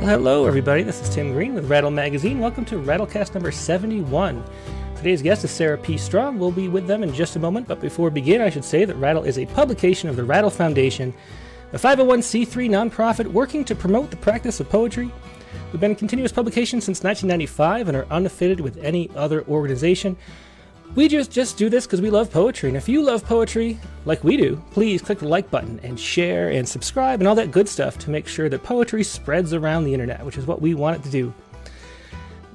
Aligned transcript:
Well, 0.00 0.08
hello, 0.08 0.46
everybody. 0.46 0.82
This 0.82 1.02
is 1.02 1.10
Tim 1.10 1.34
Green 1.34 1.52
with 1.52 1.68
Rattle 1.68 1.90
Magazine. 1.90 2.38
Welcome 2.38 2.64
to 2.64 2.76
Rattlecast 2.76 3.34
number 3.34 3.52
71. 3.52 4.42
Today's 4.96 5.20
guest 5.20 5.44
is 5.44 5.50
Sarah 5.50 5.76
P. 5.76 5.98
Strong. 5.98 6.38
We'll 6.38 6.50
be 6.50 6.68
with 6.68 6.86
them 6.86 7.02
in 7.02 7.12
just 7.12 7.36
a 7.36 7.38
moment, 7.38 7.68
but 7.68 7.82
before 7.82 8.08
we 8.08 8.14
begin, 8.14 8.40
I 8.40 8.48
should 8.48 8.64
say 8.64 8.86
that 8.86 8.96
Rattle 8.96 9.24
is 9.24 9.36
a 9.36 9.44
publication 9.44 10.08
of 10.08 10.16
the 10.16 10.24
Rattle 10.24 10.48
Foundation, 10.48 11.12
a 11.74 11.76
501c3 11.76 12.70
nonprofit 12.70 13.26
working 13.26 13.62
to 13.66 13.74
promote 13.74 14.10
the 14.10 14.16
practice 14.16 14.58
of 14.58 14.70
poetry. 14.70 15.10
We've 15.70 15.80
been 15.80 15.90
in 15.90 15.96
continuous 15.98 16.32
publication 16.32 16.80
since 16.80 17.04
1995 17.04 17.88
and 17.88 17.96
are 17.98 18.04
unaffiliated 18.04 18.62
with 18.62 18.78
any 18.78 19.10
other 19.14 19.44
organization. 19.48 20.16
We 20.96 21.06
just 21.06 21.30
just 21.30 21.56
do 21.56 21.68
this 21.68 21.86
because 21.86 22.00
we 22.00 22.10
love 22.10 22.32
poetry. 22.32 22.68
And 22.68 22.76
if 22.76 22.88
you 22.88 23.02
love 23.02 23.24
poetry 23.24 23.78
like 24.06 24.24
we 24.24 24.36
do, 24.36 24.62
please 24.72 25.00
click 25.00 25.20
the 25.20 25.28
like 25.28 25.48
button 25.48 25.78
and 25.84 25.98
share 25.98 26.50
and 26.50 26.68
subscribe 26.68 27.20
and 27.20 27.28
all 27.28 27.36
that 27.36 27.52
good 27.52 27.68
stuff 27.68 27.96
to 27.98 28.10
make 28.10 28.26
sure 28.26 28.48
that 28.48 28.64
poetry 28.64 29.04
spreads 29.04 29.54
around 29.54 29.84
the 29.84 29.94
internet, 29.94 30.24
which 30.26 30.36
is 30.36 30.46
what 30.46 30.60
we 30.60 30.74
want 30.74 30.96
it 30.96 31.04
to 31.04 31.10
do. 31.10 31.32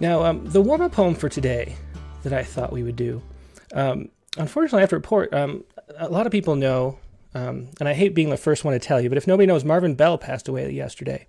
Now, 0.02 0.26
um, 0.26 0.46
the 0.46 0.62
warm 0.62 0.82
up 0.82 0.92
poem 0.92 1.16
for 1.16 1.30
today 1.30 1.78
that 2.24 2.34
I 2.34 2.44
thought 2.44 2.74
we 2.74 2.84
would 2.84 2.98
do. 2.98 3.22
Um, 3.74 4.10
unfortunately, 4.38 4.80
I 4.80 4.82
have 4.82 4.90
to 4.90 4.98
report 4.98 5.34
um, 5.34 5.64
a 5.98 6.10
lot 6.10 6.26
of 6.26 6.32
people 6.32 6.58
know, 6.58 7.00
um, 7.34 7.70
and 7.80 7.88
I 7.88 7.94
hate 7.94 8.14
being 8.14 8.30
the 8.30 8.38
first 8.38 8.66
one 8.66 8.74
to 8.74 8.80
tell 8.80 9.00
you, 9.00 9.08
but 9.08 9.18
if 9.18 9.28
nobody 9.28 9.48
knows, 9.48 9.64
Marvin 9.64 9.96
Bell 9.96 10.18
passed 10.18 10.50
away 10.50 10.70
yesterday. 10.72 11.26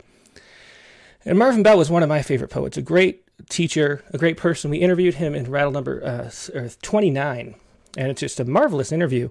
And 1.27 1.39
Marvin 1.39 1.65
Bell 1.65 1.77
was 1.77 1.91
one 1.91 2.05
of 2.05 2.09
my 2.09 2.23
favorite 2.23 2.51
poets, 2.51 2.77
a 2.77 2.83
great 2.83 3.25
teacher, 3.49 4.05
a 4.13 4.19
great 4.19 4.37
person. 4.37 4.71
We 4.71 4.79
interviewed 4.79 5.15
him 5.15 5.35
in 5.35 5.51
Rattle 5.51 5.73
number 5.73 6.03
uh, 6.05 6.71
29, 6.81 7.57
and 7.99 8.11
it's 8.11 8.21
just 8.21 8.39
a 8.39 8.45
marvelous 8.45 8.93
interview. 8.93 9.31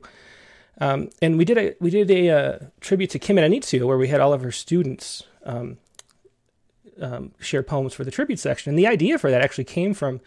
Um, 0.82 1.10
and 1.22 1.38
we 1.38 1.46
did 1.46 1.58
a 1.58 1.74
we 1.80 1.90
did 1.90 2.12
a 2.12 2.30
uh, 2.30 2.60
tribute 2.82 3.10
to 3.12 3.20
Kim 3.20 3.38
Addonizio 3.38 3.88
where 3.88 3.98
we 3.98 4.10
had 4.10 4.20
all 4.20 4.34
of 4.34 4.42
her 4.42 4.52
students 4.52 5.24
um, 5.46 5.78
um, 7.00 7.32
share 7.40 7.64
poems 7.64 7.94
for 7.94 8.04
the 8.04 8.12
tribute 8.12 8.40
section. 8.40 8.72
And 8.72 8.78
the 8.78 8.88
idea 8.88 9.18
for 9.18 9.32
that 9.32 9.42
actually 9.42 9.64
came 9.64 9.94
from 9.94 10.20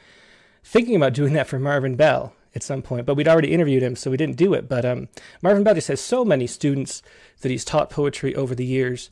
thinking 0.64 0.96
about 0.96 1.12
doing 1.12 1.34
that 1.34 1.48
for 1.48 1.58
Marvin 1.58 1.96
Bell 1.96 2.32
at 2.54 2.62
some 2.62 2.80
point, 2.80 3.04
but 3.04 3.14
we'd 3.14 3.28
already 3.28 3.52
interviewed 3.52 3.82
him, 3.82 3.94
so 3.94 4.10
we 4.10 4.16
didn't 4.16 4.36
do 4.36 4.54
it. 4.54 4.70
But 4.70 4.86
um, 4.86 5.08
Marvin 5.42 5.64
Bell 5.64 5.74
just 5.74 5.88
has 5.88 6.00
so 6.00 6.24
many 6.24 6.46
students 6.46 7.02
that 7.42 7.50
he's 7.50 7.64
taught 7.64 7.90
poetry 7.90 8.34
over 8.34 8.54
the 8.54 8.64
years 8.64 9.10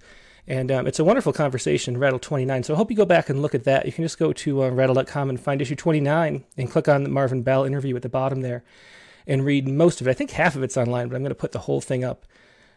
and 0.49 0.71
um, 0.71 0.87
it's 0.87 0.99
a 0.99 1.05
wonderful 1.05 1.33
conversation, 1.33 1.99
Rattle 1.99 2.19
29. 2.19 2.63
So 2.63 2.75
I 2.75 2.77
hope 2.77 2.91
you 2.91 2.97
go 2.97 3.05
back 3.05 3.29
and 3.29 3.43
look 3.43 3.55
at 3.55 3.65
that. 3.65 3.85
You 3.85 3.93
can 3.93 4.05
just 4.05 4.19
go 4.19 4.33
to 4.33 4.65
uh, 4.65 4.69
rattle.com 4.71 5.29
and 5.29 5.41
find 5.41 5.61
issue 5.61 5.75
29 5.75 6.45
and 6.57 6.71
click 6.71 6.89
on 6.89 7.03
the 7.03 7.09
Marvin 7.09 7.43
Bell 7.43 7.65
interview 7.65 7.97
at 7.97 8.03
the 8.03 8.09
bottom 8.09 8.43
there 8.43 8.63
and 9.27 9.45
read 9.45 9.67
most 9.67 10.01
of 10.01 10.07
it. 10.07 10.11
I 10.11 10.15
think 10.15 10.31
half 10.31 10.55
of 10.55 10.63
it's 10.63 10.77
online, 10.77 11.09
but 11.09 11.17
I'm 11.17 11.23
going 11.23 11.31
to 11.31 11.35
put 11.35 11.53
the 11.53 11.61
whole 11.61 11.81
thing 11.81 12.05
up 12.05 12.27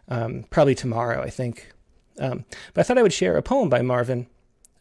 um, 0.08 0.46
probably 0.50 0.74
tomorrow, 0.74 1.22
I 1.22 1.30
think. 1.30 1.72
Um, 2.20 2.46
but 2.74 2.82
I 2.82 2.84
thought 2.84 2.98
I 2.98 3.04
would 3.04 3.14
share 3.14 3.38
a 3.38 3.44
poem 3.44 3.70
by 3.70 3.84
Marvin. 3.84 4.26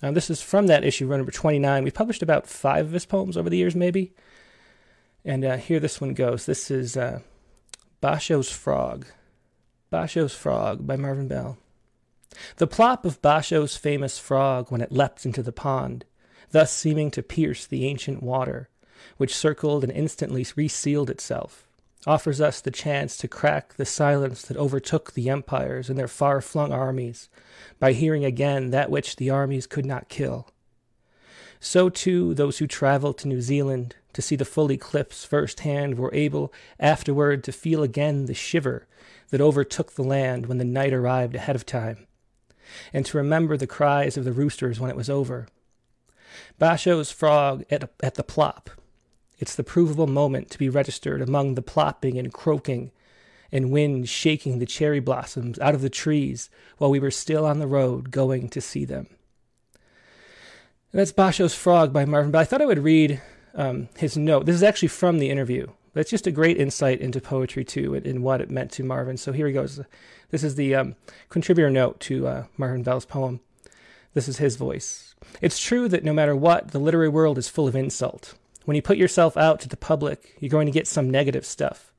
Um, 0.02 0.14
this 0.14 0.30
is 0.30 0.40
from 0.40 0.66
that 0.68 0.84
issue, 0.84 1.06
number 1.08 1.30
29. 1.30 1.84
We've 1.84 1.92
published 1.92 2.22
about 2.22 2.46
five 2.46 2.86
of 2.86 2.92
his 2.92 3.04
poems 3.04 3.36
over 3.36 3.50
the 3.50 3.58
years, 3.58 3.76
maybe. 3.76 4.12
And 5.24 5.44
uh, 5.44 5.56
here 5.58 5.80
this 5.80 6.00
one 6.00 6.14
goes. 6.14 6.46
This 6.46 6.70
is 6.70 6.96
uh, 6.96 7.20
Basho's 8.00 8.50
Frog. 8.50 9.06
Basho's 9.92 10.34
Frog 10.34 10.86
by 10.86 10.96
Marvin 10.96 11.28
Bell. 11.28 11.58
The 12.56 12.66
plop 12.66 13.04
of 13.04 13.22
Basho's 13.22 13.76
famous 13.76 14.18
frog 14.18 14.70
when 14.70 14.80
it 14.80 14.92
leapt 14.92 15.24
into 15.24 15.42
the 15.42 15.52
pond, 15.52 16.04
thus 16.50 16.72
seeming 16.72 17.10
to 17.12 17.22
pierce 17.22 17.66
the 17.66 17.86
ancient 17.86 18.22
water, 18.22 18.68
which 19.16 19.34
circled 19.34 19.84
and 19.84 19.92
instantly 19.92 20.44
resealed 20.56 21.08
itself, 21.08 21.66
offers 22.06 22.40
us 22.40 22.60
the 22.60 22.70
chance 22.70 23.16
to 23.16 23.28
crack 23.28 23.74
the 23.74 23.86
silence 23.86 24.42
that 24.42 24.56
overtook 24.56 25.12
the 25.12 25.30
empires 25.30 25.88
and 25.88 25.98
their 25.98 26.08
far 26.08 26.40
flung 26.40 26.72
armies 26.72 27.28
by 27.78 27.92
hearing 27.92 28.24
again 28.24 28.70
that 28.70 28.90
which 28.90 29.16
the 29.16 29.30
armies 29.30 29.66
could 29.66 29.86
not 29.86 30.08
kill. 30.08 30.48
So, 31.60 31.88
too, 31.88 32.34
those 32.34 32.58
who 32.58 32.66
traveled 32.66 33.18
to 33.18 33.28
New 33.28 33.40
Zealand 33.40 33.96
to 34.12 34.22
see 34.22 34.36
the 34.36 34.44
full 34.44 34.70
eclipse 34.72 35.24
firsthand 35.24 35.98
were 35.98 36.14
able 36.14 36.52
afterward 36.80 37.42
to 37.44 37.52
feel 37.52 37.82
again 37.82 38.26
the 38.26 38.34
shiver 38.34 38.86
that 39.30 39.40
overtook 39.40 39.92
the 39.92 40.02
land 40.02 40.46
when 40.46 40.58
the 40.58 40.64
night 40.64 40.92
arrived 40.92 41.34
ahead 41.34 41.56
of 41.56 41.64
time 41.64 42.07
and 42.92 43.04
to 43.06 43.16
remember 43.16 43.56
the 43.56 43.66
cries 43.66 44.16
of 44.16 44.24
the 44.24 44.32
roosters 44.32 44.80
when 44.80 44.90
it 44.90 44.96
was 44.96 45.10
over. 45.10 45.46
Basho's 46.60 47.10
frog 47.10 47.64
at, 47.70 47.90
at 48.02 48.14
the 48.14 48.22
plop. 48.22 48.70
It's 49.38 49.54
the 49.54 49.64
provable 49.64 50.06
moment 50.06 50.50
to 50.50 50.58
be 50.58 50.68
registered 50.68 51.22
among 51.22 51.54
the 51.54 51.62
plopping 51.62 52.18
and 52.18 52.32
croaking 52.32 52.90
and 53.50 53.70
wind 53.70 54.08
shaking 54.08 54.58
the 54.58 54.66
cherry 54.66 55.00
blossoms 55.00 55.58
out 55.60 55.74
of 55.74 55.80
the 55.80 55.90
trees 55.90 56.50
while 56.76 56.90
we 56.90 57.00
were 57.00 57.10
still 57.10 57.46
on 57.46 57.58
the 57.58 57.66
road 57.66 58.10
going 58.10 58.48
to 58.50 58.60
see 58.60 58.84
them. 58.84 59.06
that's 60.92 61.12
Basho's 61.12 61.54
Frog 61.54 61.92
by 61.92 62.04
Marvin 62.04 62.30
Bell. 62.30 62.42
I 62.42 62.44
thought 62.44 62.62
I 62.62 62.66
would 62.66 62.80
read 62.80 63.22
um, 63.54 63.88
his 63.96 64.16
note. 64.16 64.46
This 64.46 64.56
is 64.56 64.62
actually 64.62 64.88
from 64.88 65.18
the 65.18 65.30
interview. 65.30 65.68
But 65.92 66.00
it's 66.02 66.10
just 66.10 66.26
a 66.26 66.32
great 66.32 66.58
insight 66.58 67.00
into 67.00 67.20
poetry, 67.20 67.64
too, 67.64 67.94
and, 67.94 68.06
and 68.06 68.22
what 68.22 68.40
it 68.40 68.50
meant 68.50 68.70
to 68.72 68.84
Marvin. 68.84 69.16
So 69.16 69.32
here 69.32 69.46
he 69.46 69.52
goes. 69.52 69.80
This 70.30 70.44
is 70.44 70.56
the 70.56 70.74
um, 70.74 70.94
contributor 71.30 71.70
note 71.70 72.00
to 72.00 72.26
uh, 72.26 72.44
Marvin 72.58 72.82
Bell's 72.82 73.06
poem. 73.06 73.40
This 74.12 74.28
is 74.28 74.36
his 74.36 74.56
voice. 74.56 75.14
It's 75.40 75.58
true 75.58 75.88
that 75.88 76.04
no 76.04 76.12
matter 76.12 76.36
what, 76.36 76.72
the 76.72 76.78
literary 76.78 77.08
world 77.08 77.38
is 77.38 77.48
full 77.48 77.66
of 77.66 77.74
insult. 77.74 78.34
When 78.66 78.74
you 78.74 78.82
put 78.82 78.98
yourself 78.98 79.38
out 79.38 79.58
to 79.60 79.68
the 79.68 79.76
public, 79.76 80.36
you're 80.38 80.50
going 80.50 80.66
to 80.66 80.72
get 80.72 80.86
some 80.86 81.08
negative 81.08 81.46
stuff. 81.46 81.92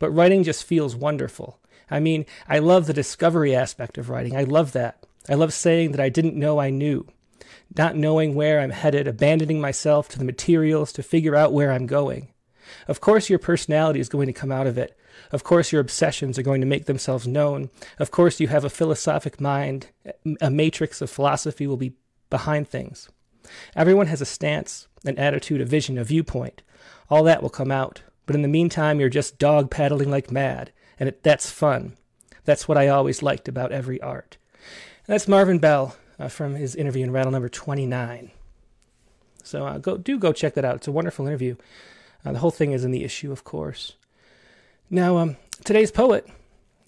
But 0.00 0.10
writing 0.10 0.42
just 0.42 0.64
feels 0.64 0.96
wonderful. 0.96 1.60
I 1.88 2.00
mean, 2.00 2.26
I 2.48 2.58
love 2.58 2.86
the 2.86 2.92
discovery 2.92 3.54
aspect 3.54 3.98
of 3.98 4.10
writing. 4.10 4.36
I 4.36 4.42
love 4.42 4.72
that. 4.72 5.06
I 5.28 5.34
love 5.34 5.52
saying 5.52 5.92
that 5.92 6.00
I 6.00 6.08
didn't 6.08 6.34
know 6.34 6.58
I 6.58 6.70
knew. 6.70 7.06
Not 7.76 7.94
knowing 7.94 8.34
where 8.34 8.58
I'm 8.58 8.70
headed, 8.70 9.06
abandoning 9.06 9.60
myself 9.60 10.08
to 10.08 10.18
the 10.18 10.24
materials 10.24 10.92
to 10.94 11.04
figure 11.04 11.36
out 11.36 11.52
where 11.52 11.70
I'm 11.70 11.86
going. 11.86 12.28
Of 12.88 13.00
course, 13.00 13.28
your 13.28 13.38
personality 13.38 14.00
is 14.00 14.08
going 14.08 14.26
to 14.26 14.32
come 14.32 14.52
out 14.52 14.66
of 14.66 14.78
it, 14.78 14.96
of 15.32 15.44
course, 15.44 15.72
your 15.72 15.80
obsessions 15.80 16.38
are 16.38 16.42
going 16.42 16.60
to 16.60 16.66
make 16.66 16.86
themselves 16.86 17.26
known. 17.26 17.70
Of 17.98 18.10
course, 18.10 18.40
you 18.40 18.48
have 18.48 18.64
a 18.64 18.70
philosophic 18.70 19.40
mind. 19.40 19.88
A 20.40 20.50
matrix 20.50 21.00
of 21.00 21.10
philosophy 21.10 21.66
will 21.66 21.76
be 21.76 21.94
behind 22.30 22.68
things. 22.68 23.08
Everyone 23.74 24.06
has 24.08 24.20
a 24.20 24.26
stance, 24.26 24.88
an 25.04 25.18
attitude, 25.18 25.60
a 25.60 25.64
vision, 25.64 25.98
a 25.98 26.04
viewpoint. 26.04 26.62
All 27.10 27.22
that 27.24 27.42
will 27.42 27.50
come 27.50 27.70
out. 27.70 28.02
But 28.26 28.34
in 28.34 28.42
the 28.42 28.48
meantime, 28.48 28.98
you're 28.98 29.08
just 29.08 29.38
dog 29.38 29.70
paddling 29.70 30.10
like 30.10 30.32
mad, 30.32 30.72
and 30.98 31.08
it, 31.08 31.22
that's 31.22 31.48
fun. 31.48 31.96
That's 32.44 32.66
what 32.66 32.78
I 32.78 32.88
always 32.88 33.22
liked 33.22 33.46
about 33.46 33.70
every 33.70 34.00
art. 34.00 34.36
And 35.06 35.14
that's 35.14 35.28
Marvin 35.28 35.60
Bell 35.60 35.96
uh, 36.18 36.28
from 36.28 36.56
his 36.56 36.74
interview 36.74 37.04
in 37.04 37.12
Rattle 37.12 37.30
number 37.30 37.48
29. 37.48 38.32
So 39.44 39.64
uh, 39.64 39.78
go 39.78 39.96
do 39.96 40.18
go 40.18 40.32
check 40.32 40.54
that 40.54 40.64
out. 40.64 40.76
It's 40.76 40.88
a 40.88 40.92
wonderful 40.92 41.28
interview. 41.28 41.54
Uh, 42.26 42.32
the 42.32 42.40
whole 42.40 42.50
thing 42.50 42.72
is 42.72 42.84
in 42.84 42.90
the 42.90 43.04
issue, 43.04 43.30
of 43.30 43.44
course. 43.44 43.94
Now, 44.90 45.18
um, 45.18 45.36
today's 45.64 45.92
poet, 45.92 46.26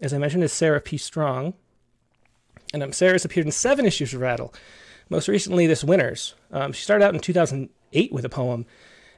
as 0.01 0.13
I 0.13 0.19
mentioned, 0.19 0.43
is 0.43 0.53
Sarah 0.53 0.81
P. 0.81 0.97
Strong. 0.97 1.55
And 2.75 2.83
um, 2.83 2.93
Sarah's 2.93 3.25
appeared 3.25 3.47
in 3.47 3.53
seven 3.53 3.87
issues 3.87 4.13
of 4.13 4.21
Rattle, 4.21 4.53
most 5.09 5.29
recently 5.29 5.67
this 5.67 5.85
winter's. 5.85 6.35
Um, 6.51 6.73
she 6.73 6.83
started 6.83 7.05
out 7.05 7.15
in 7.15 7.21
2008 7.21 8.13
with 8.13 8.25
a 8.25 8.29
poem, 8.29 8.67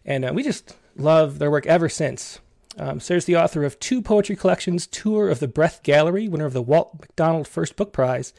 and 0.04 0.26
uh, 0.26 0.32
we 0.34 0.42
just 0.42 0.76
love 0.94 1.38
their 1.38 1.50
work 1.50 1.66
ever 1.66 1.88
since. 1.88 2.38
Um, 2.78 3.00
Sarah's 3.00 3.24
the 3.24 3.36
author 3.36 3.64
of 3.64 3.80
two 3.80 4.02
poetry 4.02 4.36
collections 4.36 4.86
Tour 4.86 5.30
of 5.30 5.40
the 5.40 5.48
Breath 5.48 5.82
Gallery, 5.82 6.28
winner 6.28 6.44
of 6.44 6.52
the 6.52 6.62
Walt 6.62 7.00
McDonald 7.00 7.48
First 7.48 7.76
Book 7.76 7.92
Prize, 7.92 8.34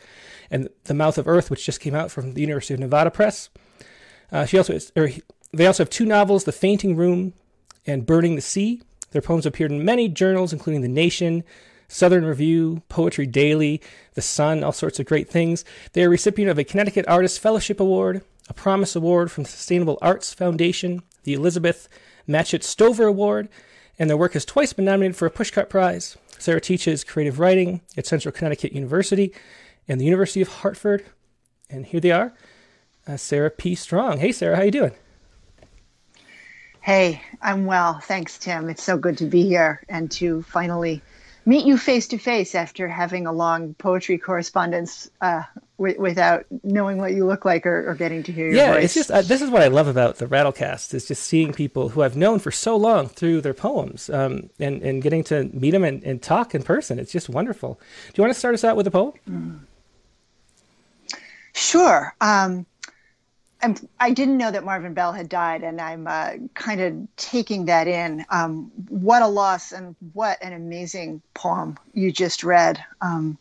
and 0.52 0.70
The 0.84 0.94
Mouth 0.94 1.18
of 1.18 1.28
Earth, 1.28 1.50
which 1.50 1.66
just 1.66 1.82
came 1.82 1.96
out 1.96 2.12
from 2.12 2.36
the 2.36 2.42
University 2.42 2.76
of 2.76 2.80
Nevada 2.80 3.10
Press. 3.10 3.50
Uh, 4.32 4.46
she 4.46 4.58
also 4.58 4.74
is, 4.74 4.92
they 5.52 5.66
also 5.66 5.84
have 5.84 5.90
two 5.90 6.06
novels, 6.06 6.44
The 6.44 6.52
Fainting 6.52 6.96
Room 6.96 7.34
and 7.86 8.06
Burning 8.06 8.36
the 8.36 8.42
Sea, 8.42 8.82
their 9.12 9.22
poems 9.22 9.46
appeared 9.46 9.72
in 9.72 9.86
many 9.86 10.08
journals, 10.08 10.54
including 10.54 10.82
The 10.82 10.88
Nation, 10.88 11.44
Southern 11.88 12.26
Review, 12.26 12.82
Poetry 12.88 13.26
Daily, 13.26 13.82
The 14.14 14.22
Sun, 14.22 14.64
all 14.64 14.72
sorts 14.72 15.00
of 15.00 15.06
great 15.06 15.30
things. 15.30 15.66
They 15.94 16.04
are 16.04 16.10
recipient 16.10 16.50
of 16.50 16.58
a 16.58 16.64
Connecticut 16.64 17.06
Artist 17.08 17.40
Fellowship 17.40 17.80
Award, 17.80 18.24
a 18.48 18.54
Promise 18.54 18.96
Award 18.96 19.32
from 19.32 19.44
the 19.44 19.50
Sustainable 19.50 19.98
Arts 20.02 20.34
Foundation, 20.34 21.04
the 21.24 21.34
Elizabeth 21.34 21.90
Matchett 22.28 22.64
Stover 22.64 23.08
Award, 23.08 23.50
and 24.00 24.10
their 24.10 24.18
work 24.18 24.34
has 24.34 24.46
twice 24.46 24.74
been 24.74 24.86
nominated 24.86 25.18
for 25.18 25.26
a 25.26 25.32
Pushcart 25.32 25.70
Prize. 25.70 26.18
Sarah 26.40 26.62
teaches 26.62 27.04
creative 27.04 27.40
writing 27.40 27.82
at 27.98 28.08
Central 28.08 28.32
Connecticut 28.32 28.74
University 28.74 29.34
and 29.88 30.00
the 30.00 30.06
University 30.06 30.42
of 30.42 30.48
Hartford. 30.48 31.06
And 31.70 31.86
here 31.86 32.00
they 32.00 32.12
are, 32.12 32.34
uh, 33.08 33.18
Sarah 33.18 33.52
P. 33.52 33.76
Strong. 33.76 34.20
Hey, 34.20 34.32
Sarah, 34.32 34.56
how 34.56 34.64
you 34.64 34.72
doing? 34.72 34.94
Hey, 36.82 37.22
I'm 37.42 37.66
well. 37.66 38.00
Thanks, 38.00 38.40
Tim. 38.40 38.68
It's 38.68 38.84
so 38.84 38.98
good 38.98 39.20
to 39.20 39.26
be 39.26 39.44
here 39.44 39.84
and 39.88 40.10
to 40.12 40.42
finally 40.42 41.02
meet 41.46 41.66
you 41.66 41.78
face 41.78 42.08
to 42.08 42.18
face 42.18 42.56
after 42.56 42.88
having 42.88 43.26
a 43.28 43.32
long 43.32 43.76
poetry 43.76 44.18
correspondence 44.18 45.10
uh, 45.22 45.44
w- 45.78 46.00
without 46.00 46.46
knowing 46.64 46.98
what 46.98 47.14
you 47.14 47.26
look 47.26 47.46
like 47.46 47.66
or, 47.66 47.90
or 47.90 47.96
getting 47.96 48.24
to 48.24 48.32
hear 48.32 48.48
your 48.48 48.56
yeah, 48.56 48.68
voice. 48.68 48.76
Yeah, 48.76 48.84
it's 48.86 48.94
just 48.96 49.12
uh, 49.12 49.22
this 49.22 49.44
is 49.44 49.52
what 49.52 49.62
I 49.62 49.68
love 49.68 49.88
about 49.88 50.18
the 50.18 50.26
Rattlecast 50.26 50.94
is 50.96 51.08
just 51.08 51.24
seeing 51.24 51.54
people 51.54 51.90
who 51.90 52.02
I've 52.02 52.18
known 52.18 52.40
for 52.40 52.52
so 52.52 52.76
long 52.76 53.08
through 53.08 53.42
their 53.42 53.54
poems 53.54 54.10
um, 54.10 54.50
and 54.60 54.82
and 54.82 55.04
getting 55.04 55.24
to 55.26 55.46
meet 55.54 55.72
them 55.72 55.84
and, 55.84 56.04
and, 56.04 56.22
talk 56.22 56.56
in 56.56 56.64
person. 56.64 56.98
It's 56.98 57.12
just 57.12 57.30
wonderful. 57.30 57.80
Do 58.08 58.14
you 58.20 58.24
want 58.24 58.34
to 58.34 58.40
start 58.40 58.56
us 58.56 58.64
out 58.64 58.76
with 58.76 58.88
a 58.88 58.92
poem? 58.92 59.14
Mm. 59.30 59.60
Sure. 61.54 62.16
Um, 62.22 62.66
I'm, 63.64 63.76
I 64.00 64.12
didn't 64.12 64.38
know 64.38 64.52
that 64.52 64.64
Marvin 64.64 64.94
Bell 64.94 65.14
had 65.14 65.30
died, 65.30 65.64
and 65.64 65.80
I'm 65.80 66.08
uh, 66.08 66.32
kind 66.54 66.82
of 66.82 67.16
taking 67.16 67.66
that 67.66 67.88
in. 67.88 68.26
Um, 68.30 68.72
what 68.90 69.22
a 69.22 69.28
loss, 69.28 69.72
and 69.72 69.96
what 70.14 70.42
an 70.42 70.54
amazing 70.54 71.22
poem 71.34 71.78
you 71.94 72.12
just 72.12 72.44
read. 72.44 72.84
Um, 73.02 73.38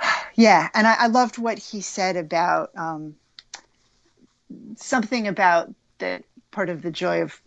yeah, 0.34 0.68
and 0.74 0.86
I, 0.86 0.94
I, 1.00 1.06
loved 1.08 1.38
what 1.38 1.58
he 1.58 1.80
said 1.80 2.16
about 2.16 2.70
um, 2.76 3.16
something 4.76 5.26
about 5.26 5.72
that 5.98 6.24
part 6.50 6.68
of 6.68 6.82
the 6.82 6.90
joy 6.90 7.22
of 7.22 7.40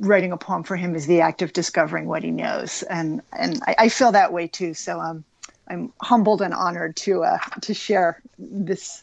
writing 0.00 0.32
a 0.32 0.36
poem 0.36 0.64
for 0.64 0.76
him 0.76 0.94
is 0.94 1.06
the 1.06 1.20
act 1.20 1.40
of 1.42 1.52
discovering 1.52 2.06
what 2.06 2.22
he 2.22 2.30
knows, 2.30 2.82
and 2.82 3.22
and 3.32 3.60
I, 3.66 3.74
I 3.78 3.88
feel 3.88 4.12
that 4.12 4.32
way 4.32 4.48
too. 4.48 4.74
So 4.74 5.00
um, 5.00 5.24
I'm 5.66 5.92
humbled 6.00 6.42
and 6.42 6.52
honored 6.52 6.96
to 6.96 7.24
uh, 7.24 7.38
to 7.62 7.74
share 7.74 8.20
this 8.38 9.02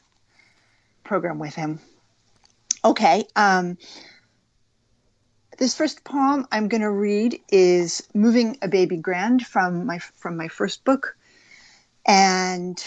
program 1.06 1.40
with 1.40 1.56
him. 1.56 1.80
Okay. 2.84 3.25
Um, 3.36 3.78
this 5.57 5.75
first 5.75 6.04
poem 6.04 6.46
I'm 6.52 6.68
going 6.68 6.81
to 6.81 6.92
read 6.92 7.40
is 7.50 8.07
"Moving 8.13 8.57
a 8.62 8.68
Baby 8.68 8.98
Grand" 8.98 9.46
from 9.46 9.86
my 9.86 10.00
from 10.00 10.36
my 10.36 10.50
first 10.50 10.84
book, 10.84 11.16
and 12.06 12.84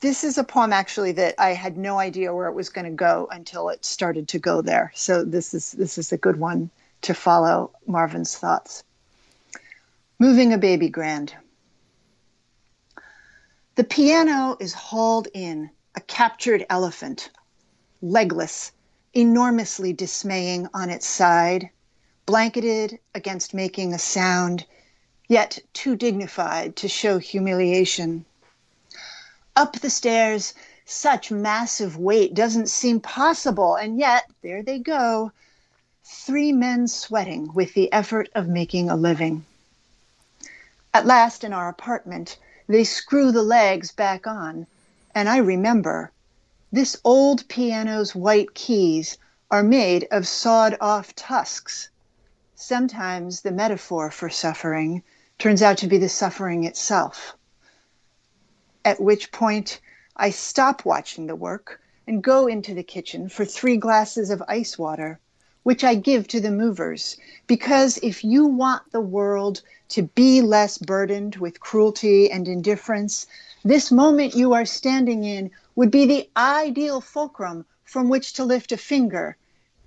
this 0.00 0.24
is 0.24 0.38
a 0.38 0.44
poem 0.44 0.72
actually 0.72 1.12
that 1.12 1.34
I 1.38 1.50
had 1.50 1.76
no 1.76 1.98
idea 1.98 2.34
where 2.34 2.48
it 2.48 2.54
was 2.54 2.70
going 2.70 2.86
to 2.86 2.90
go 2.90 3.28
until 3.30 3.68
it 3.68 3.84
started 3.84 4.28
to 4.28 4.38
go 4.38 4.60
there. 4.62 4.90
So 4.94 5.24
this 5.24 5.54
is 5.54 5.72
this 5.72 5.98
is 5.98 6.12
a 6.12 6.18
good 6.18 6.38
one 6.40 6.70
to 7.02 7.14
follow 7.14 7.70
Marvin's 7.86 8.36
thoughts. 8.36 8.82
Moving 10.18 10.52
a 10.52 10.58
Baby 10.58 10.88
Grand. 10.88 11.34
The 13.76 13.84
piano 13.84 14.56
is 14.60 14.74
hauled 14.74 15.28
in, 15.32 15.70
a 15.94 16.00
captured 16.00 16.66
elephant, 16.68 17.30
legless, 18.02 18.72
enormously 19.12 19.92
dismaying 19.92 20.66
on 20.72 20.88
its 20.88 21.06
side, 21.06 21.68
blanketed 22.26 22.98
against 23.14 23.52
making 23.52 23.92
a 23.92 23.98
sound, 23.98 24.64
yet 25.28 25.58
too 25.72 25.96
dignified 25.96 26.76
to 26.76 26.88
show 26.88 27.18
humiliation. 27.18 28.24
Up 29.54 29.78
the 29.80 29.90
stairs, 29.90 30.54
such 30.84 31.30
massive 31.30 31.96
weight 31.96 32.34
doesn't 32.34 32.70
seem 32.70 33.00
possible, 33.00 33.74
and 33.76 33.98
yet 33.98 34.24
there 34.42 34.62
they 34.62 34.78
go. 34.78 35.32
Three 36.04 36.52
men 36.52 36.88
sweating 36.88 37.52
with 37.52 37.74
the 37.74 37.92
effort 37.92 38.28
of 38.34 38.48
making 38.48 38.88
a 38.88 38.96
living. 38.96 39.44
At 40.94 41.06
last, 41.06 41.44
in 41.44 41.52
our 41.52 41.68
apartment, 41.68 42.38
they 42.66 42.84
screw 42.84 43.30
the 43.30 43.42
legs 43.42 43.92
back 43.92 44.26
on, 44.26 44.66
and 45.14 45.28
I 45.28 45.36
remember 45.36 46.10
this 46.72 46.96
old 47.04 47.46
piano's 47.48 48.14
white 48.14 48.54
keys 48.54 49.18
are 49.50 49.62
made 49.62 50.06
of 50.12 50.28
sawed 50.28 50.76
off 50.80 51.14
tusks. 51.16 51.88
Sometimes 52.54 53.40
the 53.40 53.50
metaphor 53.50 54.10
for 54.10 54.30
suffering 54.30 55.02
turns 55.38 55.62
out 55.62 55.78
to 55.78 55.88
be 55.88 55.98
the 55.98 56.08
suffering 56.08 56.64
itself. 56.64 57.34
At 58.84 59.00
which 59.00 59.32
point 59.32 59.80
I 60.16 60.30
stop 60.30 60.84
watching 60.84 61.26
the 61.26 61.34
work 61.34 61.80
and 62.06 62.22
go 62.22 62.46
into 62.46 62.74
the 62.74 62.82
kitchen 62.82 63.28
for 63.28 63.44
three 63.44 63.76
glasses 63.76 64.30
of 64.30 64.42
ice 64.46 64.78
water, 64.78 65.18
which 65.64 65.82
I 65.82 65.94
give 65.94 66.28
to 66.28 66.40
the 66.40 66.50
movers. 66.50 67.16
Because 67.46 67.98
if 67.98 68.22
you 68.22 68.46
want 68.46 68.92
the 68.92 69.00
world 69.00 69.62
to 69.88 70.02
be 70.02 70.40
less 70.40 70.78
burdened 70.78 71.36
with 71.36 71.58
cruelty 71.58 72.30
and 72.30 72.46
indifference, 72.46 73.26
this 73.64 73.90
moment 73.90 74.36
you 74.36 74.52
are 74.52 74.64
standing 74.64 75.24
in 75.24 75.50
would 75.74 75.90
be 75.90 76.06
the 76.06 76.28
ideal 76.36 77.00
fulcrum 77.00 77.64
from 77.84 78.08
which 78.08 78.34
to 78.34 78.44
lift 78.44 78.72
a 78.72 78.76
finger, 78.76 79.36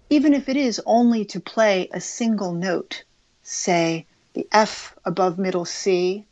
even 0.10 0.34
if 0.34 0.50
it 0.50 0.58
is 0.58 0.82
only 0.86 1.26
to 1.26 1.40
play 1.40 1.90
a 1.94 2.02
single 2.02 2.54
note, 2.54 3.04
say 3.44 4.06
the 4.34 4.48
F 4.52 4.96
above 5.06 5.38
middle 5.38 5.66
C. 5.66 6.26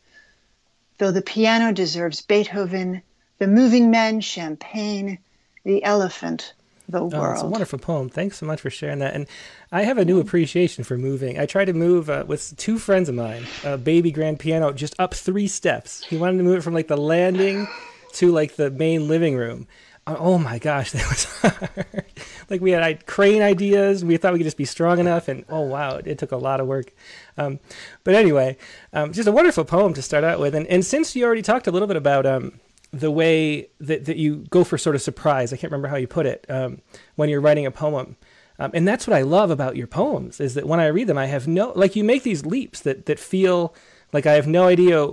Though 0.97 1.11
the 1.11 1.21
piano 1.21 1.73
deserves 1.73 2.21
Beethoven, 2.21 3.01
the 3.39 3.47
moving 3.47 3.89
men 3.89 4.21
champagne, 4.21 5.19
the 5.63 5.83
elephant 5.83 6.53
the 6.91 7.03
world. 7.03 7.13
Oh, 7.13 7.31
it's 7.31 7.41
a 7.41 7.47
wonderful 7.47 7.79
poem. 7.79 8.09
Thanks 8.09 8.37
so 8.37 8.45
much 8.45 8.61
for 8.61 8.69
sharing 8.69 8.99
that. 8.99 9.13
And 9.13 9.27
I 9.71 9.83
have 9.83 9.97
a 9.97 10.05
new 10.05 10.19
appreciation 10.19 10.83
for 10.83 10.97
moving. 10.97 11.39
I 11.39 11.45
tried 11.45 11.65
to 11.65 11.73
move 11.73 12.09
uh, 12.09 12.25
with 12.27 12.55
two 12.57 12.77
friends 12.77 13.09
of 13.09 13.15
mine, 13.15 13.45
a 13.63 13.77
baby 13.77 14.11
grand 14.11 14.39
piano, 14.39 14.73
just 14.73 14.93
up 14.99 15.13
three 15.13 15.47
steps. 15.47 16.03
He 16.03 16.17
wanted 16.17 16.37
to 16.37 16.43
move 16.43 16.59
it 16.59 16.61
from 16.61 16.73
like 16.73 16.87
the 16.87 16.97
landing 16.97 17.67
to 18.11 18.31
like 18.31 18.55
the 18.55 18.69
main 18.69 19.07
living 19.07 19.35
room. 19.35 19.67
Uh, 20.07 20.15
oh 20.17 20.37
my 20.37 20.57
gosh, 20.57 20.91
that 20.93 21.07
was 21.09 21.25
hard. 21.25 22.05
like 22.49 22.61
we 22.61 22.71
had 22.71 23.05
crane 23.05 23.41
ideas. 23.41 24.03
We 24.03 24.17
thought 24.17 24.33
we 24.33 24.39
could 24.39 24.45
just 24.45 24.57
be 24.57 24.65
strong 24.65 24.99
enough, 24.99 25.27
and 25.27 25.45
oh 25.49 25.61
wow, 25.61 25.95
it, 25.95 26.07
it 26.07 26.17
took 26.17 26.31
a 26.31 26.37
lot 26.37 26.59
of 26.59 26.67
work. 26.67 26.93
Um, 27.37 27.59
but 28.03 28.15
anyway, 28.15 28.57
um, 28.93 29.13
just 29.13 29.27
a 29.27 29.31
wonderful 29.31 29.65
poem 29.65 29.93
to 29.93 30.01
start 30.01 30.23
out 30.23 30.39
with. 30.39 30.55
And, 30.55 30.67
and 30.67 30.85
since 30.85 31.15
you 31.15 31.25
already 31.25 31.41
talked 31.41 31.67
a 31.67 31.71
little 31.71 31.87
bit 31.87 31.97
about 31.97 32.25
um, 32.25 32.59
the 32.91 33.11
way 33.11 33.69
that, 33.79 34.05
that 34.05 34.17
you 34.17 34.45
go 34.49 34.63
for 34.63 34.77
sort 34.77 34.95
of 34.95 35.01
surprise, 35.01 35.53
I 35.53 35.57
can't 35.57 35.71
remember 35.71 35.87
how 35.87 35.95
you 35.95 36.07
put 36.07 36.25
it, 36.25 36.45
um, 36.49 36.81
when 37.15 37.29
you're 37.29 37.41
writing 37.41 37.65
a 37.65 37.71
poem. 37.71 38.17
Um, 38.59 38.71
and 38.73 38.87
that's 38.87 39.07
what 39.07 39.15
I 39.15 39.23
love 39.23 39.49
about 39.49 39.75
your 39.75 39.87
poems 39.87 40.39
is 40.39 40.53
that 40.53 40.67
when 40.67 40.79
I 40.79 40.87
read 40.87 41.07
them, 41.07 41.17
I 41.17 41.25
have 41.25 41.47
no 41.47 41.71
like 41.75 41.95
you 41.95 42.03
make 42.03 42.21
these 42.21 42.45
leaps 42.45 42.81
that 42.81 43.07
that 43.07 43.19
feel 43.19 43.73
like 44.13 44.27
I 44.27 44.33
have 44.33 44.45
no 44.45 44.67
idea 44.67 45.07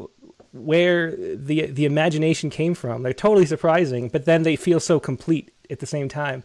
where 0.52 1.14
the 1.16 1.66
the 1.66 1.84
imagination 1.84 2.50
came 2.50 2.74
from. 2.74 3.02
They're 3.02 3.12
totally 3.12 3.46
surprising, 3.46 4.08
but 4.08 4.24
then 4.24 4.42
they 4.42 4.56
feel 4.56 4.80
so 4.80 4.98
complete 4.98 5.50
at 5.70 5.80
the 5.80 5.86
same 5.86 6.08
time. 6.08 6.42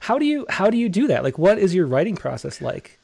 How 0.00 0.18
do 0.18 0.24
you 0.24 0.46
how 0.48 0.70
do 0.70 0.78
you 0.78 0.88
do 0.88 1.06
that? 1.08 1.22
Like, 1.22 1.38
what 1.38 1.58
is 1.58 1.74
your 1.74 1.86
writing 1.86 2.16
process 2.16 2.60
like? 2.60 2.98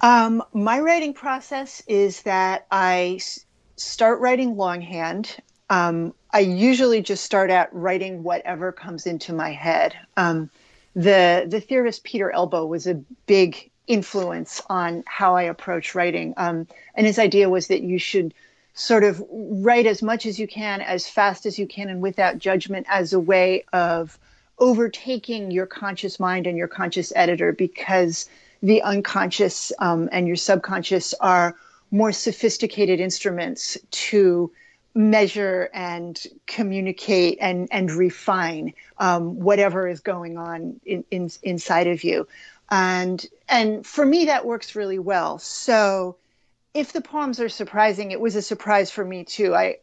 Um, 0.00 0.42
my 0.54 0.80
writing 0.80 1.12
process 1.12 1.82
is 1.86 2.22
that 2.22 2.66
I 2.70 3.16
s- 3.16 3.44
start 3.76 4.20
writing 4.20 4.56
longhand. 4.56 5.36
Um, 5.68 6.14
I 6.32 6.40
usually 6.40 7.02
just 7.02 7.24
start 7.24 7.50
out 7.50 7.68
writing 7.74 8.22
whatever 8.22 8.72
comes 8.72 9.06
into 9.06 9.32
my 9.34 9.52
head. 9.52 9.94
Um, 10.16 10.50
the 10.94 11.44
the 11.46 11.60
theorist 11.60 12.04
Peter 12.04 12.30
Elbow 12.30 12.64
was 12.64 12.86
a 12.86 12.94
big 13.26 13.70
influence 13.86 14.62
on 14.70 15.02
how 15.06 15.36
I 15.36 15.42
approach 15.42 15.94
writing, 15.94 16.32
um, 16.36 16.66
and 16.94 17.06
his 17.06 17.18
idea 17.18 17.50
was 17.50 17.66
that 17.66 17.82
you 17.82 17.98
should 17.98 18.32
sort 18.74 19.04
of 19.04 19.22
write 19.30 19.86
as 19.86 20.02
much 20.02 20.26
as 20.26 20.38
you 20.38 20.46
can, 20.46 20.80
as 20.80 21.08
fast 21.08 21.46
as 21.46 21.58
you 21.58 21.66
can, 21.66 21.88
and 21.88 22.00
without 22.00 22.38
judgment 22.38 22.86
as 22.88 23.12
a 23.12 23.20
way 23.20 23.64
of 23.72 24.18
overtaking 24.58 25.50
your 25.50 25.66
conscious 25.66 26.20
mind 26.20 26.46
and 26.46 26.56
your 26.56 26.68
conscious 26.68 27.12
editor 27.16 27.52
because 27.52 28.28
the 28.62 28.82
unconscious 28.82 29.72
um, 29.78 30.08
and 30.12 30.26
your 30.26 30.36
subconscious 30.36 31.14
are 31.14 31.56
more 31.90 32.12
sophisticated 32.12 33.00
instruments 33.00 33.76
to 33.90 34.50
measure 34.94 35.70
and 35.72 36.26
communicate 36.46 37.38
and, 37.40 37.68
and 37.70 37.90
refine 37.90 38.72
um, 38.98 39.38
whatever 39.40 39.88
is 39.88 40.00
going 40.00 40.36
on 40.36 40.80
in, 40.84 41.04
in, 41.10 41.30
inside 41.42 41.86
of 41.86 42.04
you. 42.04 42.26
And, 42.70 43.24
and 43.48 43.84
for 43.86 44.04
me, 44.04 44.26
that 44.26 44.44
works 44.44 44.76
really 44.76 44.98
well. 44.98 45.38
So 45.38 46.16
if 46.74 46.92
the 46.92 47.00
poems 47.00 47.40
are 47.40 47.48
surprising, 47.48 48.10
it 48.10 48.20
was 48.20 48.36
a 48.36 48.42
surprise 48.42 48.90
for 48.90 49.04
me 49.04 49.24
too. 49.24 49.54
I 49.54 49.78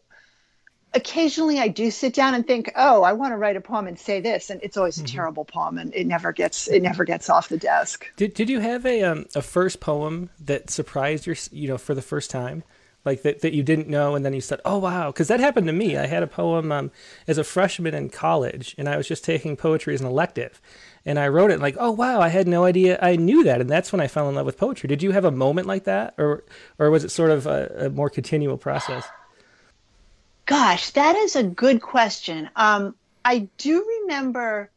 occasionally 0.93 1.59
I 1.59 1.67
do 1.67 1.91
sit 1.91 2.13
down 2.13 2.33
and 2.33 2.45
think, 2.45 2.71
oh, 2.75 3.03
I 3.03 3.13
want 3.13 3.33
to 3.33 3.37
write 3.37 3.55
a 3.55 3.61
poem 3.61 3.87
and 3.87 3.99
say 3.99 4.21
this, 4.21 4.49
and 4.49 4.61
it's 4.63 4.77
always 4.77 4.97
a 4.97 5.03
mm-hmm. 5.03 5.15
terrible 5.15 5.45
poem, 5.45 5.77
and 5.77 5.93
it 5.93 6.07
never 6.07 6.31
gets 6.31 6.67
it 6.67 6.81
never 6.81 7.03
gets 7.03 7.29
off 7.29 7.49
the 7.49 7.57
desk. 7.57 8.11
Did 8.15 8.33
Did 8.33 8.49
you 8.49 8.59
have 8.59 8.85
a 8.85 9.03
um, 9.03 9.25
a 9.35 9.41
first 9.41 9.79
poem 9.79 10.29
that 10.39 10.69
surprised 10.69 11.25
your 11.25 11.35
you 11.51 11.67
know 11.67 11.77
for 11.77 11.93
the 11.93 12.01
first 12.01 12.31
time? 12.31 12.63
Like 13.05 13.21
that, 13.21 13.39
that 13.39 13.53
you 13.53 13.63
didn't 13.63 13.87
know, 13.87 14.15
and 14.15 14.25
then 14.25 14.33
you 14.33 14.41
said, 14.41 14.59
"Oh 14.65 14.79
wow!" 14.79 15.11
Because 15.11 15.29
that 15.29 15.39
happened 15.39 15.67
to 15.67 15.73
me. 15.73 15.95
I 15.95 16.07
had 16.07 16.23
a 16.23 16.27
poem 16.27 16.73
um, 16.73 16.91
as 17.25 17.37
a 17.37 17.43
freshman 17.45 17.93
in 17.93 18.09
college, 18.09 18.75
and 18.77 18.89
I 18.89 18.97
was 18.97 19.07
just 19.07 19.23
taking 19.23 19.55
poetry 19.55 19.93
as 19.93 20.01
an 20.01 20.07
elective, 20.07 20.59
and 21.07 21.17
I 21.17 21.29
wrote 21.29 21.51
it 21.51 21.61
like, 21.61 21.77
oh 21.79 21.89
wow, 21.89 22.19
I 22.19 22.27
had 22.27 22.47
no 22.47 22.65
idea 22.65 22.99
I 23.01 23.15
knew 23.15 23.45
that, 23.45 23.61
and 23.61 23.69
that's 23.69 23.93
when 23.93 24.01
I 24.01 24.07
fell 24.07 24.27
in 24.27 24.35
love 24.35 24.45
with 24.45 24.57
poetry. 24.57 24.87
Did 24.87 25.01
you 25.01 25.11
have 25.11 25.23
a 25.23 25.31
moment 25.31 25.65
like 25.65 25.85
that, 25.85 26.13
or 26.17 26.43
or 26.77 26.91
was 26.91 27.05
it 27.05 27.09
sort 27.09 27.31
of 27.31 27.47
a, 27.47 27.85
a 27.85 27.89
more 27.89 28.09
continual 28.09 28.57
process? 28.57 29.07
Gosh, 30.45 30.91
that 30.91 31.15
is 31.15 31.35
a 31.35 31.43
good 31.43 31.81
question. 31.81 32.49
Um, 32.57 32.93
I 33.23 33.47
do 33.57 33.85
remember 34.01 34.69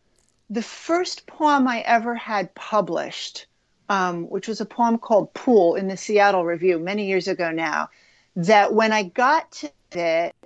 the 0.49 0.63
first 0.63 1.27
poem 1.27 1.67
I 1.67 1.81
ever 1.81 2.15
had 2.15 2.55
published, 2.55 3.47
um, 3.89 4.29
which 4.31 4.47
was 4.47 4.61
a 4.61 4.67
poem 4.67 4.99
called 4.99 5.35
"Pool" 5.35 5.75
in 5.75 5.89
the 5.89 5.97
Seattle 5.97 6.45
Review 6.45 6.79
many 6.79 7.07
years 7.07 7.27
ago 7.27 7.51
now. 7.51 7.91
That 8.37 8.73
when 8.73 8.93
I 8.93 9.03
got 9.03 9.51
to 9.91 9.99
it, 9.99 10.37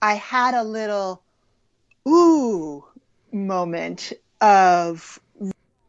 I 0.00 0.14
had 0.14 0.54
a 0.54 0.62
little 0.62 1.20
ooh 2.06 2.84
moment 3.32 4.12
of 4.40 5.20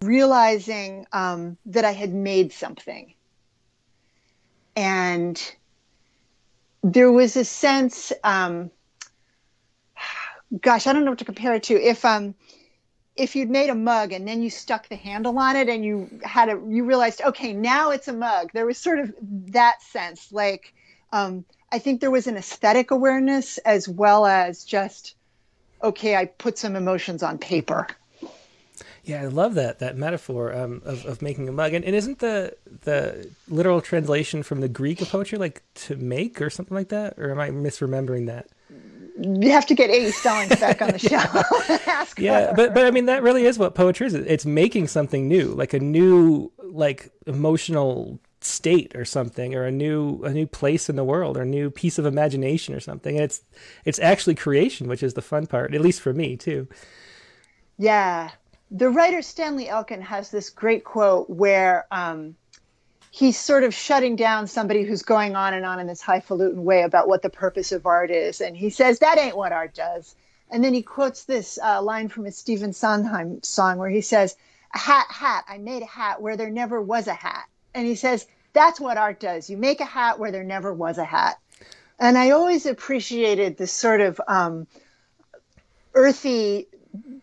realizing 0.01 1.05
um, 1.11 1.57
that 1.65 1.85
I 1.85 1.91
had 1.91 2.13
made 2.13 2.53
something. 2.53 3.13
And 4.75 5.55
there 6.83 7.11
was 7.11 7.35
a 7.35 7.43
sense, 7.43 8.13
um, 8.23 8.69
gosh, 10.61 10.87
I 10.87 10.93
don't 10.93 11.03
know 11.03 11.11
what 11.11 11.19
to 11.19 11.25
compare 11.25 11.55
it 11.55 11.63
to. 11.63 11.73
If 11.73 12.05
um, 12.05 12.35
if 13.17 13.35
you'd 13.35 13.49
made 13.49 13.69
a 13.69 13.75
mug 13.75 14.13
and 14.13 14.27
then 14.27 14.41
you 14.41 14.49
stuck 14.49 14.87
the 14.87 14.95
handle 14.95 15.37
on 15.39 15.55
it 15.55 15.67
and 15.67 15.83
you 15.83 16.09
had 16.23 16.49
a 16.49 16.61
you 16.67 16.85
realized 16.85 17.21
okay 17.21 17.51
now 17.51 17.89
it's 17.89 18.07
a 18.07 18.13
mug 18.13 18.49
there 18.53 18.65
was 18.65 18.77
sort 18.77 18.99
of 18.99 19.13
that 19.21 19.81
sense 19.81 20.31
like 20.31 20.73
um, 21.11 21.43
i 21.71 21.79
think 21.79 21.99
there 21.99 22.11
was 22.11 22.27
an 22.27 22.37
aesthetic 22.37 22.91
awareness 22.91 23.57
as 23.59 23.89
well 23.89 24.25
as 24.25 24.63
just 24.63 25.15
okay 25.83 26.15
i 26.15 26.25
put 26.25 26.57
some 26.57 26.75
emotions 26.75 27.23
on 27.23 27.37
paper 27.37 27.87
yeah, 29.07 29.21
I 29.21 29.27
love 29.27 29.55
that 29.55 29.79
that 29.79 29.95
metaphor 29.95 30.53
um, 30.53 30.81
of 30.83 31.05
of 31.05 31.21
making 31.21 31.47
a 31.47 31.51
mug. 31.53 31.73
And, 31.73 31.85
and 31.85 31.95
isn't 31.95 32.19
the 32.19 32.55
the 32.83 33.29
literal 33.47 33.79
translation 33.79 34.43
from 34.43 34.59
the 34.59 34.67
Greek 34.67 35.01
of 35.01 35.09
poetry 35.09 35.37
like 35.37 35.63
to 35.75 35.95
make 35.95 36.41
or 36.41 36.49
something 36.49 36.75
like 36.75 36.89
that? 36.89 37.17
Or 37.17 37.31
am 37.31 37.39
I 37.39 37.49
misremembering 37.49 38.27
that? 38.27 38.49
You 39.19 39.49
have 39.51 39.65
to 39.67 39.75
get 39.75 39.89
A 39.89 40.11
Stallings 40.11 40.59
back 40.59 40.81
on 40.81 40.91
the 40.91 40.99
show. 42.19 42.21
yeah, 42.21 42.51
but 42.55 42.73
but 42.73 42.85
I 42.85 42.91
mean 42.91 43.05
that 43.05 43.23
really 43.23 43.45
is 43.45 43.57
what 43.57 43.75
poetry 43.75 44.07
is. 44.07 44.13
It's 44.13 44.45
making 44.45 44.89
something 44.89 45.25
new, 45.25 45.53
like 45.53 45.73
a 45.73 45.79
new 45.79 46.51
like 46.61 47.09
emotional 47.25 48.19
state 48.41 48.93
or 48.93 49.05
something 49.05 49.55
or 49.55 49.63
a 49.63 49.71
new 49.71 50.21
a 50.23 50.33
new 50.33 50.45
place 50.45 50.89
in 50.89 50.97
the 50.97 51.03
world 51.03 51.37
or 51.37 51.43
a 51.43 51.45
new 51.45 51.69
piece 51.69 51.97
of 51.97 52.05
imagination 52.05 52.75
or 52.75 52.79
something 52.79 53.15
and 53.15 53.23
it's 53.23 53.41
it's 53.83 53.97
actually 53.97 54.35
creation 54.35 54.87
which 54.87 55.01
is 55.01 55.15
the 55.15 55.23
fun 55.23 55.47
part 55.47 55.73
at 55.73 55.81
least 55.81 55.99
for 55.99 56.13
me 56.13 56.37
too 56.37 56.67
yeah 57.79 58.29
the 58.71 58.89
writer 58.89 59.21
Stanley 59.21 59.69
Elkin 59.69 60.01
has 60.01 60.29
this 60.29 60.49
great 60.49 60.83
quote 60.83 61.29
where 61.29 61.85
um, 61.91 62.35
he's 63.11 63.39
sort 63.39 63.63
of 63.63 63.73
shutting 63.73 64.15
down 64.15 64.47
somebody 64.47 64.83
who's 64.83 65.03
going 65.03 65.35
on 65.35 65.53
and 65.53 65.65
on 65.65 65.79
in 65.79 65.87
this 65.87 66.01
highfalutin 66.01 66.63
way 66.63 66.81
about 66.81 67.07
what 67.07 67.21
the 67.21 67.29
purpose 67.29 67.71
of 67.71 67.85
art 67.85 68.11
is. 68.11 68.41
And 68.41 68.57
he 68.57 68.69
says, 68.69 68.99
That 68.99 69.17
ain't 69.17 69.37
what 69.37 69.53
art 69.53 69.73
does. 69.73 70.15
And 70.49 70.63
then 70.63 70.73
he 70.73 70.81
quotes 70.81 71.23
this 71.23 71.59
uh, 71.63 71.81
line 71.81 72.09
from 72.09 72.25
a 72.25 72.31
Stephen 72.31 72.73
Sondheim 72.73 73.41
song 73.43 73.77
where 73.77 73.89
he 73.89 74.01
says, 74.01 74.35
A 74.73 74.77
hat, 74.77 75.07
hat, 75.09 75.45
I 75.47 75.57
made 75.57 75.81
a 75.81 75.87
hat 75.87 76.21
where 76.21 76.37
there 76.37 76.49
never 76.49 76.81
was 76.81 77.07
a 77.07 77.13
hat. 77.13 77.45
And 77.73 77.87
he 77.87 77.95
says, 77.95 78.27
That's 78.51 78.81
what 78.81 78.97
art 78.97 79.19
does. 79.21 79.49
You 79.49 79.55
make 79.55 79.79
a 79.79 79.85
hat 79.85 80.19
where 80.19 80.31
there 80.31 80.43
never 80.43 80.73
was 80.73 80.97
a 80.97 81.05
hat. 81.05 81.39
And 81.99 82.17
I 82.17 82.31
always 82.31 82.65
appreciated 82.65 83.57
this 83.57 83.71
sort 83.71 84.01
of 84.01 84.19
um, 84.27 84.67
earthy 85.95 86.67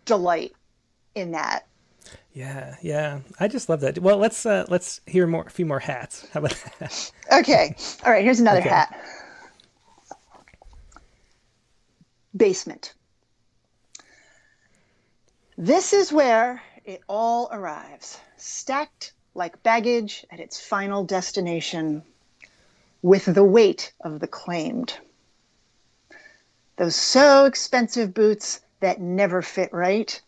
delight 0.04 0.54
in 1.14 1.32
that. 1.32 1.66
Yeah, 2.32 2.76
yeah. 2.82 3.20
I 3.38 3.48
just 3.48 3.68
love 3.68 3.80
that. 3.80 3.98
Well, 3.98 4.18
let's 4.18 4.44
uh, 4.44 4.66
let's 4.68 5.00
hear 5.06 5.26
more 5.26 5.44
a 5.44 5.50
few 5.50 5.66
more 5.66 5.78
hats. 5.78 6.26
How 6.32 6.40
about 6.40 6.62
that? 6.80 7.12
Okay. 7.32 7.74
All 8.04 8.12
right, 8.12 8.22
here's 8.22 8.40
another 8.40 8.60
okay. 8.60 8.68
hat. 8.68 9.00
Basement. 12.36 12.94
This 15.56 15.92
is 15.92 16.12
where 16.12 16.62
it 16.84 17.00
all 17.08 17.48
arrives, 17.52 18.18
stacked 18.36 19.12
like 19.34 19.62
baggage 19.62 20.26
at 20.30 20.40
its 20.40 20.60
final 20.60 21.04
destination, 21.04 22.02
with 23.02 23.24
the 23.24 23.44
weight 23.44 23.92
of 24.00 24.20
the 24.20 24.26
claimed. 24.26 24.98
Those 26.76 26.96
so 26.96 27.44
expensive 27.44 28.12
boots 28.12 28.60
that 28.80 29.00
never 29.00 29.42
fit 29.42 29.72
right, 29.72 30.20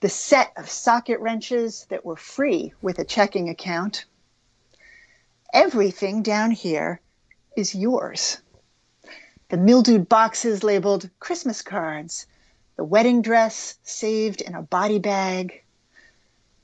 the 0.00 0.08
set 0.08 0.52
of 0.56 0.70
socket 0.70 1.20
wrenches 1.20 1.86
that 1.90 2.04
were 2.04 2.16
free 2.16 2.72
with 2.80 2.98
a 2.98 3.04
checking 3.04 3.50
account. 3.50 4.06
Everything 5.52 6.22
down 6.22 6.50
here 6.50 7.00
is 7.54 7.74
yours. 7.74 8.38
The 9.50 9.58
mildewed 9.58 10.08
boxes 10.08 10.64
labeled 10.64 11.10
Christmas 11.18 11.60
cards, 11.60 12.26
the 12.76 12.84
wedding 12.84 13.20
dress 13.20 13.76
saved 13.82 14.40
in 14.40 14.54
a 14.54 14.62
body 14.62 14.98
bag. 14.98 15.62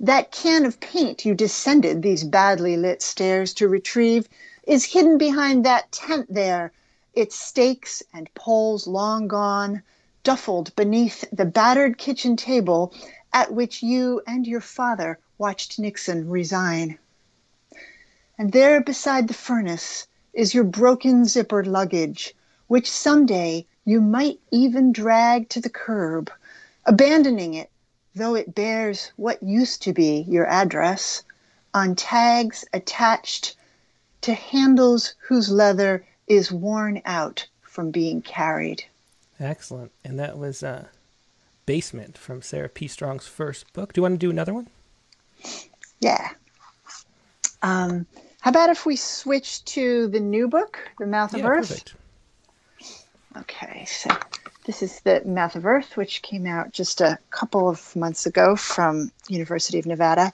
That 0.01 0.33
can 0.33 0.65
of 0.65 0.81
paint 0.81 1.27
you 1.27 1.35
descended 1.35 2.01
these 2.01 2.25
badly 2.25 2.77
lit 2.77 3.03
stairs 3.03 3.53
to 3.55 3.69
retrieve 3.69 4.29
is 4.67 4.85
hidden 4.85 5.19
behind 5.19 5.65
that 5.65 5.93
tent 5.93 6.33
there, 6.33 6.73
its 7.13 7.39
stakes 7.39 8.03
and 8.15 8.33
poles 8.35 8.87
long 8.87 9.29
gone, 9.29 9.83
duffled 10.23 10.75
beneath 10.75 11.25
the 11.33 11.45
battered 11.45 11.99
kitchen 11.99 12.37
table 12.37 12.93
at 13.37 13.53
which 13.53 13.83
you 13.83 14.23
and 14.27 14.47
your 14.47 14.63
father 14.63 15.19
watched 15.37 15.79
Nixon 15.79 16.27
resign. 16.27 16.99
And 18.39 18.51
there 18.51 18.81
beside 18.81 19.29
the 19.29 19.35
furnace 19.35 20.07
is 20.33 20.55
your 20.55 20.65
broken 20.65 21.25
zippered 21.25 21.67
luggage, 21.67 22.35
which 22.67 22.91
someday 22.91 23.67
you 23.85 24.01
might 24.01 24.41
even 24.51 24.91
drag 24.91 25.51
to 25.51 25.61
the 25.61 25.69
curb, 25.69 26.33
abandoning 26.87 27.53
it, 27.53 27.71
though 28.15 28.35
it 28.35 28.55
bears 28.55 29.13
what 29.17 29.43
used 29.43 29.83
to 29.83 29.93
be 29.93 30.25
your 30.27 30.47
address, 30.47 31.23
on 31.75 31.95
tags 31.95 32.65
attached 32.73 33.55
to 34.23 34.33
handles 34.33 35.15
whose 35.29 35.51
leather 35.51 36.07
is 36.27 36.51
worn 36.51 37.03
out 37.05 37.47
from 37.61 37.91
being 37.91 38.23
carried. 38.23 38.83
Excellent. 39.39 39.93
And 40.07 40.19
that 40.19 40.39
was 40.39 40.63
uh, 40.63 40.87
Basement 41.67 42.17
from 42.17 42.43
Sarah 42.43 42.69
P. 42.69 42.89
Strong's 42.89 43.27
first 43.27 43.73
book. 43.73 43.93
Do 43.93 43.99
you 43.99 44.03
want 44.03 44.15
to 44.15 44.19
do 44.19 44.31
another 44.31 44.55
one? 44.55 44.69
Yeah. 46.01 46.31
Um, 47.63 48.07
how 48.41 48.51
about 48.51 48.71
if 48.71 48.87
we 48.87 48.97
switch 48.97 49.65
to 49.67 50.07
the 50.09 50.21
new 50.21 50.47
book, 50.47 50.79
The 50.99 51.07
Mouth 51.07 51.35
of 51.35 51.41
yeah, 51.41 51.49
Earth? 51.49 51.69
Perfect. 51.69 51.95
Okay, 53.39 53.85
so 53.87 54.09
this 54.65 54.83
is 54.83 55.01
The 55.01 55.23
Mouth 55.25 55.57
of 55.57 55.67
Earth, 55.67 55.97
which 55.97 56.23
came 56.23 56.47
out 56.47 56.73
just 56.73 57.01
a 57.01 57.19
couple 57.31 57.69
of 57.69 57.95
months 57.97 58.25
ago 58.25 58.57
from 58.57 59.11
University 59.29 59.79
of 59.79 59.87
Nevada. 59.87 60.33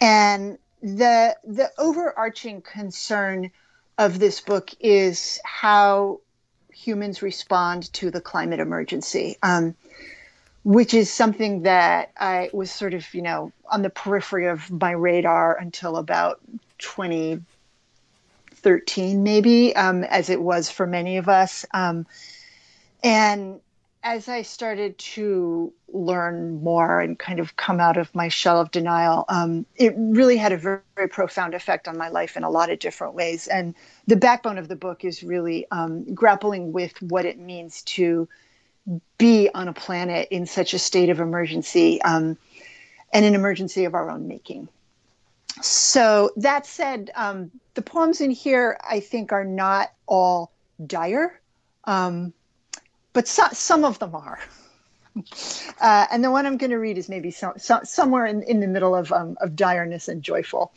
And 0.00 0.58
the 0.82 1.36
the 1.44 1.70
overarching 1.76 2.62
concern 2.62 3.50
of 3.98 4.18
this 4.18 4.40
book 4.40 4.70
is 4.80 5.40
how 5.44 6.20
humans 6.72 7.20
respond 7.20 7.92
to 7.92 8.10
the 8.10 8.20
climate 8.20 8.60
emergency. 8.60 9.36
Um, 9.42 9.74
which 10.68 10.92
is 10.92 11.10
something 11.10 11.62
that 11.62 12.12
I 12.18 12.50
was 12.52 12.70
sort 12.70 12.92
of, 12.92 13.14
you 13.14 13.22
know, 13.22 13.52
on 13.70 13.80
the 13.80 13.88
periphery 13.88 14.48
of 14.48 14.70
my 14.70 14.90
radar 14.90 15.56
until 15.56 15.96
about 15.96 16.40
2013, 16.76 19.22
maybe, 19.22 19.74
um, 19.74 20.04
as 20.04 20.28
it 20.28 20.42
was 20.42 20.70
for 20.70 20.86
many 20.86 21.16
of 21.16 21.26
us. 21.26 21.64
Um, 21.72 22.06
and 23.02 23.60
as 24.02 24.28
I 24.28 24.42
started 24.42 24.98
to 24.98 25.72
learn 25.90 26.62
more 26.62 27.00
and 27.00 27.18
kind 27.18 27.40
of 27.40 27.56
come 27.56 27.80
out 27.80 27.96
of 27.96 28.14
my 28.14 28.28
shell 28.28 28.60
of 28.60 28.70
denial, 28.70 29.24
um, 29.30 29.64
it 29.74 29.94
really 29.96 30.36
had 30.36 30.52
a 30.52 30.58
very, 30.58 30.80
very, 30.96 31.08
profound 31.08 31.54
effect 31.54 31.88
on 31.88 31.96
my 31.96 32.10
life 32.10 32.36
in 32.36 32.44
a 32.44 32.50
lot 32.50 32.68
of 32.68 32.78
different 32.78 33.14
ways. 33.14 33.46
And 33.46 33.74
the 34.06 34.16
backbone 34.16 34.58
of 34.58 34.68
the 34.68 34.76
book 34.76 35.02
is 35.02 35.22
really 35.22 35.66
um, 35.70 36.12
grappling 36.12 36.74
with 36.74 37.00
what 37.00 37.24
it 37.24 37.38
means 37.38 37.80
to 37.84 38.28
be 39.18 39.50
on 39.52 39.68
a 39.68 39.72
planet 39.72 40.28
in 40.30 40.46
such 40.46 40.74
a 40.74 40.78
state 40.78 41.10
of 41.10 41.20
emergency 41.20 42.00
um, 42.02 42.36
and 43.12 43.24
an 43.24 43.34
emergency 43.34 43.84
of 43.84 43.94
our 43.94 44.10
own 44.10 44.28
making. 44.28 44.68
So, 45.60 46.30
that 46.36 46.66
said, 46.66 47.10
um, 47.16 47.50
the 47.74 47.82
poems 47.82 48.20
in 48.20 48.30
here 48.30 48.78
I 48.88 49.00
think 49.00 49.32
are 49.32 49.44
not 49.44 49.90
all 50.06 50.52
dire, 50.84 51.40
um, 51.84 52.32
but 53.12 53.26
so, 53.26 53.44
some 53.52 53.84
of 53.84 53.98
them 53.98 54.14
are. 54.14 54.38
Uh, 55.80 56.06
and 56.12 56.22
the 56.22 56.30
one 56.30 56.46
I'm 56.46 56.58
going 56.58 56.70
to 56.70 56.78
read 56.78 56.96
is 56.96 57.08
maybe 57.08 57.32
so, 57.32 57.54
so, 57.56 57.80
somewhere 57.82 58.26
in, 58.26 58.42
in 58.44 58.60
the 58.60 58.68
middle 58.68 58.94
of, 58.94 59.10
um, 59.12 59.36
of 59.40 59.56
direness 59.56 60.08
and 60.08 60.22
joyful. 60.22 60.72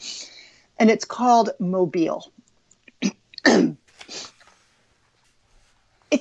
And 0.79 0.89
it's 0.89 1.05
called 1.05 1.51
Mobile. 1.59 2.31
it 3.45 3.77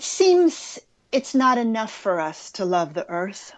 seems 0.00 0.78
it's 1.12 1.34
not 1.34 1.58
enough 1.58 1.92
for 1.92 2.20
us 2.20 2.52
to 2.52 2.64
love 2.64 2.94
the 2.94 3.08
earth 3.08 3.52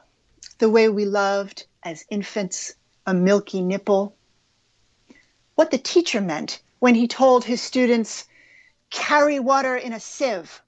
the 0.58 0.70
way 0.70 0.88
we 0.88 1.04
loved 1.04 1.66
as 1.82 2.04
infants 2.08 2.74
a 3.06 3.12
milky 3.12 3.60
nipple. 3.60 4.14
What 5.54 5.70
the 5.70 5.78
teacher 5.78 6.20
meant 6.20 6.62
when 6.78 6.94
he 6.94 7.08
told 7.08 7.44
his 7.44 7.60
students, 7.60 8.26
carry 8.90 9.38
water 9.38 9.76
in 9.76 9.92
a 9.92 10.00
sieve. 10.00 10.62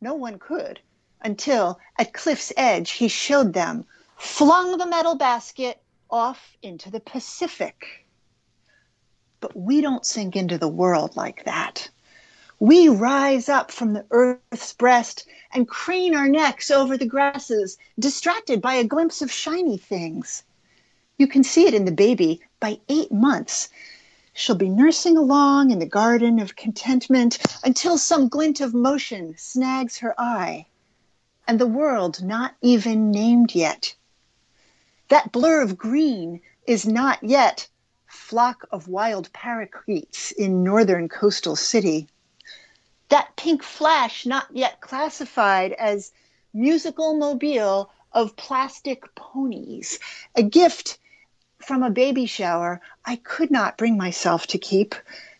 No 0.00 0.14
one 0.14 0.38
could 0.38 0.80
until 1.22 1.80
at 1.98 2.12
cliff's 2.12 2.52
edge 2.56 2.90
he 2.90 3.08
showed 3.08 3.52
them, 3.52 3.84
flung 4.16 4.76
the 4.76 4.86
metal 4.86 5.16
basket 5.16 5.82
off 6.10 6.56
into 6.62 6.90
the 6.90 7.00
Pacific. 7.00 8.06
But 9.40 9.56
we 9.56 9.80
don't 9.80 10.06
sink 10.06 10.36
into 10.36 10.58
the 10.58 10.68
world 10.68 11.16
like 11.16 11.44
that. 11.44 11.90
We 12.60 12.88
rise 12.88 13.48
up 13.48 13.70
from 13.70 13.92
the 13.92 14.04
earth's 14.10 14.72
breast 14.72 15.24
and 15.52 15.68
crane 15.68 16.12
our 16.12 16.28
necks 16.28 16.72
over 16.72 16.96
the 16.96 17.06
grasses, 17.06 17.78
distracted 18.00 18.60
by 18.60 18.74
a 18.74 18.82
glimpse 18.82 19.22
of 19.22 19.30
shiny 19.30 19.76
things. 19.76 20.42
You 21.18 21.28
can 21.28 21.44
see 21.44 21.66
it 21.68 21.74
in 21.74 21.84
the 21.84 21.92
baby 21.92 22.40
by 22.58 22.80
eight 22.88 23.12
months. 23.12 23.68
She'll 24.32 24.56
be 24.56 24.68
nursing 24.68 25.16
along 25.16 25.70
in 25.70 25.78
the 25.78 25.86
garden 25.86 26.40
of 26.40 26.56
contentment 26.56 27.38
until 27.62 27.96
some 27.96 28.26
glint 28.26 28.60
of 28.60 28.74
motion 28.74 29.36
snags 29.38 29.98
her 29.98 30.20
eye, 30.20 30.66
and 31.46 31.60
the 31.60 31.66
world 31.68 32.24
not 32.24 32.56
even 32.60 33.12
named 33.12 33.54
yet. 33.54 33.94
That 35.10 35.30
blur 35.30 35.62
of 35.62 35.78
green 35.78 36.40
is 36.66 36.84
not 36.84 37.22
yet 37.22 37.68
flock 38.08 38.66
of 38.72 38.88
wild 38.88 39.32
parakeets 39.32 40.32
in 40.32 40.64
northern 40.64 41.08
coastal 41.08 41.54
city. 41.54 42.08
That 43.10 43.36
pink 43.36 43.62
flash 43.62 44.26
not 44.26 44.48
yet 44.52 44.82
classified 44.82 45.72
as 45.72 46.12
musical 46.52 47.14
mobile 47.16 47.90
of 48.12 48.36
plastic 48.36 49.14
ponies, 49.14 49.98
a 50.34 50.42
gift 50.42 50.98
from 51.58 51.82
a 51.82 51.90
baby 51.90 52.26
shower 52.26 52.82
I 53.06 53.16
could 53.16 53.50
not 53.50 53.78
bring 53.78 53.96
myself 53.96 54.46
to 54.48 54.58
keep. 54.58 54.94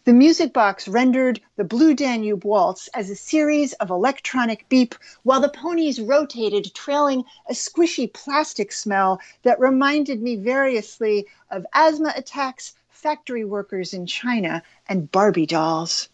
The 0.05 0.15
music 0.15 0.55
box 0.55 0.89
rendered 0.89 1.43
the 1.57 1.65
Blue 1.65 1.93
Danube 1.93 2.43
Waltz 2.45 2.89
as 2.95 3.11
a 3.11 3.15
series 3.15 3.75
of 3.75 3.91
electronic 3.91 4.67
beep 4.71 4.95
while 5.23 5.43
the 5.43 5.51
ponies 5.51 6.01
rotated, 6.01 6.73
trailing 6.75 7.25
a 7.51 7.53
squishy 7.53 8.11
plastic 8.11 8.73
smell 8.73 9.21
that 9.43 9.61
reminded 9.61 10.23
me 10.23 10.37
variously 10.37 11.27
of 11.51 11.67
asthma 11.75 12.15
attacks, 12.17 12.75
factory 12.89 13.45
workers 13.45 13.93
in 13.93 14.07
China, 14.07 14.63
and 14.89 15.13
Barbie 15.13 15.45
dolls. 15.45 16.09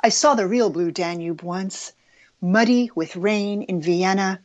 I 0.00 0.10
saw 0.10 0.36
the 0.36 0.46
real 0.46 0.70
Blue 0.70 0.92
Danube 0.92 1.42
once, 1.42 1.92
muddy 2.40 2.88
with 2.94 3.16
rain 3.16 3.62
in 3.62 3.82
Vienna, 3.82 4.40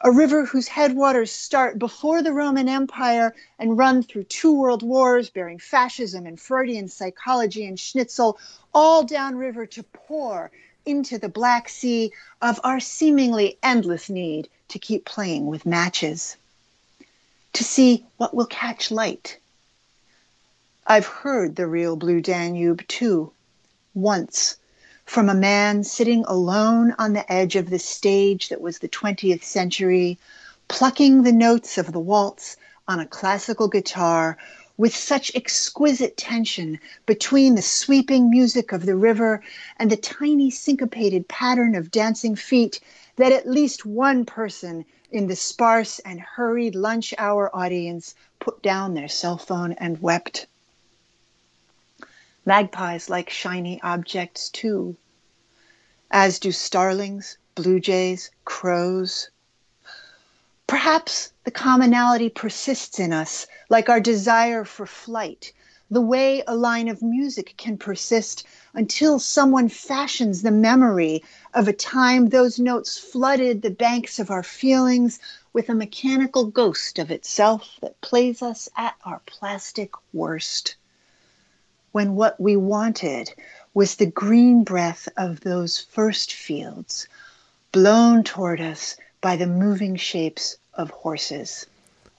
a 0.00 0.10
river 0.10 0.44
whose 0.44 0.66
headwaters 0.66 1.30
start 1.30 1.78
before 1.78 2.22
the 2.22 2.32
Roman 2.32 2.68
Empire 2.68 3.32
and 3.56 3.78
run 3.78 4.02
through 4.02 4.24
two 4.24 4.52
world 4.52 4.82
wars, 4.82 5.30
bearing 5.30 5.60
fascism 5.60 6.26
and 6.26 6.40
Freudian 6.40 6.88
psychology 6.88 7.64
and 7.66 7.78
schnitzel, 7.78 8.36
all 8.74 9.04
downriver 9.04 9.64
to 9.66 9.84
pour 9.84 10.50
into 10.84 11.18
the 11.18 11.28
Black 11.28 11.68
Sea 11.68 12.10
of 12.42 12.58
our 12.64 12.80
seemingly 12.80 13.58
endless 13.62 14.10
need 14.10 14.48
to 14.70 14.80
keep 14.80 15.04
playing 15.04 15.46
with 15.46 15.64
matches, 15.64 16.36
to 17.52 17.62
see 17.62 18.04
what 18.16 18.34
will 18.34 18.46
catch 18.46 18.90
light. 18.90 19.38
I've 20.84 21.06
heard 21.06 21.54
the 21.54 21.68
real 21.68 21.94
Blue 21.94 22.20
Danube 22.20 22.84
too, 22.88 23.30
once 23.94 24.56
from 25.06 25.28
a 25.28 25.34
man 25.34 25.84
sitting 25.84 26.24
alone 26.26 26.94
on 26.98 27.12
the 27.12 27.32
edge 27.32 27.56
of 27.56 27.70
the 27.70 27.78
stage 27.78 28.48
that 28.48 28.60
was 28.60 28.80
the 28.80 28.88
20th 28.88 29.44
century, 29.44 30.18
plucking 30.68 31.22
the 31.22 31.32
notes 31.32 31.78
of 31.78 31.92
the 31.92 32.00
waltz 32.00 32.56
on 32.88 33.00
a 33.00 33.06
classical 33.06 33.68
guitar 33.68 34.36
with 34.76 34.94
such 34.94 35.34
exquisite 35.34 36.16
tension 36.16 36.78
between 37.06 37.54
the 37.54 37.62
sweeping 37.62 38.28
music 38.28 38.72
of 38.72 38.84
the 38.84 38.96
river 38.96 39.42
and 39.78 39.90
the 39.90 39.96
tiny 39.96 40.50
syncopated 40.50 41.26
pattern 41.28 41.74
of 41.74 41.90
dancing 41.90 42.36
feet 42.36 42.80
that 43.16 43.32
at 43.32 43.48
least 43.48 43.86
one 43.86 44.24
person 44.26 44.84
in 45.10 45.28
the 45.28 45.36
sparse 45.36 45.98
and 46.00 46.20
hurried 46.20 46.74
lunch 46.74 47.14
hour 47.16 47.54
audience 47.56 48.14
put 48.40 48.62
down 48.62 48.92
their 48.94 49.08
cell 49.08 49.38
phone 49.38 49.72
and 49.74 50.02
wept. 50.02 50.46
Magpies 52.48 53.10
like 53.10 53.28
shiny 53.28 53.82
objects 53.82 54.48
too, 54.48 54.96
as 56.12 56.38
do 56.38 56.52
starlings, 56.52 57.38
blue 57.56 57.80
jays, 57.80 58.30
crows. 58.44 59.30
Perhaps 60.68 61.32
the 61.42 61.50
commonality 61.50 62.28
persists 62.28 63.00
in 63.00 63.12
us, 63.12 63.48
like 63.68 63.88
our 63.88 63.98
desire 63.98 64.64
for 64.64 64.86
flight, 64.86 65.52
the 65.90 66.00
way 66.00 66.44
a 66.46 66.54
line 66.54 66.86
of 66.86 67.02
music 67.02 67.52
can 67.56 67.76
persist 67.76 68.46
until 68.74 69.18
someone 69.18 69.68
fashions 69.68 70.42
the 70.42 70.52
memory 70.52 71.24
of 71.52 71.66
a 71.66 71.72
time 71.72 72.28
those 72.28 72.60
notes 72.60 72.96
flooded 72.96 73.62
the 73.62 73.70
banks 73.70 74.20
of 74.20 74.30
our 74.30 74.44
feelings 74.44 75.18
with 75.52 75.68
a 75.68 75.74
mechanical 75.74 76.44
ghost 76.46 77.00
of 77.00 77.10
itself 77.10 77.76
that 77.80 78.00
plays 78.00 78.40
us 78.40 78.68
at 78.76 78.94
our 79.04 79.20
plastic 79.26 79.90
worst 80.12 80.76
when 81.96 82.14
what 82.14 82.38
we 82.38 82.56
wanted 82.56 83.32
was 83.72 83.94
the 83.94 84.04
green 84.04 84.64
breath 84.64 85.08
of 85.16 85.40
those 85.40 85.78
first 85.78 86.34
fields, 86.34 87.08
blown 87.72 88.22
toward 88.22 88.60
us 88.60 88.98
by 89.22 89.34
the 89.34 89.46
moving 89.46 89.96
shapes 89.96 90.58
of 90.74 90.90
horses. 90.90 91.64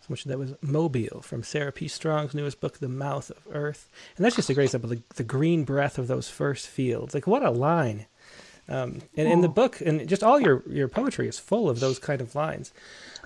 So 0.01 0.07
much 0.09 0.23
that 0.23 0.39
was 0.39 0.55
Mobile 0.63 1.21
from 1.21 1.43
Sarah 1.43 1.71
P. 1.71 1.87
Strong's 1.87 2.33
newest 2.33 2.59
book, 2.59 2.79
The 2.79 2.87
Mouth 2.87 3.29
of 3.29 3.37
Earth. 3.53 3.87
And 4.15 4.25
that's 4.25 4.35
just 4.35 4.49
a 4.49 4.55
great 4.55 4.63
example 4.63 4.89
the, 4.89 5.03
the 5.15 5.23
green 5.23 5.63
breath 5.63 5.99
of 5.99 6.07
those 6.07 6.27
first 6.27 6.65
fields. 6.65 7.13
Like, 7.13 7.27
what 7.27 7.45
a 7.45 7.51
line. 7.51 8.07
Um, 8.67 9.03
and 9.15 9.27
in 9.27 9.41
the 9.41 9.47
book, 9.47 9.79
and 9.79 10.09
just 10.09 10.23
all 10.23 10.39
your, 10.39 10.63
your 10.67 10.87
poetry 10.87 11.27
is 11.27 11.37
full 11.37 11.69
of 11.69 11.81
those 11.81 11.99
kind 11.99 12.19
of 12.19 12.33
lines. 12.33 12.73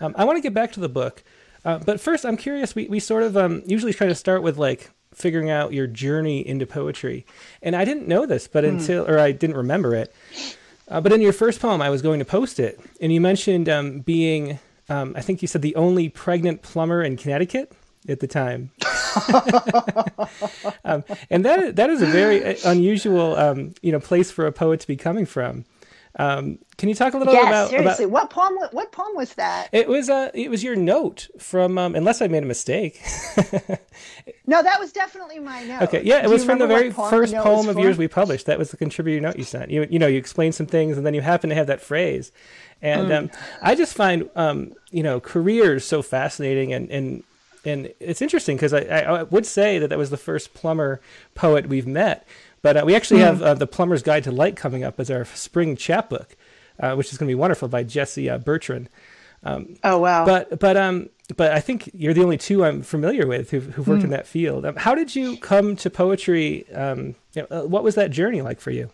Um, 0.02 0.14
I 0.18 0.26
want 0.26 0.36
to 0.36 0.42
get 0.42 0.54
back 0.54 0.74
to 0.74 0.82
the 0.82 0.90
book. 0.90 1.24
Uh, 1.64 1.78
but 1.78 2.02
first, 2.02 2.26
I'm 2.26 2.36
curious. 2.36 2.76
We, 2.76 2.90
we 2.90 3.00
sort 3.00 3.24
of 3.24 3.38
um, 3.38 3.64
usually 3.66 3.94
try 3.94 4.08
to 4.08 4.16
start 4.16 4.44
with 4.44 4.58
like 4.58 4.92
figuring 5.13 5.50
out 5.50 5.74
your 5.74 5.88
journey 5.88 6.45
into 6.45 6.65
poetry. 6.65 7.26
And 7.62 7.76
I 7.76 7.86
didn't 7.86 8.08
know 8.08 8.26
this, 8.26 8.47
but 8.47 8.63
mm. 8.63 8.69
until, 8.69 9.08
or 9.08 9.19
I 9.19 9.32
didn't 9.32 9.58
remember 9.58 9.95
it. 9.95 10.13
Uh, 10.88 11.00
but 11.00 11.13
in 11.13 11.21
your 11.21 11.34
first 11.34 11.62
poem, 11.62 11.82
I 11.82 11.89
was 11.89 12.02
going 12.02 12.19
to 12.19 12.26
post 12.26 12.60
it, 12.60 12.80
and 13.00 13.13
you 13.13 13.21
mentioned 13.21 13.69
um, 13.69 14.00
being, 14.00 14.60
um, 14.89 15.13
I 15.15 15.21
think 15.21 15.41
you 15.41 15.47
said 15.47 15.62
the 15.62 15.76
only 15.76 16.10
pregnant 16.10 16.63
plumber 16.63 17.02
in 17.02 17.15
Connecticut 17.15 17.71
at 18.10 18.19
the 18.19 18.28
time. 18.28 18.71
um, 20.86 21.04
and 21.30 21.45
that 21.45 21.76
that 21.76 21.89
is 21.89 22.02
a 22.02 22.06
very 22.06 22.43
uh, 22.43 22.56
unusual, 22.65 23.36
um, 23.36 23.74
you 23.82 23.91
know, 23.91 24.00
place 24.00 24.32
for 24.32 24.45
a 24.45 24.52
poet 24.52 24.80
to 24.82 24.88
be 24.88 24.97
coming 24.97 25.26
from. 25.26 25.65
Um, 26.17 26.60
can 26.78 26.89
you 26.89 26.95
talk 26.95 27.13
a 27.13 27.17
little 27.17 27.34
yes, 27.34 27.47
about 27.47 27.69
seriously? 27.69 28.06
About, 28.06 28.13
what 28.13 28.30
poem? 28.30 28.58
What 28.71 28.91
poem 28.91 29.15
was 29.15 29.34
that? 29.36 29.69
It 29.71 29.88
was 29.88 30.10
uh, 30.10 30.30
it 30.34 30.50
was 30.50 30.63
your 30.63 30.76
note 30.76 31.30
from. 31.39 31.78
Um, 31.78 31.95
unless 31.95 32.21
I 32.21 32.28
made 32.28 32.43
a 32.43 32.47
mistake. 32.47 33.02
no, 34.45 34.62
that 34.62 34.80
was 34.80 34.91
definitely 34.91 35.39
my 35.39 35.63
note. 35.63 35.84
Okay, 35.84 36.04
yeah, 36.04 36.19
it 36.19 36.24
Do 36.24 36.30
was 36.32 36.43
from 36.43 36.60
the 36.60 36.67
very 36.67 36.91
poem 36.91 37.10
first 37.10 37.34
poem 37.36 37.69
of 37.69 37.80
yours 37.80 37.97
we 37.97 38.08
published. 38.08 38.45
That 38.47 38.60
was 38.60 38.71
the 38.71 38.78
contributor 38.78 39.21
note 39.21 39.38
you 39.38 39.45
sent. 39.45 39.71
You 39.71 39.88
you 39.89 40.00
know 40.00 40.08
you 40.08 40.17
explained 40.17 40.56
some 40.56 40.65
things, 40.65 40.97
and 40.97 41.06
then 41.06 41.13
you 41.13 41.21
happen 41.21 41.50
to 41.50 41.56
have 41.56 41.67
that 41.67 41.82
phrase, 41.82 42.32
and 42.82 43.08
mm. 43.08 43.17
um, 43.17 43.32
I 43.62 43.76
just 43.76 43.93
find 43.93 44.30
um, 44.36 44.74
you 44.89 45.04
know 45.04 45.19
careers 45.19 45.86
so 45.86 46.02
fascinating 46.02 46.74
and 46.74 46.89
and 46.89 47.24
and 47.63 47.93
it's 48.00 48.21
interesting 48.21 48.56
because 48.56 48.74
I, 48.74 48.82
I 48.82 49.24
would 49.24 49.45
say 49.45 49.78
that 49.80 49.89
that 49.89 49.97
was 49.97 50.10
the 50.10 50.17
first 50.17 50.54
plumber 50.54 51.00
poet 51.36 51.67
we've 51.67 51.88
met 51.88 52.28
but 52.62 52.78
uh, 52.78 52.84
we 52.86 52.95
actually 52.95 53.21
mm. 53.21 53.26
have 53.26 53.41
uh, 53.41 53.54
the 53.54 53.67
Plumber's 53.67 54.04
Guide 54.04 54.24
to 54.26 54.32
Light 54.32 54.56
coming 54.56 54.84
up 54.84 55.00
as 55.00 55.10
our 55.10 55.26
spring 55.26 55.76
chapbook, 55.76 56.36
uh, 56.80 56.95
which 56.95 57.12
is 57.12 57.17
going 57.17 57.28
to 57.28 57.32
be 57.32 57.36
wonderful 57.36 57.67
by 57.67 57.84
Jesse 57.84 58.30
uh, 58.30 58.38
Bertron. 58.38 58.88
Um, 59.43 59.78
oh 59.84 59.97
wow! 59.97 60.26
But 60.26 60.60
but 60.60 60.78
um 60.78 61.10
but 61.36 61.52
I 61.52 61.60
think 61.60 61.89
you're 61.93 62.13
the 62.13 62.24
only 62.24 62.38
two 62.38 62.63
I'm 62.63 62.82
familiar 62.82 63.26
with 63.26 63.52
who've, 63.52 63.74
who've 63.74 63.88
worked 63.88 64.02
mm. 64.02 64.06
in 64.06 64.10
that 64.12 64.28
field. 64.28 64.65
Um, 64.65 64.76
how 64.76 64.93
did 64.93 65.15
you 65.15 65.38
come 65.38 65.76
to 65.78 65.89
poetry? 65.89 66.69
Um, 66.74 67.15
you 67.34 67.41
know, 67.41 67.47
uh, 67.50 67.65
what 67.65 67.84
was 67.84 67.95
that 67.95 68.12
journey 68.12 68.41
like 68.41 68.60
for 68.60 68.71
you? 68.71 68.89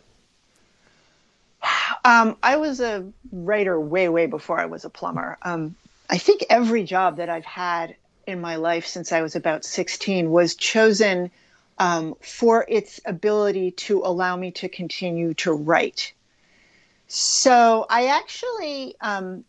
Um, 2.06 2.38
I 2.42 2.56
was 2.56 2.80
a 2.80 3.06
writer 3.34 3.78
way 3.78 4.08
way 4.08 4.28
before 4.28 4.58
I 4.58 4.68
was 4.68 4.86
a 4.86 4.90
plumber. 4.90 5.38
Um, 5.42 5.76
I 6.10 6.18
think 6.18 6.46
every 6.50 6.84
job 6.84 7.18
that 7.18 7.28
I've 7.28 7.44
had 7.44 7.98
in 8.26 8.40
my 8.40 8.56
life 8.56 8.86
since 8.86 9.12
I 9.12 9.22
was 9.22 9.36
about 9.36 9.66
16 9.66 10.32
was 10.32 10.56
chosen 10.56 11.32
um, 11.78 12.16
for 12.22 12.66
its 12.68 13.00
ability 13.06 13.72
to 13.72 14.02
allow 14.04 14.36
me 14.36 14.52
to 14.52 14.70
continue 14.70 15.34
to 15.36 15.54
write. 15.54 16.14
So 17.08 17.86
I 17.90 18.08
actually 18.08 18.96
um, 19.02 19.44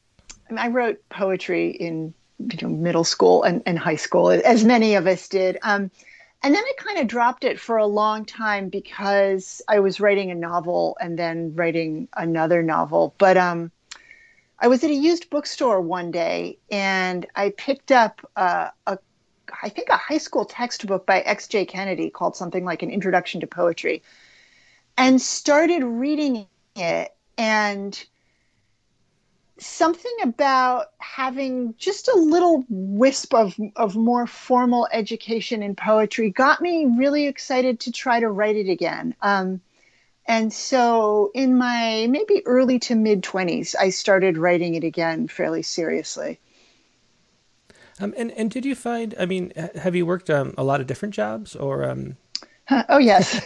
I 0.56 0.68
wrote 0.68 1.06
poetry 1.08 1.70
in 1.70 2.14
you 2.38 2.58
know, 2.62 2.68
middle 2.68 3.04
school 3.04 3.42
and, 3.42 3.62
and, 3.66 3.78
high 3.78 3.96
school, 3.96 4.30
as 4.30 4.64
many 4.64 4.94
of 4.94 5.06
us 5.06 5.28
did. 5.28 5.58
Um, 5.62 5.90
and 6.42 6.54
then 6.54 6.62
I 6.62 6.72
kind 6.78 6.98
of 6.98 7.08
dropped 7.08 7.42
it 7.42 7.58
for 7.58 7.76
a 7.78 7.86
long 7.86 8.24
time 8.24 8.68
because 8.68 9.60
I 9.68 9.80
was 9.80 9.98
writing 9.98 10.30
a 10.30 10.36
novel 10.36 10.96
and 11.00 11.18
then 11.18 11.54
writing 11.56 12.06
another 12.16 12.62
novel. 12.62 13.12
But 13.18 13.36
um, 13.36 13.72
I 14.60 14.68
was 14.68 14.84
at 14.84 14.90
a 14.90 14.94
used 14.94 15.30
bookstore 15.30 15.80
one 15.80 16.12
day 16.12 16.58
and 16.70 17.26
I 17.34 17.50
picked 17.50 17.90
up 17.90 18.20
uh, 18.36 18.68
a 18.86 18.98
I 19.62 19.68
think 19.68 19.88
a 19.88 19.96
high 19.96 20.18
school 20.18 20.44
textbook 20.44 21.06
by 21.06 21.20
X.J. 21.20 21.66
Kennedy 21.66 22.10
called 22.10 22.36
something 22.36 22.64
like 22.64 22.82
an 22.82 22.90
Introduction 22.90 23.40
to 23.40 23.46
Poetry, 23.46 24.02
and 24.96 25.20
started 25.20 25.84
reading 25.84 26.46
it. 26.76 27.14
And 27.36 28.04
something 29.58 30.16
about 30.22 30.86
having 30.98 31.74
just 31.78 32.08
a 32.08 32.16
little 32.16 32.64
wisp 32.68 33.34
of, 33.34 33.54
of 33.76 33.96
more 33.96 34.26
formal 34.26 34.88
education 34.92 35.62
in 35.62 35.74
poetry 35.74 36.30
got 36.30 36.60
me 36.60 36.86
really 36.96 37.26
excited 37.26 37.80
to 37.80 37.92
try 37.92 38.20
to 38.20 38.28
write 38.28 38.56
it 38.56 38.68
again. 38.68 39.14
Um, 39.22 39.60
and 40.26 40.52
so 40.52 41.30
in 41.34 41.56
my 41.56 42.06
maybe 42.10 42.42
early 42.46 42.78
to 42.80 42.94
mid 42.94 43.22
20s, 43.22 43.74
I 43.78 43.90
started 43.90 44.38
writing 44.38 44.74
it 44.74 44.84
again 44.84 45.26
fairly 45.26 45.62
seriously. 45.62 46.38
Um, 48.00 48.14
and 48.16 48.30
and 48.32 48.50
did 48.50 48.64
you 48.64 48.74
find? 48.74 49.14
I 49.18 49.26
mean, 49.26 49.52
have 49.74 49.94
you 49.94 50.06
worked 50.06 50.30
um, 50.30 50.54
a 50.56 50.64
lot 50.64 50.80
of 50.80 50.86
different 50.86 51.14
jobs, 51.14 51.56
or 51.56 51.84
um... 51.88 52.16
oh 52.88 52.98
yes. 52.98 53.40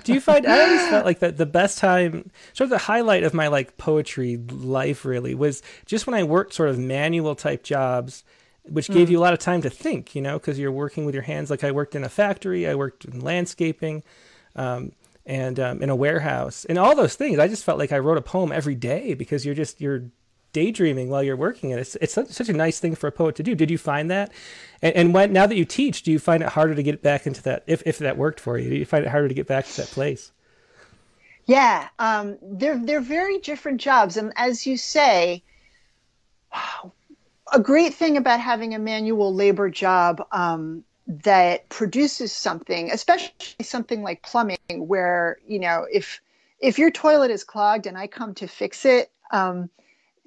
do 0.04 0.12
you 0.12 0.20
find? 0.20 0.46
I 0.46 0.62
always 0.62 0.88
felt 0.88 1.04
like 1.04 1.20
that 1.20 1.36
the 1.36 1.46
best 1.46 1.78
time, 1.78 2.30
sort 2.52 2.66
of 2.66 2.70
the 2.70 2.78
highlight 2.78 3.22
of 3.22 3.32
my 3.32 3.48
like 3.48 3.76
poetry 3.76 4.36
life, 4.36 5.04
really 5.04 5.34
was 5.34 5.62
just 5.86 6.06
when 6.06 6.14
I 6.14 6.24
worked 6.24 6.54
sort 6.54 6.68
of 6.68 6.78
manual 6.78 7.34
type 7.34 7.62
jobs. 7.62 8.24
which 8.64 8.88
gave 8.88 9.08
mm. 9.08 9.12
you 9.12 9.18
a 9.18 9.20
lot 9.20 9.34
of 9.34 9.38
time 9.38 9.60
to 9.62 9.70
think, 9.70 10.14
you 10.14 10.22
know, 10.22 10.38
because 10.38 10.58
you're 10.58 10.72
working 10.72 11.04
with 11.04 11.14
your 11.14 11.22
hands. 11.22 11.50
Like 11.50 11.64
I 11.64 11.70
worked 11.70 11.94
in 11.94 12.02
a 12.02 12.08
factory, 12.08 12.66
I 12.66 12.74
worked 12.74 13.04
in 13.04 13.20
landscaping, 13.20 14.02
um, 14.56 14.92
and 15.26 15.60
um, 15.60 15.82
in 15.82 15.90
a 15.90 15.96
warehouse, 15.96 16.64
and 16.66 16.78
all 16.78 16.96
those 16.96 17.14
things. 17.14 17.38
I 17.38 17.48
just 17.48 17.64
felt 17.64 17.78
like 17.78 17.92
I 17.92 17.98
wrote 17.98 18.18
a 18.18 18.22
poem 18.22 18.52
every 18.52 18.74
day 18.74 19.14
because 19.14 19.46
you're 19.46 19.54
just 19.54 19.80
you're 19.80 20.04
daydreaming 20.54 21.10
while 21.10 21.22
you're 21.22 21.36
working, 21.36 21.72
and 21.72 21.80
it's 21.80 21.96
it's 21.96 22.14
such, 22.14 22.48
a 22.48 22.52
nice 22.54 22.80
thing 22.80 22.94
for 22.94 23.08
a 23.08 23.12
poet 23.12 23.34
to 23.36 23.42
do. 23.42 23.54
Did 23.54 23.70
you 23.70 23.76
find 23.76 24.10
that? 24.10 24.32
And, 24.80 24.96
and 24.96 25.14
when 25.14 25.34
now 25.34 25.46
that 25.46 25.56
you 25.56 25.66
teach, 25.66 26.02
do 26.02 26.10
you 26.10 26.18
find 26.18 26.42
it 26.42 26.48
harder 26.48 26.74
to 26.74 26.82
get 26.82 27.02
back 27.02 27.26
into 27.26 27.42
that? 27.42 27.64
If 27.66 27.82
if 27.84 27.98
that 27.98 28.16
worked 28.16 28.40
for 28.40 28.56
you, 28.56 28.70
do 28.70 28.76
you 28.76 28.86
find 28.86 29.04
it 29.04 29.10
harder 29.10 29.28
to 29.28 29.34
get 29.34 29.46
back 29.46 29.66
to 29.66 29.76
that 29.76 29.88
place? 29.88 30.32
Yeah, 31.44 31.88
um, 31.98 32.38
they're 32.40 32.78
they're 32.78 33.02
very 33.02 33.38
different 33.38 33.82
jobs, 33.82 34.16
and 34.16 34.32
as 34.36 34.66
you 34.66 34.78
say, 34.78 35.42
a 37.52 37.60
great 37.60 37.92
thing 37.92 38.16
about 38.16 38.40
having 38.40 38.74
a 38.74 38.78
manual 38.78 39.34
labor 39.34 39.68
job 39.68 40.26
um, 40.32 40.84
that 41.06 41.68
produces 41.68 42.32
something, 42.32 42.90
especially 42.90 43.34
something 43.62 44.02
like 44.02 44.22
plumbing, 44.22 44.56
where 44.70 45.36
you 45.46 45.58
know 45.58 45.86
if 45.92 46.20
if 46.60 46.78
your 46.78 46.90
toilet 46.90 47.30
is 47.30 47.44
clogged 47.44 47.86
and 47.86 47.98
I 47.98 48.06
come 48.06 48.34
to 48.36 48.46
fix 48.46 48.86
it, 48.86 49.10
um, 49.30 49.68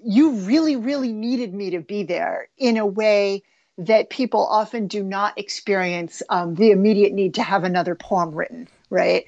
you 0.04 0.32
really 0.32 0.76
really 0.76 1.12
needed 1.12 1.54
me 1.54 1.72
to 1.72 1.80
be 1.80 2.04
there 2.04 2.50
in 2.58 2.78
a 2.78 2.86
way 2.86 3.44
that 3.78 4.10
people 4.10 4.46
often 4.48 4.88
do 4.88 5.04
not 5.04 5.38
experience 5.38 6.24
um, 6.30 6.56
the 6.56 6.72
immediate 6.72 7.14
need 7.14 7.36
to 7.36 7.44
have 7.44 7.64
another 7.64 7.94
poem 7.94 8.34
written, 8.34 8.68
right? 8.90 9.26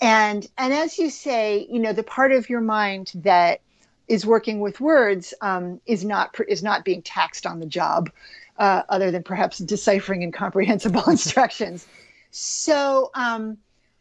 And 0.00 0.46
and 0.58 0.74
as 0.74 0.98
you 0.98 1.08
say, 1.10 1.66
you 1.70 1.78
know, 1.78 1.92
the 1.92 2.02
part 2.02 2.32
of 2.32 2.50
your 2.50 2.60
mind 2.60 3.12
that 3.14 3.60
is 4.08 4.26
working 4.26 4.60
with 4.60 4.80
words 4.80 5.32
um, 5.40 5.80
is 5.86 6.04
not 6.04 6.36
is 6.48 6.62
not 6.62 6.84
being 6.84 7.02
taxed 7.02 7.46
on 7.46 7.60
the 7.60 7.66
job, 7.66 8.10
uh, 8.58 8.82
other 8.88 9.10
than 9.10 9.22
perhaps 9.22 9.58
deciphering 9.58 10.22
incomprehensible 10.22 11.04
instructions. 11.08 11.86
So, 12.30 13.10
um, 13.14 13.56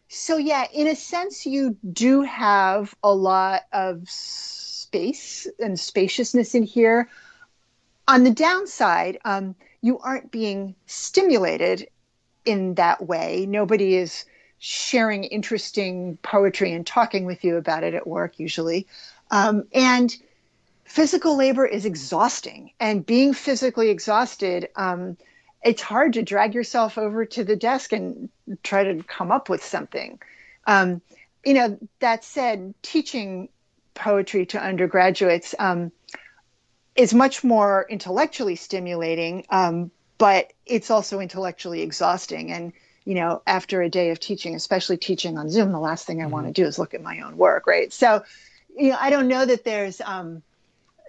so 0.10 0.36
yeah, 0.36 0.66
in 0.74 0.88
a 0.88 0.96
sense, 0.96 1.46
you 1.46 1.78
do 1.94 2.22
have 2.24 2.94
a 3.02 3.14
lot 3.14 3.64
of 3.72 4.10
space 4.86 5.48
and 5.60 5.80
spaciousness 5.80 6.54
in 6.54 6.64
here. 6.64 7.10
On 8.08 8.24
the 8.24 8.32
downside, 8.32 9.18
um, 9.26 9.56
you 9.82 9.98
aren't 10.00 10.32
being 10.32 10.76
stimulated 10.86 11.88
in 12.46 12.76
that 12.76 13.08
way. 13.08 13.46
Nobody 13.48 13.96
is 13.96 14.26
sharing 14.60 15.24
interesting 15.24 16.18
poetry 16.22 16.72
and 16.72 16.86
talking 16.86 17.26
with 17.26 17.44
you 17.44 17.58
about 17.58 17.84
it 17.84 17.94
at 17.94 18.06
work, 18.08 18.40
usually. 18.40 18.88
Um, 19.32 19.64
and 19.74 20.16
physical 20.84 21.36
labor 21.36 21.66
is 21.66 21.86
exhausting. 21.86 22.72
And 22.80 23.06
being 23.06 23.34
physically 23.34 23.90
exhausted, 23.90 24.70
um, 24.76 25.18
it's 25.64 25.82
hard 25.82 26.14
to 26.14 26.22
drag 26.22 26.54
yourself 26.54 26.98
over 26.98 27.26
to 27.26 27.44
the 27.44 27.56
desk 27.56 27.92
and 27.92 28.30
try 28.62 28.84
to 28.84 29.04
come 29.04 29.32
up 29.32 29.50
with 29.50 29.64
something. 29.64 30.20
Um, 30.68 31.02
you 31.44 31.56
know, 31.56 31.78
that 32.00 32.24
said, 32.24 32.74
teaching 32.82 33.50
poetry 33.96 34.46
to 34.48 34.62
undergraduates 34.62 35.56
um, 35.58 35.92
is 36.96 37.14
much 37.14 37.44
more 37.44 37.86
intellectually 37.90 38.56
stimulating, 38.56 39.46
um, 39.50 39.92
but 40.18 40.54
it's 40.66 40.92
also 40.92 41.20
intellectually 41.20 41.82
exhausting. 41.82 42.52
And 42.52 42.74
you 43.06 43.16
know, 43.16 43.42
after 43.46 43.82
a 43.82 43.90
day 43.90 44.10
of 44.10 44.20
teaching, 44.20 44.56
especially 44.56 44.98
teaching 44.98 45.38
on 45.38 45.50
Zoom, 45.50 45.72
the 45.72 45.80
last 45.80 46.08
thing 46.08 46.22
I 46.22 46.26
mm-hmm. 46.26 46.34
want 46.34 46.48
to 46.48 46.54
do 46.54 46.66
is 46.66 46.80
look 46.80 46.94
at 46.94 47.02
my 47.02 47.22
own 47.22 47.38
work, 47.38 47.68
right? 47.68 47.92
So 47.92 48.24
you 48.78 48.90
know, 48.90 48.98
I 49.00 49.10
don't 49.10 49.28
know 49.28 49.46
that 49.46 49.64
there's 49.64 50.02
um, 50.02 50.44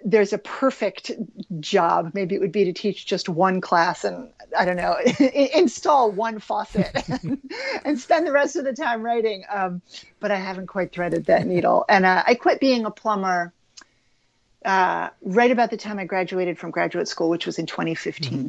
there's 0.03 0.33
a 0.33 0.37
perfect 0.37 1.11
job. 1.59 2.11
Maybe 2.13 2.35
it 2.35 2.41
would 2.41 2.51
be 2.51 2.65
to 2.65 2.73
teach 2.73 3.05
just 3.05 3.27
one 3.27 3.61
class 3.61 4.03
and 4.03 4.29
I 4.57 4.65
don't 4.65 4.77
know, 4.77 4.95
install 5.19 6.11
one 6.11 6.39
faucet 6.39 6.91
and, 7.09 7.41
and, 7.85 7.99
spend 7.99 8.25
the 8.27 8.31
rest 8.31 8.55
of 8.55 8.63
the 8.63 8.73
time 8.73 9.01
writing. 9.01 9.43
Um, 9.49 9.81
but 10.19 10.31
I 10.31 10.37
haven't 10.37 10.67
quite 10.67 10.91
threaded 10.91 11.25
that 11.25 11.45
needle. 11.45 11.85
And 11.89 12.05
uh, 12.05 12.23
I 12.25 12.35
quit 12.35 12.59
being 12.59 12.85
a 12.85 12.91
plumber 12.91 13.53
uh, 14.63 15.09
right 15.21 15.51
about 15.51 15.71
the 15.71 15.77
time 15.77 15.99
I 15.99 16.05
graduated 16.05 16.57
from 16.57 16.71
graduate 16.71 17.07
school, 17.07 17.29
which 17.29 17.45
was 17.45 17.59
in 17.59 17.65
2015. 17.65 18.31
Mm-hmm. 18.31 18.47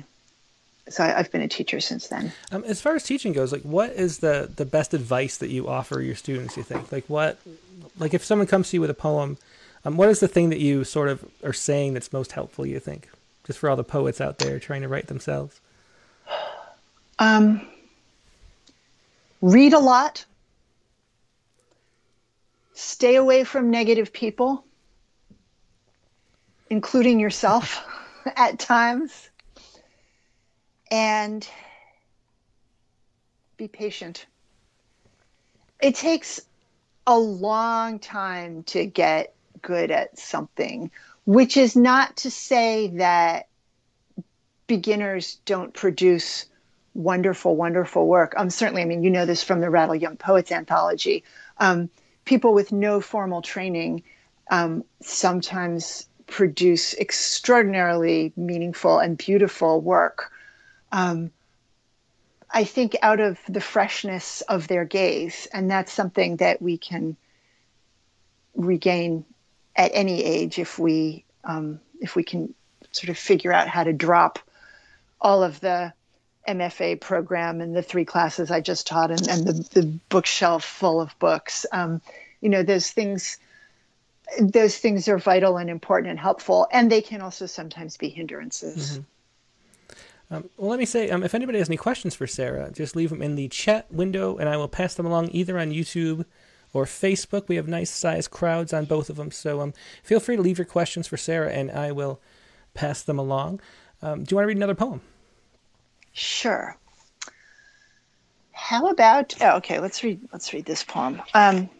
So 0.90 1.04
I, 1.04 1.08
have 1.08 1.30
been 1.30 1.42
a 1.42 1.48
teacher 1.48 1.80
since 1.80 2.08
then. 2.08 2.32
Um, 2.50 2.64
as 2.64 2.80
far 2.80 2.94
as 2.94 3.04
teaching 3.04 3.32
goes, 3.32 3.52
like 3.52 3.62
what 3.62 3.90
is 3.90 4.18
the 4.18 4.50
the 4.56 4.64
best 4.64 4.94
advice 4.94 5.36
that 5.36 5.50
you 5.50 5.68
offer 5.68 6.00
your 6.00 6.14
students? 6.14 6.56
You 6.56 6.62
think 6.62 6.90
like 6.90 7.04
what 7.08 7.38
like 7.98 8.14
if 8.14 8.24
someone 8.24 8.46
comes 8.46 8.70
to 8.70 8.76
you 8.76 8.80
with 8.80 8.88
a 8.88 8.94
poem, 8.94 9.36
um, 9.84 9.96
what 9.96 10.08
is 10.08 10.20
the 10.20 10.28
thing 10.28 10.50
that 10.50 10.60
you 10.60 10.84
sort 10.84 11.08
of 11.08 11.24
are 11.44 11.52
saying 11.52 11.94
that's 11.94 12.12
most 12.12 12.32
helpful? 12.32 12.66
You 12.66 12.80
think, 12.80 13.08
just 13.44 13.58
for 13.58 13.70
all 13.70 13.76
the 13.76 13.84
poets 13.84 14.20
out 14.20 14.38
there 14.38 14.58
trying 14.58 14.82
to 14.82 14.88
write 14.88 15.06
themselves. 15.06 15.60
Um, 17.20 17.66
read 19.42 19.72
a 19.72 19.78
lot. 19.80 20.24
Stay 22.74 23.16
away 23.16 23.42
from 23.42 23.70
negative 23.70 24.12
people, 24.12 24.64
including 26.70 27.18
yourself 27.18 27.84
at 28.36 28.60
times. 28.60 29.30
And 30.92 31.44
be 33.56 33.66
patient. 33.66 34.26
It 35.82 35.96
takes 35.96 36.40
a 37.04 37.18
long 37.18 37.98
time 37.98 38.62
to 38.64 38.86
get 38.86 39.34
good 39.62 39.90
at 39.90 40.18
something, 40.18 40.90
which 41.24 41.56
is 41.56 41.76
not 41.76 42.16
to 42.18 42.30
say 42.30 42.88
that 42.96 43.48
beginners 44.66 45.38
don't 45.44 45.74
produce 45.74 46.46
wonderful, 46.94 47.56
wonderful 47.56 48.06
work. 48.06 48.34
Um, 48.36 48.50
certainly, 48.50 48.82
I 48.82 48.84
mean, 48.84 49.02
you 49.02 49.10
know 49.10 49.26
this 49.26 49.42
from 49.42 49.60
the 49.60 49.70
Rattle 49.70 49.94
Young 49.94 50.16
Poets 50.16 50.52
anthology. 50.52 51.24
Um, 51.58 51.90
people 52.24 52.52
with 52.52 52.72
no 52.72 53.00
formal 53.00 53.42
training 53.42 54.02
um, 54.50 54.84
sometimes 55.00 56.08
produce 56.26 56.94
extraordinarily 56.94 58.32
meaningful 58.36 58.98
and 58.98 59.16
beautiful 59.16 59.80
work. 59.80 60.30
Um, 60.92 61.30
I 62.50 62.64
think, 62.64 62.96
out 63.02 63.20
of 63.20 63.38
the 63.48 63.60
freshness 63.60 64.40
of 64.42 64.68
their 64.68 64.84
gaze. 64.84 65.46
And 65.52 65.70
that's 65.70 65.92
something 65.92 66.36
that 66.36 66.62
we 66.62 66.78
can 66.78 67.16
regain 68.54 69.24
at 69.78 69.92
any 69.94 70.22
age 70.22 70.58
if 70.58 70.78
we 70.78 71.24
um, 71.44 71.80
if 72.00 72.16
we 72.16 72.24
can 72.24 72.52
sort 72.92 73.08
of 73.08 73.16
figure 73.16 73.52
out 73.52 73.68
how 73.68 73.84
to 73.84 73.92
drop 73.92 74.38
all 75.20 75.42
of 75.42 75.60
the 75.60 75.92
MFA 76.46 77.00
program 77.00 77.60
and 77.60 77.74
the 77.74 77.82
three 77.82 78.04
classes 78.04 78.50
I 78.50 78.60
just 78.60 78.86
taught 78.86 79.10
and, 79.10 79.26
and 79.28 79.46
the, 79.46 79.80
the 79.80 79.86
bookshelf 80.08 80.64
full 80.64 81.00
of 81.00 81.16
books. 81.18 81.64
Um, 81.72 82.02
you 82.40 82.48
know, 82.48 82.62
those 82.62 82.90
things 82.90 83.38
those 84.38 84.76
things 84.76 85.08
are 85.08 85.16
vital 85.16 85.56
and 85.56 85.70
important 85.70 86.10
and 86.10 86.18
helpful, 86.18 86.66
and 86.70 86.92
they 86.92 87.00
can 87.00 87.22
also 87.22 87.46
sometimes 87.46 87.96
be 87.96 88.10
hindrances. 88.10 88.98
Mm-hmm. 88.98 89.02
Um, 90.30 90.50
well, 90.58 90.68
let 90.68 90.78
me 90.78 90.84
say, 90.84 91.08
um, 91.08 91.22
if 91.22 91.34
anybody 91.34 91.58
has 91.58 91.70
any 91.70 91.78
questions 91.78 92.14
for 92.14 92.26
Sarah, 92.26 92.70
just 92.70 92.94
leave 92.94 93.08
them 93.08 93.22
in 93.22 93.36
the 93.36 93.48
chat 93.48 93.90
window, 93.90 94.36
and 94.36 94.46
I 94.46 94.58
will 94.58 94.68
pass 94.68 94.92
them 94.94 95.06
along 95.06 95.30
either 95.30 95.58
on 95.58 95.70
YouTube 95.70 96.26
or 96.72 96.84
Facebook. 96.84 97.48
We 97.48 97.56
have 97.56 97.68
nice 97.68 97.90
sized 97.90 98.30
crowds 98.30 98.72
on 98.72 98.84
both 98.84 99.10
of 99.10 99.16
them, 99.16 99.30
so 99.30 99.60
um, 99.60 99.74
feel 100.02 100.20
free 100.20 100.36
to 100.36 100.42
leave 100.42 100.58
your 100.58 100.64
questions 100.64 101.06
for 101.06 101.16
Sarah, 101.16 101.50
and 101.50 101.70
I 101.70 101.92
will 101.92 102.20
pass 102.74 103.02
them 103.02 103.18
along. 103.18 103.60
Um, 104.02 104.24
do 104.24 104.32
you 104.32 104.36
want 104.36 104.44
to 104.44 104.48
read 104.48 104.56
another 104.56 104.74
poem? 104.74 105.00
Sure. 106.12 106.76
How 108.52 108.88
about? 108.88 109.34
Oh, 109.40 109.56
okay. 109.58 109.78
Let's 109.78 110.02
read. 110.02 110.20
Let's 110.32 110.52
read 110.52 110.64
this 110.64 110.82
poem. 110.84 111.22
Um, 111.34 111.70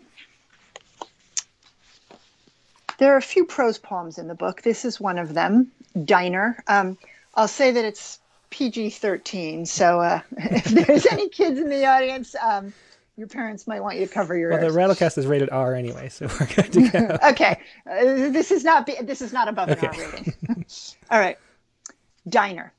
there 2.99 3.15
are 3.15 3.17
a 3.17 3.23
few 3.23 3.45
prose 3.45 3.79
poems 3.79 4.19
in 4.19 4.29
the 4.29 4.35
book. 4.35 4.63
This 4.63 4.85
is 4.85 5.01
one 5.01 5.19
of 5.19 5.35
them. 5.35 5.71
Diner. 6.05 6.63
Um, 6.67 6.99
I'll 7.35 7.49
say 7.49 7.71
that 7.71 7.85
it's 7.85 8.21
PG 8.51 8.91
13. 8.91 9.67
So 9.67 10.01
uh, 10.01 10.21
if 10.37 10.65
there's 10.65 11.07
any 11.07 11.29
kids 11.29 11.59
in 11.59 11.69
the 11.69 11.87
audience, 11.87 12.35
um, 12.41 12.73
your 13.19 13.27
parents 13.27 13.67
might 13.67 13.81
want 13.81 13.99
you 13.99 14.07
to 14.07 14.13
cover 14.13 14.39
your. 14.39 14.51
Well, 14.51 14.61
the 14.61 14.69
Rattlecast 14.69 15.19
is 15.19 15.27
rated 15.27 15.51
R 15.51 15.75
anyway, 15.75 16.09
so 16.09 16.29
we're 16.29 16.47
good 16.47 16.73
to 16.73 16.89
go. 16.89 17.19
okay, 17.31 17.61
uh, 17.85 18.31
this 18.31 18.53
is 18.53 18.63
not 18.63 18.87
this 19.03 19.21
is 19.21 19.33
not 19.33 19.49
above 19.49 19.71
okay. 19.71 19.89
an 19.89 19.95
R 19.95 20.11
rating. 20.13 20.35
All 21.11 21.19
right, 21.19 21.37
diner. 22.29 22.73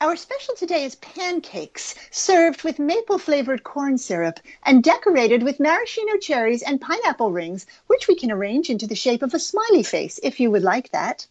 Our 0.00 0.16
special 0.16 0.54
today 0.56 0.84
is 0.84 0.96
pancakes, 0.96 1.94
served 2.10 2.64
with 2.64 2.78
maple 2.78 3.18
flavored 3.18 3.62
corn 3.62 3.96
syrup 3.96 4.40
and 4.64 4.82
decorated 4.82 5.42
with 5.42 5.60
maraschino 5.60 6.18
cherries 6.18 6.62
and 6.62 6.80
pineapple 6.80 7.30
rings, 7.30 7.64
which 7.86 8.06
we 8.06 8.14
can 8.14 8.30
arrange 8.30 8.68
into 8.68 8.86
the 8.86 8.94
shape 8.94 9.22
of 9.22 9.32
a 9.32 9.38
smiley 9.38 9.82
face 9.82 10.20
if 10.22 10.38
you 10.38 10.50
would 10.50 10.62
like 10.64 10.90
that. 10.90 11.26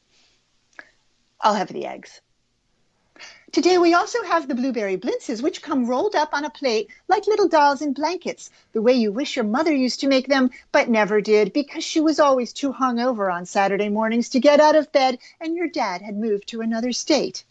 I'll 1.41 1.53
have 1.53 1.71
the 1.71 1.85
eggs. 1.85 2.21
Today 3.51 3.77
we 3.77 3.93
also 3.93 4.23
have 4.23 4.47
the 4.47 4.55
blueberry 4.55 4.97
blintzes, 4.97 5.41
which 5.41 5.61
come 5.61 5.85
rolled 5.85 6.15
up 6.15 6.33
on 6.33 6.43
a 6.43 6.49
plate 6.49 6.89
like 7.07 7.27
little 7.27 7.47
dolls 7.47 7.81
in 7.81 7.93
blankets, 7.93 8.49
the 8.73 8.81
way 8.81 8.93
you 8.93 9.11
wish 9.11 9.35
your 9.35 9.45
mother 9.45 9.71
used 9.73 9.99
to 9.99 10.07
make 10.07 10.27
them, 10.27 10.49
but 10.71 10.89
never 10.89 11.21
did 11.21 11.53
because 11.53 11.83
she 11.83 12.01
was 12.01 12.19
always 12.19 12.51
too 12.51 12.73
hungover 12.73 13.31
on 13.31 13.45
Saturday 13.45 13.87
mornings 13.87 14.29
to 14.29 14.39
get 14.39 14.59
out 14.59 14.75
of 14.75 14.91
bed 14.91 15.19
and 15.39 15.55
your 15.55 15.67
dad 15.67 16.01
had 16.01 16.17
moved 16.17 16.47
to 16.47 16.61
another 16.61 16.91
state. 16.91 17.45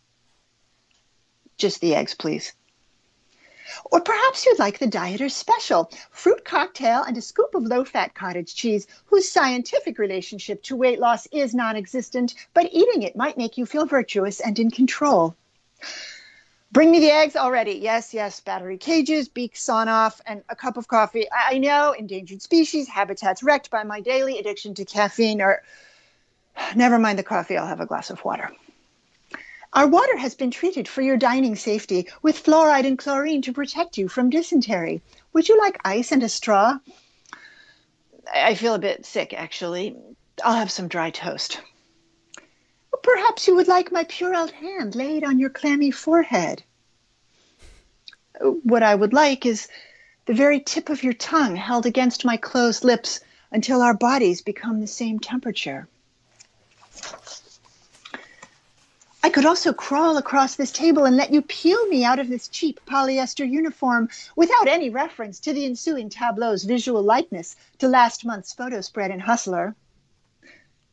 Just 1.57 1.81
the 1.81 1.95
eggs, 1.95 2.15
please. 2.15 2.53
Or 3.91 4.01
perhaps 4.01 4.45
you'd 4.45 4.59
like 4.59 4.79
the 4.79 4.87
Dieter's 4.87 5.35
Special 5.35 5.91
fruit 6.11 6.45
cocktail 6.45 7.03
and 7.03 7.17
a 7.17 7.23
scoop 7.23 7.55
of 7.55 7.63
low 7.63 7.85
fat 7.85 8.15
cottage 8.15 8.55
cheese, 8.55 8.87
whose 9.07 9.31
scientific 9.31 9.99
relationship 9.99 10.63
to 10.65 10.77
weight 10.77 10.99
loss 10.99 11.27
is 11.33 11.55
non 11.55 11.77
existent, 11.77 12.35
but 12.53 12.69
eating 12.73 13.03
it 13.03 13.17
might 13.17 13.39
make 13.39 13.57
you 13.57 13.65
feel 13.65 13.87
virtuous 13.87 14.41
and 14.41 14.59
in 14.59 14.71
control. 14.71 15.37
Bring 16.73 16.91
me 16.91 16.99
the 16.99 17.13
eggs 17.13 17.37
already. 17.37 17.75
Yes, 17.75 18.13
yes, 18.13 18.41
battery 18.41 18.79
cages, 18.79 19.29
beak 19.29 19.57
sawn 19.57 19.89
off, 19.89 20.21
and 20.27 20.43
a 20.49 20.57
cup 20.57 20.77
of 20.77 20.89
coffee. 20.89 21.27
I 21.33 21.59
know, 21.59 21.93
endangered 21.93 22.43
species, 22.43 22.89
habitats 22.89 23.45
wrecked 23.45 23.71
by 23.71 23.85
my 23.85 24.01
daily 24.01 24.39
addiction 24.39 24.75
to 24.75 24.85
caffeine, 24.85 25.41
or 25.41 25.63
never 26.75 26.99
mind 26.99 27.19
the 27.19 27.23
coffee, 27.23 27.57
I'll 27.57 27.69
have 27.69 27.81
a 27.81 27.87
glass 27.87 28.11
of 28.11 28.25
water. 28.25 28.51
Our 29.73 29.87
water 29.87 30.17
has 30.17 30.35
been 30.35 30.51
treated 30.51 30.87
for 30.87 31.03
your 31.03 31.17
dining 31.17 31.57
safety 31.57 32.09
with 32.23 32.43
fluoride 32.43 32.87
and 32.87 32.99
chlorine 32.99 33.43
to 33.43 33.53
protect 33.53 33.99
you 33.99 34.09
from 34.09 34.31
dysentery. 34.31 35.03
Would 35.33 35.49
you 35.49 35.59
like 35.59 35.81
ice 35.85 36.13
and 36.13 36.23
a 36.23 36.29
straw? 36.29 36.79
I 38.33 38.55
feel 38.55 38.75
a 38.75 38.79
bit 38.79 39.05
sick, 39.05 39.33
actually. 39.33 39.97
I'll 40.45 40.57
have 40.57 40.71
some 40.71 40.89
dry 40.89 41.11
toast. 41.11 41.61
Perhaps 43.05 43.47
you 43.47 43.55
would 43.55 43.69
like 43.69 43.93
my 43.93 44.03
Purell 44.05 44.51
hand 44.51 44.95
laid 44.95 45.25
on 45.25 45.39
your 45.39 45.51
clammy 45.51 45.91
forehead. 45.91 46.63
What 48.41 48.83
I 48.83 48.95
would 48.95 49.13
like 49.13 49.45
is 49.45 49.69
the 50.25 50.33
very 50.33 50.59
tip 50.59 50.89
of 50.89 51.05
your 51.05 51.13
tongue 51.13 51.55
held 51.55 51.85
against 51.85 52.25
my 52.25 52.39
closed 52.39 52.83
lips 52.83 53.21
until 53.53 53.83
our 53.83 53.93
bodies 53.93 54.41
become 54.41 54.81
the 54.81 54.87
same 54.87 55.21
temperature. 55.21 55.87
I 59.23 59.29
could 59.29 59.45
also 59.45 59.75
crawl 59.75 60.17
across 60.17 60.57
this 60.57 60.73
table 60.73 61.05
and 61.05 61.15
let 61.15 61.31
you 61.31 61.43
peel 61.43 61.87
me 61.89 62.05
out 62.05 62.19
of 62.19 62.31
this 62.31 62.49
cheap 62.49 62.81
polyester 62.87 63.47
uniform 63.47 64.09
without 64.35 64.67
any 64.67 64.89
reference 64.89 65.41
to 65.41 65.53
the 65.53 65.67
ensuing 65.67 66.09
tableau's 66.09 66.65
visual 66.65 67.03
likeness 67.03 67.55
to 67.81 67.89
last 67.89 68.25
month's 68.25 68.55
photo 68.55 68.81
spread 68.81 69.11
in 69.11 69.21
Hustler. 69.21 69.75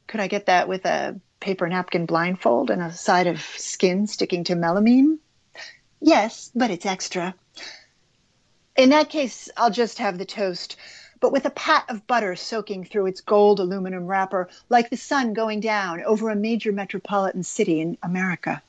Could 0.08 0.20
I 0.20 0.28
get 0.28 0.48
that 0.48 0.68
with 0.68 0.86
a 0.86 1.18
paper 1.42 1.68
napkin 1.68 2.06
blindfold 2.06 2.72
and 2.72 2.82
a 2.82 2.94
side 2.94 3.28
of 3.28 3.42
skin 3.42 4.08
sticking 4.08 4.46
to 4.46 4.56
melamine? 4.56 5.18
Yes, 6.00 6.50
but 6.56 6.72
it's 6.72 6.86
extra. 6.86 7.36
In 8.78 8.92
that 8.92 9.10
case, 9.10 9.50
I'll 9.58 9.72
just 9.72 10.00
have 10.00 10.18
the 10.18 10.26
toast 10.26 10.78
but 11.22 11.32
with 11.32 11.46
a 11.46 11.52
pat 11.52 11.86
of 11.88 12.06
butter 12.08 12.36
soaking 12.36 12.84
through 12.84 13.06
its 13.06 13.22
gold 13.22 13.60
aluminum 13.60 14.08
wrapper, 14.08 14.50
like 14.70 14.90
the 14.90 14.98
sun 14.98 15.34
going 15.34 15.62
down 15.62 16.04
over 16.04 16.30
a 16.30 16.36
major 16.36 16.72
metropolitan 16.72 17.44
city 17.44 17.80
in 17.80 17.98
America. 18.04 18.62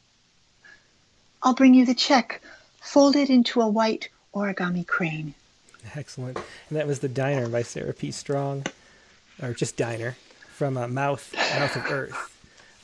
I'll 1.43 1.55
bring 1.55 1.75
you 1.75 1.87
the 1.87 1.95
check, 1.95 2.41
folded 2.81 3.31
into 3.31 3.61
a 3.61 3.69
white 3.69 4.11
origami 4.35 4.87
crane. 4.87 5.35
Excellent. 5.97 6.37
And 6.69 6.79
that 6.79 6.87
was 6.87 7.01
The 7.01 7.09
Diner 7.09 7.49
by 7.49 7.63
Sarah 7.63 7.95
P. 7.95 8.13
Strong, 8.13 8.67
or 9.43 9.55
just 9.55 9.77
Diner, 9.77 10.17
from 10.53 10.77
uh, 10.77 10.87
Mouth, 10.87 11.35
Mouth 11.35 11.75
of 11.75 11.91
Earth. 11.91 12.32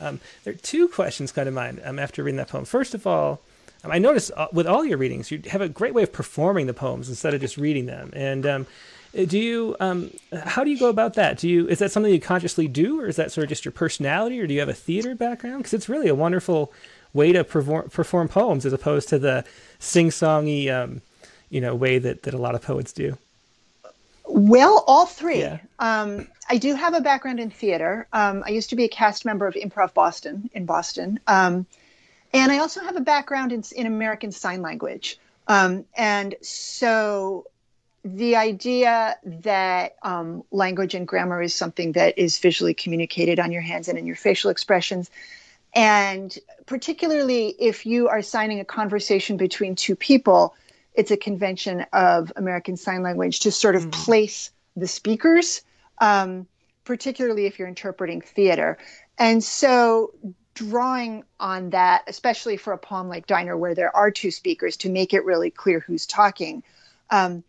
Um, 0.01 0.21
there 0.45 0.55
are 0.55 0.57
two 0.57 0.89
questions 0.89 1.33
come 1.33 1.45
to 1.45 1.51
mind 1.51 1.81
um, 1.85 1.99
after 1.99 2.23
reading 2.23 2.37
that 2.39 2.49
poem. 2.49 2.65
First 2.65 2.95
of 2.95 3.07
all, 3.07 3.41
um, 3.85 3.93
I 3.93 3.99
noticed 3.99 4.31
uh, 4.37 4.49
with 4.53 4.67
all 4.67 4.85
your 4.85 4.99
readings, 4.99 5.31
you 5.31 5.43
have 5.49 5.61
a 5.61 5.69
great 5.69 5.95
way 5.95 6.03
of 6.03 6.13
performing 6.13 6.67
the 6.67 6.75
poems 6.75 7.09
instead 7.09 7.35
of 7.35 7.41
just 7.41 7.57
reading 7.57 7.87
them. 7.87 8.11
And 8.15 8.47
um, 8.47 8.67
uh, 9.17 9.25
do 9.25 9.39
you 9.39 9.77
um, 9.81 10.11
how 10.33 10.65
do 10.65 10.71
you 10.71 10.79
go 10.79 10.89
about 10.89 11.15
that 11.15 11.39
do 11.39 11.49
you 11.49 11.67
is 11.69 11.79
that 11.79 11.91
something 11.91 12.13
you 12.13 12.21
consciously 12.21 12.69
do 12.69 13.01
or 13.01 13.07
is 13.07 13.17
that 13.17 13.33
sort 13.33 13.45
of 13.45 13.49
just 13.49 13.65
your 13.65 13.73
personality 13.73 14.39
or 14.39 14.47
do 14.47 14.53
you 14.53 14.61
have 14.61 14.69
a 14.69 14.75
theater 14.75 15.15
background 15.15 15.59
because 15.59 15.73
it's 15.73 15.89
really 15.89 16.09
a 16.09 16.15
wonderful 16.15 16.73
way 17.15 17.33
to 17.33 17.43
perform, 17.43 17.89
perform 17.89 18.29
poems 18.29 18.67
as 18.67 18.73
opposed 18.73 19.09
to 19.09 19.19
the 19.19 19.45
sing-songy 19.79 20.71
um, 20.71 21.01
you 21.49 21.61
know 21.61 21.75
way 21.75 21.99
that, 21.99 22.25
that 22.25 22.35
a 22.35 22.39
lot 22.39 22.55
of 22.55 22.61
poets 22.61 22.93
do 22.93 23.17
well 24.29 24.85
all 24.87 25.07
three 25.07 25.41
yeah. 25.41 25.59
um, 25.79 26.29
i 26.49 26.57
do 26.57 26.75
have 26.75 26.95
a 26.95 27.01
background 27.01 27.41
in 27.41 27.51
theater 27.51 28.07
um, 28.13 28.43
i 28.47 28.51
used 28.51 28.71
to 28.71 28.77
be 28.77 28.85
a 28.85 28.89
cast 28.89 29.25
member 29.25 29.47
of 29.47 29.55
improv 29.55 29.95
boston 29.95 30.51
in 30.53 30.67
boston 30.67 31.19
um, 31.27 31.67
and 32.33 32.53
i 32.53 32.59
also 32.59 32.81
have 32.81 32.97
a 32.97 33.01
background 33.01 33.53
in, 33.53 33.63
in 33.75 33.87
american 33.87 34.31
sign 34.33 34.63
language 34.63 35.19
um, 35.49 35.87
and 35.97 36.35
so 36.43 37.47
the 38.05 38.37
idea 38.37 39.17
that 39.25 39.97
um, 40.03 40.45
language 40.51 40.95
and 40.95 41.07
grammar 41.07 41.43
is 41.43 41.55
something 41.55 41.93
that 41.93 42.19
is 42.19 42.39
visually 42.39 42.75
communicated 42.75 43.41
on 43.41 43.53
your 43.53 43.63
hands 43.63 43.89
and 43.89 43.99
in 43.99 44.07
your 44.07 44.17
facial 44.17 44.51
expressions. 44.51 45.11
And 45.75 46.37
particularly 46.67 47.49
if 47.59 47.87
you 47.87 48.09
are 48.09 48.23
signing 48.23 48.61
a 48.61 48.65
conversation 48.65 49.37
between 49.37 49.75
two 49.75 49.97
people, 49.97 50.55
it's 50.99 51.13
a 51.13 51.17
convention 51.17 51.87
of 51.93 52.33
American 52.35 52.77
Sign 52.77 53.05
Language 53.05 53.39
to 53.41 53.53
sort 53.53 53.77
of 53.77 53.83
mm-hmm. 53.83 54.03
place 54.03 54.51
the 54.77 54.89
speakers, 54.89 55.63
um, 55.99 56.45
particularly 56.85 57.47
if 57.47 57.57
you're 57.57 57.69
interpreting 57.69 58.21
theater. 58.21 58.77
And 59.17 59.43
so 59.43 60.13
drawing 60.55 61.23
on 61.39 61.71
that, 61.71 62.03
especially 62.09 62.57
for 62.57 62.73
a 62.73 62.79
poem 62.79 63.09
like 63.09 63.29
Diner, 63.29 63.57
where 63.57 63.77
there 63.77 63.95
are 63.95 64.11
two 64.11 64.33
speakers, 64.33 64.77
to 64.79 64.91
make 64.91 65.15
it 65.15 65.25
really 65.25 65.53
clear 65.53 65.79
who's 65.79 66.05
talking. 66.05 66.65
Um, 67.11 67.45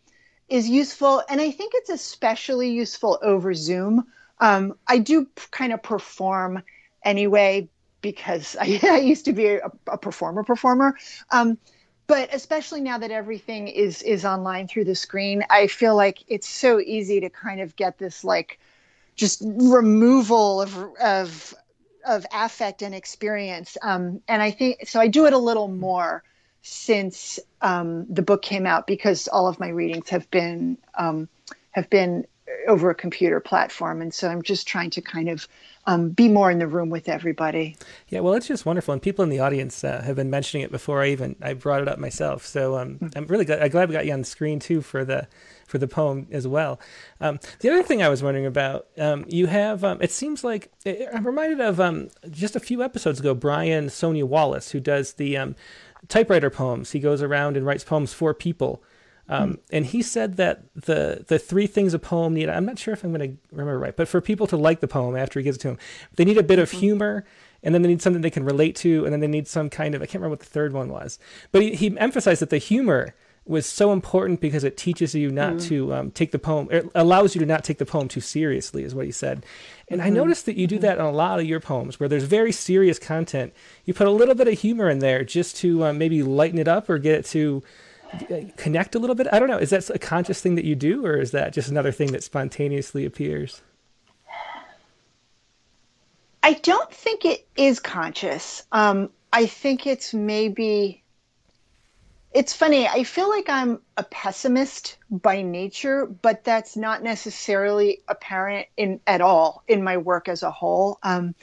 is 0.48 0.68
useful, 0.68 1.22
and 1.28 1.40
I 1.40 1.50
think 1.50 1.72
it's 1.74 1.90
especially 1.90 2.70
useful 2.70 3.18
over 3.20 3.52
Zoom. 3.52 4.06
Um, 4.38 4.74
I 4.86 4.98
do 4.98 5.24
p- 5.24 5.42
kind 5.50 5.72
of 5.72 5.82
perform 5.82 6.62
anyway 7.04 7.68
because 8.00 8.56
I, 8.60 8.78
I 8.84 8.98
used 8.98 9.24
to 9.24 9.32
be 9.32 9.46
a, 9.46 9.72
a 9.88 9.98
performer 9.98 10.44
performer. 10.44 10.96
Um, 11.30 11.58
but 12.10 12.28
especially 12.34 12.80
now 12.80 12.98
that 12.98 13.12
everything 13.12 13.68
is 13.68 14.02
is 14.02 14.24
online 14.24 14.66
through 14.66 14.84
the 14.84 14.96
screen, 14.96 15.44
I 15.48 15.68
feel 15.68 15.94
like 15.94 16.24
it's 16.26 16.48
so 16.48 16.80
easy 16.80 17.20
to 17.20 17.30
kind 17.30 17.60
of 17.60 17.76
get 17.76 17.98
this 17.98 18.24
like 18.24 18.58
just 19.14 19.40
removal 19.44 20.60
of 20.60 20.76
of 21.00 21.54
of 22.04 22.26
affect 22.32 22.82
and 22.82 22.96
experience. 22.96 23.78
Um, 23.80 24.22
and 24.26 24.42
I 24.42 24.50
think 24.50 24.88
so. 24.88 24.98
I 24.98 25.06
do 25.06 25.26
it 25.26 25.32
a 25.32 25.38
little 25.38 25.68
more 25.68 26.24
since 26.62 27.38
um, 27.62 28.06
the 28.12 28.22
book 28.22 28.42
came 28.42 28.66
out 28.66 28.88
because 28.88 29.28
all 29.28 29.46
of 29.46 29.60
my 29.60 29.68
readings 29.68 30.08
have 30.08 30.28
been 30.32 30.78
um, 30.96 31.28
have 31.70 31.88
been 31.90 32.26
over 32.66 32.90
a 32.90 32.94
computer 32.96 33.38
platform, 33.38 34.02
and 34.02 34.12
so 34.12 34.26
I'm 34.28 34.42
just 34.42 34.66
trying 34.66 34.90
to 34.90 35.00
kind 35.00 35.28
of 35.28 35.46
um, 35.90 36.10
be 36.10 36.28
more 36.28 36.50
in 36.50 36.60
the 36.60 36.68
room 36.68 36.88
with 36.88 37.08
everybody. 37.08 37.76
Yeah, 38.08 38.20
well, 38.20 38.34
it's 38.34 38.46
just 38.46 38.64
wonderful, 38.64 38.92
and 38.92 39.02
people 39.02 39.24
in 39.24 39.28
the 39.28 39.40
audience 39.40 39.82
uh, 39.82 40.02
have 40.02 40.16
been 40.16 40.30
mentioning 40.30 40.64
it 40.64 40.70
before 40.70 41.02
I 41.02 41.08
even 41.08 41.34
I 41.42 41.54
brought 41.54 41.82
it 41.82 41.88
up 41.88 41.98
myself. 41.98 42.46
So 42.46 42.78
um, 42.78 42.94
mm-hmm. 42.94 43.18
I'm 43.18 43.26
really 43.26 43.44
glad, 43.44 43.60
I'm 43.60 43.70
glad 43.70 43.88
we 43.88 43.94
got 43.94 44.06
you 44.06 44.12
on 44.12 44.20
the 44.20 44.24
screen 44.24 44.60
too 44.60 44.82
for 44.82 45.04
the 45.04 45.26
for 45.66 45.78
the 45.78 45.88
poem 45.88 46.28
as 46.30 46.46
well. 46.46 46.80
Um, 47.20 47.40
the 47.60 47.70
other 47.70 47.82
thing 47.82 48.02
I 48.02 48.08
was 48.08 48.22
wondering 48.22 48.46
about, 48.46 48.86
um, 48.98 49.24
you 49.28 49.46
have, 49.46 49.84
um, 49.84 50.02
it 50.02 50.10
seems 50.10 50.42
like, 50.42 50.72
I'm 50.84 51.24
reminded 51.24 51.60
of 51.60 51.78
um, 51.78 52.08
just 52.28 52.56
a 52.56 52.60
few 52.60 52.82
episodes 52.82 53.20
ago, 53.20 53.34
Brian 53.34 53.88
Sonia 53.88 54.26
Wallace, 54.26 54.72
who 54.72 54.80
does 54.80 55.12
the 55.12 55.36
um, 55.36 55.54
typewriter 56.08 56.50
poems. 56.50 56.90
He 56.90 56.98
goes 56.98 57.22
around 57.22 57.56
and 57.56 57.64
writes 57.64 57.84
poems 57.84 58.12
for 58.12 58.34
people. 58.34 58.82
Um, 59.30 59.52
mm. 59.52 59.58
And 59.70 59.86
he 59.86 60.02
said 60.02 60.36
that 60.36 60.64
the 60.74 61.24
the 61.26 61.38
three 61.38 61.68
things 61.68 61.94
a 61.94 61.98
poem 61.98 62.34
need. 62.34 62.48
I'm 62.48 62.66
not 62.66 62.78
sure 62.78 62.92
if 62.92 63.04
I'm 63.04 63.12
going 63.14 63.30
to 63.30 63.38
remember 63.52 63.78
right, 63.78 63.96
but 63.96 64.08
for 64.08 64.20
people 64.20 64.46
to 64.48 64.56
like 64.56 64.80
the 64.80 64.88
poem 64.88 65.16
after 65.16 65.38
he 65.38 65.44
gives 65.44 65.56
it 65.56 65.60
to 65.60 65.68
them, 65.68 65.78
they 66.16 66.24
need 66.24 66.36
a 66.36 66.42
bit 66.42 66.58
of 66.58 66.68
mm-hmm. 66.68 66.80
humor, 66.80 67.24
and 67.62 67.72
then 67.72 67.82
they 67.82 67.88
need 67.88 68.02
something 68.02 68.20
they 68.20 68.30
can 68.30 68.44
relate 68.44 68.74
to, 68.76 69.04
and 69.04 69.12
then 69.12 69.20
they 69.20 69.28
need 69.28 69.46
some 69.46 69.70
kind 69.70 69.94
of 69.94 70.02
I 70.02 70.06
can't 70.06 70.16
remember 70.16 70.30
what 70.30 70.40
the 70.40 70.46
third 70.46 70.72
one 70.72 70.88
was. 70.88 71.20
But 71.52 71.62
he, 71.62 71.74
he 71.76 71.98
emphasized 71.98 72.42
that 72.42 72.50
the 72.50 72.58
humor 72.58 73.14
was 73.46 73.66
so 73.66 73.92
important 73.92 74.40
because 74.40 74.64
it 74.64 74.76
teaches 74.76 75.14
you 75.14 75.30
not 75.30 75.54
mm. 75.54 75.68
to 75.68 75.94
um, 75.94 76.10
take 76.10 76.30
the 76.30 76.38
poem, 76.38 76.68
it 76.70 76.88
allows 76.94 77.34
you 77.34 77.38
to 77.40 77.46
not 77.46 77.64
take 77.64 77.78
the 77.78 77.86
poem 77.86 78.06
too 78.06 78.20
seriously, 78.20 78.84
is 78.84 78.94
what 78.94 79.06
he 79.06 79.12
said. 79.12 79.44
And 79.88 80.00
mm-hmm. 80.00 80.06
I 80.06 80.10
noticed 80.10 80.46
that 80.46 80.56
you 80.56 80.66
do 80.66 80.76
mm-hmm. 80.76 80.82
that 80.82 80.98
in 80.98 81.04
a 81.04 81.10
lot 81.10 81.40
of 81.40 81.46
your 81.46 81.58
poems 81.58 81.98
where 81.98 82.08
there's 82.08 82.24
very 82.24 82.52
serious 82.52 82.98
content. 82.98 83.52
You 83.84 83.94
put 83.94 84.06
a 84.06 84.10
little 84.12 84.34
bit 84.34 84.46
of 84.46 84.58
humor 84.58 84.90
in 84.90 84.98
there 84.98 85.24
just 85.24 85.56
to 85.58 85.84
um, 85.84 85.98
maybe 85.98 86.22
lighten 86.22 86.58
it 86.58 86.68
up 86.68 86.90
or 86.90 86.98
get 86.98 87.14
it 87.14 87.24
to 87.26 87.62
uh, 87.64 87.89
connect 88.56 88.94
a 88.94 88.98
little 88.98 89.16
bit. 89.16 89.26
I 89.32 89.38
don't 89.38 89.48
know. 89.48 89.58
Is 89.58 89.70
that 89.70 89.88
a 89.90 89.98
conscious 89.98 90.40
thing 90.40 90.54
that 90.54 90.64
you 90.64 90.74
do, 90.74 91.04
or 91.04 91.16
is 91.16 91.30
that 91.32 91.52
just 91.52 91.68
another 91.68 91.92
thing 91.92 92.12
that 92.12 92.22
spontaneously 92.22 93.04
appears? 93.04 93.62
I 96.42 96.54
don't 96.54 96.92
think 96.92 97.24
it 97.24 97.46
is 97.56 97.80
conscious. 97.80 98.64
Um, 98.72 99.10
I 99.32 99.46
think 99.46 99.86
it's 99.86 100.14
maybe 100.14 101.02
it's 102.32 102.54
funny. 102.54 102.86
I 102.86 103.04
feel 103.04 103.28
like 103.28 103.48
I'm 103.48 103.80
a 103.96 104.04
pessimist 104.04 104.96
by 105.10 105.42
nature, 105.42 106.06
but 106.06 106.44
that's 106.44 106.76
not 106.76 107.02
necessarily 107.02 108.02
apparent 108.08 108.68
in 108.76 109.00
at 109.06 109.20
all 109.20 109.64
in 109.66 109.82
my 109.82 109.96
work 109.96 110.28
as 110.28 110.42
a 110.42 110.50
whole. 110.50 110.98
Um, 111.02 111.34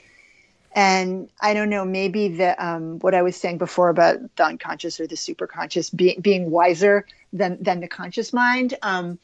and 0.77 1.27
I 1.41 1.55
don't 1.55 1.71
know, 1.71 1.83
maybe 1.85 2.27
the 2.27 2.63
um, 2.63 2.99
what 2.99 3.15
I 3.15 3.23
was 3.23 3.35
saying 3.35 3.57
before 3.57 3.89
about 3.89 4.19
the 4.35 4.45
unconscious 4.45 4.99
or 4.99 5.07
the 5.07 5.15
superconscious 5.15 5.93
being 5.93 6.21
being 6.21 6.51
wiser 6.51 7.07
than 7.33 7.57
than 7.63 7.79
the 7.79 7.87
conscious 7.87 8.31
mind. 8.31 8.75
Um, 8.83 9.17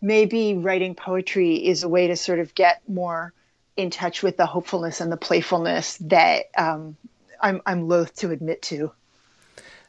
maybe 0.00 0.54
writing 0.54 0.94
poetry 0.94 1.56
is 1.56 1.82
a 1.82 1.88
way 1.88 2.06
to 2.06 2.14
sort 2.14 2.38
of 2.38 2.54
get 2.54 2.80
more 2.88 3.32
in 3.76 3.90
touch 3.90 4.22
with 4.22 4.36
the 4.36 4.46
hopefulness 4.46 5.00
and 5.00 5.10
the 5.10 5.16
playfulness 5.16 5.96
that 5.96 6.44
um, 6.56 6.96
I'm 7.42 7.60
I'm 7.66 7.88
loath 7.88 8.14
to 8.18 8.30
admit 8.30 8.62
to. 8.62 8.92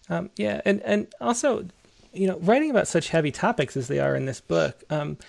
Um, 0.09 0.31
yeah, 0.37 0.61
and 0.65 0.81
and 0.81 1.07
also, 1.21 1.67
you 2.13 2.25
know, 2.25 2.39
writing 2.39 2.71
about 2.71 2.87
such 2.87 3.09
heavy 3.09 3.31
topics 3.31 3.77
as 3.77 3.87
they 3.87 3.99
are 3.99 4.15
in 4.15 4.25
this 4.25 4.41
book, 4.41 4.83
um, 4.89 5.19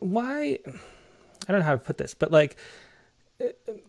why? 0.00 0.60
I 0.66 1.52
don't 1.52 1.58
know 1.58 1.66
how 1.66 1.72
to 1.72 1.78
put 1.78 1.98
this, 1.98 2.14
but 2.14 2.32
like, 2.32 2.56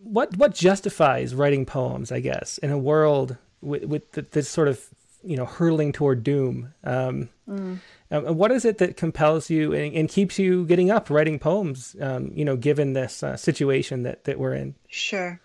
what 0.02 0.36
what 0.36 0.54
justifies 0.54 1.34
writing 1.34 1.66
poems? 1.66 2.12
I 2.12 2.20
guess 2.20 2.58
in 2.58 2.70
a 2.70 2.78
world 2.78 3.36
with 3.60 3.84
with 3.84 4.30
this 4.30 4.48
sort 4.48 4.68
of 4.68 4.80
you 5.22 5.36
know 5.36 5.46
hurtling 5.46 5.92
toward 5.92 6.22
doom. 6.22 6.74
Um, 6.84 7.30
mm. 7.48 7.78
um, 8.10 8.36
what 8.36 8.50
is 8.52 8.64
it 8.64 8.78
that 8.78 8.96
compels 8.96 9.50
you 9.50 9.72
and, 9.72 9.94
and, 9.94 10.08
keeps 10.08 10.38
you 10.38 10.66
getting 10.66 10.90
up 10.90 11.10
writing 11.10 11.38
poems? 11.38 11.96
Um, 12.00 12.30
you 12.34 12.44
know, 12.44 12.56
given 12.56 12.92
this 12.92 13.22
uh, 13.22 13.36
situation 13.36 14.02
that 14.02 14.24
that 14.24 14.38
we're 14.38 14.54
in. 14.54 14.74
Sure. 14.88 15.40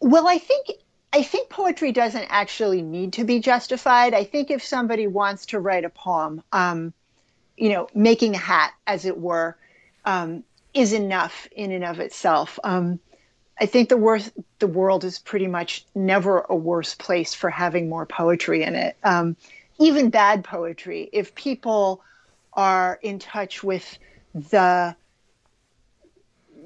Well, 0.00 0.28
I 0.28 0.38
think 0.38 0.68
I 1.12 1.22
think 1.22 1.48
poetry 1.48 1.92
doesn't 1.92 2.26
actually 2.28 2.82
need 2.82 3.14
to 3.14 3.24
be 3.24 3.40
justified. 3.40 4.14
I 4.14 4.24
think 4.24 4.50
if 4.50 4.62
somebody 4.62 5.06
wants 5.06 5.46
to 5.46 5.58
write 5.58 5.84
a 5.84 5.88
poem, 5.88 6.42
um, 6.52 6.92
you 7.56 7.70
know, 7.70 7.88
making 7.94 8.34
a 8.34 8.38
hat, 8.38 8.74
as 8.86 9.06
it 9.06 9.18
were, 9.18 9.56
um, 10.04 10.44
is 10.76 10.92
enough 10.92 11.48
in 11.52 11.72
and 11.72 11.84
of 11.84 11.98
itself. 12.00 12.58
Um, 12.62 13.00
I 13.58 13.64
think 13.64 13.88
the 13.88 13.96
worst, 13.96 14.32
the 14.58 14.66
world 14.66 15.04
is 15.04 15.18
pretty 15.18 15.46
much 15.46 15.86
never 15.94 16.40
a 16.40 16.54
worse 16.54 16.94
place 16.94 17.32
for 17.32 17.48
having 17.48 17.88
more 17.88 18.04
poetry 18.04 18.62
in 18.62 18.74
it. 18.74 18.96
Um, 19.02 19.36
even 19.78 20.10
bad 20.10 20.44
poetry, 20.44 21.08
if 21.12 21.34
people 21.34 22.02
are 22.52 22.98
in 23.02 23.18
touch 23.18 23.64
with 23.64 23.98
the 24.34 24.94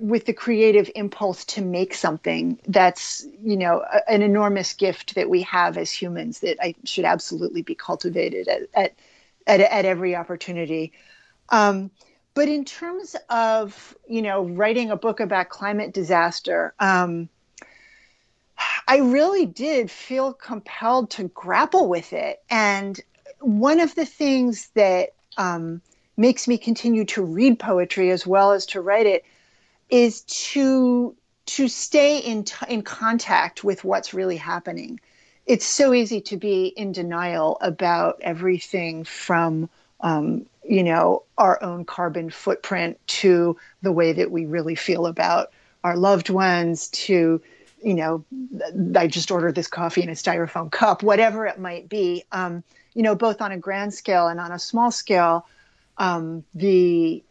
with 0.01 0.25
the 0.25 0.33
creative 0.33 0.91
impulse 0.97 1.45
to 1.45 1.61
make 1.61 1.95
something 1.95 2.59
that's 2.67 3.27
you 3.43 3.57
know 3.57 3.85
a, 3.93 4.11
an 4.11 4.23
enormous 4.23 4.73
gift 4.75 5.15
that 5.15 5.29
we 5.31 5.43
have 5.43 5.77
as 5.77 5.93
humans 5.93 6.41
that 6.41 6.57
I 6.61 6.75
should 6.85 7.05
absolutely 7.05 7.63
be 7.63 7.77
cultivated 7.77 8.49
at 8.49 8.63
at 8.75 8.95
at, 9.47 9.61
at 9.61 9.85
every 9.85 10.17
opportunity. 10.17 10.93
Um, 11.51 11.93
but 12.35 12.49
in 12.49 12.65
terms 12.65 13.17
of 13.29 13.97
you 14.09 14.23
know 14.23 14.45
writing 14.45 14.91
a 14.91 14.97
book 14.97 15.21
about 15.21 15.49
climate 15.49 15.93
disaster, 15.93 16.75
um, 16.81 17.29
I 18.87 18.99
really 18.99 19.47
did 19.47 19.91
feel 19.91 20.33
compelled 20.33 21.11
to 21.11 21.29
grapple 21.29 21.89
with 21.89 22.13
it. 22.13 22.43
And 22.51 23.01
one 23.41 23.81
of 23.81 23.95
the 23.95 24.05
things 24.05 24.69
that 24.75 25.11
um, 25.37 25.81
makes 26.17 26.47
me 26.47 26.59
continue 26.59 27.05
to 27.07 27.23
read 27.23 27.59
poetry 27.59 28.11
as 28.11 28.27
well 28.27 28.53
as 28.53 28.67
to 28.67 28.81
write 28.81 29.07
it 29.07 29.25
is 29.89 30.23
to 30.23 31.15
to 31.47 31.69
stay 31.69 32.19
in 32.19 32.45
t- 32.45 32.67
in 32.69 32.83
contact 32.83 33.65
with 33.65 33.83
what's 33.83 34.15
really 34.15 34.37
happening. 34.37 35.01
It's 35.47 35.67
so 35.67 35.93
easy 35.93 36.21
to 36.23 36.37
be 36.37 36.67
in 36.67 36.93
denial 36.93 37.59
about 37.61 38.21
everything 38.21 39.05
from 39.05 39.69
um, 40.03 40.47
you 40.65 40.83
know 40.83 41.23
our 41.39 41.63
own 41.63 41.85
carbon 41.85 42.31
footprint 42.31 42.99
to 43.07 43.57
the 43.83 43.93
way 43.93 44.13
that 44.13 44.31
we 44.31 44.47
really 44.47 44.75
feel 44.75 45.07
about 45.07 45.53
our 45.85 45.97
loved 45.97 46.31
ones 46.31 46.89
to 46.89 47.41
you 47.83 47.95
know 47.95 48.25
i 48.97 49.07
just 49.07 49.31
ordered 49.31 49.55
this 49.55 49.67
coffee 49.67 50.03
in 50.03 50.11
a 50.11 50.13
styrofoam 50.13 50.71
cup 50.71 51.03
whatever 51.03 51.47
it 51.47 51.59
might 51.59 51.89
be 51.89 52.23
um, 52.33 52.63
you 52.95 53.03
know 53.03 53.15
both 53.15 53.41
on 53.41 53.53
a 53.53 53.59
grand 53.59 53.95
scale 53.95 54.29
and 54.29 54.39
on 54.39 54.53
a 54.53 54.59
small 54.59 54.91
scale 54.91 55.47
um, 55.97 56.45
the 56.55 57.23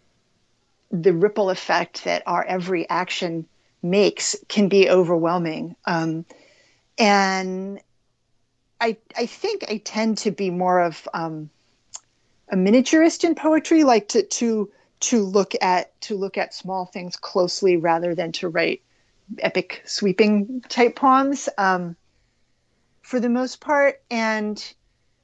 the 0.91 1.13
ripple 1.13 1.49
effect 1.49 2.03
that 2.03 2.23
our 2.25 2.43
every 2.43 2.89
action 2.89 3.45
makes 3.81 4.35
can 4.47 4.67
be 4.67 4.89
overwhelming. 4.89 5.75
Um, 5.85 6.25
and 6.97 7.79
I, 8.81 8.97
I 9.17 9.25
think 9.25 9.65
I 9.69 9.77
tend 9.77 10.19
to 10.19 10.31
be 10.31 10.49
more 10.49 10.81
of 10.81 11.07
um, 11.13 11.49
a 12.51 12.55
miniaturist 12.55 13.23
in 13.23 13.35
poetry, 13.35 13.83
like 13.83 14.07
to, 14.09 14.23
to 14.23 14.69
to 15.01 15.23
look 15.23 15.53
at 15.61 15.99
to 16.01 16.15
look 16.15 16.37
at 16.37 16.53
small 16.53 16.85
things 16.85 17.15
closely 17.15 17.77
rather 17.77 18.13
than 18.15 18.31
to 18.33 18.49
write 18.49 18.81
epic 19.39 19.81
sweeping 19.85 20.61
type 20.67 20.95
poems 20.95 21.47
um, 21.57 21.95
for 23.01 23.19
the 23.19 23.29
most 23.29 23.61
part. 23.61 24.01
And 24.11 24.61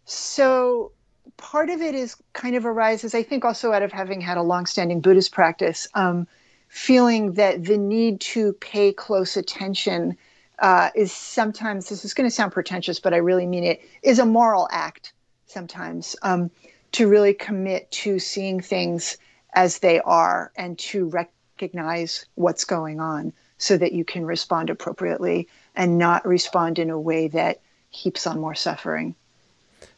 so 0.06 0.92
part 1.38 1.70
of 1.70 1.82
it 1.82 1.96
is 1.96 2.16
kind 2.34 2.56
of 2.56 2.66
arises, 2.66 3.16
I 3.16 3.24
think, 3.24 3.44
also 3.44 3.74
out 3.74 3.84
of 3.84 3.92
having 3.92 4.22
had 4.22 4.38
a 4.38 4.44
longstanding 4.44 5.02
Buddhist 5.02 5.32
practice, 5.32 5.88
um, 5.94 6.28
feeling 6.68 7.34
that 7.34 7.64
the 7.66 7.78
need 7.78 8.22
to 8.22 8.54
pay 8.54 8.94
close 8.94 9.36
attention 9.36 10.16
uh, 10.60 10.90
is 10.96 11.12
sometimes, 11.12 11.90
this 11.90 12.06
is 12.06 12.14
going 12.14 12.30
to 12.30 12.34
sound 12.34 12.54
pretentious, 12.54 13.00
but 13.00 13.14
I 13.14 13.18
really 13.18 13.46
mean 13.46 13.64
it, 13.64 13.82
is 14.04 14.20
a 14.20 14.26
moral 14.26 14.70
act 14.72 15.14
sometimes 15.48 16.16
um, 16.22 16.50
to 16.94 17.08
really 17.08 17.34
commit 17.34 17.90
to 17.92 18.20
seeing 18.20 18.62
things 18.62 19.18
as 19.54 19.80
they 19.80 20.00
are 20.00 20.52
and 20.56 20.78
to 20.78 21.08
recognize 21.08 22.26
what's 22.36 22.66
going 22.66 23.00
on 23.00 23.34
so 23.58 23.78
that 23.78 23.94
you 23.94 24.04
can 24.04 24.26
respond 24.26 24.70
appropriately 24.70 25.48
and 25.76 25.98
not 25.98 26.28
respond 26.28 26.80
in 26.80 26.90
a 26.90 27.00
way 27.00 27.28
that 27.30 27.62
heaps 27.90 28.28
on 28.28 28.40
more 28.40 28.56
suffering. 28.56 29.16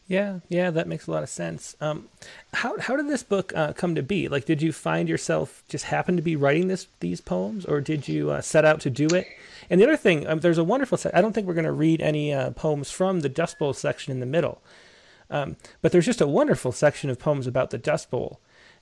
Yeah, 0.08 0.39
yeah, 0.47 0.71
that 0.71 0.88
makes 0.88 1.08
a 1.08 1.12
lot 1.12 1.23
of 1.23 1.30
sense. 1.30 1.76
Um, 1.82 2.08
how 2.54 2.80
how 2.80 2.95
did 2.95 3.10
this 3.10 3.23
book 3.23 3.52
uh, 3.54 3.73
come 3.73 3.93
to 3.95 4.04
be? 4.04 4.30
Like, 4.30 4.45
did 4.45 4.62
you 4.62 4.71
find 4.71 5.10
yourself 5.10 5.63
just 5.67 5.86
happen 5.86 6.15
to 6.15 6.21
be 6.21 6.38
writing 6.38 6.69
this 6.69 6.88
these 7.02 7.19
poems, 7.19 7.65
or 7.65 7.82
did 7.82 8.08
you 8.08 8.32
uh, 8.32 8.41
set 8.41 8.63
out 8.63 8.80
to 8.82 8.89
do 8.89 9.08
it? 9.08 9.28
And 9.69 9.82
the 9.82 9.86
other 9.86 9.97
thing, 9.97 10.26
um, 10.26 10.39
there's 10.39 10.58
a 10.58 10.63
wonderful. 10.63 10.97
Se- 10.97 11.12
I 11.13 11.19
don't 11.19 11.34
think 11.34 11.45
we're 11.45 11.54
going 11.54 11.65
to 11.65 11.73
read 11.73 12.02
any 12.02 12.34
uh, 12.34 12.52
poems 12.52 12.89
from 12.89 13.19
the 13.19 13.28
Dust 13.28 13.60
Bowl 13.60 13.73
section 13.73 14.13
in 14.13 14.21
the 14.21 14.26
middle, 14.26 14.62
um, 15.29 15.57
but 15.81 15.91
there's 15.91 16.05
just 16.05 16.21
a 16.21 16.27
wonderful 16.27 16.71
section 16.71 17.09
of 17.09 17.19
poems 17.19 17.47
about 17.47 17.69
the 17.69 17.77
Dust 17.77 18.09
Bowl. 18.09 18.39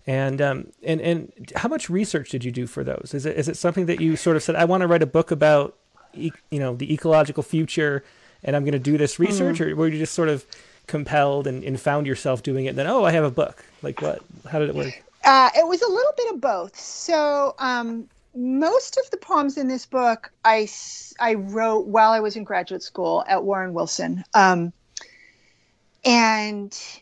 And 0.07 0.39
um, 0.39 0.71
and 0.83 1.01
and 1.01 1.51
how 1.55 1.67
much 1.67 1.89
research 1.89 2.29
did 2.29 2.45
you 2.45 2.51
do 2.51 2.67
for 2.67 2.83
those? 2.83 3.13
Is 3.15 3.25
it 3.25 3.37
is 3.37 3.49
it 3.49 3.57
something 3.57 3.87
that 3.87 3.99
you 3.99 4.15
sort 4.15 4.37
of 4.37 4.43
said, 4.43 4.55
I 4.55 4.65
want 4.65 4.81
to 4.81 4.87
write 4.87 5.01
a 5.01 5.07
book 5.07 5.31
about, 5.31 5.77
e- 6.13 6.31
you 6.51 6.59
know, 6.59 6.75
the 6.75 6.93
ecological 6.93 7.41
future, 7.41 8.03
and 8.43 8.55
I'm 8.55 8.63
going 8.63 8.73
to 8.73 8.79
do 8.79 8.99
this 8.99 9.17
research, 9.17 9.57
mm. 9.57 9.71
or 9.71 9.75
were 9.75 9.87
you 9.87 9.97
just 9.97 10.13
sort 10.13 10.29
of 10.29 10.45
compelled 10.87 11.47
and, 11.47 11.63
and 11.63 11.79
found 11.79 12.07
yourself 12.07 12.43
doing 12.43 12.65
it 12.65 12.75
then 12.75 12.87
oh 12.87 13.03
i 13.03 13.11
have 13.11 13.23
a 13.23 13.31
book 13.31 13.65
like 13.81 14.01
what 14.01 14.21
how 14.49 14.59
did 14.59 14.69
it 14.69 14.75
work 14.75 15.03
uh, 15.23 15.49
it 15.55 15.65
was 15.67 15.81
a 15.81 15.89
little 15.89 16.13
bit 16.15 16.35
of 16.35 16.41
both 16.41 16.79
so 16.79 17.55
um, 17.57 18.07
most 18.35 18.97
of 18.97 19.09
the 19.09 19.17
poems 19.17 19.57
in 19.57 19.67
this 19.67 19.85
book 19.85 20.31
i 20.43 20.67
i 21.19 21.33
wrote 21.33 21.87
while 21.87 22.11
i 22.11 22.19
was 22.19 22.35
in 22.35 22.43
graduate 22.43 22.83
school 22.83 23.23
at 23.27 23.43
warren 23.43 23.73
wilson 23.73 24.23
um, 24.33 24.71
and 26.05 27.01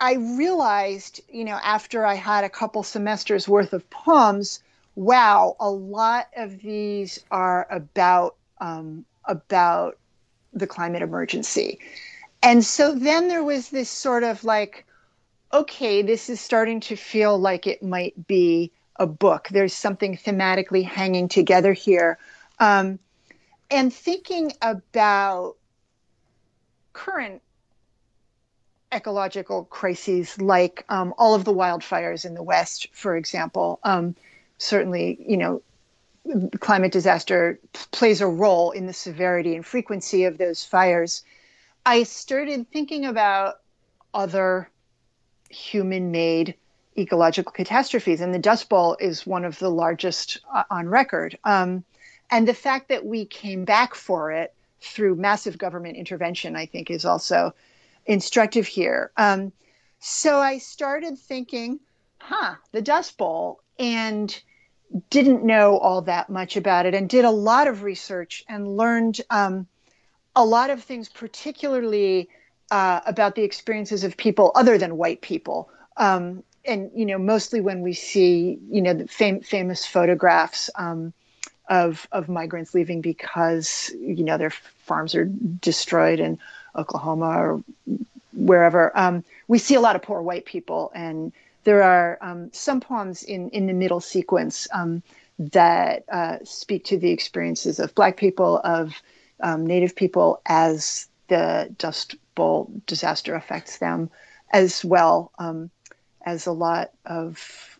i 0.00 0.14
realized 0.14 1.20
you 1.28 1.44
know 1.44 1.58
after 1.62 2.04
i 2.04 2.14
had 2.14 2.44
a 2.44 2.48
couple 2.48 2.82
semesters 2.82 3.48
worth 3.48 3.72
of 3.72 3.88
poems 3.90 4.62
wow 4.94 5.56
a 5.60 5.70
lot 5.70 6.28
of 6.36 6.60
these 6.60 7.18
are 7.30 7.66
about 7.70 8.36
um, 8.60 9.04
about 9.26 9.98
the 10.52 10.66
climate 10.66 11.02
emergency 11.02 11.80
and 12.44 12.62
so 12.62 12.94
then 12.94 13.28
there 13.28 13.42
was 13.42 13.70
this 13.70 13.88
sort 13.88 14.22
of 14.22 14.44
like, 14.44 14.84
okay, 15.50 16.02
this 16.02 16.28
is 16.28 16.42
starting 16.42 16.78
to 16.80 16.94
feel 16.94 17.38
like 17.38 17.66
it 17.66 17.82
might 17.82 18.26
be 18.26 18.70
a 18.96 19.06
book. 19.06 19.48
There's 19.50 19.72
something 19.72 20.18
thematically 20.18 20.84
hanging 20.84 21.26
together 21.26 21.72
here. 21.72 22.18
Um, 22.60 22.98
and 23.70 23.92
thinking 23.92 24.52
about 24.60 25.56
current 26.92 27.40
ecological 28.94 29.64
crises 29.64 30.40
like 30.40 30.84
um, 30.88 31.14
all 31.18 31.34
of 31.34 31.44
the 31.44 31.52
wildfires 31.52 32.24
in 32.24 32.34
the 32.34 32.42
West, 32.42 32.88
for 32.92 33.16
example. 33.16 33.80
Um, 33.82 34.14
certainly, 34.58 35.18
you 35.26 35.36
know, 35.36 35.62
climate 36.60 36.92
disaster 36.92 37.58
plays 37.90 38.20
a 38.20 38.26
role 38.26 38.70
in 38.70 38.86
the 38.86 38.92
severity 38.92 39.54
and 39.54 39.66
frequency 39.66 40.24
of 40.24 40.38
those 40.38 40.64
fires. 40.64 41.22
I 41.84 42.04
started 42.04 42.70
thinking 42.70 43.04
about 43.04 43.56
other 44.14 44.70
human 45.50 46.10
made 46.10 46.54
ecological 46.96 47.52
catastrophes, 47.52 48.20
and 48.20 48.32
the 48.32 48.38
Dust 48.38 48.68
Bowl 48.68 48.96
is 49.00 49.26
one 49.26 49.44
of 49.44 49.58
the 49.58 49.70
largest 49.70 50.38
uh, 50.54 50.62
on 50.70 50.88
record. 50.88 51.36
Um, 51.44 51.84
and 52.30 52.48
the 52.48 52.54
fact 52.54 52.88
that 52.88 53.04
we 53.04 53.26
came 53.26 53.64
back 53.64 53.94
for 53.94 54.30
it 54.32 54.54
through 54.80 55.16
massive 55.16 55.58
government 55.58 55.96
intervention, 55.96 56.56
I 56.56 56.66
think, 56.66 56.90
is 56.90 57.04
also 57.04 57.54
instructive 58.06 58.66
here. 58.66 59.10
Um, 59.16 59.52
so 59.98 60.38
I 60.38 60.58
started 60.58 61.18
thinking, 61.18 61.80
huh, 62.18 62.56
the 62.72 62.82
Dust 62.82 63.16
Bowl. 63.16 63.60
And 63.78 64.40
didn't 65.10 65.44
know 65.44 65.78
all 65.78 66.02
that 66.02 66.30
much 66.30 66.56
about 66.56 66.86
it 66.86 66.94
and 66.94 67.08
did 67.08 67.24
a 67.24 67.30
lot 67.30 67.66
of 67.66 67.82
research 67.82 68.44
and 68.48 68.76
learned 68.76 69.20
um, 69.30 69.66
a 70.36 70.44
lot 70.44 70.70
of 70.70 70.82
things, 70.82 71.08
particularly 71.08 72.28
uh, 72.70 73.00
about 73.06 73.34
the 73.34 73.42
experiences 73.42 74.04
of 74.04 74.16
people 74.16 74.52
other 74.54 74.78
than 74.78 74.96
white 74.96 75.20
people. 75.20 75.68
Um, 75.96 76.42
and 76.64 76.90
you 76.94 77.06
know, 77.06 77.18
mostly 77.18 77.60
when 77.60 77.82
we 77.82 77.92
see 77.92 78.58
you 78.70 78.80
know 78.82 78.94
the 78.94 79.06
fam- 79.06 79.40
famous 79.40 79.84
photographs 79.84 80.70
um, 80.76 81.12
of 81.68 82.08
of 82.10 82.28
migrants 82.28 82.74
leaving 82.74 83.00
because 83.00 83.90
you 83.98 84.24
know 84.24 84.38
their 84.38 84.50
farms 84.50 85.14
are 85.14 85.24
destroyed 85.24 86.20
in 86.20 86.38
Oklahoma 86.76 87.28
or 87.28 87.64
wherever. 88.32 88.96
Um, 88.96 89.24
we 89.48 89.58
see 89.58 89.74
a 89.74 89.80
lot 89.80 89.96
of 89.96 90.02
poor 90.02 90.22
white 90.22 90.44
people, 90.44 90.90
and 90.94 91.32
there 91.64 91.82
are 91.82 92.18
um, 92.20 92.52
some 92.52 92.80
poems 92.80 93.22
in 93.22 93.50
in 93.50 93.66
the 93.66 93.72
middle 93.72 94.00
sequence 94.00 94.68
um, 94.72 95.02
that 95.38 96.04
uh, 96.10 96.38
speak 96.44 96.84
to 96.86 96.98
the 96.98 97.10
experiences 97.10 97.78
of 97.78 97.94
Black 97.94 98.16
people, 98.16 98.60
of 98.64 98.94
um, 99.40 99.66
Native 99.66 99.96
people 99.96 100.40
as 100.46 101.08
the 101.28 101.74
Dust 101.78 102.16
Bowl 102.34 102.70
disaster 102.86 103.34
affects 103.34 103.78
them, 103.78 104.10
as 104.52 104.84
well 104.84 105.30
um, 105.38 105.70
as 106.24 106.46
a 106.46 106.52
lot 106.52 106.90
of 107.04 107.78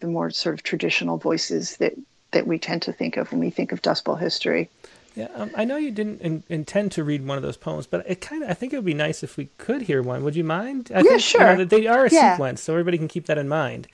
the 0.00 0.06
more 0.06 0.30
sort 0.30 0.54
of 0.54 0.62
traditional 0.62 1.18
voices 1.18 1.76
that 1.78 1.94
that 2.32 2.46
we 2.46 2.58
tend 2.58 2.82
to 2.82 2.92
think 2.92 3.16
of 3.16 3.30
when 3.30 3.40
we 3.40 3.50
think 3.50 3.72
of 3.72 3.82
Dust 3.82 4.04
Bowl 4.04 4.16
history. 4.16 4.68
Yeah, 5.16 5.28
um, 5.34 5.50
I 5.56 5.64
know 5.64 5.78
you 5.78 5.90
didn't 5.90 6.20
in, 6.20 6.44
intend 6.50 6.92
to 6.92 7.02
read 7.02 7.26
one 7.26 7.38
of 7.38 7.42
those 7.42 7.56
poems, 7.56 7.86
but 7.86 8.04
it 8.06 8.20
kind 8.20 8.42
of 8.42 8.50
I 8.50 8.54
think 8.54 8.74
it 8.74 8.76
would 8.76 8.84
be 8.84 8.94
nice 8.94 9.22
if 9.22 9.38
we 9.38 9.46
could 9.56 9.82
hear 9.82 10.02
one. 10.02 10.22
Would 10.22 10.36
you 10.36 10.44
mind? 10.44 10.92
I 10.94 10.98
yeah, 10.98 11.02
think, 11.02 11.20
sure. 11.22 11.50
You 11.52 11.56
know, 11.58 11.64
they 11.64 11.86
are 11.86 12.04
a 12.04 12.10
yeah. 12.10 12.34
sequence, 12.34 12.62
so 12.62 12.74
everybody 12.74 12.98
can 12.98 13.08
keep 13.08 13.24
that 13.26 13.38
in 13.38 13.48
mind. 13.48 13.88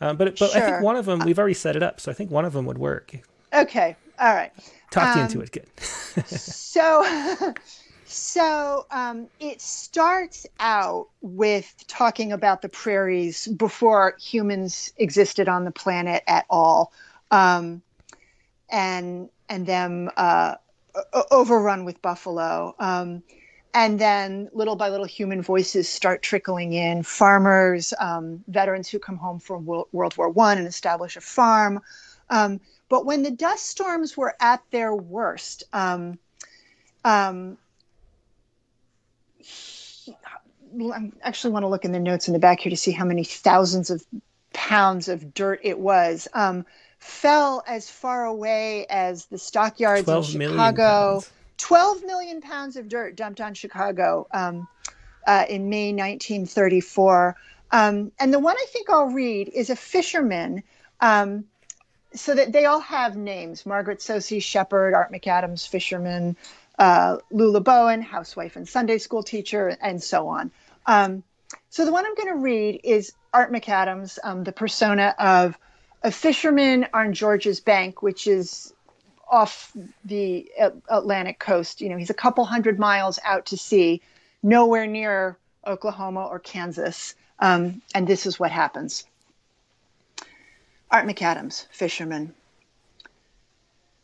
Um, 0.00 0.16
but 0.16 0.36
but 0.36 0.50
sure. 0.50 0.60
I 0.60 0.70
think 0.70 0.82
one 0.82 0.96
of 0.96 1.06
them 1.06 1.20
we've 1.20 1.38
already 1.38 1.54
set 1.54 1.76
it 1.76 1.82
up, 1.84 2.00
so 2.00 2.10
I 2.10 2.14
think 2.14 2.32
one 2.32 2.44
of 2.44 2.52
them 2.52 2.66
would 2.66 2.78
work. 2.78 3.14
Okay, 3.52 3.94
all 4.18 4.34
right. 4.34 4.50
Talk 4.90 5.16
um, 5.16 5.18
you 5.18 5.24
into 5.24 5.40
it, 5.40 5.52
good. 5.52 6.26
so, 6.26 7.54
so 8.04 8.86
um, 8.90 9.28
it 9.38 9.60
starts 9.60 10.44
out 10.58 11.06
with 11.20 11.72
talking 11.86 12.32
about 12.32 12.62
the 12.62 12.68
prairies 12.68 13.46
before 13.46 14.16
humans 14.20 14.92
existed 14.96 15.48
on 15.48 15.64
the 15.64 15.70
planet 15.70 16.24
at 16.26 16.46
all, 16.50 16.92
um, 17.30 17.80
and 18.68 19.28
and 19.48 19.66
them 19.66 20.10
uh, 20.16 20.56
overrun 21.30 21.84
with 21.84 22.00
buffalo. 22.02 22.74
Um, 22.78 23.22
and 23.72 23.98
then 23.98 24.48
little 24.52 24.76
by 24.76 24.88
little, 24.88 25.06
human 25.06 25.42
voices 25.42 25.88
start 25.88 26.22
trickling 26.22 26.72
in. 26.72 27.02
Farmers, 27.02 27.92
um, 27.98 28.44
veterans 28.46 28.88
who 28.88 29.00
come 29.00 29.16
home 29.16 29.40
from 29.40 29.66
World 29.66 30.16
War 30.16 30.28
One 30.28 30.58
and 30.58 30.66
establish 30.66 31.16
a 31.16 31.20
farm. 31.20 31.80
Um, 32.30 32.60
but 32.88 33.04
when 33.04 33.22
the 33.22 33.32
dust 33.32 33.66
storms 33.66 34.16
were 34.16 34.34
at 34.40 34.62
their 34.70 34.94
worst, 34.94 35.64
um, 35.72 36.18
um, 37.04 37.58
I 39.42 41.10
actually 41.22 41.52
want 41.52 41.64
to 41.64 41.68
look 41.68 41.84
in 41.84 41.92
the 41.92 42.00
notes 42.00 42.28
in 42.28 42.32
the 42.32 42.40
back 42.40 42.60
here 42.60 42.70
to 42.70 42.76
see 42.76 42.92
how 42.92 43.04
many 43.04 43.24
thousands 43.24 43.90
of 43.90 44.04
pounds 44.52 45.08
of 45.08 45.34
dirt 45.34 45.60
it 45.62 45.78
was. 45.78 46.28
Um, 46.32 46.64
fell 47.04 47.62
as 47.66 47.90
far 47.90 48.24
away 48.24 48.86
as 48.88 49.26
the 49.26 49.36
stockyards 49.36 50.08
in 50.08 50.22
Chicago. 50.22 51.22
12 51.58 52.02
million 52.02 52.40
pounds 52.40 52.76
of 52.76 52.88
dirt 52.88 53.14
dumped 53.14 53.42
on 53.42 53.52
Chicago 53.52 54.26
um, 54.32 54.66
uh, 55.26 55.44
in 55.46 55.68
May 55.68 55.92
1934. 55.92 57.36
Um, 57.70 58.10
and 58.18 58.32
the 58.32 58.38
one 58.38 58.56
I 58.56 58.64
think 58.70 58.88
I'll 58.88 59.10
read 59.10 59.50
is 59.50 59.68
a 59.68 59.76
fisherman. 59.76 60.62
Um, 61.00 61.44
so 62.14 62.34
that 62.34 62.52
they 62.52 62.64
all 62.64 62.80
have 62.80 63.16
names 63.16 63.66
Margaret 63.66 64.00
Saucy 64.00 64.40
Shepherd, 64.40 64.94
Art 64.94 65.12
McAdams, 65.12 65.68
fisherman, 65.68 66.36
uh, 66.78 67.18
Lula 67.30 67.60
Bowen, 67.60 68.00
housewife 68.00 68.56
and 68.56 68.66
Sunday 68.66 68.96
school 68.96 69.22
teacher, 69.22 69.76
and 69.82 70.02
so 70.02 70.28
on. 70.28 70.50
Um, 70.86 71.22
so 71.68 71.84
the 71.84 71.92
one 71.92 72.06
I'm 72.06 72.14
going 72.14 72.34
to 72.34 72.40
read 72.40 72.80
is 72.82 73.12
Art 73.34 73.52
McAdams, 73.52 74.18
um, 74.24 74.44
the 74.44 74.52
persona 74.52 75.14
of 75.18 75.58
a 76.04 76.10
fisherman 76.10 76.86
on 76.92 77.14
Georges 77.14 77.60
Bank, 77.60 78.02
which 78.02 78.26
is 78.26 78.74
off 79.28 79.74
the 80.04 80.50
Atlantic 80.88 81.38
coast. 81.38 81.80
You 81.80 81.88
know, 81.88 81.96
he's 81.96 82.10
a 82.10 82.14
couple 82.14 82.44
hundred 82.44 82.78
miles 82.78 83.18
out 83.24 83.46
to 83.46 83.56
sea, 83.56 84.02
nowhere 84.42 84.86
near 84.86 85.38
Oklahoma 85.66 86.26
or 86.26 86.38
Kansas. 86.38 87.14
Um, 87.38 87.80
and 87.94 88.06
this 88.06 88.26
is 88.26 88.38
what 88.38 88.50
happens. 88.50 89.06
Art 90.90 91.06
McAdams, 91.06 91.66
fisherman. 91.70 92.34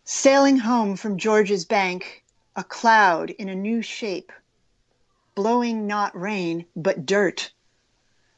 Sailing 0.04 0.56
home 0.56 0.96
from 0.96 1.18
Georges 1.18 1.66
Bank, 1.66 2.24
a 2.56 2.64
cloud 2.64 3.30
in 3.30 3.50
a 3.50 3.54
new 3.54 3.82
shape, 3.82 4.32
blowing 5.34 5.86
not 5.86 6.18
rain, 6.18 6.64
but 6.74 7.04
dirt 7.04 7.52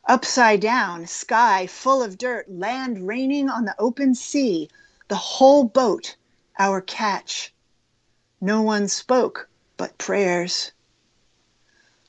Upside 0.06 0.60
down, 0.60 1.06
sky 1.06 1.66
full 1.68 2.02
of 2.02 2.18
dirt, 2.18 2.50
land 2.50 3.06
raining 3.06 3.48
on 3.48 3.64
the 3.64 3.74
open 3.78 4.14
sea, 4.14 4.68
the 5.08 5.16
whole 5.16 5.64
boat 5.64 6.16
our 6.58 6.80
catch. 6.80 7.54
No 8.40 8.62
one 8.62 8.88
spoke 8.88 9.48
but 9.76 9.98
prayers. 9.98 10.72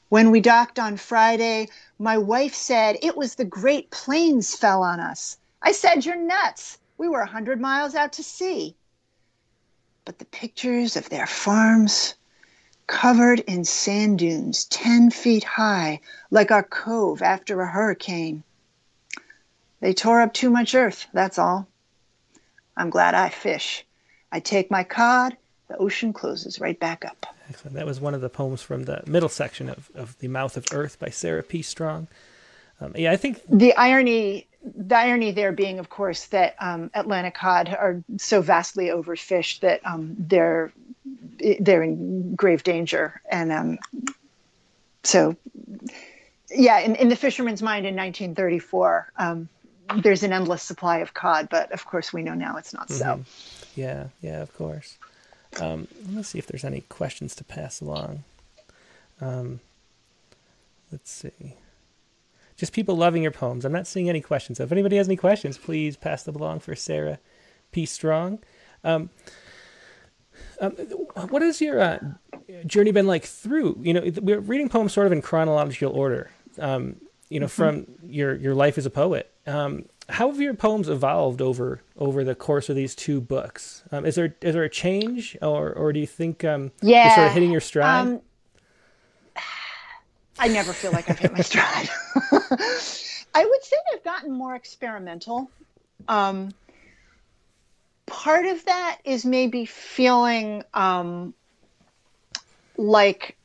When 0.10 0.32
we 0.32 0.42
docked 0.42 0.80
on 0.80 0.98
Friday, 0.98 1.70
my 2.00 2.18
wife 2.18 2.56
said 2.56 2.98
it 3.02 3.16
was 3.16 3.36
the 3.36 3.46
Great 3.46 3.92
Plains 3.92 4.56
fell 4.56 4.82
on 4.82 5.00
us. 5.00 5.38
I 5.62 5.72
said, 5.72 6.06
You're 6.06 6.16
nuts. 6.16 6.80
We 6.98 7.08
were 7.08 7.22
a 7.22 7.28
hundred 7.28 7.62
miles 7.62 7.96
out 7.96 8.14
to 8.14 8.24
sea. 8.24 8.76
But 10.06 10.20
the 10.20 10.26
pictures 10.26 10.96
of 10.96 11.10
their 11.10 11.28
farms, 11.28 12.16
covered 12.88 13.40
in 13.42 13.66
sand 13.66 14.20
dunes 14.20 14.66
10 14.66 15.12
feet 15.12 15.44
high, 15.44 16.00
like 16.32 16.52
our 16.52 16.64
cove 16.64 17.22
after 17.22 17.62
a 17.62 17.68
hurricane. 17.68 18.44
They 19.80 19.94
tore 19.94 20.22
up 20.22 20.34
too 20.34 20.50
much 20.50 20.76
earth, 20.76 21.08
that's 21.14 21.38
all. 21.38 21.68
I'm 22.76 22.90
glad 22.90 23.14
I 23.16 23.30
fish. 23.30 23.86
I 24.32 24.40
take 24.40 24.72
my 24.72 24.84
cod, 24.84 25.38
the 25.68 25.78
ocean 25.78 26.14
closes 26.14 26.60
right 26.60 26.80
back 26.80 27.06
up. 27.06 27.26
Excellent. 27.50 27.76
That 27.76 27.86
was 27.86 28.00
one 28.00 28.14
of 28.14 28.22
the 28.22 28.30
poems 28.30 28.62
from 28.62 28.84
the 28.84 29.04
middle 29.06 29.30
section 29.30 29.70
of, 29.70 29.92
of 29.94 30.18
The 30.20 30.28
Mouth 30.28 30.58
of 30.58 30.66
Earth 30.72 30.98
by 31.00 31.10
Sarah 31.10 31.44
P. 31.44 31.62
Strong. 31.62 32.08
Um, 32.84 32.94
yeah, 32.96 33.12
I 33.12 33.18
think 33.18 33.42
the 33.50 33.74
irony, 33.76 34.48
the 34.64 34.96
irony 34.98 35.32
there 35.32 35.52
being, 35.52 35.80
of 35.80 35.90
course, 35.90 36.26
that 36.28 36.56
um, 36.60 36.92
Atlantic 36.94 37.36
cod 37.36 37.70
are 37.70 38.04
so 38.18 38.42
vastly 38.42 38.88
overfished 38.88 39.62
that 39.62 39.86
um, 39.86 40.16
they're 40.18 40.72
they're 41.60 41.84
in 41.84 42.36
grave 42.36 42.64
danger. 42.64 43.22
And 43.30 43.52
um, 43.52 43.80
so, 45.04 45.36
yeah, 46.50 46.80
in, 46.80 46.96
in, 46.96 47.10
the 47.10 47.16
fisherman's 47.16 47.62
mind 47.62 47.86
in 47.86 47.96
1934, 47.96 49.12
um, 49.18 49.50
there's 49.98 50.24
an 50.24 50.32
endless 50.32 50.64
supply 50.64 51.00
of 51.00 51.14
cod, 51.14 51.50
but 51.50 51.72
of 51.72 51.86
course 51.86 52.14
we 52.14 52.24
know 52.24 52.34
now 52.34 52.58
it's 52.58 52.74
not 52.74 52.90
so. 52.90 53.06
Mm-hmm. 53.06 53.80
Yeah, 53.80 54.08
yeah, 54.22 54.42
of 54.42 54.54
course. 54.56 54.98
Um, 55.60 55.88
let 56.06 56.14
me 56.14 56.24
see 56.24 56.40
if 56.40 56.48
there's 56.48 56.64
any 56.64 56.82
questions 56.82 57.36
to 57.36 57.44
pass 57.44 57.82
along. 57.82 58.24
Um, 59.20 59.60
let's 60.92 61.12
see. 61.12 61.56
Just 62.56 62.74
people 62.74 62.96
loving 62.96 63.24
your 63.24 63.32
poems. 63.32 63.66
I'm 63.66 63.72
not 63.72 63.88
seeing 63.88 64.10
any 64.10 64.22
questions. 64.22 64.58
So 64.58 64.64
if 64.64 64.72
anybody 64.72 64.98
has 64.98 65.08
any 65.08 65.18
questions, 65.18 65.58
please 65.58 65.98
pass 65.98 66.24
them 66.24 66.36
along 66.36 66.60
for 66.60 66.76
Sarah 66.76 67.20
P. 67.72 67.86
Strong. 67.86 68.40
Um, 68.84 69.10
um, 70.60 70.72
what 71.30 71.42
has 71.42 71.62
your 71.62 71.80
uh, 71.80 72.00
journey 72.66 72.92
been 72.92 73.08
like 73.08 73.26
through? 73.26 73.80
You 73.82 73.94
know, 73.94 74.12
we're 74.22 74.40
reading 74.40 74.70
poems 74.70 74.94
sort 74.94 75.08
of 75.08 75.14
in 75.14 75.22
chronological 75.22 75.92
order. 75.92 76.30
Um, 76.60 76.98
you 77.30 77.40
know, 77.40 77.48
mm-hmm. 77.48 77.84
from 77.84 77.86
your 78.06 78.36
your 78.36 78.54
life 78.54 78.78
as 78.78 78.86
a 78.86 78.92
poet. 78.92 79.32
Um, 79.48 79.86
how 80.10 80.30
have 80.30 80.40
your 80.40 80.54
poems 80.54 80.90
evolved 80.90 81.42
over 81.42 81.82
over 81.98 82.24
the 82.24 82.36
course 82.36 82.70
of 82.70 82.76
these 82.76 82.94
two 82.94 83.22
books? 83.22 83.84
Um, 83.92 84.06
is 84.06 84.16
there 84.16 84.36
is 84.42 84.54
there 84.54 84.64
a 84.64 84.70
change, 84.70 85.38
or 85.42 85.74
or 85.74 85.94
do 85.94 86.00
you 86.00 86.08
think 86.08 86.44
um, 86.44 86.72
yeah. 86.82 87.06
you're 87.06 87.16
sort 87.16 87.28
of 87.28 87.34
hitting 87.34 87.52
your 87.52 87.62
stride? 87.62 88.08
Um, 88.08 88.22
I 90.40 90.48
never 90.48 90.74
feel 90.74 90.92
like 90.92 91.10
I've 91.10 91.20
hit 91.20 91.32
my 91.32 91.42
stride. 91.42 91.90
I 93.36 93.46
would 93.46 93.64
say 93.64 93.76
I've 93.94 94.04
gotten 94.04 94.32
more 94.32 94.56
experimental. 94.56 95.50
Um, 96.08 96.54
part 98.06 98.46
of 98.46 98.66
that 98.66 99.00
is 99.04 99.26
maybe 99.26 99.66
feeling 99.66 100.64
um, 100.74 101.34
like 102.78 103.38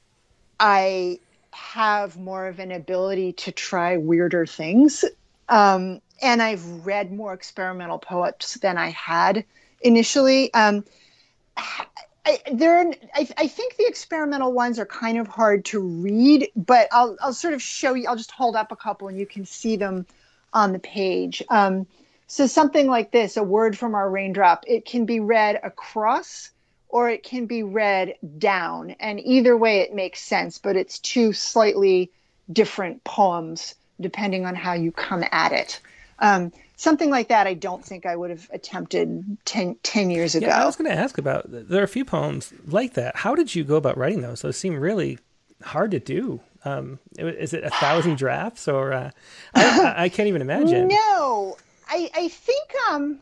I 0.59 1.21
have 1.53 2.17
more 2.17 2.47
of 2.47 2.59
an 2.59 2.73
ability 2.73 3.33
to 3.33 3.53
try 3.53 3.97
weirder 3.97 4.47
things. 4.47 5.05
Um, 5.49 6.01
and 6.21 6.43
I've 6.43 6.87
read 6.87 7.13
more 7.13 7.33
experimental 7.33 7.99
poets 7.99 8.55
than 8.55 8.77
I 8.77 8.91
had 8.91 9.45
initially. 9.81 10.53
Um, 10.55 10.85
I, 12.29 12.41
there, 12.53 12.93
I, 13.15 13.29
I, 13.39 13.49
think 13.49 13.77
the 13.77 13.87
experimental 13.87 14.53
ones 14.53 14.79
are 14.79 14.85
kind 14.87 15.17
of 15.17 15.27
hard 15.27 15.65
to 15.67 15.81
read, 15.81 16.51
but 16.55 16.89
I'll, 16.93 17.17
I'll 17.23 17.33
sort 17.33 17.55
of 17.55 17.63
show 17.63 17.95
you. 17.95 18.07
I'll 18.07 18.17
just 18.17 18.31
hold 18.31 18.55
up 18.55 18.71
a 18.71 18.77
couple, 18.77 19.09
and 19.09 19.19
you 19.19 19.25
can 19.25 19.47
see 19.47 19.77
them 19.77 20.07
on 20.53 20.73
the 20.73 20.79
page. 20.79 21.43
Um, 21.49 21.87
So 22.27 22.47
something 22.47 22.89
like 22.89 23.11
this, 23.11 23.39
a 23.39 23.43
word 23.43 23.79
from 23.79 23.95
our 23.95 24.11
raindrop, 24.11 24.65
it 24.67 24.85
can 24.85 25.07
be 25.07 25.19
read 25.19 25.59
across 25.63 26.51
or 26.91 27.09
it 27.09 27.23
can 27.23 27.47
be 27.47 27.63
read 27.63 28.17
down. 28.37 28.91
And 29.01 29.19
either 29.19 29.57
way, 29.57 29.81
it 29.81 29.95
makes 29.95 30.21
sense, 30.21 30.59
but 30.59 30.77
it's 30.77 30.99
two 30.99 31.33
slightly 31.33 32.11
different 32.53 33.03
poems 33.05 33.75
depending 34.01 34.45
on 34.45 34.55
how 34.55 34.75
you 34.75 34.93
come 34.93 35.25
at 35.33 35.53
it. 35.53 35.81
Um, 36.19 36.53
something 36.79 37.11
like 37.11 37.29
that, 37.29 37.47
I 37.47 37.53
don't 37.53 37.85
think 37.85 38.07
I 38.07 38.17
would 38.17 38.31
have 38.31 38.49
attempted 38.51 39.37
10, 39.45 39.77
10 39.83 40.11
years 40.11 40.35
ago. 40.35 40.47
Yeah, 40.47 40.63
I 40.63 40.65
was 40.65 40.77
going 40.77 40.91
to 40.91 40.97
ask 40.97 41.19
about. 41.19 41.45
There 41.49 41.81
are 41.81 41.85
a 41.85 41.89
few 41.89 42.07
poems 42.07 42.55
like 42.67 42.95
that. 42.95 43.17
How 43.17 43.35
did 43.35 43.55
you 43.55 43.65
go 43.65 43.77
about 43.77 43.99
writing 43.99 44.23
those? 44.23 44.41
Those 44.41 44.57
seem 44.57 44.79
really 44.79 45.19
hard 45.63 45.91
to 45.91 45.99
do. 45.99 46.41
Um, 46.65 46.99
is 47.19 47.53
it 47.53 47.65
a 47.65 47.71
thousand 47.71 48.17
drafts, 48.19 48.67
or 48.67 48.93
uh, 48.93 49.11
I, 49.55 49.95
I, 50.05 50.09
can't 50.09 50.29
even 50.29 50.41
imagine? 50.41 50.89
No, 50.89 51.57
I, 51.89 52.11
I 52.15 52.29
think 52.29 52.73
um, 52.91 53.19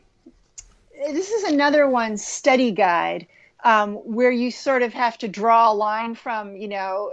this 1.07 1.31
is 1.31 1.43
another 1.51 1.89
one 1.89 2.17
study 2.17 2.71
guide 2.71 3.27
um, 3.63 3.95
where 3.95 4.31
you 4.31 4.51
sort 4.51 4.83
of 4.83 4.93
have 4.93 5.17
to 5.19 5.27
draw 5.27 5.71
a 5.71 5.73
line 5.73 6.15
from, 6.15 6.55
you 6.55 6.67
know, 6.67 7.11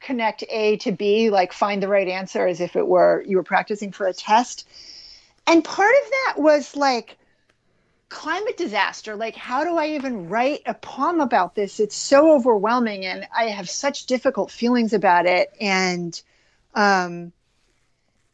connect 0.00 0.44
A 0.48 0.76
to 0.78 0.92
B, 0.92 1.30
like 1.30 1.52
find 1.52 1.82
the 1.82 1.88
right 1.88 2.08
answer 2.08 2.46
as 2.46 2.60
if 2.60 2.74
it 2.74 2.86
were 2.86 3.22
you 3.26 3.36
were 3.36 3.42
practicing 3.42 3.92
for 3.92 4.06
a 4.06 4.14
test. 4.14 4.66
And 5.46 5.64
part 5.64 5.94
of 6.04 6.10
that 6.10 6.34
was 6.38 6.74
like 6.76 7.18
climate 8.08 8.56
disaster. 8.56 9.16
Like, 9.16 9.36
how 9.36 9.64
do 9.64 9.76
I 9.76 9.88
even 9.88 10.28
write 10.28 10.62
a 10.66 10.74
poem 10.74 11.20
about 11.20 11.54
this? 11.54 11.80
It's 11.80 11.96
so 11.96 12.32
overwhelming, 12.32 13.04
and 13.04 13.26
I 13.36 13.46
have 13.46 13.68
such 13.68 14.06
difficult 14.06 14.50
feelings 14.50 14.92
about 14.92 15.26
it. 15.26 15.52
And, 15.60 16.20
um, 16.74 17.32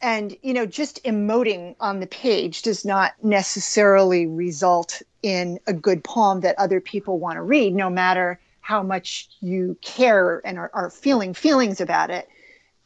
and 0.01 0.35
you 0.41 0.53
know 0.53 0.65
just 0.65 1.03
emoting 1.03 1.75
on 1.79 1.99
the 1.99 2.07
page 2.07 2.63
does 2.63 2.83
not 2.83 3.13
necessarily 3.23 4.25
result 4.25 5.01
in 5.21 5.59
a 5.67 5.73
good 5.73 6.03
poem 6.03 6.41
that 6.41 6.57
other 6.57 6.81
people 6.81 7.19
want 7.19 7.35
to 7.37 7.41
read 7.41 7.75
no 7.75 7.89
matter 7.89 8.39
how 8.61 8.81
much 8.81 9.29
you 9.41 9.77
care 9.81 10.41
and 10.45 10.57
are, 10.57 10.71
are 10.73 10.89
feeling 10.89 11.33
feelings 11.33 11.79
about 11.79 12.09
it 12.09 12.27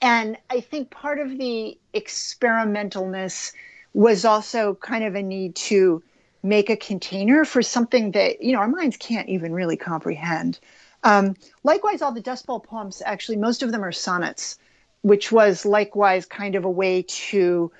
and 0.01 0.37
i 0.49 0.59
think 0.59 0.89
part 0.89 1.19
of 1.19 1.37
the 1.37 1.77
experimentalness 1.93 3.53
was 3.95 4.25
also 4.25 4.75
kind 4.75 5.03
of 5.03 5.15
a 5.15 5.23
need 5.23 5.55
to 5.55 6.03
make 6.43 6.69
a 6.69 6.77
container 6.77 7.45
for 7.45 7.61
something 7.61 8.11
that 8.11 8.43
you 8.43 8.51
know 8.51 8.59
our 8.59 8.67
minds 8.67 8.97
can't 8.97 9.29
even 9.29 9.53
really 9.53 9.77
comprehend 9.77 10.59
um, 11.03 11.35
likewise 11.63 12.01
all 12.01 12.11
the 12.11 12.21
dust 12.21 12.45
bowl 12.45 12.59
poems 12.59 13.01
actually 13.05 13.37
most 13.37 13.63
of 13.63 13.71
them 13.71 13.83
are 13.83 13.91
sonnets 13.91 14.59
which 15.01 15.31
was 15.31 15.65
likewise 15.65 16.25
kind 16.25 16.55
of 16.55 16.65
a 16.65 16.69
way 16.69 17.03
to 17.07 17.71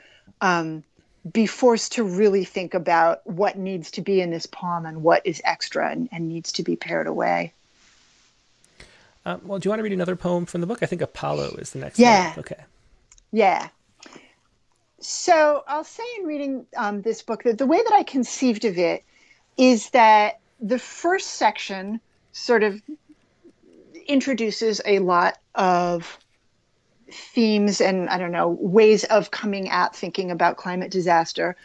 um, 0.42 0.84
be 1.32 1.48
forced 1.48 1.94
to 1.94 2.04
really 2.04 2.46
think 2.46 2.74
about 2.74 3.26
what 3.26 3.58
needs 3.58 3.92
to 3.92 4.02
be 4.02 4.22
in 4.22 4.30
this 4.30 4.46
poem 4.46 4.86
and 4.86 5.02
what 5.02 5.26
is 5.26 5.42
extra 5.44 5.90
and, 5.90 6.08
and 6.12 6.30
needs 6.30 6.52
to 6.52 6.64
be 6.64 6.76
pared 6.76 7.08
away. 7.08 7.52
Um, 9.26 9.42
well, 9.44 9.58
do 9.58 9.68
you 9.68 9.72
want 9.72 9.80
to 9.80 9.84
read 9.84 9.94
another 9.94 10.16
poem 10.16 10.46
from 10.46 10.62
the 10.62 10.68
book? 10.68 10.84
I 10.84 10.86
think 10.86 11.02
Apollo 11.02 11.56
is 11.58 11.72
the 11.72 11.80
next 11.80 11.98
yeah. 11.98 12.30
one. 12.30 12.40
Okay. 12.40 12.64
Yeah. 13.32 13.70
So 15.08 15.64
I'll 15.68 15.84
say 15.84 16.04
in 16.20 16.26
reading 16.26 16.66
um, 16.76 17.04
this 17.04 17.22
book 17.22 17.44
that 17.44 17.60
the 17.60 17.68
way 17.68 17.78
that 17.78 17.94
I 17.94 18.02
conceived 18.02 18.66
of 18.66 18.80
it 18.80 19.04
is 19.56 19.92
that 19.92 20.40
the 20.60 20.80
first 20.80 21.28
section 21.34 22.00
sort 22.32 22.64
of 22.64 22.82
introduces 24.08 24.82
a 24.84 24.98
lot 25.00 25.38
of 25.54 26.18
themes 27.12 27.82
and 27.82 28.10
I 28.10 28.18
don't 28.18 28.32
know 28.32 28.50
ways 28.60 29.04
of 29.04 29.30
coming 29.30 29.70
at 29.70 29.96
thinking 29.96 30.32
about 30.32 30.58
climate 30.58 30.90
disaster. 30.90 31.56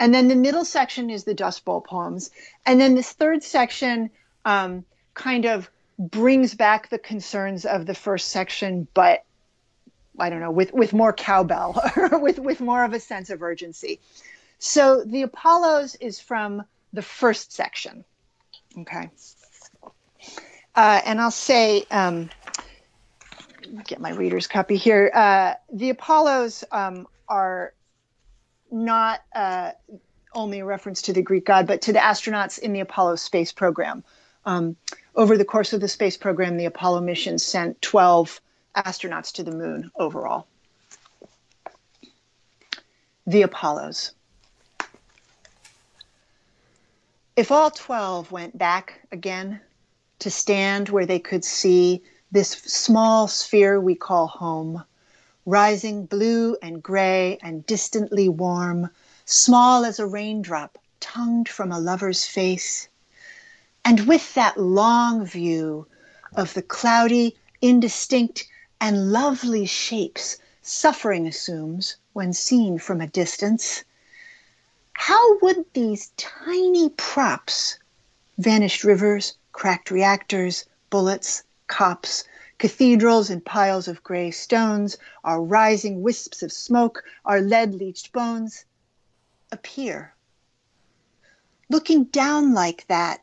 And 0.00 0.12
then 0.12 0.26
the 0.26 0.34
middle 0.34 0.64
section 0.64 1.08
is 1.08 1.22
the 1.22 1.34
Dust 1.34 1.64
Bowl 1.64 1.80
poems, 1.80 2.30
and 2.66 2.80
then 2.80 2.96
this 2.96 3.12
third 3.12 3.44
section 3.44 4.10
um, 4.44 4.84
kind 5.14 5.44
of 5.44 5.70
brings 6.00 6.54
back 6.54 6.88
the 6.88 6.98
concerns 6.98 7.64
of 7.64 7.86
the 7.86 7.94
first 7.94 8.28
section, 8.28 8.88
but 8.92 9.24
I 10.18 10.30
don't 10.30 10.40
know 10.40 10.50
with 10.50 10.72
with 10.72 10.92
more 10.92 11.12
cowbell 11.12 11.80
with 12.12 12.38
with 12.38 12.60
more 12.60 12.84
of 12.84 12.92
a 12.92 13.00
sense 13.00 13.30
of 13.30 13.42
urgency. 13.42 14.00
So 14.58 15.04
the 15.04 15.22
Apollos 15.22 15.94
is 15.96 16.20
from 16.20 16.64
the 16.92 17.02
first 17.02 17.52
section. 17.52 18.04
Okay. 18.78 19.10
Uh, 20.74 21.00
and 21.04 21.20
I'll 21.20 21.30
say 21.30 21.84
um, 21.90 22.30
get 23.84 24.00
my 24.00 24.10
reader's 24.10 24.46
copy 24.46 24.76
here. 24.76 25.10
Uh, 25.14 25.54
the 25.72 25.90
Apollos 25.90 26.64
um, 26.70 27.06
are 27.28 27.72
not 28.70 29.20
uh, 29.34 29.72
only 30.34 30.60
a 30.60 30.64
reference 30.64 31.02
to 31.02 31.12
the 31.12 31.22
Greek 31.22 31.46
god, 31.46 31.66
but 31.66 31.82
to 31.82 31.92
the 31.92 31.98
astronauts 31.98 32.58
in 32.58 32.72
the 32.72 32.80
Apollo 32.80 33.16
space 33.16 33.52
program. 33.52 34.04
Um, 34.44 34.76
over 35.14 35.36
the 35.36 35.44
course 35.44 35.72
of 35.72 35.80
the 35.80 35.88
space 35.88 36.16
program, 36.16 36.56
the 36.56 36.66
Apollo 36.66 37.00
mission 37.00 37.38
sent 37.38 37.80
12 37.82 38.40
astronauts 38.76 39.32
to 39.32 39.42
the 39.42 39.50
moon 39.50 39.90
overall. 39.96 40.46
The 43.26 43.42
Apollos. 43.42 44.12
If 47.36 47.52
all 47.52 47.70
12 47.70 48.32
went 48.32 48.58
back 48.58 49.00
again 49.12 49.60
to 50.18 50.30
stand 50.30 50.88
where 50.88 51.06
they 51.06 51.20
could 51.20 51.44
see 51.44 52.02
this 52.32 52.50
small 52.50 53.28
sphere 53.28 53.80
we 53.80 53.94
call 53.94 54.26
home, 54.26 54.84
rising 55.46 56.04
blue 56.04 56.56
and 56.60 56.82
gray 56.82 57.38
and 57.42 57.64
distantly 57.64 58.28
warm, 58.28 58.90
small 59.24 59.84
as 59.84 59.98
a 59.98 60.06
raindrop 60.06 60.78
tongued 61.00 61.48
from 61.48 61.70
a 61.70 61.78
lover's 61.78 62.26
face. 62.26 62.88
And 63.84 64.06
with 64.06 64.34
that 64.34 64.58
long 64.58 65.24
view 65.24 65.86
of 66.34 66.52
the 66.54 66.62
cloudy, 66.62 67.36
indistinct, 67.62 68.46
and 68.80 69.12
lovely 69.12 69.66
shapes 69.66 70.38
suffering 70.62 71.26
assumes 71.26 71.96
when 72.12 72.32
seen 72.32 72.78
from 72.78 73.00
a 73.00 73.06
distance, 73.06 73.84
how 74.92 75.38
would 75.38 75.64
these 75.72 76.12
tiny 76.16 76.90
props, 76.90 77.78
vanished 78.38 78.84
rivers, 78.84 79.36
cracked 79.52 79.90
reactors, 79.90 80.64
bullets, 80.90 81.42
cops, 81.66 82.24
cathedrals 82.58 83.30
and 83.30 83.44
piles 83.44 83.88
of 83.88 84.02
gray 84.02 84.30
stones, 84.30 84.96
our 85.24 85.40
rising 85.42 86.02
wisps 86.02 86.42
of 86.42 86.52
smoke, 86.52 87.04
our 87.24 87.40
lead 87.40 87.74
leached 87.74 88.12
bones 88.12 88.64
appear. 89.52 90.14
Looking 91.70 92.04
down 92.04 92.54
like 92.54 92.86
that, 92.88 93.22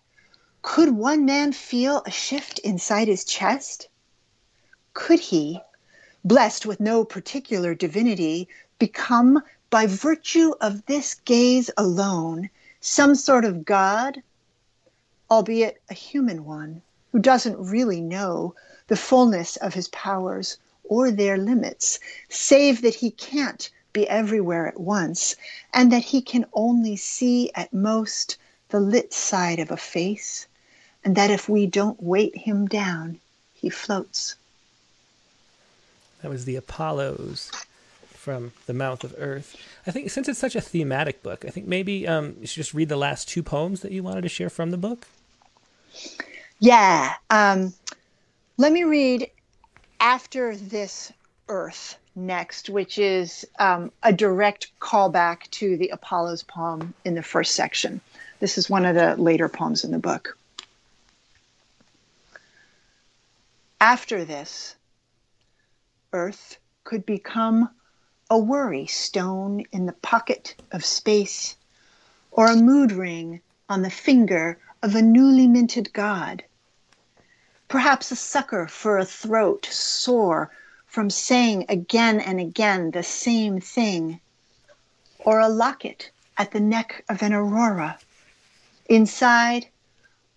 could 0.62 0.92
one 0.92 1.26
man 1.26 1.52
feel 1.52 2.02
a 2.06 2.12
shift 2.12 2.60
inside 2.60 3.08
his 3.08 3.26
chest? 3.26 3.90
Could 4.96 5.20
he, 5.20 5.62
blessed 6.24 6.66
with 6.66 6.80
no 6.80 7.04
particular 7.04 7.76
divinity, 7.76 8.48
become, 8.80 9.44
by 9.70 9.88
virtue 9.88 10.54
of 10.62 10.86
this 10.86 11.16
gaze 11.16 11.70
alone, 11.76 12.50
some 12.80 13.14
sort 13.14 13.44
of 13.44 13.66
God, 13.66 14.24
albeit 15.30 15.82
a 15.90 15.94
human 15.94 16.46
one? 16.46 16.82
who 17.12 17.20
doesn't 17.20 17.58
really 17.58 18.00
know 18.00 18.56
the 18.88 18.96
fullness 18.96 19.58
of 19.58 19.74
his 19.74 19.90
powers 19.90 20.58
or 20.86 21.12
their 21.12 21.38
limits, 21.38 22.00
save 22.30 22.82
that 22.82 22.96
he 22.96 23.12
can't 23.12 23.70
be 23.92 24.08
everywhere 24.08 24.66
at 24.68 24.80
once, 24.80 25.36
and 25.74 25.92
that 25.92 26.04
he 26.04 26.22
can 26.22 26.46
only 26.54 26.96
see 26.96 27.52
at 27.54 27.74
most 27.74 28.38
the 28.70 28.80
lit 28.80 29.14
side 29.14 29.60
of 29.60 29.72
a 29.72 29.78
face, 29.78 30.48
and 31.04 31.16
that 31.16 31.32
if 31.32 31.50
we 31.50 31.66
don't 31.66 32.02
weight 32.02 32.36
him 32.38 32.66
down, 32.66 33.20
he 33.54 33.70
floats. 33.70 34.36
That 36.26 36.32
was 36.32 36.46
the 36.46 36.56
Apollos 36.56 37.52
from 38.08 38.52
the 38.66 38.74
mouth 38.74 39.04
of 39.04 39.14
Earth. 39.20 39.56
I 39.86 39.92
think 39.92 40.10
since 40.10 40.28
it's 40.28 40.40
such 40.40 40.56
a 40.56 40.60
thematic 40.60 41.22
book, 41.22 41.46
I 41.46 41.50
think 41.50 41.68
maybe 41.68 42.08
um, 42.08 42.36
you 42.42 42.48
should 42.48 42.56
just 42.56 42.74
read 42.74 42.90
the 42.90 42.96
last 42.96 43.30
two 43.30 43.44
poems 43.44 43.82
that 43.82 43.92
you 43.92 44.02
wanted 44.02 44.22
to 44.24 44.30
share 44.30 44.50
from 44.50 44.72
the 44.72 44.78
book. 44.78 45.06
Yeah. 46.58 47.14
Um, 47.30 47.76
let 48.58 48.72
me 48.72 48.86
read 48.86 49.30
After 50.00 50.56
This 50.56 51.14
Earth 51.48 52.00
next, 52.16 52.72
which 52.72 52.98
is 52.98 53.46
um, 53.60 53.92
a 54.02 54.12
direct 54.12 54.72
callback 54.80 55.48
to 55.52 55.78
the 55.78 55.90
Apollo's 55.90 56.42
poem 56.42 56.96
in 57.06 57.14
the 57.14 57.22
first 57.22 57.54
section. 57.54 58.02
This 58.40 58.58
is 58.58 58.68
one 58.68 58.86
of 58.86 58.96
the 58.96 59.16
later 59.22 59.48
poems 59.48 59.84
in 59.84 59.92
the 59.92 60.00
book. 60.00 60.36
After 63.80 64.26
this, 64.26 64.76
Earth 66.16 66.60
could 66.86 67.06
become 67.06 67.70
a 68.30 68.40
worry 68.40 68.88
stone 68.88 69.66
in 69.74 69.86
the 69.86 69.92
pocket 69.92 70.56
of 70.72 70.86
space, 70.86 71.58
or 72.32 72.48
a 72.48 72.56
mood 72.56 72.94
ring 72.94 73.42
on 73.68 73.82
the 73.82 73.90
finger 73.90 74.58
of 74.82 74.96
a 74.96 75.02
newly 75.02 75.46
minted 75.46 75.92
god. 75.92 76.42
Perhaps 77.68 78.12
a 78.12 78.16
sucker 78.16 78.66
for 78.66 78.98
a 78.98 79.04
throat 79.04 79.66
sore 79.66 80.50
from 80.88 81.10
saying 81.10 81.66
again 81.68 82.22
and 82.22 82.40
again 82.40 82.92
the 82.92 83.04
same 83.04 83.60
thing. 83.60 84.22
Or 85.20 85.42
a 85.42 85.50
locket 85.50 86.12
at 86.38 86.52
the 86.52 86.62
neck 86.62 87.04
of 87.10 87.22
an 87.24 87.34
aurora. 87.34 88.00
Inside, 88.86 89.68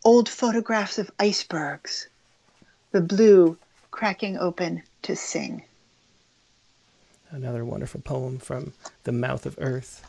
old 0.05 0.29
photographs 0.29 0.99
of 0.99 1.13
icebergs, 1.21 2.09
the 2.91 3.01
blue 3.01 3.57
cracking 3.93 4.37
open 4.37 4.83
to 5.03 5.15
sing. 5.15 5.63
Another 7.31 7.65
wonderful 7.65 8.01
poem 8.01 8.39
from 8.39 8.73
The 9.05 9.13
Mouth 9.13 9.45
of 9.45 9.57
Earth. 9.61 10.05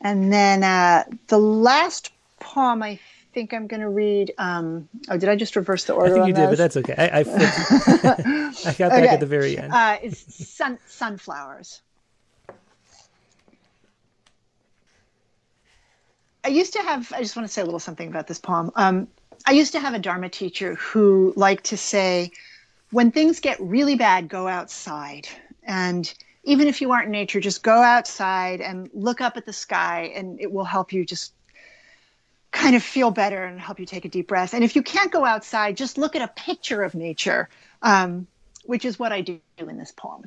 And 0.00 0.32
then 0.32 0.62
uh, 0.62 1.04
the 1.28 1.38
last 1.38 2.10
poem 2.40 2.82
I 2.82 2.98
think 3.34 3.52
I'm 3.52 3.66
going 3.66 3.80
to 3.80 3.88
read. 3.88 4.32
Um, 4.38 4.88
oh, 5.08 5.18
did 5.18 5.28
I 5.28 5.36
just 5.36 5.56
reverse 5.56 5.84
the 5.84 5.92
order? 5.92 6.12
I 6.12 6.14
think 6.14 6.28
you 6.28 6.34
did, 6.34 6.48
but 6.48 6.58
that's 6.58 6.76
okay. 6.76 6.94
I, 6.96 7.20
I, 7.20 7.20
I 8.70 8.74
got 8.74 8.90
back 8.90 9.10
at 9.10 9.20
the 9.20 9.26
very 9.26 9.58
end. 9.58 9.72
Uh, 9.72 9.98
it's 10.02 10.46
sun, 10.46 10.78
sunflowers. 10.86 11.82
I 16.44 16.48
used 16.48 16.74
to 16.74 16.82
have. 16.82 17.12
I 17.12 17.20
just 17.20 17.36
want 17.36 17.48
to 17.48 17.52
say 17.52 17.62
a 17.62 17.64
little 17.64 17.80
something 17.80 18.08
about 18.08 18.26
this 18.26 18.38
poem. 18.38 18.70
Um, 18.76 19.08
I 19.46 19.52
used 19.52 19.72
to 19.72 19.80
have 19.80 19.94
a 19.94 19.98
Dharma 19.98 20.28
teacher 20.28 20.74
who 20.76 21.32
liked 21.36 21.64
to 21.64 21.76
say, 21.76 22.30
when 22.94 23.10
things 23.10 23.40
get 23.40 23.60
really 23.60 23.96
bad, 23.96 24.28
go 24.28 24.46
outside. 24.46 25.26
And 25.64 26.14
even 26.44 26.68
if 26.68 26.80
you 26.80 26.92
aren't 26.92 27.06
in 27.06 27.10
nature, 27.10 27.40
just 27.40 27.60
go 27.60 27.82
outside 27.82 28.60
and 28.60 28.88
look 28.94 29.20
up 29.20 29.36
at 29.36 29.44
the 29.44 29.52
sky, 29.52 30.12
and 30.14 30.40
it 30.40 30.52
will 30.52 30.64
help 30.64 30.92
you 30.92 31.04
just 31.04 31.32
kind 32.52 32.76
of 32.76 32.84
feel 32.84 33.10
better 33.10 33.42
and 33.42 33.58
help 33.58 33.80
you 33.80 33.86
take 33.86 34.04
a 34.04 34.08
deep 34.08 34.28
breath. 34.28 34.54
And 34.54 34.62
if 34.62 34.76
you 34.76 34.82
can't 34.84 35.10
go 35.10 35.24
outside, 35.24 35.76
just 35.76 35.98
look 35.98 36.14
at 36.14 36.22
a 36.22 36.28
picture 36.28 36.84
of 36.84 36.94
nature, 36.94 37.48
um, 37.82 38.28
which 38.64 38.84
is 38.84 38.96
what 38.96 39.10
I 39.10 39.22
do 39.22 39.40
in 39.58 39.76
this 39.76 39.90
poem 39.90 40.26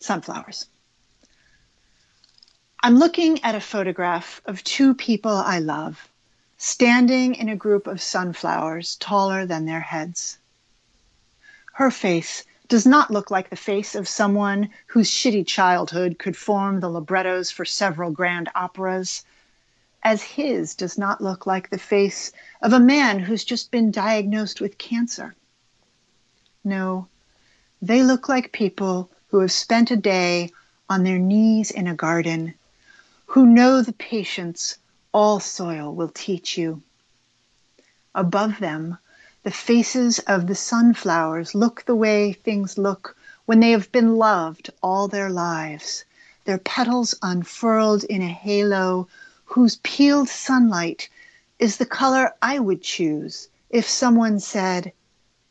Sunflowers. 0.00 0.66
I'm 2.82 2.96
looking 2.96 3.44
at 3.44 3.54
a 3.54 3.60
photograph 3.60 4.42
of 4.46 4.64
two 4.64 4.94
people 4.94 5.30
I 5.30 5.60
love 5.60 6.08
standing 6.58 7.36
in 7.36 7.48
a 7.48 7.54
group 7.54 7.86
of 7.86 8.02
sunflowers 8.02 8.96
taller 8.96 9.46
than 9.46 9.64
their 9.64 9.80
heads. 9.80 10.38
Her 11.76 11.90
face 11.90 12.42
does 12.68 12.86
not 12.86 13.10
look 13.10 13.30
like 13.30 13.50
the 13.50 13.54
face 13.54 13.94
of 13.94 14.08
someone 14.08 14.70
whose 14.86 15.10
shitty 15.10 15.46
childhood 15.46 16.18
could 16.18 16.34
form 16.34 16.80
the 16.80 16.88
librettos 16.88 17.50
for 17.50 17.66
several 17.66 18.10
grand 18.10 18.48
operas, 18.54 19.26
as 20.02 20.22
his 20.22 20.74
does 20.74 20.96
not 20.96 21.20
look 21.20 21.44
like 21.44 21.68
the 21.68 21.76
face 21.76 22.32
of 22.62 22.72
a 22.72 22.80
man 22.80 23.18
who's 23.18 23.44
just 23.44 23.70
been 23.70 23.90
diagnosed 23.90 24.58
with 24.58 24.78
cancer. 24.78 25.34
No, 26.64 27.08
they 27.82 28.02
look 28.02 28.26
like 28.26 28.52
people 28.52 29.10
who 29.28 29.40
have 29.40 29.52
spent 29.52 29.90
a 29.90 29.98
day 29.98 30.52
on 30.88 31.04
their 31.04 31.18
knees 31.18 31.70
in 31.70 31.86
a 31.86 31.94
garden, 31.94 32.54
who 33.26 33.44
know 33.44 33.82
the 33.82 33.92
patience 33.92 34.78
all 35.12 35.40
soil 35.40 35.94
will 35.94 36.08
teach 36.08 36.56
you. 36.56 36.80
Above 38.14 38.60
them, 38.60 38.96
the 39.46 39.52
faces 39.52 40.18
of 40.26 40.48
the 40.48 40.56
sunflowers 40.56 41.54
look 41.54 41.84
the 41.84 41.94
way 41.94 42.32
things 42.32 42.76
look 42.76 43.16
when 43.44 43.60
they 43.60 43.70
have 43.70 43.92
been 43.92 44.16
loved 44.16 44.68
all 44.82 45.06
their 45.06 45.30
lives, 45.30 46.04
their 46.46 46.58
petals 46.58 47.14
unfurled 47.22 48.02
in 48.02 48.20
a 48.22 48.26
halo 48.26 49.06
whose 49.44 49.76
peeled 49.84 50.28
sunlight 50.28 51.08
is 51.60 51.76
the 51.76 51.86
color 51.86 52.34
I 52.42 52.58
would 52.58 52.82
choose 52.82 53.46
if 53.70 53.88
someone 53.88 54.40
said, 54.40 54.92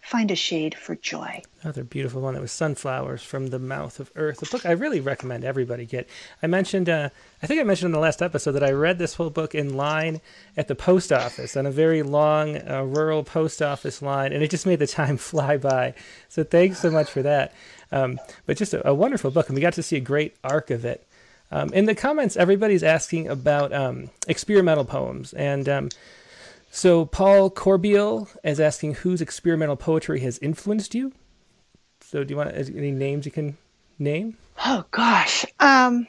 find 0.05 0.29
a 0.29 0.35
shade 0.35 0.75
for 0.75 0.95
joy. 0.95 1.41
Another 1.63 1.83
beautiful 1.83 2.21
one 2.21 2.35
that 2.35 2.41
was 2.41 2.51
Sunflowers 2.51 3.23
from 3.23 3.47
the 3.47 3.57
Mouth 3.57 3.99
of 3.99 4.11
Earth. 4.15 4.43
A 4.43 4.45
book 4.45 4.63
I 4.63 4.71
really 4.71 4.99
recommend 4.99 5.43
everybody 5.43 5.87
get. 5.87 6.07
I 6.43 6.47
mentioned, 6.47 6.87
uh, 6.87 7.09
I 7.41 7.47
think 7.47 7.59
I 7.59 7.63
mentioned 7.63 7.87
in 7.87 7.91
the 7.91 7.99
last 7.99 8.21
episode 8.21 8.51
that 8.51 8.63
I 8.63 8.69
read 8.69 8.99
this 8.99 9.15
whole 9.15 9.31
book 9.31 9.55
in 9.55 9.75
line 9.75 10.21
at 10.55 10.67
the 10.67 10.75
post 10.75 11.11
office 11.11 11.57
on 11.57 11.65
a 11.65 11.71
very 11.71 12.03
long 12.03 12.55
uh, 12.69 12.83
rural 12.83 13.23
post 13.23 13.63
office 13.63 13.99
line, 14.03 14.31
and 14.31 14.43
it 14.43 14.51
just 14.51 14.67
made 14.67 14.77
the 14.77 14.85
time 14.85 15.17
fly 15.31 15.57
by. 15.57 15.95
So 16.29 16.43
thanks 16.43 16.79
so 16.79 16.91
much 16.91 17.09
for 17.09 17.23
that. 17.23 17.51
Um, 17.91 18.19
but 18.45 18.57
just 18.57 18.75
a, 18.75 18.87
a, 18.87 18.93
wonderful 18.93 19.31
book, 19.31 19.47
and 19.49 19.55
we 19.55 19.61
got 19.61 19.73
to 19.73 19.83
see 19.83 19.97
a 19.97 20.01
great 20.01 20.35
arc 20.43 20.69
of 20.69 20.85
it. 20.85 21.03
Um, 21.51 21.73
in 21.73 21.85
the 21.85 21.95
comments, 21.95 22.37
everybody's 22.37 22.83
asking 22.83 23.27
about 23.27 23.73
um, 23.73 24.11
experimental 24.27 24.85
poems, 24.85 25.33
and 25.33 25.67
um, 25.67 25.89
so 26.75 27.05
Paul 27.05 27.49
Corbeil 27.49 28.27
is 28.43 28.59
asking 28.59 28.95
whose 28.95 29.21
experimental 29.21 29.77
poetry 29.77 30.19
has 30.19 30.37
influenced 30.39 30.93
you. 30.93 31.13
So 32.01 32.25
do 32.25 32.33
you 32.33 32.37
want 32.37 32.53
any 32.53 32.91
names 32.91 33.25
you 33.25 33.31
can 33.31 33.57
name? 33.97 34.35
Oh 34.65 34.83
gosh. 34.91 35.45
Um, 35.61 36.05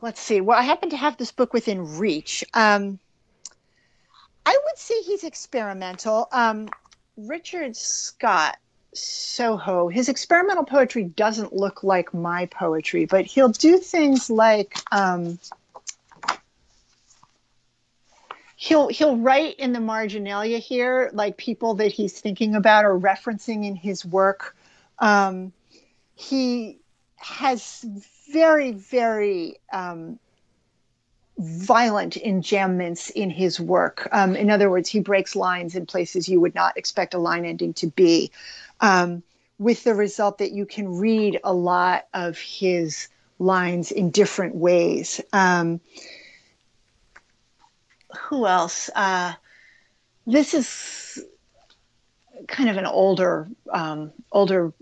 let's 0.00 0.20
see. 0.20 0.40
Well, 0.40 0.56
I 0.56 0.62
happen 0.62 0.90
to 0.90 0.96
have 0.96 1.16
this 1.16 1.32
book 1.32 1.52
within 1.52 1.98
reach. 1.98 2.44
Um, 2.54 3.00
I 4.46 4.56
would 4.64 4.78
say 4.78 5.02
he's 5.02 5.24
experimental. 5.24 6.28
Um, 6.30 6.68
Richard 7.16 7.76
Scott 7.76 8.58
Soho, 8.94 9.88
his 9.88 10.08
experimental 10.08 10.64
poetry 10.64 11.02
doesn't 11.02 11.52
look 11.52 11.82
like 11.82 12.14
my 12.14 12.46
poetry, 12.46 13.06
but 13.06 13.26
he'll 13.26 13.48
do 13.48 13.78
things 13.78 14.30
like 14.30 14.78
um, 14.92 15.40
he'll 18.60 18.88
he'll 18.88 19.16
write 19.16 19.54
in 19.60 19.72
the 19.72 19.78
marginalia 19.78 20.58
here 20.58 21.10
like 21.14 21.36
people 21.36 21.74
that 21.74 21.92
he's 21.92 22.20
thinking 22.20 22.56
about 22.56 22.84
or 22.84 22.98
referencing 22.98 23.64
in 23.64 23.76
his 23.76 24.04
work. 24.04 24.56
Um, 24.98 25.52
he 26.16 26.80
has 27.18 27.84
very 28.32 28.72
very 28.72 29.58
um, 29.72 30.18
violent 31.38 32.14
enjambments 32.14 33.12
in 33.12 33.30
his 33.30 33.60
work. 33.60 34.08
Um, 34.10 34.34
in 34.34 34.50
other 34.50 34.68
words 34.68 34.88
he 34.88 34.98
breaks 34.98 35.36
lines 35.36 35.76
in 35.76 35.86
places 35.86 36.28
you 36.28 36.40
would 36.40 36.56
not 36.56 36.76
expect 36.76 37.14
a 37.14 37.18
line 37.18 37.44
ending 37.44 37.74
to 37.74 37.86
be 37.86 38.32
um, 38.80 39.22
with 39.60 39.84
the 39.84 39.94
result 39.94 40.38
that 40.38 40.50
you 40.50 40.66
can 40.66 40.98
read 40.98 41.38
a 41.44 41.54
lot 41.54 42.08
of 42.12 42.36
his 42.36 43.06
lines 43.38 43.92
in 43.92 44.10
different 44.10 44.56
ways. 44.56 45.20
Um, 45.32 45.80
who 48.16 48.46
else? 48.46 48.90
Uh, 48.94 49.34
this 50.26 50.54
is 50.54 51.24
kind 52.46 52.68
of 52.68 52.76
an 52.76 52.86
older, 52.86 53.48
um, 53.70 54.12
older 54.32 54.72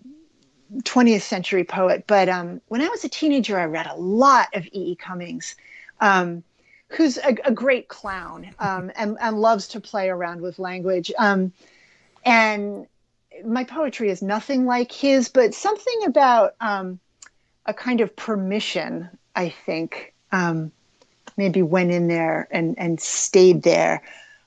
20th 0.83 1.23
century 1.23 1.65
poet. 1.65 2.05
But 2.07 2.29
um, 2.29 2.61
when 2.69 2.81
I 2.81 2.89
was 2.89 3.05
a 3.05 3.09
teenager, 3.09 3.59
I 3.59 3.65
read 3.65 3.87
a 3.87 3.97
lot 3.97 4.49
of 4.55 4.67
E. 4.67 4.93
E. 4.93 4.97
Cummings, 4.97 5.57
um, 6.01 6.43
who's 6.89 7.19
a, 7.19 7.37
a, 7.45 7.53
great 7.53 7.89
clown 7.89 8.51
um, 8.59 8.93
and, 8.97 9.17
and, 9.21 9.41
loves 9.41 9.69
to 9.69 9.81
play 9.81 10.09
around 10.09 10.41
with 10.41 10.59
language. 10.59 11.11
Um, 11.19 11.53
and 12.25 12.87
my 13.45 13.65
poetry 13.65 14.11
is 14.11 14.23
nothing 14.23 14.67
like 14.67 14.93
his, 14.93 15.29
but 15.29 15.55
something 15.55 16.05
about 16.07 16.55
um, 16.61 17.01
a 17.65 17.75
kind 17.75 18.01
of 18.01 18.15
permission, 18.15 19.09
I 19.35 19.49
think, 19.49 20.15
um, 20.33 20.71
maybe 21.37 21.63
went 21.63 21.91
in 21.91 22.09
there 22.09 22.49
and, 22.51 22.79
and 22.79 23.01
stayed 23.01 23.63
there. 23.63 24.03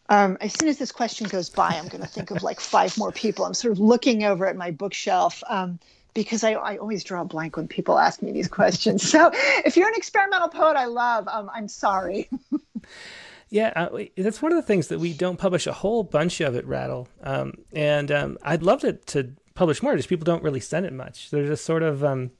Um, 0.10 0.38
as 0.42 0.54
soon 0.54 0.68
as 0.70 0.78
this 0.78 0.92
question 0.92 1.28
goes 1.28 1.50
by, 1.50 1.70
I'm 1.70 1.88
going 1.88 2.02
to 2.02 2.08
think 2.08 2.32
of 2.32 2.42
like 2.42 2.60
five 2.60 2.98
more 2.98 3.12
people. 3.12 3.46
I'm 3.46 3.54
sort 3.54 3.72
of 3.72 3.80
looking 3.80 4.24
over 4.24 4.48
at 4.48 4.56
my 4.56 4.72
bookshelf 4.72 5.44
um, 5.48 5.80
because 6.16 6.44
I, 6.44 6.54
I, 6.54 6.78
always 6.78 7.04
draw 7.04 7.22
a 7.22 7.26
blank 7.26 7.58
when 7.58 7.68
people 7.68 8.00
ask 8.00 8.22
me 8.22 8.32
these 8.32 8.48
questions. 8.48 9.08
So 9.08 9.30
if 9.66 9.78
you're 9.78 9.88
an 9.88 9.94
experimental 9.96 10.50
poet 10.50 10.76
I 10.76 10.86
love, 10.86 11.28
um, 11.28 11.50
I'm 11.54 11.68
sorry. 11.68 12.28
yeah, 13.50 13.72
uh, 13.76 14.06
that's 14.18 14.42
one 14.42 14.52
of 14.52 14.56
the 14.56 14.64
things 14.64 14.88
that 14.88 15.00
we 15.00 15.14
don't 15.14 15.38
publish 15.38 15.68
a 15.68 15.74
whole 15.74 16.04
bunch 16.04 16.42
of 16.42 16.56
at 16.56 16.66
Rattle. 16.66 17.08
Um, 17.22 17.54
and 17.72 18.12
um, 18.12 18.38
I'd 18.42 18.64
love 18.64 18.82
to, 18.82 18.94
to 18.94 19.34
publish 19.54 19.84
more, 19.84 19.96
just 19.96 20.10
people 20.10 20.26
don't 20.26 20.44
really 20.44 20.60
send 20.60 20.88
it 20.88 20.94
much. 20.94 21.30
They're 21.30 21.46
just 21.46 21.66
sort 21.66 21.84
of 21.84 22.04
um, 22.04 22.32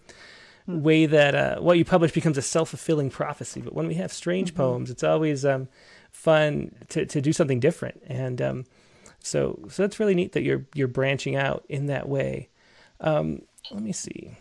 way 0.70 1.06
that 1.06 1.36
uh, 1.36 1.60
what 1.60 1.78
you 1.78 1.86
publish 1.86 2.12
becomes 2.12 2.38
a 2.38 2.42
self 2.42 2.70
fulfilling 2.70 3.10
prophecy. 3.10 3.62
But 3.62 3.74
when 3.74 3.88
we 3.88 3.96
have 3.96 4.14
strange 4.14 4.50
mm-hmm. 4.50 4.62
poems, 4.62 4.90
it's 4.90 5.04
always 5.04 5.46
um, 5.46 5.68
fun 6.12 6.76
to, 6.90 7.06
to 7.06 7.22
do 7.22 7.34
something 7.34 7.60
different. 7.60 8.02
And 8.08 8.42
um, 8.42 8.66
so 9.20 9.60
so 9.70 9.84
that's 9.84 10.00
really 10.00 10.16
neat 10.16 10.34
that 10.34 10.44
you're 10.44 10.66
you're 10.74 10.88
branching 10.88 11.36
out 11.36 11.66
in 11.68 11.88
that 11.88 12.08
way. 12.08 12.50
Um, 13.02 13.42
let 13.72 13.84
me 13.84 13.92
see. 13.92 14.32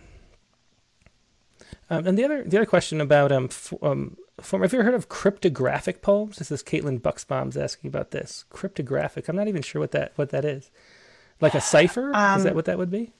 Um, 1.90 2.06
and 2.06 2.18
the 2.18 2.24
other 2.24 2.44
the 2.44 2.58
other 2.58 2.66
question 2.66 3.00
about 3.00 3.32
um, 3.32 3.48
um 3.82 4.16
form. 4.40 4.62
Have 4.62 4.72
you 4.72 4.78
ever 4.78 4.90
heard 4.90 4.94
of 4.94 5.08
cryptographic 5.08 6.02
poems? 6.02 6.36
This 6.36 6.50
is 6.50 6.62
Caitlin 6.62 7.00
Bucksbaum's 7.00 7.56
asking 7.56 7.88
about 7.88 8.10
this. 8.10 8.44
Cryptographic. 8.50 9.28
I'm 9.28 9.36
not 9.36 9.48
even 9.48 9.62
sure 9.62 9.80
what 9.80 9.92
that 9.92 10.12
what 10.16 10.30
that 10.30 10.44
is. 10.44 10.70
Like 11.40 11.54
a 11.54 11.60
cipher? 11.60 12.14
Um, 12.14 12.38
is 12.38 12.44
that 12.44 12.54
what 12.54 12.64
that 12.66 12.78
would 12.78 12.90
be? 12.90 13.12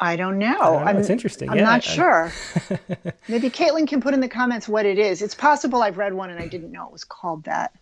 I 0.00 0.16
don't 0.16 0.38
know. 0.38 0.76
I 0.76 0.90
am 0.90 0.96
it's 0.96 1.10
interesting. 1.10 1.50
I'm 1.50 1.58
yeah, 1.58 1.64
not 1.64 1.86
I, 1.86 1.94
sure. 1.94 2.32
Maybe 3.28 3.50
Caitlin 3.50 3.86
can 3.86 4.00
put 4.00 4.14
in 4.14 4.20
the 4.20 4.28
comments 4.28 4.66
what 4.66 4.86
it 4.86 4.98
is. 4.98 5.20
It's 5.20 5.34
possible 5.34 5.82
I've 5.82 5.98
read 5.98 6.14
one 6.14 6.30
and 6.30 6.40
I 6.40 6.48
didn't 6.48 6.72
know 6.72 6.86
it 6.86 6.92
was 6.92 7.04
called 7.04 7.44
that. 7.44 7.72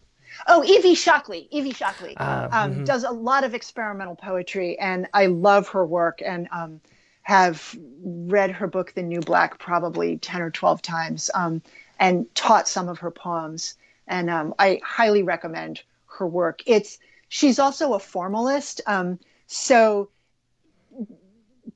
Oh, 0.46 0.64
Evie 0.64 0.94
Shockley. 0.94 1.46
Evie 1.50 1.72
Shockley 1.72 2.16
uh, 2.16 2.48
um, 2.50 2.72
mm-hmm. 2.72 2.84
does 2.84 3.04
a 3.04 3.10
lot 3.10 3.44
of 3.44 3.54
experimental 3.54 4.16
poetry, 4.16 4.78
and 4.78 5.08
I 5.14 5.26
love 5.26 5.68
her 5.68 5.86
work 5.86 6.20
and 6.24 6.48
um, 6.52 6.80
have 7.22 7.74
read 8.02 8.50
her 8.50 8.66
book, 8.66 8.92
The 8.94 9.02
New 9.02 9.20
Black, 9.20 9.58
probably 9.58 10.18
10 10.18 10.42
or 10.42 10.50
12 10.50 10.82
times 10.82 11.30
um, 11.34 11.62
and 11.98 12.32
taught 12.34 12.68
some 12.68 12.88
of 12.88 12.98
her 12.98 13.10
poems. 13.10 13.74
And 14.06 14.30
um, 14.30 14.54
I 14.58 14.80
highly 14.84 15.22
recommend 15.22 15.82
her 16.18 16.26
work. 16.26 16.62
It's 16.66 16.98
she's 17.28 17.58
also 17.58 17.94
a 17.94 17.98
formalist, 17.98 18.80
um, 18.86 19.18
so 19.46 20.08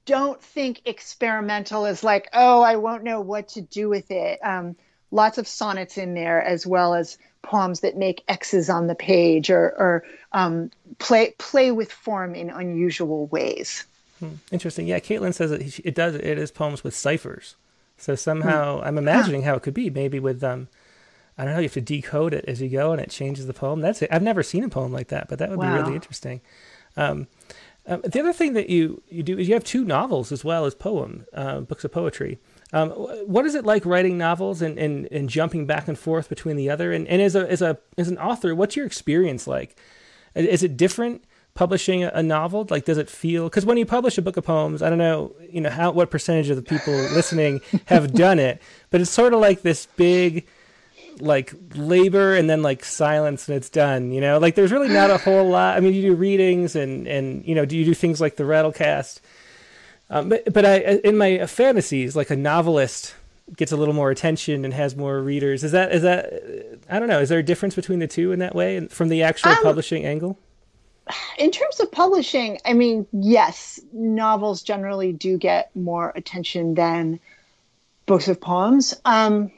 don't 0.05 0.43
think 0.43 0.83
experimental 0.85 1.87
is 1.87 2.03
like, 2.03 2.29
oh, 2.33 2.63
I 2.63 2.77
won't 2.77 3.05
know 3.05 3.21
what 3.21 3.49
to 3.51 3.61
do 3.61 3.89
with 3.89 4.11
it. 4.11 4.39
Um, 4.45 4.77
lots 5.11 5.39
of 5.39 5.47
sonnets 5.47 5.99
in 5.99 6.15
there, 6.15 6.43
as 6.43 6.67
well 6.67 6.95
as 6.95 7.19
poems 7.43 7.81
that 7.81 7.97
make 7.97 8.25
X's 8.29 8.71
on 8.71 8.87
the 8.87 8.95
page 8.95 9.51
or, 9.51 9.75
or 9.79 10.05
um, 10.33 10.71
play 10.99 11.35
play 11.39 11.71
with 11.71 11.93
form 11.93 12.35
in 12.35 12.51
unusual 12.51 13.27
ways. 13.27 13.85
Hmm. 14.19 14.35
Interesting. 14.51 14.87
Yeah, 14.87 15.01
Caitlin 15.01 15.35
says 15.35 15.51
it, 15.51 15.81
it 15.85 15.95
does. 15.95 16.15
It 16.15 16.39
is 16.39 16.51
poems 16.51 16.85
with 16.85 16.95
ciphers. 16.95 17.57
So 17.97 18.15
somehow 18.15 18.79
hmm. 18.79 18.85
I'm 18.85 18.99
imagining 18.99 19.43
how 19.43 19.55
it 19.55 19.63
could 19.63 19.75
be. 19.75 19.91
Maybe 19.91 20.19
with 20.19 20.43
um, 20.43 20.69
I 21.37 21.45
don't 21.45 21.55
know. 21.55 21.61
You 21.61 21.65
have 21.65 21.75
to 21.75 21.81
decode 21.81 22.35
it 22.35 22.45
as 22.47 22.61
you 22.61 22.69
go, 22.69 22.93
and 22.93 23.01
it 23.01 23.11
changes 23.11 23.47
the 23.47 23.55
poem. 23.55 23.81
That's 23.81 24.03
it. 24.03 24.11
I've 24.13 24.23
never 24.23 24.43
seen 24.43 24.65
a 24.65 24.69
poem 24.69 24.93
like 24.93 25.09
that, 25.09 25.29
but 25.29 25.39
that 25.39 25.51
would 25.51 25.59
wow. 25.59 25.77
be 25.77 25.83
really 25.83 25.95
interesting. 25.95 26.41
Um, 26.97 27.27
um, 27.87 28.01
the 28.03 28.21
other 28.21 28.33
thing 28.33 28.53
that 28.53 28.71
you 28.71 29.03
you 29.09 29.23
do 29.23 29.39
is 29.39 29.49
you 29.49 29.55
have 29.55 29.65
two 29.65 29.85
novels 29.85 30.31
as 30.31 30.45
well 30.45 30.65
as 30.65 30.75
poem 30.75 31.27
uh, 31.35 31.61
books 31.61 31.85
of 31.85 31.93
poetry. 31.93 32.39
Um, 32.73 32.91
what 32.91 33.45
is 33.45 33.55
it 33.55 33.67
like 33.67 33.85
writing 33.85 34.17
novels 34.17 34.63
and, 34.63 34.79
and, 34.79 35.07
and 35.13 35.29
jumping 35.29 35.67
back 35.67 35.89
and 35.89 35.99
forth 35.99 36.29
between 36.31 36.57
the 36.57 36.71
other? 36.71 36.93
And, 36.93 37.07
and 37.09 37.21
as 37.21 37.35
a 37.35 37.51
as 37.51 37.61
a 37.61 37.79
as 37.99 38.09
an 38.09 38.19
author, 38.19 38.55
what's 38.55 38.77
your 38.77 38.87
experience 38.87 39.47
like? 39.47 39.77
Is 40.35 40.63
it 40.63 40.77
different 40.77 41.25
publishing 41.55 42.05
a 42.05 42.23
novel? 42.23 42.67
Like, 42.71 42.85
does 42.85 42.99
it 42.99 43.11
feel? 43.11 43.45
Because 43.45 43.67
when 43.67 43.77
you 43.77 43.85
publish 43.85 44.17
a 44.17 44.23
book 44.23 44.37
of 44.37 44.45
poems, 44.45 44.81
I 44.81 44.89
don't 44.89 44.99
know, 44.99 45.35
you 45.51 45.61
know, 45.61 45.71
how 45.71 45.91
what 45.91 46.11
percentage 46.11 46.51
of 46.51 46.57
the 46.57 46.63
people 46.63 46.95
listening 47.15 47.61
have 47.87 48.15
done 48.15 48.39
it, 48.39 48.63
but 48.91 49.01
it's 49.01 49.11
sort 49.11 49.35
of 49.35 49.41
like 49.41 49.63
this 49.63 49.87
big 49.97 50.47
like 51.23 51.55
labor 51.75 52.35
and 52.35 52.51
then 52.51 52.63
like 52.63 52.85
silence 52.85 53.49
and 53.49 53.57
it's 53.57 53.71
done 53.71 54.11
you 54.11 54.21
know 54.21 54.39
like 54.39 54.55
there's 54.55 54.73
really 54.73 54.89
not 54.89 55.11
a 55.11 55.19
whole 55.19 55.49
lot 55.49 55.77
i 55.77 55.81
mean 55.81 55.95
you 55.95 56.03
do 56.03 56.15
readings 56.15 56.75
and 56.75 57.07
and 57.07 57.45
you 57.47 57.55
know 57.55 57.65
do 57.65 57.77
you 57.77 57.85
do 57.85 57.95
things 57.95 58.21
like 58.21 58.37
the 58.37 58.45
rattlecast 58.45 59.21
um, 60.13 60.29
but 60.29 60.53
but 60.53 60.67
I 60.67 60.77
in 61.03 61.17
my 61.17 61.47
fantasies, 61.47 62.15
like 62.15 62.29
a 62.29 62.37
novelist 62.37 63.15
gets 63.57 63.73
a 63.73 63.77
little 63.77 63.95
more 63.95 64.11
attention 64.11 64.65
and 64.65 64.73
has 64.75 64.95
more 64.95 65.21
readers. 65.23 65.65
Is 65.65 65.73
that 65.73 65.91
is 65.91 66.03
that 66.03 66.83
I 66.91 66.99
don't 66.99 67.09
know. 67.09 67.21
Is 67.21 67.31
there 67.31 67.39
a 67.39 67.43
difference 67.43 67.75
between 67.75 67.99
the 67.99 68.07
two 68.07 68.31
in 68.31 68.39
that 68.41 68.55
way, 68.55 68.87
from 68.89 69.09
the 69.09 69.23
actual 69.23 69.53
um, 69.53 69.63
publishing 69.63 70.05
angle? 70.05 70.39
In 71.39 71.51
terms 71.51 71.81
of 71.81 71.91
publishing, 71.91 72.59
I 72.67 72.75
mean, 72.75 73.07
yes, 73.11 73.81
novels 73.93 74.63
generally 74.63 75.15
do 75.15 75.39
get 75.39 75.75
more 75.75 76.13
attention 76.15 76.75
than 76.75 77.19
books 78.05 78.29
of 78.29 78.39
poems. 78.39 78.95
Um, 79.07 79.51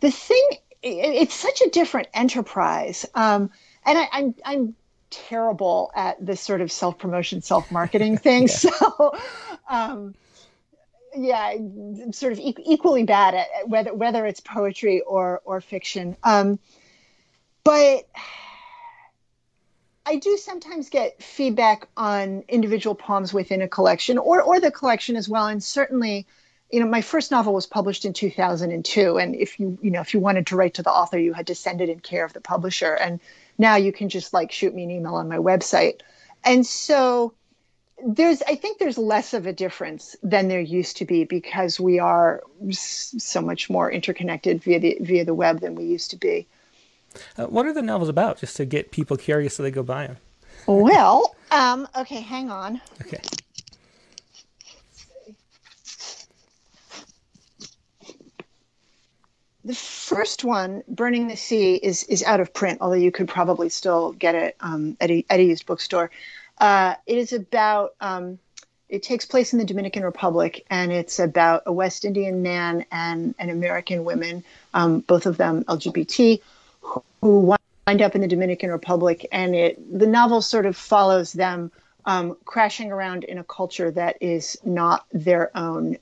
the 0.00 0.10
thing 0.10 0.48
it's 0.82 1.34
such 1.34 1.60
a 1.60 1.70
different 1.70 2.08
enterprise. 2.14 3.06
Um, 3.14 3.50
and 3.84 3.98
I, 3.98 4.08
I'm, 4.12 4.34
I'm 4.44 4.74
terrible 5.10 5.90
at 5.94 6.24
this 6.24 6.40
sort 6.40 6.60
of 6.60 6.70
self 6.70 6.98
promotion, 6.98 7.42
self 7.42 7.70
marketing 7.72 8.18
thing. 8.18 8.42
yeah. 8.42 8.48
So, 8.48 9.14
um, 9.68 10.14
yeah, 11.16 11.54
I'm 11.54 12.12
sort 12.12 12.32
of 12.32 12.38
e- 12.38 12.54
equally 12.64 13.04
bad 13.04 13.34
at, 13.34 13.48
at, 13.58 13.68
whether 13.68 13.94
whether 13.94 14.26
it's 14.26 14.40
poetry 14.40 15.00
or 15.00 15.40
or 15.44 15.60
fiction. 15.60 16.16
Um, 16.22 16.58
but 17.64 18.08
I 20.06 20.16
do 20.16 20.36
sometimes 20.36 20.88
get 20.90 21.22
feedback 21.22 21.88
on 21.96 22.44
individual 22.48 22.94
poems 22.94 23.32
within 23.34 23.62
a 23.62 23.68
collection 23.68 24.16
or 24.18 24.42
or 24.42 24.60
the 24.60 24.70
collection 24.70 25.16
as 25.16 25.28
well, 25.28 25.46
and 25.46 25.62
certainly 25.62 26.26
you 26.70 26.80
know 26.80 26.86
my 26.86 27.00
first 27.00 27.30
novel 27.30 27.54
was 27.54 27.66
published 27.66 28.04
in 28.04 28.12
2002 28.12 29.16
and 29.18 29.34
if 29.34 29.58
you 29.58 29.78
you 29.80 29.90
know 29.90 30.00
if 30.00 30.12
you 30.12 30.20
wanted 30.20 30.46
to 30.46 30.56
write 30.56 30.74
to 30.74 30.82
the 30.82 30.90
author 30.90 31.18
you 31.18 31.32
had 31.32 31.46
to 31.46 31.54
send 31.54 31.80
it 31.80 31.88
in 31.88 32.00
care 32.00 32.24
of 32.24 32.32
the 32.32 32.40
publisher 32.40 32.94
and 32.94 33.20
now 33.58 33.74
you 33.74 33.92
can 33.92 34.08
just 34.08 34.32
like 34.32 34.52
shoot 34.52 34.74
me 34.74 34.84
an 34.84 34.90
email 34.90 35.16
on 35.16 35.28
my 35.28 35.36
website. 35.36 36.00
And 36.44 36.64
so 36.64 37.34
there's 38.06 38.40
I 38.42 38.54
think 38.54 38.78
there's 38.78 38.96
less 38.96 39.34
of 39.34 39.46
a 39.46 39.52
difference 39.52 40.14
than 40.22 40.46
there 40.46 40.60
used 40.60 40.98
to 40.98 41.04
be 41.04 41.24
because 41.24 41.80
we 41.80 41.98
are 41.98 42.42
so 42.70 43.40
much 43.40 43.68
more 43.68 43.90
interconnected 43.90 44.62
via 44.62 44.78
the 44.78 44.98
via 45.00 45.24
the 45.24 45.34
web 45.34 45.60
than 45.60 45.74
we 45.74 45.84
used 45.84 46.10
to 46.10 46.16
be. 46.16 46.46
Uh, 47.36 47.46
what 47.46 47.66
are 47.66 47.72
the 47.72 47.82
novels 47.82 48.08
about? 48.08 48.38
Just 48.38 48.56
to 48.56 48.64
get 48.64 48.92
people 48.92 49.16
curious 49.16 49.56
so 49.56 49.64
they 49.64 49.72
go 49.72 49.82
buy 49.82 50.06
them. 50.06 50.18
well, 50.66 51.34
um, 51.50 51.88
okay, 51.96 52.20
hang 52.20 52.50
on. 52.50 52.80
Okay. 53.00 53.20
The 59.68 59.74
first 59.74 60.44
one, 60.44 60.82
Burning 60.88 61.28
the 61.28 61.36
Sea, 61.36 61.74
is 61.74 62.02
is 62.04 62.22
out 62.22 62.40
of 62.40 62.54
print, 62.54 62.78
although 62.80 62.94
you 62.94 63.12
could 63.12 63.28
probably 63.28 63.68
still 63.68 64.12
get 64.12 64.34
it 64.34 64.56
um, 64.60 64.96
at, 64.98 65.10
a, 65.10 65.22
at 65.28 65.40
a 65.40 65.42
used 65.42 65.66
bookstore. 65.66 66.10
Uh, 66.56 66.94
it 67.06 67.18
is 67.18 67.34
about, 67.34 67.92
um, 68.00 68.38
it 68.88 69.02
takes 69.02 69.26
place 69.26 69.52
in 69.52 69.58
the 69.58 69.66
Dominican 69.66 70.04
Republic, 70.04 70.64
and 70.70 70.90
it's 70.90 71.18
about 71.18 71.64
a 71.66 71.72
West 71.72 72.06
Indian 72.06 72.40
man 72.40 72.86
and 72.90 73.34
an 73.38 73.50
American 73.50 74.06
woman, 74.06 74.42
um, 74.72 75.00
both 75.00 75.26
of 75.26 75.36
them 75.36 75.64
LGBT, 75.64 76.40
who 76.80 77.54
wind 77.86 78.00
up 78.00 78.14
in 78.14 78.22
the 78.22 78.26
Dominican 78.26 78.70
Republic. 78.70 79.26
And 79.30 79.54
it 79.54 79.98
the 79.98 80.06
novel 80.06 80.40
sort 80.40 80.64
of 80.64 80.78
follows 80.78 81.34
them 81.34 81.72
um, 82.06 82.38
crashing 82.46 82.90
around 82.90 83.24
in 83.24 83.36
a 83.36 83.44
culture 83.44 83.90
that 83.90 84.16
is 84.22 84.56
not 84.64 85.04
their 85.12 85.54
own. 85.54 85.98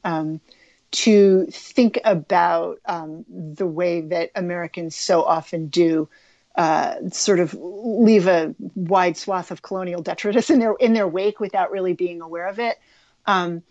To 0.93 1.47
think 1.51 1.99
about 2.05 2.79
um, 2.87 3.25
the 3.29 3.67
way 3.67 4.01
that 4.03 4.31
Americans 4.35 4.97
so 4.97 5.23
often 5.23 5.69
do. 5.69 6.09
Uh, 6.55 7.11
sort 7.11 7.39
of 7.39 7.53
leave 7.61 8.27
a 8.27 8.55
wide 8.75 9.15
swath 9.15 9.51
of 9.51 9.61
colonial 9.61 10.01
detritus 10.01 10.49
in 10.49 10.59
their 10.59 10.73
in 10.73 10.95
their 10.95 11.07
wake 11.07 11.39
without 11.39 11.71
really 11.71 11.93
being 11.93 12.23
aware 12.23 12.47
of 12.47 12.59
it, 12.59 12.79
um, 13.27 13.63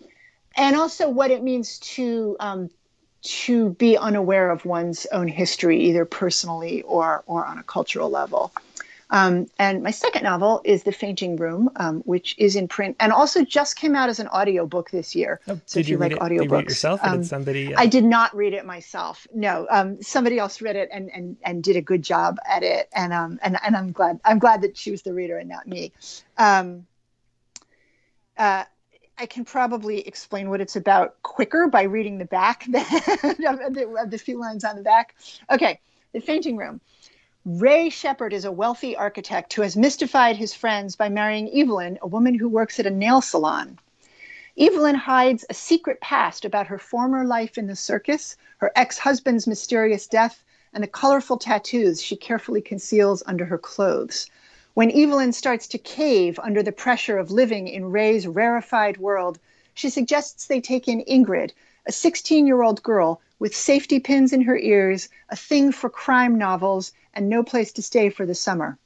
and 0.56 0.76
also 0.76 1.10
what 1.10 1.32
it 1.32 1.42
means 1.42 1.80
to 1.80 2.38
um, 2.40 2.70
to 3.24 3.72
be 3.72 3.98
unaware 3.98 4.52
of 4.52 4.66
one's 4.66 5.08
own 5.12 5.28
history, 5.28 5.82
either 5.86 6.06
personally 6.06 6.84
or 6.84 7.24
or 7.26 7.44
on 7.44 7.58
a 7.58 7.64
cultural 7.64 8.12
level. 8.12 8.52
Um, 9.10 9.48
and 9.60 9.84
my 9.84 9.92
second 9.92 10.24
novel 10.24 10.62
is 10.66 10.84
The 10.84 10.92
Fainting 10.92 11.36
Room, 11.36 11.70
um, 11.76 12.02
which 12.02 12.36
is 12.38 12.56
in 12.56 12.68
print 12.68 12.96
and 13.00 13.12
also 13.12 13.44
just 13.46 13.76
came 13.76 13.96
out 13.96 14.10
as 14.10 14.20
an 14.20 14.28
audiobook 14.30 14.90
this 14.90 15.16
year. 15.16 15.40
Oh, 15.48 15.60
so 15.66 15.80
did 15.80 15.88
you, 15.88 15.94
you 15.94 16.00
like 16.00 16.14
audiobooks, 16.14 16.30
did 16.30 16.44
you 16.44 16.50
read 16.50 16.64
it 16.64 16.70
yourself 16.70 17.04
or 17.04 17.10
um, 17.10 17.22
did 17.22 17.28
somebody? 17.28 17.76
Uh... 17.76 17.80
I 17.80 17.86
did 17.86 18.04
not 18.04 18.36
read 18.36 18.54
it 18.54 18.66
myself. 18.66 19.28
No, 19.34 19.68
um, 19.70 20.02
somebody 20.02 20.40
else 20.40 20.62
read 20.62 20.76
it 20.76 20.90
and, 20.92 21.12
and, 21.14 21.38
and 21.44 21.64
did 21.64 21.76
a 21.76 21.82
good 21.82 22.02
job 22.02 22.38
at 22.50 22.64
it. 22.64 22.90
And, 22.94 23.14
um, 23.14 23.40
and, 23.44 23.58
and 23.64 23.76
I'm 23.76 23.92
glad, 23.92 24.20
I'm 24.26 24.40
glad 24.40 24.62
that 24.62 24.76
she 24.76 24.92
was 24.92 25.04
the 25.04 25.14
reader 25.14 25.38
and 25.38 25.50
not 25.50 25.68
me. 25.68 25.92
Um, 26.38 26.88
uh, 28.38 28.64
I 29.18 29.26
can 29.28 29.46
probably 29.46 30.06
explain 30.06 30.50
what 30.50 30.62
it's 30.62 30.76
about 30.76 31.22
quicker 31.22 31.68
by 31.68 31.84
reading 31.84 32.18
the 32.18 32.26
back 32.26 32.66
of, 32.68 32.74
the, 32.74 33.96
of 34.02 34.12
the 34.12 34.18
few 34.18 34.40
lines 34.40 34.64
on 34.64 34.76
the 34.76 34.82
back. 34.82 35.16
Okay, 35.50 35.80
The 36.12 36.20
Fainting 36.20 36.58
Room. 36.58 36.82
Ray 37.48 37.90
Shepard 37.92 38.34
is 38.34 38.44
a 38.44 38.52
wealthy 38.52 38.98
architect 38.98 39.54
who 39.54 39.62
has 39.62 39.78
mystified 39.78 40.38
his 40.38 40.56
friends 40.56 40.96
by 40.96 41.10
marrying 41.10 41.48
Evelyn, 41.56 42.00
a 42.02 42.08
woman 42.08 42.34
who 42.34 42.50
works 42.50 42.80
at 42.80 42.88
a 42.88 42.90
nail 42.90 43.22
salon. 43.22 43.78
Evelyn 44.58 44.96
hides 44.96 45.46
a 45.48 45.54
secret 45.54 46.02
past 46.02 46.44
about 46.44 46.66
her 46.66 46.80
former 46.80 47.24
life 47.24 47.56
in 47.56 47.68
the 47.68 47.76
circus, 47.76 48.36
her 48.58 48.72
ex 48.76 48.98
husband's 48.98 49.46
mysterious 49.46 50.08
death, 50.08 50.44
and 50.74 50.84
the 50.84 50.88
colorful 50.88 51.38
tattoos 51.38 52.02
she 52.02 52.16
carefully 52.16 52.62
conceals 52.62 53.22
under 53.28 53.46
her 53.46 53.60
clothes. 53.60 54.28
When 54.74 54.90
Evelyn 54.90 55.32
starts 55.32 55.68
to 55.68 55.78
cave 55.78 56.40
under 56.42 56.64
the 56.64 56.72
pressure 56.72 57.20
of 57.20 57.30
living 57.30 57.68
in 57.68 57.92
Ray's 57.92 58.26
rarefied 58.26 58.98
world, 58.98 59.38
she 59.76 59.92
suggests 59.92 60.48
they 60.48 60.62
take 60.62 60.88
in 60.88 61.04
Ingrid, 61.08 61.52
a 61.86 61.92
16 61.92 62.48
year 62.48 62.64
old 62.64 62.82
girl 62.82 63.22
with 63.38 63.56
safety 63.56 64.00
pins 64.00 64.32
in 64.32 64.42
her 64.42 64.58
ears, 64.58 65.10
a 65.30 65.36
thing 65.36 65.72
for 65.72 65.90
crime 65.90 66.38
novels, 66.38 66.94
and 67.14 67.28
no 67.28 67.44
place 67.44 67.72
to 67.74 67.82
stay 67.82 68.10
for 68.10 68.26
the 68.26 68.36
summer. 68.36 68.78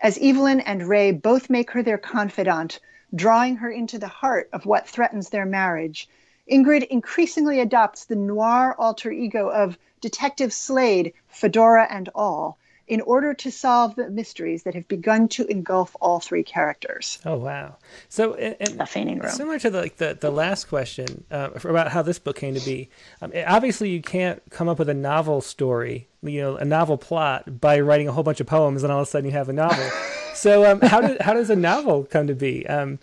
As 0.00 0.18
Evelyn 0.22 0.60
and 0.60 0.88
Ray 0.88 1.12
both 1.12 1.50
make 1.50 1.70
her 1.72 1.82
their 1.82 1.98
confidant, 1.98 2.80
drawing 3.14 3.56
her 3.56 3.70
into 3.70 3.98
the 3.98 4.08
heart 4.08 4.48
of 4.52 4.66
what 4.66 4.88
threatens 4.88 5.28
their 5.28 5.46
marriage, 5.46 6.08
Ingrid 6.50 6.86
increasingly 6.88 7.60
adopts 7.60 8.04
the 8.04 8.16
noir 8.16 8.74
alter 8.78 9.10
ego 9.10 9.48
of 9.48 9.78
Detective 10.00 10.52
Slade, 10.52 11.12
fedora 11.28 11.86
and 11.90 12.08
all, 12.14 12.58
in 12.86 13.00
order 13.00 13.32
to 13.32 13.50
solve 13.50 13.96
the 13.96 14.10
mysteries 14.10 14.64
that 14.64 14.74
have 14.74 14.86
begun 14.88 15.28
to 15.28 15.46
engulf 15.46 15.96
all 16.00 16.20
three 16.20 16.42
characters. 16.42 17.18
Oh 17.24 17.36
wow! 17.36 17.76
So 18.08 18.34
and, 18.34 18.78
the 18.78 18.86
fainting 18.86 19.18
room. 19.18 19.32
Similar 19.32 19.58
to 19.60 19.70
the 19.70 19.80
like 19.80 19.96
the, 19.96 20.16
the 20.20 20.30
last 20.30 20.68
question 20.68 21.24
uh, 21.30 21.50
about 21.64 21.92
how 21.92 22.02
this 22.02 22.18
book 22.18 22.36
came 22.36 22.54
to 22.54 22.64
be. 22.64 22.90
Um, 23.22 23.32
obviously, 23.46 23.90
you 23.90 24.02
can't 24.02 24.42
come 24.50 24.68
up 24.68 24.78
with 24.78 24.88
a 24.88 24.94
novel 24.94 25.40
story, 25.40 26.08
you 26.22 26.42
know, 26.42 26.56
a 26.56 26.64
novel 26.64 26.98
plot 26.98 27.60
by 27.60 27.80
writing 27.80 28.08
a 28.08 28.12
whole 28.12 28.24
bunch 28.24 28.40
of 28.40 28.46
poems, 28.46 28.82
and 28.82 28.92
all 28.92 29.00
of 29.00 29.08
a 29.08 29.10
sudden 29.10 29.30
you 29.30 29.32
have 29.32 29.48
a 29.48 29.54
novel. 29.54 29.88
so 30.34 30.70
um, 30.70 30.80
how 30.80 31.00
did 31.00 31.20
how 31.22 31.32
does 31.32 31.50
a 31.50 31.56
novel 31.56 32.04
come 32.04 32.26
to 32.26 32.34
be? 32.34 32.66
Um, 32.66 32.98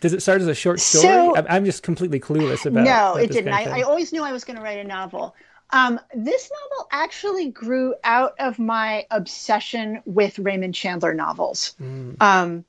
does 0.00 0.12
it 0.12 0.22
start 0.22 0.40
as 0.40 0.48
a 0.48 0.54
short 0.54 0.80
story? 0.80 1.02
So, 1.02 1.36
I'm 1.48 1.64
just 1.64 1.82
completely 1.82 2.20
clueless 2.20 2.66
about. 2.66 2.84
No, 2.84 3.16
it 3.16 3.30
didn't. 3.30 3.52
I, 3.52 3.80
I, 3.80 3.82
always 3.82 4.12
knew 4.12 4.22
I 4.22 4.32
was 4.32 4.44
going 4.44 4.56
to 4.56 4.62
write 4.62 4.78
a 4.78 4.84
novel. 4.84 5.34
Um, 5.70 6.00
this 6.14 6.50
novel 6.50 6.88
actually 6.90 7.50
grew 7.50 7.94
out 8.02 8.34
of 8.38 8.58
my 8.58 9.06
obsession 9.10 10.00
with 10.06 10.38
Raymond 10.38 10.74
Chandler 10.74 11.12
novels, 11.12 11.74
mm. 11.80 12.20
um, 12.22 12.64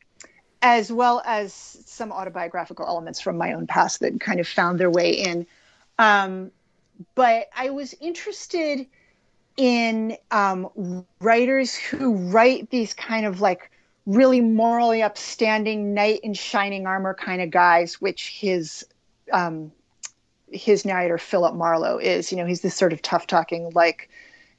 as 0.62 0.91
well 0.91 1.22
as 1.26 1.54
some 1.54 2.12
autobiographical 2.12 2.86
elements 2.86 3.22
from 3.22 3.38
my 3.38 3.54
own 3.54 3.68
past 3.68 4.02
that 4.02 4.20
kind 4.20 4.39
of 4.39 4.47
found 4.47 4.80
their 4.80 4.89
way 4.89 5.12
in. 5.12 5.47
Um, 5.97 6.52
but 7.16 7.50
I 7.56 7.70
was 7.70 7.95
interested 8.02 8.86
in 9.56 10.18
um, 10.32 11.06
writers 11.22 11.76
who 11.76 12.16
write 12.16 12.70
these 12.70 12.93
kind 12.93 13.26
of 13.26 13.39
like 13.39 13.72
really 14.06 14.41
morally 14.41 15.02
upstanding 15.04 15.93
knight 15.93 16.22
in 16.24 16.34
shining 16.34 16.88
armor 16.88 17.14
kind 17.14 17.41
of 17.41 17.52
guys, 17.52 18.02
which 18.02 18.30
his 18.39 18.86
um, 19.32 19.72
his 20.52 20.86
narrator 20.86 21.18
Philip 21.18 21.56
Marlowe 21.56 21.97
is. 21.97 22.32
You 22.32 22.38
know, 22.38 22.45
he's 22.45 22.62
this 22.62 22.76
sort 22.76 22.93
of 22.93 23.02
tough 23.02 23.28
talking 23.28 23.72
like. 23.74 24.10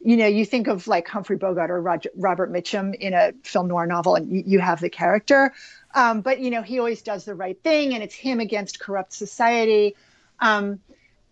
You 0.03 0.16
know, 0.16 0.26
you 0.26 0.47
think 0.47 0.66
of 0.66 0.88
like 0.88 1.07
Humphrey 1.07 1.36
Bogart 1.36 1.70
or 1.70 1.78
Roger, 1.78 2.09
Robert 2.16 2.51
Mitchum 2.51 2.95
in 2.95 3.12
a 3.12 3.34
film 3.43 3.68
noir 3.68 3.84
novel, 3.84 4.14
and 4.14 4.30
you, 4.30 4.43
you 4.47 4.59
have 4.59 4.80
the 4.80 4.88
character. 4.88 5.53
Um, 5.95 6.22
but 6.22 6.41
you 6.41 6.51
know, 6.51 6.62
he 6.62 6.78
always 6.78 7.03
does 7.03 7.26
the 7.26 7.34
right 7.34 7.62
thing, 7.62 7.93
and 7.93 8.03
it's 8.03 8.14
him 8.14 8.41
against 8.41 8.80
corrupt 8.80 9.12
society. 9.12 9.95
Um, 10.38 10.80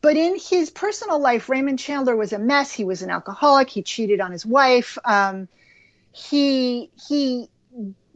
but 0.01 0.17
in 0.17 0.39
his 0.39 0.71
personal 0.71 1.19
life, 1.19 1.49
Raymond 1.49 1.79
Chandler 1.79 2.15
was 2.15 2.33
a 2.33 2.39
mess. 2.39 2.73
He 2.73 2.85
was 2.85 3.03
an 3.03 3.11
alcoholic. 3.11 3.69
He 3.69 3.83
cheated 3.83 4.21
on 4.21 4.33
his 4.33 4.47
wife. 4.47 4.97
Um, 5.05 5.49
he 6.13 6.91
he 7.09 7.49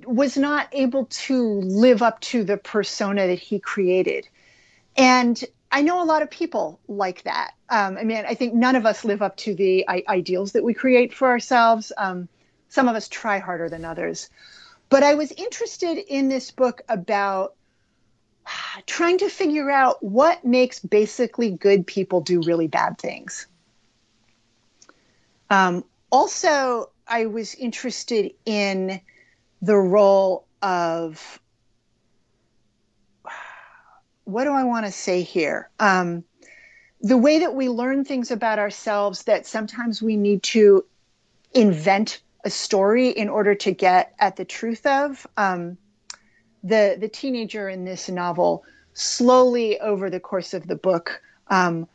was 0.04 0.36
not 0.36 0.68
able 0.72 1.06
to 1.06 1.60
live 1.60 2.02
up 2.02 2.20
to 2.20 2.44
the 2.44 2.56
persona 2.56 3.26
that 3.28 3.38
he 3.38 3.58
created, 3.58 4.28
and 4.96 5.42
I 5.72 5.80
know 5.80 6.02
a 6.02 6.04
lot 6.04 6.20
of 6.20 6.30
people 6.30 6.78
like 6.86 7.22
that. 7.22 7.52
Um, 7.70 7.96
I 7.96 8.04
mean, 8.04 8.24
I 8.28 8.34
think 8.34 8.52
none 8.52 8.76
of 8.76 8.84
us 8.84 9.06
live 9.06 9.22
up 9.22 9.36
to 9.38 9.54
the 9.54 9.86
I- 9.88 10.04
ideals 10.06 10.52
that 10.52 10.62
we 10.62 10.74
create 10.74 11.14
for 11.14 11.28
ourselves. 11.28 11.90
Um, 11.96 12.28
some 12.68 12.88
of 12.88 12.94
us 12.94 13.08
try 13.08 13.38
harder 13.38 13.70
than 13.70 13.84
others. 13.84 14.28
But 14.90 15.02
I 15.02 15.14
was 15.14 15.32
interested 15.32 15.96
in 15.96 16.28
this 16.28 16.50
book 16.50 16.82
about 16.90 17.54
trying 18.86 19.18
to 19.18 19.30
figure 19.30 19.70
out 19.70 20.02
what 20.02 20.44
makes 20.44 20.78
basically 20.78 21.50
good 21.50 21.86
people 21.86 22.20
do 22.20 22.42
really 22.42 22.68
bad 22.68 22.98
things. 22.98 23.46
Um, 25.48 25.84
also, 26.10 26.90
I 27.08 27.26
was 27.26 27.54
interested 27.54 28.32
in 28.44 29.00
the 29.62 29.76
role 29.76 30.44
of 30.60 31.40
what 34.24 34.44
do 34.44 34.52
I 34.52 34.64
want 34.64 34.86
to 34.86 34.92
say 34.92 35.22
here? 35.22 35.68
Um, 35.80 36.24
the 37.00 37.16
way 37.16 37.40
that 37.40 37.54
we 37.54 37.68
learn 37.68 38.04
things 38.04 38.30
about 38.30 38.58
ourselves 38.58 39.24
that 39.24 39.46
sometimes 39.46 40.00
we 40.00 40.16
need 40.16 40.42
to 40.44 40.84
invent 41.52 42.20
a 42.44 42.50
story 42.50 43.08
in 43.08 43.28
order 43.28 43.54
to 43.54 43.72
get 43.72 44.14
at 44.18 44.36
the 44.36 44.44
truth 44.44 44.86
of. 44.86 45.26
Um, 45.36 45.76
the 46.64 46.96
the 46.98 47.08
teenager 47.08 47.68
in 47.68 47.84
this 47.84 48.08
novel 48.08 48.64
slowly 48.94 49.80
over 49.80 50.10
the 50.10 50.20
course 50.20 50.54
of 50.54 50.66
the 50.66 50.76
book 50.76 51.20
um, 51.48 51.88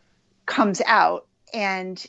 comes 0.46 0.82
out 0.86 1.26
and 1.54 2.06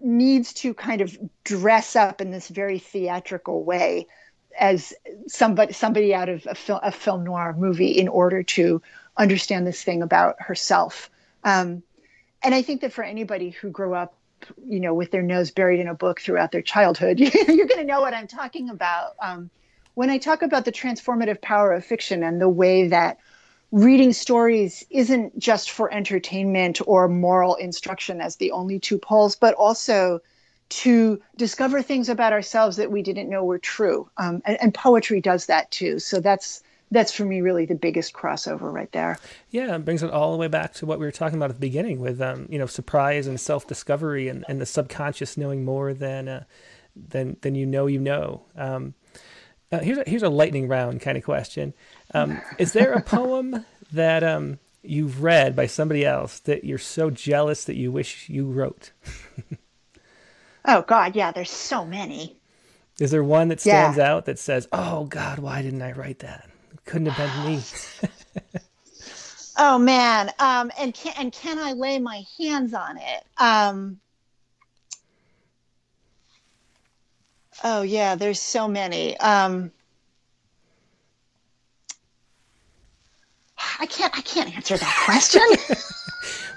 needs 0.00 0.52
to 0.52 0.74
kind 0.74 1.00
of 1.00 1.16
dress 1.44 1.96
up 1.96 2.20
in 2.20 2.30
this 2.30 2.48
very 2.48 2.78
theatrical 2.78 3.64
way 3.64 4.06
as 4.58 4.92
somebody 5.26 5.72
somebody 5.72 6.14
out 6.14 6.28
of 6.28 6.46
a, 6.46 6.54
fil- 6.54 6.80
a 6.82 6.92
film 6.92 7.24
noir 7.24 7.54
movie 7.56 7.90
in 7.90 8.08
order 8.08 8.42
to 8.42 8.82
understand 9.16 9.66
this 9.66 9.82
thing 9.82 10.02
about 10.02 10.36
herself. 10.40 11.10
Um, 11.44 11.82
and 12.42 12.54
I 12.54 12.62
think 12.62 12.80
that 12.82 12.92
for 12.92 13.04
anybody 13.04 13.50
who 13.50 13.70
grew 13.70 13.94
up, 13.94 14.14
you 14.66 14.80
know, 14.80 14.94
with 14.94 15.10
their 15.10 15.22
nose 15.22 15.50
buried 15.50 15.80
in 15.80 15.88
a 15.88 15.94
book 15.94 16.20
throughout 16.20 16.52
their 16.52 16.62
childhood, 16.62 17.18
you're 17.48 17.66
going 17.66 17.80
to 17.80 17.84
know 17.84 18.00
what 18.00 18.14
I'm 18.14 18.26
talking 18.26 18.68
about. 18.68 19.14
Um, 19.20 19.50
when 19.94 20.10
I 20.10 20.18
talk 20.18 20.42
about 20.42 20.64
the 20.64 20.72
transformative 20.72 21.40
power 21.40 21.72
of 21.72 21.84
fiction 21.84 22.22
and 22.22 22.40
the 22.40 22.48
way 22.48 22.88
that 22.88 23.18
reading 23.72 24.12
stories 24.12 24.84
isn't 24.90 25.38
just 25.38 25.70
for 25.70 25.92
entertainment 25.92 26.80
or 26.86 27.08
moral 27.08 27.54
instruction 27.56 28.20
as 28.20 28.36
the 28.36 28.52
only 28.52 28.78
two 28.78 28.98
poles, 28.98 29.36
but 29.36 29.54
also 29.54 30.20
to 30.68 31.20
discover 31.36 31.80
things 31.80 32.08
about 32.08 32.32
ourselves 32.32 32.76
that 32.76 32.90
we 32.90 33.02
didn't 33.02 33.30
know 33.30 33.44
were 33.44 33.58
true. 33.58 34.08
Um, 34.16 34.42
and, 34.44 34.60
and, 34.60 34.74
poetry 34.74 35.20
does 35.20 35.46
that 35.46 35.70
too. 35.70 35.98
So 35.98 36.20
that's 36.20 36.62
that's 36.90 37.12
for 37.12 37.24
me 37.24 37.40
really 37.40 37.66
the 37.66 37.74
biggest 37.74 38.12
crossover 38.12 38.72
right 38.72 38.90
there. 38.92 39.18
Yeah, 39.50 39.74
it 39.74 39.84
brings 39.84 40.02
it 40.02 40.10
all 40.10 40.32
the 40.32 40.38
way 40.38 40.48
back 40.48 40.72
to 40.74 40.86
what 40.86 40.98
we 40.98 41.06
were 41.06 41.12
talking 41.12 41.36
about 41.36 41.50
at 41.50 41.56
the 41.56 41.60
beginning 41.60 42.00
with 42.00 42.20
um, 42.20 42.46
you 42.48 42.58
know 42.58 42.66
surprise 42.66 43.26
and 43.26 43.40
self 43.40 43.66
discovery 43.66 44.28
and, 44.28 44.44
and 44.48 44.60
the 44.60 44.66
subconscious 44.66 45.36
knowing 45.36 45.64
more 45.64 45.92
than 45.92 46.28
uh, 46.28 46.44
than 46.94 47.36
than 47.40 47.54
you 47.54 47.66
know 47.66 47.86
you 47.86 47.98
know. 47.98 48.44
Um, 48.56 48.94
uh, 49.72 49.80
here's 49.80 49.98
a, 49.98 50.04
here's 50.06 50.22
a 50.22 50.28
lightning 50.28 50.68
round 50.68 51.00
kind 51.00 51.18
of 51.18 51.24
question. 51.24 51.74
Um, 52.14 52.40
is 52.58 52.72
there 52.72 52.92
a 52.92 53.02
poem 53.02 53.64
that 53.92 54.22
um, 54.22 54.60
you've 54.82 55.22
read 55.22 55.56
by 55.56 55.66
somebody 55.66 56.04
else 56.04 56.38
that 56.40 56.64
you're 56.64 56.78
so 56.78 57.10
jealous 57.10 57.64
that 57.64 57.76
you 57.76 57.90
wish 57.90 58.28
you 58.28 58.46
wrote? 58.46 58.92
oh 60.64 60.82
God, 60.82 61.16
yeah. 61.16 61.32
There's 61.32 61.50
so 61.50 61.84
many. 61.84 62.36
Is 63.00 63.10
there 63.10 63.24
one 63.24 63.48
that 63.48 63.60
stands 63.60 63.98
yeah. 63.98 64.10
out 64.10 64.24
that 64.26 64.38
says, 64.38 64.68
"Oh 64.72 65.04
God, 65.06 65.40
why 65.40 65.62
didn't 65.62 65.82
I 65.82 65.92
write 65.92 66.20
that? 66.20 66.48
Couldn't 66.86 67.08
have 67.08 67.16
been 67.16 67.44
me." 67.44 67.62
oh 69.58 69.78
man, 69.78 70.32
um, 70.38 70.70
and 70.78 70.94
can 70.94 71.12
and 71.18 71.32
can 71.32 71.58
I 71.58 71.72
lay 71.72 71.98
my 71.98 72.22
hands 72.38 72.72
on 72.72 72.96
it? 72.96 73.24
Um, 73.36 74.00
Oh 77.64 77.82
yeah, 77.82 78.14
there's 78.14 78.40
so 78.40 78.68
many. 78.68 79.16
Um, 79.18 79.72
I 83.78 83.86
can't. 83.86 84.16
I 84.16 84.20
can't 84.22 84.54
answer 84.54 84.76
that 84.76 85.02
question. 85.04 85.42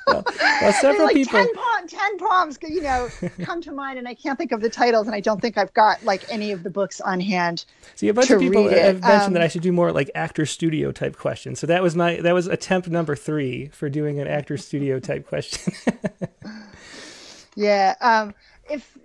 well, 0.07 0.23
well, 0.39 0.73
several 0.73 1.05
like 1.05 1.15
people. 1.15 1.39
10, 1.39 1.55
po- 1.55 1.87
10 1.87 2.17
poems, 2.17 2.57
you 2.61 2.81
know, 2.81 3.09
come 3.41 3.61
to 3.61 3.71
mind, 3.71 3.99
and 3.99 4.07
I 4.07 4.13
can't 4.13 4.37
think 4.37 4.51
of 4.51 4.61
the 4.61 4.69
titles, 4.69 5.07
and 5.07 5.15
I 5.15 5.19
don't 5.19 5.41
think 5.41 5.57
I've 5.57 5.73
got 5.73 6.03
like 6.03 6.23
any 6.31 6.51
of 6.51 6.63
the 6.63 6.69
books 6.69 7.01
on 7.01 7.19
hand. 7.19 7.65
See, 7.95 8.07
a 8.07 8.13
bunch 8.13 8.29
of 8.29 8.39
people 8.39 8.69
have 8.69 9.01
mentioned 9.01 9.27
um, 9.27 9.33
that 9.33 9.41
I 9.41 9.47
should 9.47 9.61
do 9.61 9.71
more 9.71 9.91
like 9.91 10.09
actor 10.15 10.45
studio 10.45 10.91
type 10.91 11.17
questions. 11.17 11.59
So 11.59 11.67
that 11.67 11.83
was 11.83 11.95
my 11.95 12.17
that 12.21 12.33
was 12.33 12.47
attempt 12.47 12.89
number 12.89 13.15
three 13.15 13.67
for 13.67 13.89
doing 13.89 14.19
an 14.19 14.27
actor 14.27 14.57
studio 14.57 14.99
type 14.99 15.27
question. 15.27 15.73
yeah. 17.55 17.95
Um, 18.01 18.33
if 18.69 18.97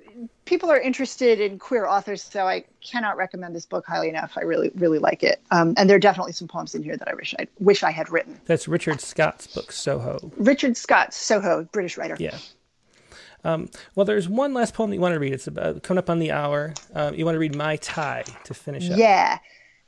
people 0.45 0.71
are 0.71 0.81
interested 0.81 1.41
in 1.41 1.59
queer 1.59 1.87
authors, 1.87 2.23
so 2.23 2.47
I 2.47 2.65
cannot 2.83 3.17
recommend 3.17 3.55
this 3.55 3.67
book 3.67 3.85
highly 3.87 4.09
enough. 4.09 4.33
I 4.37 4.43
really, 4.43 4.71
really 4.75 4.99
like 4.99 5.23
it. 5.23 5.41
Um, 5.51 5.75
and 5.77 5.89
there 5.89 5.97
are 5.97 6.01
definitely 6.01 6.33
some 6.33 6.49
poems 6.49 6.75
in 6.75 6.83
here 6.83 6.97
that 6.97 7.09
I 7.09 7.15
wish 7.15 7.35
I 7.39 7.47
wish 7.59 7.83
I 7.83 7.91
had 7.91 8.11
written. 8.11 8.41
That's 8.47 8.69
Richard 8.69 9.01
Scott's 9.01 9.47
book, 9.47 9.73
Soho. 9.73 10.19
Richard 10.37 10.77
Scott, 10.77 11.15
Soho, 11.15 11.65
British 11.73 11.97
writer. 11.97 12.17
Yeah. 12.19 12.39
Um, 13.45 13.69
well, 13.95 14.07
there's 14.07 14.29
one 14.29 14.55
last 14.55 14.75
poem 14.75 14.91
that 14.91 14.97
you 14.97 15.03
want 15.03 15.15
to 15.15 15.21
read. 15.21 15.33
It's 15.33 15.47
about 15.47 15.83
coming 15.83 15.99
up 15.99 16.09
on 16.09 16.19
the 16.19 16.33
hour. 16.33 16.73
Um, 16.95 17.15
you 17.15 17.25
want 17.25 17.35
to 17.35 17.39
read 17.39 17.55
My 17.55 17.77
Tie 17.77 18.25
to 18.45 18.55
finish 18.55 18.91
up. 18.91 18.97
Yeah. 18.97 19.39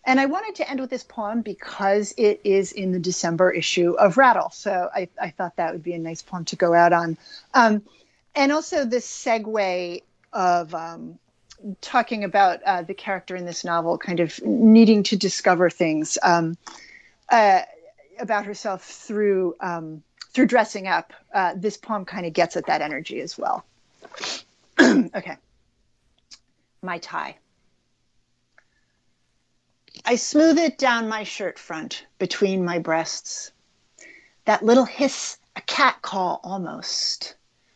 And 0.05 0.21
I 0.21 0.27
wanted 0.27 0.55
to 0.57 0.71
end 0.71 0.79
with 0.79 0.91
this 0.91 1.03
poem 1.03 1.43
because 1.43 2.15
it 2.17 2.41
is 2.45 2.73
in 2.73 2.93
the 2.93 2.99
December 2.99 3.51
issue 3.51 3.93
of 3.99 4.17
Rattle. 4.17 4.51
So 4.51 4.89
I, 4.95 5.09
I 5.21 5.31
thought 5.31 5.57
that 5.57 5.73
would 5.73 5.83
be 5.83 5.95
a 5.95 5.99
nice 5.99 6.23
poem 6.23 6.45
to 6.45 6.57
go 6.57 6.75
out 6.75 6.93
on. 6.93 7.17
Um, 7.55 7.83
and 8.37 8.53
also 8.53 8.85
this 8.85 9.07
segue 9.07 10.03
of 10.37 10.75
um, 10.75 11.19
talking 11.81 12.23
about 12.23 12.63
uh, 12.65 12.83
the 12.83 12.93
character 12.93 13.35
in 13.35 13.47
this 13.47 13.65
novel 13.65 13.97
kind 13.97 14.21
of 14.21 14.39
needing 14.45 15.03
to 15.03 15.17
discover 15.17 15.71
things 15.71 16.19
um, 16.23 16.57
uh, 17.31 17.63
about 18.21 18.45
herself 18.45 18.85
through 18.85 19.57
um, 19.61 20.03
through 20.35 20.47
dressing 20.47 20.87
up. 20.87 21.15
Uh, 21.33 21.55
this 21.57 21.79
poem 21.79 22.05
kind 22.05 22.27
of 22.27 22.35
gets 22.35 22.57
at 22.57 22.67
that 22.67 22.83
energy 22.83 23.21
as 23.21 23.39
well. 23.39 23.65
okay, 24.81 25.37
my 26.83 26.99
tie. 26.99 27.37
I 30.05 30.17
smooth 30.17 30.59
it 30.59 30.77
down 30.77 31.09
my 31.09 31.25
shirt 31.25 31.59
front 31.59 32.05
between 32.19 32.63
my 32.63 32.79
breasts. 32.79 33.53
That 34.45 34.63
little 34.63 34.85
hiss, 34.85 35.39
a 35.57 35.63
cat 35.63 36.03
call 36.03 36.41
almost. 36.45 37.35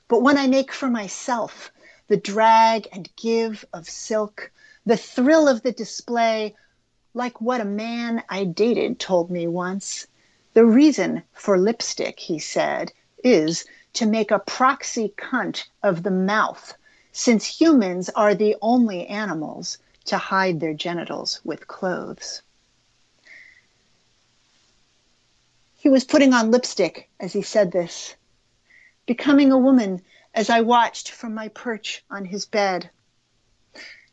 But 0.08 0.22
when 0.22 0.36
I 0.36 0.46
make 0.46 0.70
for 0.70 0.88
myself, 0.88 1.72
the 2.10 2.16
drag 2.16 2.88
and 2.90 3.08
give 3.14 3.64
of 3.72 3.88
silk, 3.88 4.50
the 4.84 4.96
thrill 4.96 5.46
of 5.46 5.62
the 5.62 5.70
display, 5.70 6.56
like 7.14 7.40
what 7.40 7.60
a 7.60 7.64
man 7.64 8.20
I 8.28 8.44
dated 8.46 8.98
told 8.98 9.30
me 9.30 9.46
once. 9.46 10.08
The 10.54 10.66
reason 10.66 11.22
for 11.32 11.56
lipstick, 11.56 12.18
he 12.18 12.40
said, 12.40 12.92
is 13.22 13.64
to 13.92 14.06
make 14.06 14.32
a 14.32 14.40
proxy 14.40 15.14
cunt 15.16 15.66
of 15.84 16.02
the 16.02 16.10
mouth, 16.10 16.74
since 17.12 17.60
humans 17.60 18.10
are 18.10 18.34
the 18.34 18.56
only 18.60 19.06
animals 19.06 19.78
to 20.06 20.18
hide 20.18 20.58
their 20.58 20.74
genitals 20.74 21.40
with 21.44 21.68
clothes. 21.68 22.42
He 25.76 25.88
was 25.88 26.02
putting 26.02 26.34
on 26.34 26.50
lipstick 26.50 27.08
as 27.20 27.32
he 27.32 27.42
said 27.42 27.70
this, 27.70 28.16
becoming 29.06 29.52
a 29.52 29.58
woman 29.58 30.02
as 30.34 30.48
I 30.50 30.60
watched 30.60 31.10
from 31.10 31.34
my 31.34 31.48
perch 31.48 32.04
on 32.10 32.24
his 32.24 32.46
bed. 32.46 32.90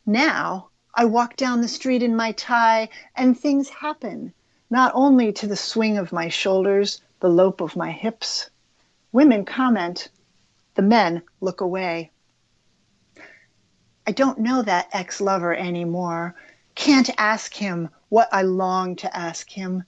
Now 0.06 0.70
I 0.94 1.06
walk 1.06 1.36
down 1.36 1.62
the 1.62 1.68
street 1.68 2.02
in 2.02 2.16
my 2.16 2.32
tie 2.32 2.90
and 3.16 3.38
things 3.38 3.70
happen, 3.70 4.34
not 4.70 4.92
only 4.96 5.32
to 5.34 5.48
the 5.48 5.56
swing 5.56 5.98
of 5.98 6.12
my 6.12 6.30
shoulders, 6.30 7.02
the 7.20 7.30
lope 7.30 7.62
of 7.62 7.76
my 7.76 7.92
hips. 7.92 8.50
Women 9.12 9.46
comment, 9.46 10.10
the 10.76 10.82
men 10.82 11.22
look 11.40 11.62
away. 11.62 12.12
I 14.08 14.12
don't 14.12 14.40
know 14.40 14.62
that 14.62 14.90
ex 14.94 15.20
lover 15.20 15.54
anymore. 15.54 16.36
Can't 16.76 17.10
ask 17.18 17.54
him 17.54 17.90
what 18.10 18.30
I 18.32 18.42
long 18.44 18.96
to 18.98 19.18
ask 19.18 19.50
him. 19.50 19.84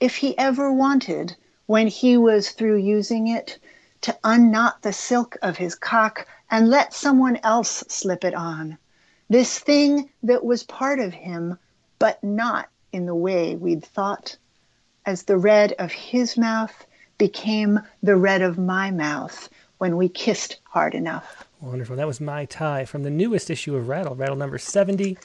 If 0.00 0.16
he 0.16 0.36
ever 0.36 0.72
wanted, 0.72 1.36
when 1.66 1.86
he 1.86 2.16
was 2.16 2.50
through 2.50 2.78
using 2.78 3.28
it, 3.28 3.58
to 4.02 4.18
unknot 4.24 4.82
the 4.82 4.92
silk 4.92 5.36
of 5.42 5.56
his 5.56 5.74
cock 5.74 6.26
and 6.50 6.68
let 6.68 6.92
someone 6.92 7.38
else 7.42 7.82
slip 7.88 8.24
it 8.24 8.34
on. 8.34 8.76
This 9.30 9.58
thing 9.58 10.10
that 10.22 10.44
was 10.44 10.62
part 10.64 11.00
of 11.00 11.14
him, 11.14 11.58
but 11.98 12.22
not 12.22 12.68
in 12.92 13.06
the 13.06 13.14
way 13.14 13.56
we'd 13.56 13.84
thought. 13.84 14.36
As 15.06 15.22
the 15.22 15.38
red 15.38 15.72
of 15.78 15.90
his 15.90 16.36
mouth 16.36 16.86
became 17.18 17.80
the 18.02 18.16
red 18.16 18.42
of 18.42 18.58
my 18.58 18.90
mouth 18.90 19.48
when 19.78 19.96
we 19.96 20.08
kissed 20.08 20.60
hard 20.64 20.94
enough. 20.94 21.48
Wonderful. 21.60 21.96
That 21.96 22.06
was 22.06 22.20
My 22.20 22.44
Tie 22.44 22.84
from 22.84 23.04
the 23.04 23.10
newest 23.10 23.50
issue 23.50 23.74
of 23.76 23.88
Rattle, 23.88 24.14
Rattle 24.14 24.36
number 24.36 24.58
70. 24.58 25.16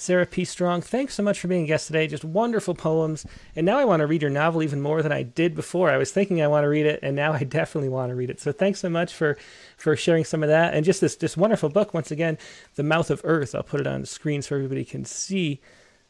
Sarah 0.00 0.26
P. 0.26 0.44
Strong, 0.44 0.82
thanks 0.82 1.14
so 1.14 1.24
much 1.24 1.40
for 1.40 1.48
being 1.48 1.64
a 1.64 1.66
guest 1.66 1.88
today. 1.88 2.06
Just 2.06 2.24
wonderful 2.24 2.72
poems. 2.72 3.26
And 3.56 3.66
now 3.66 3.78
I 3.78 3.84
want 3.84 3.98
to 3.98 4.06
read 4.06 4.22
your 4.22 4.30
novel 4.30 4.62
even 4.62 4.80
more 4.80 5.02
than 5.02 5.10
I 5.10 5.24
did 5.24 5.56
before. 5.56 5.90
I 5.90 5.96
was 5.96 6.12
thinking 6.12 6.40
I 6.40 6.46
want 6.46 6.62
to 6.62 6.68
read 6.68 6.86
it, 6.86 7.00
and 7.02 7.16
now 7.16 7.32
I 7.32 7.42
definitely 7.44 7.88
want 7.88 8.10
to 8.10 8.14
read 8.14 8.30
it. 8.30 8.40
So 8.40 8.52
thanks 8.52 8.78
so 8.78 8.88
much 8.88 9.12
for, 9.12 9.36
for 9.76 9.96
sharing 9.96 10.24
some 10.24 10.44
of 10.44 10.48
that. 10.50 10.72
And 10.72 10.84
just 10.84 11.00
this, 11.00 11.16
this 11.16 11.36
wonderful 11.36 11.68
book, 11.68 11.94
once 11.94 12.12
again, 12.12 12.38
The 12.76 12.84
Mouth 12.84 13.10
of 13.10 13.20
Earth. 13.24 13.56
I'll 13.56 13.64
put 13.64 13.80
it 13.80 13.88
on 13.88 14.02
the 14.02 14.06
screen 14.06 14.40
so 14.40 14.54
everybody 14.54 14.84
can 14.84 15.04
see. 15.04 15.60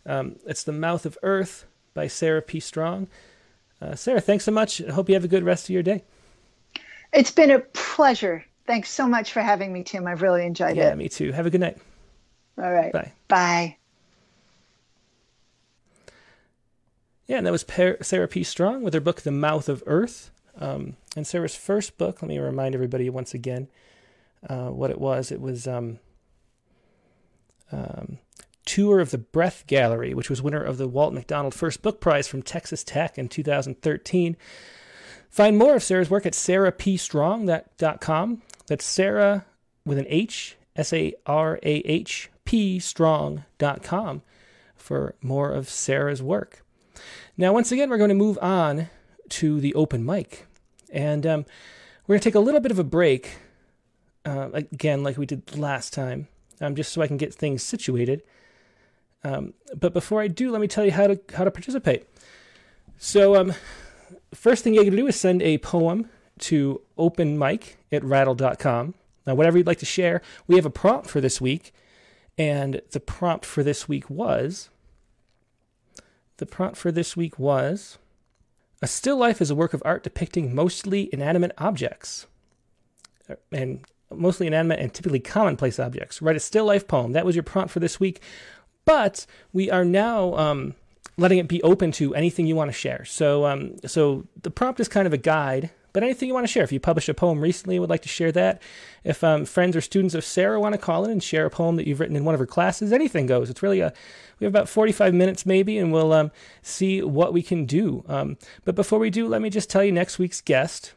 Um, 0.05 0.36
it's 0.47 0.64
The 0.64 0.72
Mouth 0.72 1.07
of 1.07 1.16
Earth 1.22 1.64
by 1.95 2.09
Sarah 2.09 2.43
P. 2.43 2.61
Strong. 2.61 3.09
Uh, 3.80 3.95
Sarah, 3.95 4.20
thanks 4.20 4.45
so 4.45 4.53
much. 4.53 4.82
I 4.82 4.93
hope 4.93 5.09
you 5.09 5.14
have 5.14 5.24
a 5.24 5.28
good 5.28 5.45
rest 5.45 5.64
of 5.64 5.70
your 5.70 5.82
day. 5.82 6.05
It's 7.14 7.30
been 7.30 7.51
a 7.51 7.61
pleasure. 7.61 8.45
Thanks 8.66 8.91
so 8.91 9.09
much 9.09 9.32
for 9.32 9.41
having 9.41 9.72
me, 9.72 9.82
Tim. 9.82 10.07
I've 10.07 10.20
really 10.20 10.45
enjoyed 10.45 10.76
yeah, 10.76 10.89
it. 10.89 10.89
Yeah, 10.89 10.95
me 10.95 11.09
too. 11.09 11.32
Have 11.32 11.47
a 11.47 11.51
good 11.51 11.62
night. 11.62 11.78
All 12.59 12.70
right. 12.70 12.93
Bye. 12.93 13.12
Bye. 13.28 13.78
Yeah, 17.29 17.37
and 17.37 17.47
that 17.47 17.53
was 17.53 17.64
Sarah 18.01 18.26
P. 18.26 18.43
Strong 18.43 18.83
with 18.83 18.95
her 18.95 19.01
book, 19.01 19.20
The 19.20 19.31
Mouth 19.31 19.68
of 19.68 19.85
Earth. 19.87 20.31
Um, 20.59 20.97
and 21.14 21.26
Sarah's 21.26 21.55
first 21.55 21.99
book, 21.99 22.22
let 22.22 22.29
me 22.29 22.39
remind 22.39 22.74
everybody 22.74 23.11
once 23.11 23.35
again 23.35 23.68
uh, 24.49 24.70
what 24.70 24.91
it 24.91 24.99
was. 24.99 25.31
It 25.31 25.41
was 25.41 25.68
um, 25.68 25.99
um, 27.70 28.18
Tour 28.64 29.01
of 29.01 29.11
the 29.11 29.18
Breath 29.18 29.64
Gallery, 29.66 30.14
which 30.14 30.31
was 30.31 30.41
winner 30.41 30.62
of 30.62 30.79
the 30.79 30.89
Walt 30.89 31.12
McDonald 31.12 31.55
First 31.55 31.83
Book 31.83 32.01
Prize 32.01 32.26
from 32.26 32.43
Texas 32.43 32.83
Tech 32.83 33.18
in 33.18 33.29
2013. 33.29 34.35
Find 35.29 35.59
more 35.59 35.76
of 35.76 35.83
Sarah's 35.83 36.09
work 36.09 36.24
at 36.24 36.33
sarahpstrong.com. 36.33 38.43
That's 38.66 38.85
Sarah 38.85 39.45
with 39.85 39.99
an 39.99 40.07
H, 40.09 40.57
S 40.76 40.95
A 40.95 41.12
R 41.26 41.59
A 41.62 41.74
H 41.81 42.31
P 42.47 42.79
strong.com 42.79 44.22
for 44.76 45.14
more 45.20 45.53
of 45.53 45.68
Sarah's 45.68 46.22
work. 46.22 46.64
Now, 47.41 47.53
once 47.53 47.70
again, 47.70 47.89
we're 47.89 47.99
going 47.99 48.09
to 48.09 48.16
move 48.16 48.36
on 48.43 48.91
to 49.28 49.61
the 49.61 49.72
open 49.74 50.05
mic. 50.05 50.47
And 50.93 51.24
um, 51.24 51.47
we're 52.05 52.14
going 52.14 52.20
to 52.20 52.24
take 52.24 52.34
a 52.34 52.41
little 52.41 52.61
bit 52.61 52.72
of 52.72 52.80
a 52.80 52.84
break, 52.84 53.39
uh, 54.24 54.51
again, 54.53 55.05
like 55.05 55.16
we 55.16 55.24
did 55.24 55.57
last 55.57 55.93
time, 55.93 56.26
um, 56.61 56.74
just 56.74 56.93
so 56.93 57.01
I 57.01 57.07
can 57.07 57.16
get 57.16 57.32
things 57.32 57.62
situated. 57.62 58.24
Um, 59.22 59.55
but 59.72 59.93
before 59.93 60.20
I 60.20 60.26
do, 60.26 60.51
let 60.51 60.61
me 60.61 60.66
tell 60.66 60.84
you 60.84 60.91
how 60.91 61.07
to 61.07 61.20
how 61.34 61.45
to 61.45 61.51
participate. 61.53 62.09
So, 62.99 63.36
um, 63.36 63.55
first 64.34 64.64
thing 64.64 64.74
you 64.74 64.82
got 64.82 64.91
to 64.91 64.97
do 64.97 65.07
is 65.07 65.14
send 65.14 65.41
a 65.43 65.59
poem 65.59 66.09
to 66.41 66.80
openmic 66.99 67.74
at 67.93 68.03
rattle.com. 68.03 68.95
Now, 69.26 69.34
whatever 69.36 69.59
you'd 69.59 69.66
like 69.66 69.78
to 69.78 69.86
share, 69.86 70.22
we 70.49 70.57
have 70.57 70.66
a 70.66 70.70
prompt 70.70 71.09
for 71.09 71.20
this 71.20 71.41
week, 71.41 71.72
and 72.36 72.80
the 72.91 73.01
prompt 73.01 73.45
for 73.45 73.62
this 73.62 73.89
week 73.89 74.11
was 74.11 74.70
the 76.39 76.47
prompt 76.47 76.76
for 76.76 76.91
this 76.91 77.16
week 77.16 77.39
was 77.39 77.99
A 78.80 78.86
still 78.86 79.16
life 79.16 79.41
is 79.41 79.51
a 79.51 79.55
work 79.55 79.74
of 79.74 79.82
art 79.84 80.03
depicting 80.03 80.55
mostly 80.55 81.09
inanimate 81.12 81.53
objects. 81.59 82.26
And 83.53 83.84
mostly 84.11 84.47
inanimate 84.47 84.78
and 84.80 84.93
typically 84.93 85.20
commonplace 85.20 85.78
objects. 85.78 86.22
Write 86.22 86.36
a 86.36 86.41
still 86.41 86.64
life 86.64 86.89
poem. 86.89 87.12
That 87.12 87.26
was 87.26 87.36
your 87.36 87.43
prompt 87.43 87.70
for 87.70 87.80
this 87.80 88.01
week. 88.01 88.22
But 88.84 89.26
we 89.53 89.70
are 89.70 89.84
now 89.84 90.34
um, 90.36 90.74
letting 91.18 91.39
it 91.39 91.49
be 91.49 91.62
open 91.62 91.93
to 91.93 92.14
anything 92.14 92.47
you 92.47 92.57
want 92.57 92.70
to 92.70 92.76
share. 92.76 93.05
So, 93.05 93.45
um, 93.45 93.76
so 93.86 94.26
the 94.41 94.51
prompt 94.51 94.80
is 94.80 94.89
kind 94.89 95.07
of 95.07 95.12
a 95.12 95.18
guide 95.18 95.70
anything 96.03 96.28
you 96.28 96.34
want 96.34 96.46
to 96.46 96.53
share. 96.53 96.64
If 96.64 96.72
you 96.72 96.80
published 96.80 97.09
a 97.09 97.14
poem 97.14 97.40
recently 97.40 97.78
would 97.78 97.90
like 97.90 98.03
to 98.03 98.09
share 98.09 98.32
that, 98.32 98.61
if 99.05 99.22
um, 99.24 99.44
friends 99.44 99.76
or 99.76 99.80
students 99.80 100.14
of 100.14 100.24
Sarah 100.24 100.61
want 100.61 100.74
to 100.74 100.78
call 100.78 101.05
in 101.05 101.11
and 101.11 101.22
share 101.22 101.46
a 101.46 101.51
poem 101.51 101.76
that 101.76 101.86
you've 101.86 102.01
written 102.01 102.16
in 102.16 102.24
one 102.24 102.34
of 102.34 102.40
her 102.40 102.46
classes, 102.46 102.92
anything 102.92 103.26
goes. 103.26 103.51
It's 103.51 103.62
really 103.62 103.80
a 103.80 103.92
we 104.40 104.44
have 104.44 104.53
about 104.53 104.68
45 104.68 105.14
minutes 105.14 105.44
maybe, 105.44 105.78
and 105.78 105.92
we'll 105.92 106.12
um, 106.12 106.30
see 106.62 107.03
what 107.03 107.32
we 107.32 107.42
can 107.42 107.64
do. 107.64 108.05
Um, 108.09 108.36
but 108.64 108.74
before 108.74 108.99
we 108.99 109.11
do, 109.11 109.26
let 109.26 109.42
me 109.42 109.51
just 109.51 109.68
tell 109.68 109.82
you 109.82 109.92
next 109.92 110.18
week's 110.18 110.40
guest 110.40 110.94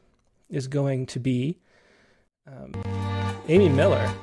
is 0.49 0.68
going 0.68 1.06
to 1.08 1.20
be 1.20 1.58
um, 2.47 2.74
Amy 3.47 3.70
Miller. 3.70 4.14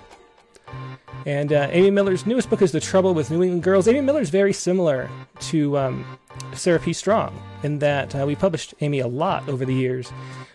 And 1.26 1.52
uh, 1.52 1.68
Amy 1.70 1.90
Miller's 1.90 2.26
newest 2.26 2.48
book 2.48 2.62
is 2.62 2.72
The 2.72 2.80
Trouble 2.80 3.14
with 3.14 3.30
New 3.30 3.42
England 3.42 3.62
Girls. 3.62 3.88
Amy 3.88 4.00
Miller 4.00 4.20
is 4.20 4.30
very 4.30 4.52
similar 4.52 5.10
to 5.40 5.76
um, 5.76 6.18
Sarah 6.54 6.78
P. 6.78 6.92
Strong 6.92 7.40
in 7.62 7.78
that 7.80 8.14
uh, 8.14 8.24
we 8.26 8.34
published 8.34 8.74
Amy 8.80 9.00
a 9.00 9.06
lot 9.06 9.48
over 9.48 9.64
the 9.64 9.74
years. 9.74 10.10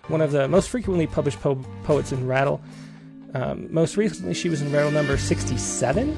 One 0.07 0.21
of 0.21 0.31
the 0.31 0.47
most 0.47 0.69
frequently 0.69 1.07
published 1.07 1.39
po- 1.39 1.63
poets 1.83 2.11
in 2.11 2.25
Rattle. 2.27 2.61
Um, 3.33 3.67
most 3.73 3.97
recently, 3.97 4.33
she 4.33 4.49
was 4.49 4.61
in 4.61 4.71
Rattle 4.71 4.91
number 4.91 5.17
67. 5.17 6.17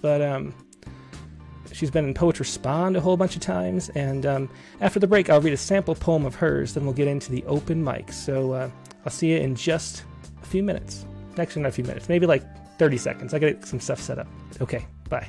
But 0.00 0.20
um, 0.20 0.54
she's 1.72 1.90
been 1.90 2.04
in 2.04 2.14
Poets 2.14 2.40
Respond 2.40 2.96
a 2.96 3.00
whole 3.00 3.16
bunch 3.16 3.36
of 3.36 3.42
times. 3.42 3.88
And 3.90 4.26
um, 4.26 4.50
after 4.80 4.98
the 4.98 5.06
break, 5.06 5.30
I'll 5.30 5.40
read 5.40 5.52
a 5.52 5.58
sample 5.58 5.94
poem 5.94 6.24
of 6.26 6.34
hers. 6.34 6.74
Then 6.74 6.84
we'll 6.84 6.94
get 6.94 7.08
into 7.08 7.30
the 7.30 7.44
open 7.44 7.82
mic. 7.82 8.12
So 8.12 8.52
uh, 8.52 8.70
I'll 9.04 9.12
see 9.12 9.32
you 9.32 9.38
in 9.38 9.54
just 9.54 10.04
a 10.42 10.46
few 10.46 10.62
minutes. 10.62 11.06
Actually, 11.38 11.62
not 11.62 11.68
a 11.68 11.72
few 11.72 11.84
minutes, 11.84 12.08
maybe 12.08 12.26
like 12.26 12.42
30 12.82 12.98
seconds. 12.98 13.32
I 13.32 13.38
got 13.38 13.46
get 13.46 13.64
some 13.64 13.78
stuff 13.78 14.00
set 14.00 14.18
up. 14.18 14.26
Okay, 14.60 14.84
bye. 15.08 15.28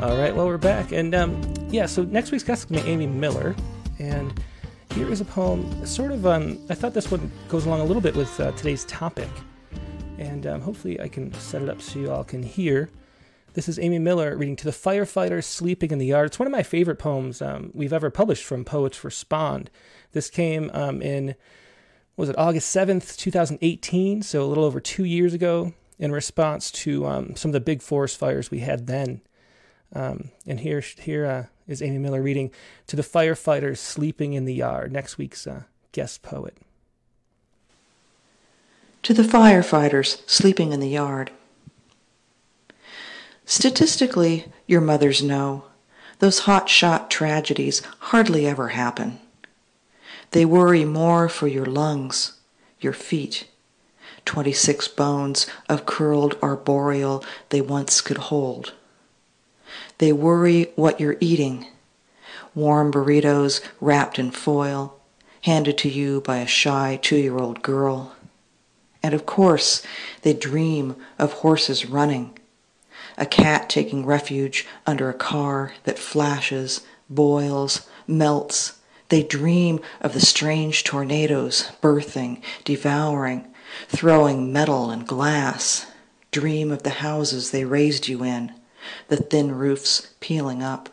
All 0.00 0.16
right, 0.16 0.34
well, 0.34 0.46
we're 0.46 0.56
back. 0.56 0.92
And 0.92 1.14
um, 1.14 1.49
yeah, 1.70 1.86
so 1.86 2.02
next 2.02 2.32
week's 2.32 2.42
guest 2.42 2.64
is 2.64 2.70
going 2.70 2.80
to 2.80 2.86
be 2.86 2.92
Amy 2.92 3.06
Miller. 3.06 3.54
And 3.98 4.42
here 4.94 5.10
is 5.10 5.20
a 5.20 5.24
poem, 5.24 5.86
sort 5.86 6.10
of, 6.10 6.26
um, 6.26 6.58
I 6.68 6.74
thought 6.74 6.94
this 6.94 7.10
one 7.10 7.30
goes 7.48 7.66
along 7.66 7.80
a 7.80 7.84
little 7.84 8.02
bit 8.02 8.16
with 8.16 8.40
uh, 8.40 8.50
today's 8.52 8.84
topic. 8.86 9.28
And 10.18 10.46
um, 10.46 10.60
hopefully 10.60 11.00
I 11.00 11.08
can 11.08 11.32
set 11.34 11.62
it 11.62 11.68
up 11.68 11.80
so 11.80 11.98
you 11.98 12.10
all 12.10 12.24
can 12.24 12.42
hear. 12.42 12.90
This 13.54 13.68
is 13.68 13.78
Amy 13.78 13.98
Miller 13.98 14.36
reading 14.36 14.56
To 14.56 14.64
the 14.64 14.70
Firefighters 14.70 15.44
Sleeping 15.44 15.90
in 15.92 15.98
the 15.98 16.06
Yard. 16.06 16.26
It's 16.26 16.38
one 16.38 16.46
of 16.46 16.52
my 16.52 16.62
favorite 16.62 16.98
poems 16.98 17.40
um, 17.40 17.70
we've 17.72 17.92
ever 17.92 18.10
published 18.10 18.44
from 18.44 18.64
Poets 18.64 19.02
Respond. 19.04 19.70
This 20.12 20.28
came 20.28 20.70
um, 20.74 21.00
in, 21.00 21.36
was 22.16 22.28
it 22.28 22.38
August 22.38 22.74
7th, 22.74 23.16
2018, 23.16 24.22
so 24.22 24.44
a 24.44 24.46
little 24.46 24.64
over 24.64 24.80
two 24.80 25.04
years 25.04 25.34
ago, 25.34 25.72
in 25.98 26.10
response 26.10 26.70
to 26.70 27.06
um, 27.06 27.36
some 27.36 27.50
of 27.50 27.52
the 27.52 27.60
big 27.60 27.82
forest 27.82 28.16
fires 28.16 28.50
we 28.50 28.60
had 28.60 28.86
then 28.86 29.20
um, 29.94 30.30
and 30.46 30.60
here, 30.60 30.80
here 30.80 31.26
uh, 31.26 31.44
is 31.66 31.82
Amy 31.82 31.98
Miller 31.98 32.22
reading 32.22 32.50
to 32.86 32.96
the 32.96 33.02
firefighters 33.02 33.78
sleeping 33.78 34.32
in 34.32 34.44
the 34.44 34.54
yard. 34.54 34.92
Next 34.92 35.18
week's 35.18 35.46
uh, 35.46 35.64
guest 35.92 36.22
poet. 36.22 36.56
To 39.04 39.14
the 39.14 39.22
firefighters 39.22 40.28
sleeping 40.28 40.72
in 40.72 40.80
the 40.80 40.88
yard. 40.88 41.30
Statistically, 43.44 44.46
your 44.66 44.80
mothers 44.80 45.22
know 45.22 45.64
those 46.18 46.40
hot 46.40 46.68
shot 46.68 47.10
tragedies 47.10 47.82
hardly 47.98 48.46
ever 48.46 48.68
happen. 48.68 49.18
They 50.32 50.44
worry 50.44 50.84
more 50.84 51.28
for 51.28 51.48
your 51.48 51.66
lungs, 51.66 52.34
your 52.78 52.92
feet, 52.92 53.48
twenty-six 54.24 54.86
bones 54.86 55.46
of 55.68 55.86
curled 55.86 56.36
arboreal 56.42 57.24
they 57.48 57.60
once 57.60 58.00
could 58.00 58.18
hold. 58.18 58.74
They 60.00 60.14
worry 60.14 60.72
what 60.76 60.98
you're 60.98 61.18
eating. 61.20 61.66
Warm 62.54 62.90
burritos 62.90 63.60
wrapped 63.82 64.18
in 64.18 64.30
foil, 64.30 64.98
handed 65.42 65.76
to 65.76 65.90
you 65.90 66.22
by 66.22 66.38
a 66.38 66.46
shy 66.46 66.98
two-year-old 67.02 67.60
girl. 67.60 68.16
And 69.02 69.12
of 69.12 69.26
course, 69.26 69.82
they 70.22 70.32
dream 70.32 70.96
of 71.18 71.34
horses 71.34 71.84
running, 71.84 72.38
a 73.18 73.26
cat 73.26 73.68
taking 73.68 74.06
refuge 74.06 74.66
under 74.86 75.10
a 75.10 75.14
car 75.14 75.74
that 75.84 75.98
flashes, 75.98 76.80
boils, 77.10 77.86
melts. 78.06 78.78
They 79.10 79.22
dream 79.22 79.80
of 80.00 80.14
the 80.14 80.20
strange 80.20 80.82
tornadoes 80.82 81.72
birthing, 81.82 82.40
devouring, 82.64 83.46
throwing 83.88 84.50
metal 84.50 84.90
and 84.90 85.06
glass. 85.06 85.84
Dream 86.30 86.72
of 86.72 86.84
the 86.84 86.90
houses 87.04 87.50
they 87.50 87.66
raised 87.66 88.08
you 88.08 88.24
in, 88.24 88.54
the 89.08 89.16
thin 89.16 89.52
roofs 89.52 90.14
peeling 90.20 90.62
up. 90.62 90.88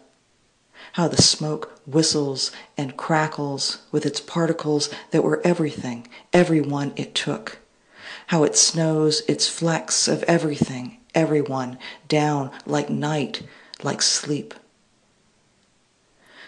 How 0.93 1.07
the 1.07 1.21
smoke 1.21 1.79
whistles 1.85 2.51
and 2.77 2.97
crackles 2.97 3.79
with 3.91 4.05
its 4.05 4.19
particles 4.19 4.89
that 5.11 5.23
were 5.23 5.41
everything, 5.43 6.07
everyone 6.33 6.93
it 6.95 7.13
took. 7.13 7.59
How 8.27 8.43
it 8.43 8.55
snows 8.55 9.21
its 9.27 9.47
flecks 9.47 10.07
of 10.07 10.23
everything, 10.23 10.97
everyone, 11.13 11.77
down 12.07 12.51
like 12.65 12.89
night, 12.89 13.43
like 13.83 14.01
sleep. 14.01 14.53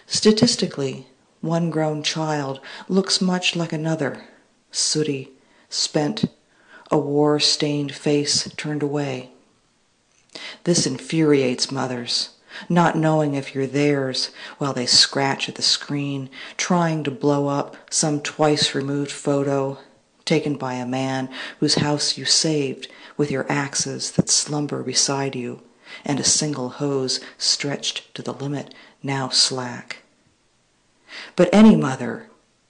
Statistically, 0.06 1.08
one 1.41 1.70
grown 1.70 2.04
child 2.04 2.60
looks 2.88 3.22
much 3.22 3.56
like 3.56 3.72
another, 3.72 4.26
sooty, 4.72 5.32
spent, 5.70 6.26
a 6.91 6.97
war-stained 6.97 7.93
face 7.93 8.52
turned 8.58 8.82
away. 8.82 9.30
This 10.64 10.86
infuriates 10.86 11.72
mothers, 11.72 12.30
not 12.68 12.98
knowing 12.98 13.36
if 13.36 13.54
you're 13.54 13.68
theirs 13.68 14.32
while 14.58 14.74
they 14.74 14.86
scratch 14.86 15.50
at 15.50 15.56
the 15.56 15.62
screen, 15.62 16.30
trying 16.58 17.04
to 17.04 17.12
blow 17.12 17.48
up 17.48 17.78
some 17.90 18.22
twice-removed 18.22 19.12
photo 19.12 19.78
taken 20.26 20.56
by 20.56 20.74
a 20.76 20.86
man 20.86 21.30
whose 21.60 21.76
house 21.76 22.18
you 22.18 22.26
saved 22.26 22.88
with 23.18 23.32
your 23.32 23.52
axes 23.52 24.12
that 24.12 24.30
slumber 24.30 24.84
beside 24.84 25.36
you 25.36 25.62
and 26.06 26.20
a 26.20 26.24
single 26.24 26.70
hose 26.70 27.20
stretched 27.38 28.14
to 28.14 28.22
the 28.22 28.34
limit 28.34 28.74
now 29.02 29.30
slack. 29.30 30.04
But 31.36 31.50
any 31.52 31.76
mother, 31.76 32.30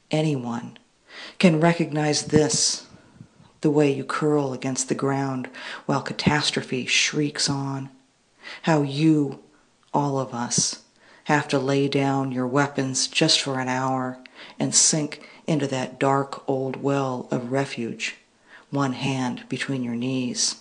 anyone, 0.09 0.77
can 1.37 1.59
recognize 1.59 2.27
this 2.27 2.87
the 3.61 3.71
way 3.71 3.91
you 3.91 4.03
curl 4.03 4.53
against 4.53 4.89
the 4.89 4.95
ground 4.95 5.49
while 5.85 6.01
catastrophe 6.01 6.85
shrieks 6.85 7.49
on. 7.49 7.89
How 8.63 8.81
you, 8.81 9.39
all 9.93 10.19
of 10.19 10.33
us, 10.33 10.83
have 11.25 11.47
to 11.49 11.59
lay 11.59 11.87
down 11.87 12.31
your 12.31 12.47
weapons 12.47 13.07
just 13.07 13.41
for 13.41 13.59
an 13.59 13.67
hour 13.67 14.17
and 14.59 14.73
sink 14.73 15.27
into 15.45 15.67
that 15.67 15.99
dark 15.99 16.47
old 16.47 16.77
well 16.77 17.27
of 17.31 17.51
refuge, 17.51 18.15
one 18.69 18.93
hand 18.93 19.43
between 19.49 19.83
your 19.83 19.95
knees. 19.95 20.55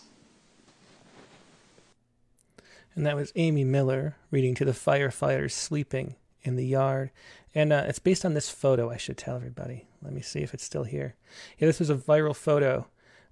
And 2.94 3.06
that 3.06 3.16
was 3.16 3.32
Amy 3.36 3.64
Miller 3.64 4.16
reading 4.30 4.54
to 4.56 4.64
the 4.64 4.72
firefighters 4.72 5.52
sleeping 5.52 6.16
in 6.42 6.56
the 6.56 6.66
yard. 6.66 7.10
And 7.54 7.72
uh, 7.72 7.84
it's 7.86 7.98
based 7.98 8.24
on 8.24 8.34
this 8.34 8.50
photo, 8.50 8.90
I 8.90 8.96
should 8.96 9.16
tell 9.16 9.36
everybody. 9.36 9.87
Let 10.02 10.12
me 10.12 10.20
see 10.20 10.40
if 10.40 10.54
it's 10.54 10.64
still 10.64 10.84
here. 10.84 11.14
Yeah, 11.58 11.66
this 11.66 11.80
was 11.80 11.90
a 11.90 11.94
viral 11.94 12.36
photo 12.36 12.86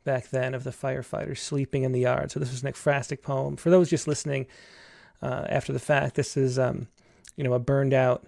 back 0.04 0.28
then 0.28 0.54
of 0.54 0.64
the 0.64 0.70
firefighters 0.70 1.38
sleeping 1.38 1.82
in 1.82 1.92
the 1.92 2.00
yard. 2.00 2.30
So 2.30 2.40
this 2.40 2.50
was 2.50 2.62
an 2.62 2.72
ekphrastic 2.72 3.22
poem. 3.22 3.56
For 3.56 3.70
those 3.70 3.90
just 3.90 4.08
listening 4.08 4.46
uh, 5.22 5.46
after 5.48 5.72
the 5.72 5.78
fact, 5.78 6.14
this 6.14 6.36
is, 6.36 6.58
um, 6.58 6.88
you 7.36 7.44
know, 7.44 7.52
a 7.52 7.58
burned 7.58 7.94
out 7.94 8.26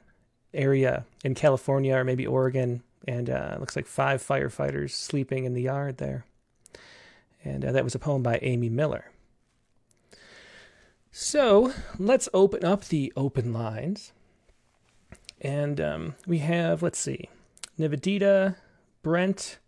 area 0.55 1.05
in 1.25 1.35
California 1.35 1.95
or 1.95 2.05
maybe 2.05 2.27
Oregon. 2.27 2.83
And 3.07 3.31
uh, 3.31 3.57
looks 3.59 3.77
like 3.77 3.87
five 3.87 4.23
firefighters 4.23 4.91
sleeping 4.91 5.45
in 5.45 5.55
the 5.55 5.63
yard 5.63 5.99
there. 5.99 6.25
And 7.45 7.65
uh, 7.65 7.73
that 7.73 7.85
was 7.85 7.95
a 7.95 7.99
poem 7.99 8.23
by 8.23 8.39
Amy 8.43 8.69
Miller. 8.69 9.11
So 11.11 11.73
let's 11.99 12.29
open 12.35 12.65
up 12.65 12.85
the 12.85 13.13
open 13.17 13.53
lines. 13.53 14.13
And 15.41 15.81
um, 15.81 16.15
we 16.27 16.39
have, 16.39 16.83
let's 16.83 16.99
see, 16.99 17.29
Nivedita, 17.79 18.57
Brent, 19.03 19.59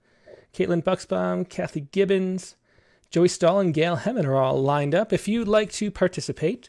Caitlin 0.52 0.82
Buxbaum, 0.82 1.48
Kathy 1.48 1.82
Gibbons, 1.92 2.56
Joey 3.10 3.28
Stahl, 3.28 3.60
and 3.60 3.74
Gail 3.74 3.98
Hemmon 3.98 4.24
are 4.24 4.36
all 4.36 4.60
lined 4.60 4.94
up. 4.94 5.12
If 5.12 5.28
you'd 5.28 5.48
like 5.48 5.72
to 5.72 5.90
participate, 5.90 6.68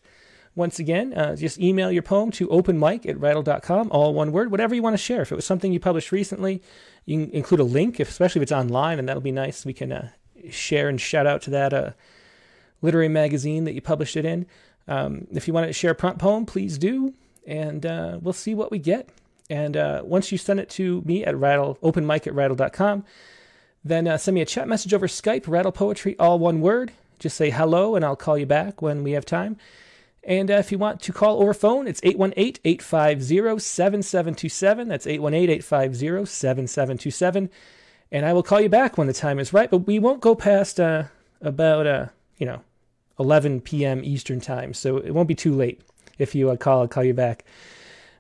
once 0.55 0.79
again, 0.79 1.13
uh, 1.13 1.35
just 1.35 1.59
email 1.59 1.91
your 1.91 2.01
poem 2.01 2.31
to 2.31 2.47
openmic 2.47 3.07
at 3.07 3.19
rattle.com, 3.19 3.89
all 3.91 4.13
one 4.13 4.31
word, 4.31 4.51
whatever 4.51 4.75
you 4.75 4.81
want 4.81 4.93
to 4.93 4.97
share. 4.97 5.21
If 5.21 5.31
it 5.31 5.35
was 5.35 5.45
something 5.45 5.71
you 5.71 5.79
published 5.79 6.11
recently, 6.11 6.61
you 7.05 7.25
can 7.25 7.35
include 7.35 7.59
a 7.59 7.65
link, 7.65 7.99
if, 7.99 8.09
especially 8.09 8.39
if 8.39 8.43
it's 8.43 8.51
online, 8.51 8.99
and 8.99 9.07
that'll 9.07 9.21
be 9.21 9.31
nice. 9.31 9.65
We 9.65 9.73
can 9.73 9.91
uh, 9.91 10.09
share 10.49 10.89
and 10.89 10.99
shout 10.99 11.27
out 11.27 11.41
to 11.43 11.49
that 11.51 11.73
uh, 11.73 11.91
literary 12.81 13.09
magazine 13.09 13.63
that 13.63 13.73
you 13.73 13.81
published 13.81 14.15
it 14.15 14.25
in. 14.25 14.45
Um, 14.87 15.27
if 15.31 15.47
you 15.47 15.53
want 15.53 15.67
to 15.67 15.73
share 15.73 15.91
a 15.91 15.95
prompt 15.95 16.19
poem, 16.19 16.45
please 16.45 16.77
do 16.77 17.13
and 17.45 17.85
uh, 17.85 18.19
we'll 18.21 18.33
see 18.33 18.53
what 18.53 18.71
we 18.71 18.79
get. 18.79 19.09
And 19.51 19.75
uh, 19.75 20.01
once 20.05 20.31
you 20.31 20.37
send 20.37 20.61
it 20.61 20.69
to 20.71 21.01
me 21.01 21.25
at 21.25 21.35
rattle 21.35 21.77
openmic 21.83 22.25
at 22.25 22.33
rattle.com, 22.33 23.03
then 23.83 24.07
uh, 24.07 24.15
send 24.15 24.35
me 24.35 24.39
a 24.39 24.45
chat 24.45 24.65
message 24.65 24.93
over 24.93 25.07
Skype, 25.07 25.45
rattle 25.45 25.73
poetry, 25.73 26.15
all 26.17 26.39
one 26.39 26.61
word. 26.61 26.93
Just 27.19 27.35
say 27.35 27.49
hello, 27.49 27.97
and 27.97 28.05
I'll 28.05 28.15
call 28.15 28.37
you 28.37 28.45
back 28.45 28.81
when 28.81 29.03
we 29.03 29.11
have 29.11 29.25
time. 29.25 29.57
And 30.23 30.49
uh, 30.49 30.53
if 30.53 30.71
you 30.71 30.77
want 30.77 31.01
to 31.01 31.11
call 31.11 31.41
over 31.41 31.53
phone, 31.53 31.85
it's 31.85 31.99
818 32.01 32.61
850 32.63 33.59
7727. 33.59 34.87
That's 34.87 35.05
818 35.05 35.49
850 35.49 36.25
7727. 36.25 37.49
And 38.13 38.25
I 38.25 38.31
will 38.31 38.43
call 38.43 38.61
you 38.61 38.69
back 38.69 38.97
when 38.97 39.07
the 39.07 39.13
time 39.13 39.37
is 39.37 39.51
right, 39.51 39.69
but 39.69 39.79
we 39.79 39.99
won't 39.99 40.21
go 40.21 40.33
past 40.33 40.79
uh, 40.79 41.03
about, 41.41 41.85
uh, 41.85 42.05
you 42.37 42.45
know, 42.45 42.61
11 43.19 43.59
p.m. 43.61 44.01
Eastern 44.05 44.39
time, 44.39 44.73
so 44.73 44.95
it 44.95 45.11
won't 45.11 45.27
be 45.27 45.35
too 45.35 45.53
late 45.53 45.81
if 46.17 46.35
you 46.35 46.49
uh, 46.49 46.55
call, 46.55 46.81
I'll 46.81 46.87
call 46.87 47.03
you 47.03 47.13
back. 47.13 47.43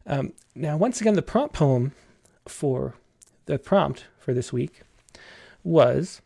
Um, 0.05 0.33
now, 0.55 0.77
once 0.77 0.99
again, 0.99 1.13
the 1.13 1.21
prompt 1.21 1.53
poem 1.53 1.93
for 2.47 2.95
the 3.45 3.59
prompt 3.59 4.05
for 4.19 4.33
this 4.33 4.51
week 4.51 4.81
was 5.63 6.21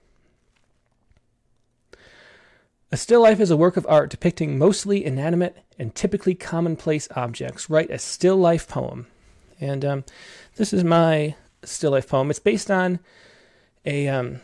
A 2.96 2.98
still 2.98 3.22
life 3.22 3.42
is 3.42 3.52
a 3.52 3.58
work 3.58 3.76
of 3.76 3.86
art 3.90 4.10
depicting 4.10 4.58
mostly 4.58 5.04
inanimate 5.04 5.58
and 5.78 5.94
typically 5.94 6.34
commonplace 6.34 7.10
objects. 7.14 7.70
Write 7.70 7.90
a 7.90 8.00
still 8.00 8.38
life 8.38 8.70
poem. 8.70 9.08
And 9.60 9.84
um, 9.84 10.04
this 10.56 10.72
is 10.72 10.84
my 10.86 11.36
still 11.64 11.92
life 11.92 12.08
poem. 12.08 12.30
It's 12.30 12.40
based 12.40 12.72
on 12.72 13.00
a 13.86 14.08
um, 14.08 14.40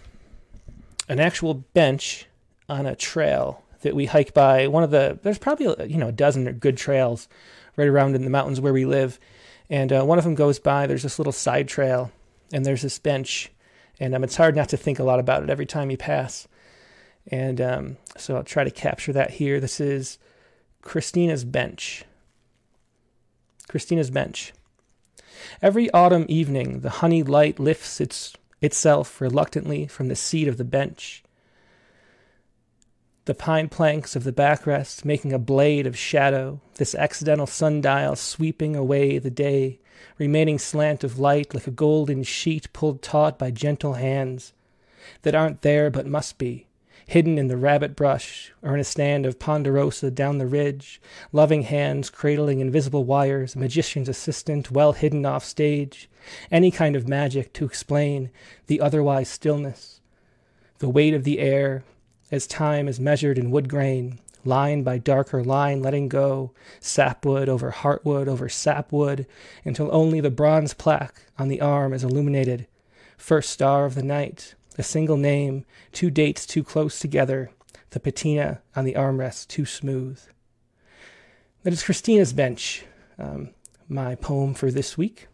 an 1.07 1.21
actual 1.21 1.53
bench 1.53 2.25
on 2.67 2.85
a 2.85 2.93
trail 2.93 3.60
that 3.81 3.95
we 3.95 4.05
hike 4.05 4.33
by. 4.33 4.67
One 4.67 4.83
of 4.83 4.91
the 4.91 5.19
there's 5.21 5.37
probably 5.37 5.89
you 5.89 5.97
know 5.97 6.07
a 6.07 6.13
dozen 6.13 6.51
good 6.53 6.77
trails 6.77 7.27
right 7.77 7.87
around 7.87 8.15
in 8.15 8.23
the 8.23 8.29
mountains 8.29 8.61
where 8.61 8.73
we 8.73 8.85
live, 8.85 9.19
and 9.69 9.91
uh, 9.91 10.03
one 10.03 10.17
of 10.17 10.23
them 10.23 10.35
goes 10.35 10.59
by. 10.59 10.87
There's 10.87 11.03
this 11.03 11.19
little 11.19 11.33
side 11.33 11.67
trail, 11.67 12.11
and 12.51 12.65
there's 12.65 12.81
this 12.81 12.99
bench, 12.99 13.51
and 13.99 14.15
um, 14.15 14.23
it's 14.23 14.35
hard 14.35 14.55
not 14.55 14.69
to 14.69 14.77
think 14.77 14.99
a 14.99 15.03
lot 15.03 15.19
about 15.19 15.43
it 15.43 15.49
every 15.49 15.65
time 15.65 15.91
you 15.91 15.97
pass. 15.97 16.47
And 17.27 17.61
um, 17.61 17.97
so 18.17 18.35
I'll 18.35 18.43
try 18.43 18.63
to 18.63 18.71
capture 18.71 19.13
that 19.13 19.31
here. 19.31 19.59
This 19.59 19.79
is 19.79 20.17
Christina's 20.81 21.43
bench. 21.43 22.03
Christina's 23.67 24.09
bench. 24.09 24.53
Every 25.61 25.89
autumn 25.91 26.25
evening, 26.27 26.81
the 26.81 26.89
honey 26.89 27.23
light 27.23 27.59
lifts 27.59 28.01
its 28.01 28.33
itself 28.61 29.19
reluctantly 29.19 29.87
from 29.87 30.07
the 30.07 30.15
seat 30.15 30.47
of 30.47 30.57
the 30.57 30.63
bench 30.63 31.23
the 33.31 33.35
pine 33.35 33.69
planks 33.69 34.13
of 34.13 34.25
the 34.25 34.33
backrest 34.33 35.05
making 35.05 35.31
a 35.31 35.39
blade 35.39 35.87
of 35.87 35.97
shadow, 35.97 36.59
this 36.75 36.93
accidental 36.93 37.47
sundial 37.47 38.13
sweeping 38.13 38.75
away 38.75 39.17
the 39.19 39.29
day, 39.29 39.79
remaining 40.17 40.59
slant 40.59 41.01
of 41.01 41.17
light 41.17 41.53
like 41.53 41.65
a 41.65 41.71
golden 41.71 42.23
sheet 42.23 42.67
pulled 42.73 43.01
taut 43.01 43.39
by 43.39 43.49
gentle 43.49 43.93
hands 43.93 44.51
that 45.21 45.33
aren't 45.33 45.61
there 45.61 45.89
but 45.89 46.05
must 46.05 46.37
be, 46.37 46.67
hidden 47.07 47.37
in 47.37 47.47
the 47.47 47.55
rabbit 47.55 47.95
brush 47.95 48.51
or 48.61 48.73
in 48.73 48.81
a 48.81 48.83
stand 48.83 49.25
of 49.25 49.39
ponderosa 49.39 50.11
down 50.11 50.37
the 50.37 50.45
ridge, 50.45 51.01
loving 51.31 51.61
hands 51.61 52.09
cradling 52.09 52.59
invisible 52.59 53.05
wires, 53.05 53.55
a 53.55 53.59
magician's 53.59 54.09
assistant 54.09 54.69
well 54.71 54.91
hidden 54.91 55.25
off 55.25 55.45
stage, 55.45 56.09
any 56.51 56.69
kind 56.69 56.97
of 56.97 57.07
magic 57.07 57.53
to 57.53 57.63
explain 57.63 58.29
the 58.67 58.81
otherwise 58.81 59.29
stillness, 59.29 60.01
the 60.79 60.89
weight 60.89 61.13
of 61.13 61.23
the 61.23 61.39
air, 61.39 61.85
as 62.31 62.47
time 62.47 62.87
is 62.87 62.99
measured 62.99 63.37
in 63.37 63.51
wood 63.51 63.69
grain, 63.69 64.19
line 64.45 64.83
by 64.83 64.97
darker 64.97 65.43
line 65.43 65.81
letting 65.81 66.07
go, 66.07 66.51
sapwood 66.79 67.49
over 67.49 67.71
heartwood 67.71 68.27
over 68.27 68.49
sapwood, 68.49 69.27
until 69.65 69.93
only 69.93 70.19
the 70.19 70.31
bronze 70.31 70.73
plaque 70.73 71.25
on 71.37 71.47
the 71.47 71.61
arm 71.61 71.93
is 71.93 72.03
illuminated. 72.03 72.67
First 73.17 73.49
star 73.49 73.85
of 73.85 73.95
the 73.95 74.03
night, 74.03 74.55
a 74.77 74.83
single 74.83 75.17
name, 75.17 75.65
two 75.91 76.09
dates 76.09 76.45
too 76.45 76.63
close 76.63 76.99
together, 76.99 77.51
the 77.91 77.99
patina 77.99 78.61
on 78.75 78.85
the 78.85 78.93
armrest 78.93 79.47
too 79.47 79.65
smooth. 79.65 80.19
That 81.63 81.73
is 81.73 81.83
Christina's 81.83 82.33
Bench, 82.33 82.85
um, 83.19 83.51
my 83.87 84.15
poem 84.15 84.53
for 84.53 84.71
this 84.71 84.97
week. 84.97 85.27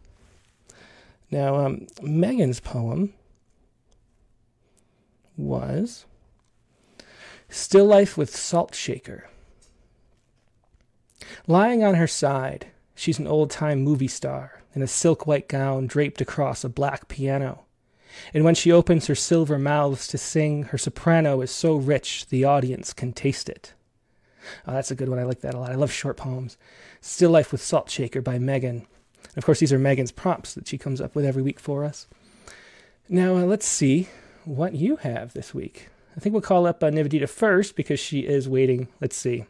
Now, 1.30 1.56
um, 1.56 1.86
Megan's 2.02 2.60
poem 2.60 3.14
was 5.36 6.04
Still 7.48 7.86
Life 7.86 8.18
with 8.18 8.36
Salt 8.36 8.74
Shaker. 8.74 9.28
Lying 11.46 11.82
on 11.82 11.94
her 11.94 12.06
side, 12.06 12.66
she's 12.94 13.18
an 13.18 13.26
old 13.26 13.50
time 13.50 13.82
movie 13.82 14.08
star 14.08 14.62
in 14.74 14.82
a 14.82 14.86
silk 14.86 15.26
white 15.26 15.48
gown 15.48 15.86
draped 15.86 16.20
across 16.20 16.62
a 16.62 16.68
black 16.68 17.08
piano. 17.08 17.64
And 18.34 18.44
when 18.44 18.54
she 18.54 18.70
opens 18.70 19.06
her 19.06 19.14
silver 19.14 19.58
mouths 19.58 20.06
to 20.08 20.18
sing, 20.18 20.64
her 20.64 20.78
soprano 20.78 21.40
is 21.40 21.50
so 21.50 21.74
rich 21.76 22.26
the 22.26 22.44
audience 22.44 22.92
can 22.92 23.12
taste 23.12 23.48
it. 23.48 23.74
Oh, 24.66 24.74
that's 24.74 24.90
a 24.90 24.94
good 24.94 25.08
one. 25.08 25.18
I 25.18 25.24
like 25.24 25.40
that 25.40 25.54
a 25.54 25.58
lot. 25.58 25.72
I 25.72 25.74
love 25.74 25.92
short 25.92 26.16
poems. 26.16 26.56
Still 27.00 27.30
Life 27.30 27.52
with 27.52 27.62
Salt 27.62 27.90
Shaker 27.90 28.20
by 28.20 28.38
Megan. 28.38 28.86
Of 29.36 29.44
course, 29.44 29.60
these 29.60 29.72
are 29.72 29.78
Megan's 29.78 30.12
prompts 30.12 30.54
that 30.54 30.68
she 30.68 30.78
comes 30.78 31.00
up 31.00 31.14
with 31.14 31.24
every 31.24 31.42
week 31.42 31.60
for 31.60 31.84
us. 31.84 32.06
Now, 33.08 33.36
uh, 33.36 33.44
let's 33.44 33.66
see 33.66 34.08
what 34.44 34.74
you 34.74 34.96
have 34.96 35.32
this 35.32 35.54
week. 35.54 35.88
I 36.18 36.20
think 36.20 36.32
we'll 36.32 36.42
call 36.42 36.66
up 36.66 36.82
uh, 36.82 36.90
Nivedita 36.90 37.28
first 37.28 37.76
because 37.76 38.00
she 38.00 38.26
is 38.26 38.48
waiting. 38.48 38.88
Let's 39.00 39.14
see. 39.14 39.44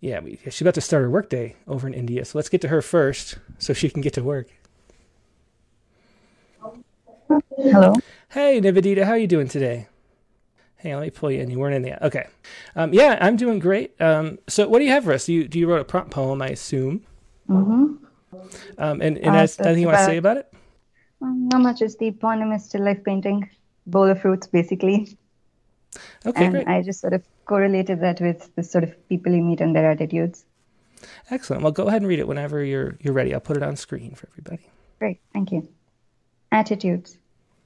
Yeah, 0.00 0.18
we, 0.18 0.40
she's 0.42 0.60
about 0.60 0.74
to 0.74 0.80
start 0.80 1.04
her 1.04 1.08
workday 1.08 1.54
over 1.68 1.86
in 1.86 1.94
India. 1.94 2.24
So 2.24 2.36
let's 2.36 2.48
get 2.48 2.60
to 2.62 2.68
her 2.68 2.82
first 2.82 3.38
so 3.58 3.74
she 3.74 3.88
can 3.88 4.02
get 4.02 4.14
to 4.14 4.24
work. 4.24 4.48
Hello. 7.56 7.94
Hey, 8.30 8.60
Nivedita, 8.60 9.04
how 9.04 9.12
are 9.12 9.18
you 9.18 9.28
doing 9.28 9.46
today? 9.46 9.86
Hey, 10.74 10.96
let 10.96 11.02
me 11.02 11.10
pull 11.10 11.30
you 11.30 11.40
in. 11.40 11.48
You 11.48 11.60
weren't 11.60 11.76
in 11.76 11.84
yet. 11.84 12.02
Okay. 12.02 12.26
Um, 12.74 12.92
yeah, 12.92 13.18
I'm 13.20 13.36
doing 13.36 13.60
great. 13.60 13.94
Um, 14.00 14.40
so, 14.48 14.68
what 14.68 14.80
do 14.80 14.84
you 14.84 14.90
have 14.90 15.04
for 15.04 15.12
us? 15.12 15.26
Do 15.26 15.32
you, 15.32 15.46
do 15.46 15.60
you 15.60 15.70
wrote 15.70 15.82
a 15.82 15.84
prompt 15.84 16.10
poem, 16.10 16.42
I 16.42 16.48
assume? 16.48 17.06
Mm-hmm. 17.48 18.04
Um, 18.78 19.00
and 19.00 19.16
and 19.16 19.28
uh, 19.28 19.46
anything 19.60 19.78
you 19.78 19.86
want 19.86 19.98
to 19.98 20.04
say 20.06 20.16
about 20.16 20.38
it? 20.38 20.52
Um, 21.20 21.48
not 21.52 21.60
much. 21.62 21.82
Is 21.82 21.96
the 21.98 22.10
poem 22.10 22.50
is 22.50 22.64
still 22.64 22.84
life 22.84 23.04
painting, 23.04 23.48
bowl 23.86 24.08
of 24.08 24.20
fruits, 24.20 24.46
basically. 24.46 25.16
Okay, 26.24 26.44
and 26.44 26.54
great. 26.54 26.68
I 26.68 26.82
just 26.82 27.00
sort 27.00 27.12
of 27.12 27.22
correlated 27.44 28.00
that 28.00 28.20
with 28.20 28.54
the 28.54 28.62
sort 28.62 28.84
of 28.84 29.08
people 29.08 29.32
you 29.32 29.42
meet 29.42 29.60
and 29.60 29.74
their 29.74 29.90
attitudes. 29.90 30.44
Excellent. 31.30 31.62
Well, 31.62 31.72
go 31.72 31.88
ahead 31.88 32.02
and 32.02 32.08
read 32.08 32.18
it 32.20 32.28
whenever 32.28 32.64
you're 32.64 32.96
you're 33.00 33.14
ready. 33.14 33.34
I'll 33.34 33.40
put 33.40 33.56
it 33.56 33.62
on 33.62 33.76
screen 33.76 34.14
for 34.14 34.28
everybody. 34.32 34.70
Great, 34.98 35.20
thank 35.32 35.52
you. 35.52 35.68
Attitudes. 36.50 37.18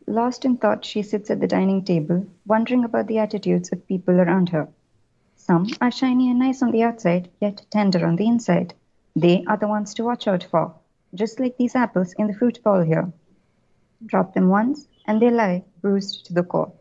Lost 0.07 0.45
in 0.45 0.57
thought, 0.57 0.85
she 0.85 1.03
sits 1.03 1.31
at 1.31 1.41
the 1.41 1.49
dining 1.49 1.85
table, 1.85 2.27
wondering 2.47 2.85
about 2.85 3.09
the 3.09 3.19
attitudes 3.19 3.73
of 3.73 3.87
people 3.89 4.21
around 4.21 4.49
her. 4.51 4.69
Some 5.35 5.69
are 5.81 5.91
shiny 5.91 6.31
and 6.31 6.39
nice 6.39 6.63
on 6.63 6.71
the 6.71 6.85
outside, 6.85 7.29
yet 7.41 7.67
tender 7.71 8.07
on 8.07 8.17
the 8.17 8.27
inside. 8.27 8.75
They 9.17 9.45
are 9.47 9.57
the 9.57 9.69
ones 9.69 9.95
to 9.95 10.05
watch 10.05 10.29
out 10.29 10.45
for, 10.45 10.75
just 11.15 11.41
like 11.41 11.57
these 11.57 11.75
apples 11.75 12.15
in 12.19 12.29
the 12.29 12.35
fruit 12.35 12.63
bowl 12.63 12.83
here. 12.83 13.13
Drop 14.05 14.35
them 14.35 14.49
once, 14.49 14.89
and 15.07 15.21
they 15.21 15.31
lie, 15.31 15.65
bruised 15.87 16.27
to 16.27 16.33
the 16.35 16.43
core. 16.43 16.73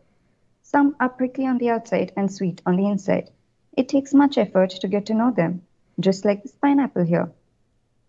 Some 0.62 0.96
are 0.98 1.08
prickly 1.08 1.46
on 1.46 1.58
the 1.58 1.70
outside 1.70 2.12
and 2.16 2.28
sweet 2.28 2.60
on 2.66 2.74
the 2.74 2.88
inside. 2.88 3.30
It 3.76 3.88
takes 3.88 4.12
much 4.12 4.36
effort 4.36 4.70
to 4.70 4.88
get 4.88 5.06
to 5.06 5.14
know 5.14 5.30
them, 5.30 5.62
just 6.00 6.24
like 6.24 6.42
this 6.42 6.56
pineapple 6.60 7.04
here. 7.04 7.30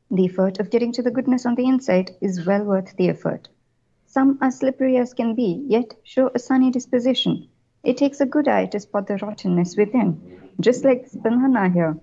The 0.10 0.26
effort 0.26 0.60
of 0.60 0.72
getting 0.72 0.92
to 0.94 1.04
the 1.04 1.12
goodness 1.12 1.46
on 1.46 1.54
the 1.54 1.68
inside 1.68 2.16
is 2.20 2.48
well 2.48 2.64
worth 2.64 2.96
the 2.96 3.10
effort. 3.10 3.48
Some 4.08 4.40
are 4.42 4.50
slippery 4.50 4.98
as 4.98 5.14
can 5.14 5.36
be, 5.36 5.64
yet 5.68 5.94
show 6.02 6.32
a 6.34 6.40
sunny 6.40 6.72
disposition. 6.72 7.48
It 7.84 7.98
takes 7.98 8.20
a 8.20 8.26
good 8.26 8.48
eye 8.48 8.66
to 8.66 8.80
spot 8.80 9.06
the 9.06 9.18
rottenness 9.18 9.78
within, 9.78 10.50
just 10.60 10.84
like 10.84 11.04
this 11.04 11.16
banana 11.16 11.70
here. 11.70 12.00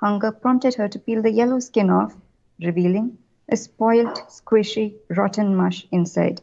Hunger 0.00 0.32
prompted 0.32 0.74
her 0.74 0.88
to 0.88 0.98
peel 0.98 1.22
the 1.22 1.30
yellow 1.30 1.60
skin 1.60 1.88
off, 1.88 2.16
revealing 2.60 3.18
a 3.48 3.56
spoiled, 3.56 4.16
squishy, 4.28 4.96
rotten 5.08 5.54
mush 5.54 5.86
inside. 5.92 6.40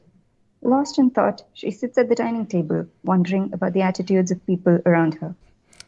Lost 0.66 0.98
in 0.98 1.12
thought, 1.12 1.44
she 1.54 1.70
sits 1.70 1.96
at 2.00 2.10
the 2.10 2.16
dining 2.16 2.48
table, 2.48 2.88
wondering 3.04 3.54
about 3.54 3.74
the 3.74 3.84
attitudes 3.84 4.32
of 4.32 4.44
people 4.48 4.80
around 4.88 5.14
her. 5.16 5.36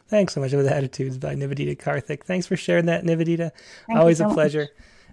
Thanks 0.06 0.34
so 0.34 0.40
much 0.40 0.52
for 0.52 0.62
the 0.62 0.74
attitudes 0.74 1.18
by 1.18 1.34
Nivedita 1.34 1.76
Karthik. 1.76 2.22
Thanks 2.22 2.46
for 2.46 2.56
sharing 2.56 2.86
that, 2.86 3.02
Nivedita. 3.02 3.50
Thank 3.88 3.98
Always 3.98 4.18
so 4.18 4.30
a 4.30 4.32
pleasure. 4.32 4.68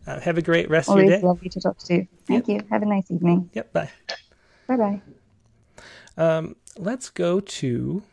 Uh, 0.05 0.19
have 0.19 0.37
a 0.37 0.41
great 0.43 0.69
rest 0.69 0.87
Always 0.87 1.05
of 1.05 1.09
your 1.09 1.19
day. 1.19 1.25
lovely 1.25 1.49
to 1.49 1.59
talk 1.59 1.79
to 1.79 1.95
you. 1.95 2.07
Thank 2.27 2.47
you. 2.47 2.61
Have 2.69 2.83
a 2.83 2.85
nice 2.85 3.09
evening. 3.09 3.49
Yep, 3.53 3.73
bye. 3.73 3.89
Bye 4.67 4.77
bye. 4.77 5.01
Um, 6.15 6.55
let's 6.77 7.09
go 7.09 7.39
to. 7.39 8.03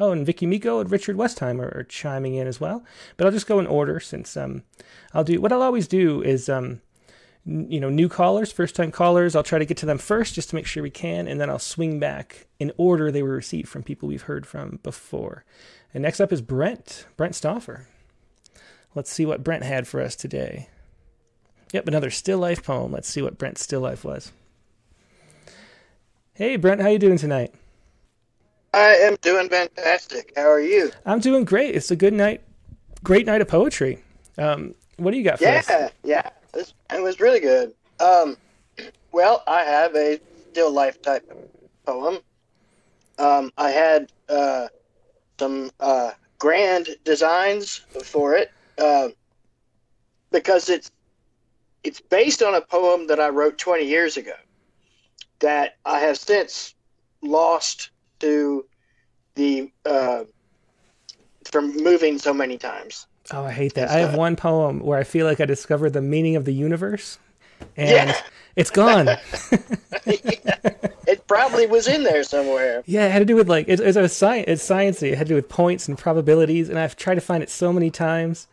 Oh, 0.00 0.10
and 0.10 0.26
Vicky 0.26 0.46
Miko 0.46 0.80
and 0.80 0.90
Richard 0.90 1.16
Westheimer 1.16 1.74
are 1.76 1.84
chiming 1.84 2.34
in 2.34 2.48
as 2.48 2.60
well. 2.60 2.84
But 3.16 3.26
I'll 3.26 3.32
just 3.32 3.46
go 3.46 3.60
in 3.60 3.68
order 3.68 4.00
since 4.00 4.36
um, 4.36 4.64
I'll 5.14 5.24
do 5.24 5.40
what 5.40 5.52
I'll 5.52 5.62
always 5.62 5.86
do 5.86 6.22
is 6.22 6.48
um, 6.48 6.80
you 7.46 7.78
know 7.78 7.88
new 7.88 8.08
callers, 8.08 8.50
first 8.50 8.74
time 8.74 8.90
callers. 8.90 9.36
I'll 9.36 9.42
try 9.42 9.58
to 9.58 9.64
get 9.64 9.76
to 9.78 9.86
them 9.86 9.98
first 9.98 10.34
just 10.34 10.50
to 10.50 10.56
make 10.56 10.66
sure 10.66 10.82
we 10.82 10.90
can, 10.90 11.28
and 11.28 11.40
then 11.40 11.48
I'll 11.48 11.58
swing 11.58 12.00
back 12.00 12.46
in 12.58 12.72
order 12.76 13.10
they 13.10 13.22
were 13.22 13.30
received 13.30 13.68
from 13.68 13.82
people 13.82 14.08
we've 14.08 14.22
heard 14.22 14.46
from 14.46 14.80
before. 14.82 15.44
And 15.94 16.02
next 16.02 16.20
up 16.20 16.32
is 16.32 16.42
Brent, 16.42 17.06
Brent 17.16 17.34
Stoffer. 17.34 17.86
Let's 18.94 19.12
see 19.12 19.24
what 19.24 19.44
Brent 19.44 19.62
had 19.62 19.86
for 19.86 20.00
us 20.00 20.16
today. 20.16 20.68
Yep, 21.72 21.88
another 21.88 22.10
still 22.10 22.38
life 22.38 22.64
poem. 22.64 22.92
Let's 22.92 23.08
see 23.08 23.22
what 23.22 23.38
Brent's 23.38 23.62
still 23.62 23.80
life 23.80 24.04
was. 24.04 24.32
Hey 26.34 26.56
Brent, 26.56 26.80
how 26.82 26.88
you 26.88 26.98
doing 26.98 27.18
tonight? 27.18 27.54
I 28.74 28.94
am 28.96 29.16
doing 29.22 29.48
fantastic. 29.48 30.32
How 30.36 30.50
are 30.50 30.60
you? 30.60 30.90
I'm 31.06 31.20
doing 31.20 31.44
great. 31.44 31.74
It's 31.74 31.90
a 31.90 31.96
good 31.96 32.12
night, 32.12 32.42
great 33.04 33.24
night 33.24 33.40
of 33.40 33.48
poetry. 33.48 34.02
Um, 34.36 34.74
what 34.96 35.12
do 35.12 35.16
you 35.16 35.24
got 35.24 35.38
for 35.38 35.48
us? 35.48 35.68
Yeah, 35.68 35.88
yeah. 36.04 36.30
This, 36.56 36.72
it 36.90 37.02
was 37.02 37.20
really 37.20 37.40
good. 37.40 37.74
Um, 38.00 38.38
well, 39.12 39.42
I 39.46 39.60
have 39.60 39.94
a 39.94 40.18
still 40.50 40.72
life 40.72 41.02
type 41.02 41.30
poem. 41.84 42.20
Um, 43.18 43.52
I 43.58 43.70
had 43.70 44.10
uh, 44.30 44.68
some 45.38 45.70
uh, 45.80 46.12
grand 46.38 46.88
designs 47.04 47.82
for 48.02 48.34
it 48.34 48.52
uh, 48.78 49.08
because 50.30 50.70
it's 50.70 50.90
it's 51.84 52.00
based 52.00 52.42
on 52.42 52.54
a 52.54 52.62
poem 52.62 53.06
that 53.08 53.20
I 53.20 53.28
wrote 53.28 53.58
20 53.58 53.84
years 53.84 54.16
ago 54.16 54.34
that 55.40 55.76
I 55.84 56.00
have 56.00 56.16
since 56.16 56.74
lost 57.20 57.90
to 58.20 58.64
the 59.34 59.70
uh, 59.84 60.24
from 61.50 61.76
moving 61.76 62.18
so 62.18 62.32
many 62.32 62.56
times. 62.56 63.06
Oh, 63.32 63.44
I 63.44 63.52
hate 63.52 63.74
that. 63.74 63.90
I 63.90 63.98
have 63.98 64.14
one 64.14 64.36
poem 64.36 64.80
where 64.80 64.98
I 64.98 65.04
feel 65.04 65.26
like 65.26 65.40
I 65.40 65.44
discovered 65.46 65.90
the 65.94 66.02
meaning 66.02 66.36
of 66.36 66.44
the 66.44 66.52
universe, 66.52 67.18
and 67.76 67.88
Yeah. 67.90 68.20
it's 68.56 68.70
gone. 68.70 69.08
It 71.08 71.24
probably 71.28 71.66
was 71.66 71.86
in 71.86 72.02
there 72.02 72.24
somewhere. 72.24 72.82
yeah, 72.86 73.06
it 73.06 73.12
had 73.12 73.20
to 73.20 73.24
do 73.24 73.36
with 73.36 73.48
like 73.48 73.66
it's, 73.68 73.80
it's 73.80 73.96
a 73.96 74.08
science. 74.08 74.44
It's 74.48 74.68
sciencey. 74.68 75.12
It 75.12 75.18
had 75.18 75.26
to 75.28 75.30
do 75.30 75.34
with 75.36 75.48
points 75.48 75.86
and 75.88 75.96
probabilities, 75.96 76.68
and 76.68 76.78
I've 76.78 76.96
tried 76.96 77.14
to 77.16 77.20
find 77.20 77.42
it 77.42 77.50
so 77.50 77.72
many 77.72 77.90
times. 77.90 78.48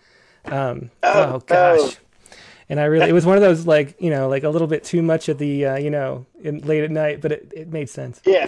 Um, 0.45 0.91
oh, 1.01 1.33
Oh, 1.35 1.39
gosh. 1.39 1.79
oh. 1.81 1.91
And 2.69 2.79
I 2.79 2.85
really, 2.85 3.09
it 3.09 3.13
was 3.13 3.25
one 3.25 3.37
of 3.37 3.41
those 3.41 3.65
like 3.65 3.95
you 3.99 4.09
know, 4.11 4.29
like 4.29 4.43
a 4.43 4.49
little 4.49 4.67
bit 4.67 4.83
too 4.83 5.01
much 5.01 5.29
at 5.29 5.37
the 5.39 5.65
uh, 5.65 5.77
you 5.77 5.89
know, 5.89 6.25
in, 6.43 6.59
late 6.61 6.83
at 6.83 6.91
night, 6.91 7.21
but 7.21 7.31
it, 7.31 7.51
it 7.55 7.67
made 7.71 7.89
sense. 7.89 8.21
Yeah. 8.25 8.47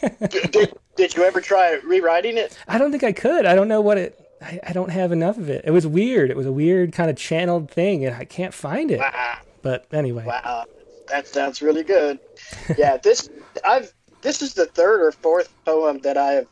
D- 0.28 0.40
did, 0.50 0.74
did 0.96 1.14
you 1.16 1.22
ever 1.24 1.40
try 1.40 1.78
rewriting 1.84 2.36
it? 2.38 2.56
I 2.68 2.78
don't 2.78 2.90
think 2.90 3.04
I 3.04 3.12
could. 3.12 3.46
I 3.46 3.54
don't 3.54 3.68
know 3.68 3.80
what 3.80 3.96
it. 3.98 4.25
I, 4.42 4.60
I 4.66 4.72
don't 4.72 4.90
have 4.90 5.12
enough 5.12 5.38
of 5.38 5.48
it. 5.48 5.64
It 5.64 5.70
was 5.70 5.86
weird. 5.86 6.30
It 6.30 6.36
was 6.36 6.46
a 6.46 6.52
weird 6.52 6.92
kind 6.92 7.10
of 7.10 7.16
channeled 7.16 7.70
thing, 7.70 8.04
and 8.04 8.14
I 8.14 8.24
can't 8.24 8.54
find 8.54 8.90
it. 8.90 8.98
Wow. 8.98 9.38
But 9.62 9.86
anyway, 9.92 10.24
Wow. 10.26 10.64
That 11.08 11.26
sounds 11.26 11.62
really 11.62 11.84
good. 11.84 12.18
Yeah, 12.76 12.96
this 13.02 13.30
I've 13.64 13.92
this 14.22 14.42
is 14.42 14.54
the 14.54 14.66
third 14.66 15.00
or 15.00 15.12
fourth 15.12 15.52
poem 15.64 16.00
that 16.00 16.16
I've 16.16 16.48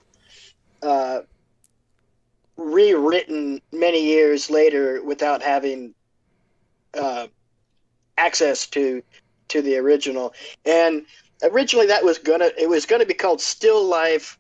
uh, 0.83 1.23
rewritten 2.57 3.61
many 3.73 4.05
years 4.05 4.51
later 4.51 5.03
without 5.03 5.43
having 5.43 5.95
uh, 6.95 7.27
access 8.17 8.67
to 8.69 9.03
to 9.49 9.63
the 9.63 9.77
original. 9.77 10.35
And 10.65 11.05
originally 11.43 11.87
that 11.87 12.05
was 12.05 12.19
gonna 12.19 12.51
it 12.57 12.69
was 12.69 12.87
gonna 12.87 13.07
be 13.07 13.15
called 13.15 13.41
Still 13.41 13.85
Life 13.85 14.39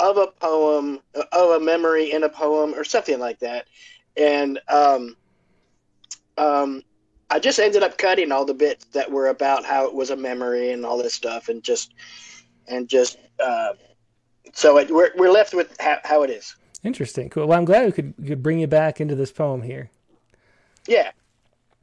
of 0.00 0.16
a 0.16 0.26
poem 0.26 1.00
of 1.32 1.50
a 1.50 1.60
memory 1.60 2.12
in 2.12 2.24
a 2.24 2.28
poem 2.28 2.74
or 2.74 2.84
something 2.84 3.18
like 3.18 3.38
that. 3.40 3.66
And 4.16 4.58
um, 4.68 5.16
um, 6.38 6.82
I 7.30 7.38
just 7.38 7.60
ended 7.60 7.82
up 7.82 7.98
cutting 7.98 8.32
all 8.32 8.44
the 8.44 8.54
bits 8.54 8.86
that 8.86 9.10
were 9.10 9.28
about 9.28 9.64
how 9.64 9.86
it 9.86 9.94
was 9.94 10.10
a 10.10 10.16
memory 10.16 10.72
and 10.72 10.84
all 10.84 10.98
this 10.98 11.14
stuff, 11.14 11.48
and 11.48 11.62
just 11.62 11.94
and 12.66 12.88
just 12.88 13.18
uh, 13.38 13.74
so 14.52 14.78
it, 14.78 14.90
we're 14.90 15.10
we're 15.16 15.30
left 15.30 15.54
with 15.54 15.76
how, 15.78 15.98
how 16.04 16.22
it 16.22 16.30
is. 16.30 16.56
interesting, 16.82 17.30
cool. 17.30 17.46
Well, 17.46 17.58
I'm 17.58 17.64
glad 17.64 17.86
we 17.86 17.92
could 17.92 18.14
could 18.26 18.42
bring 18.42 18.58
you 18.58 18.66
back 18.66 19.00
into 19.00 19.14
this 19.14 19.30
poem 19.30 19.62
here. 19.62 19.90
Yeah. 20.88 21.10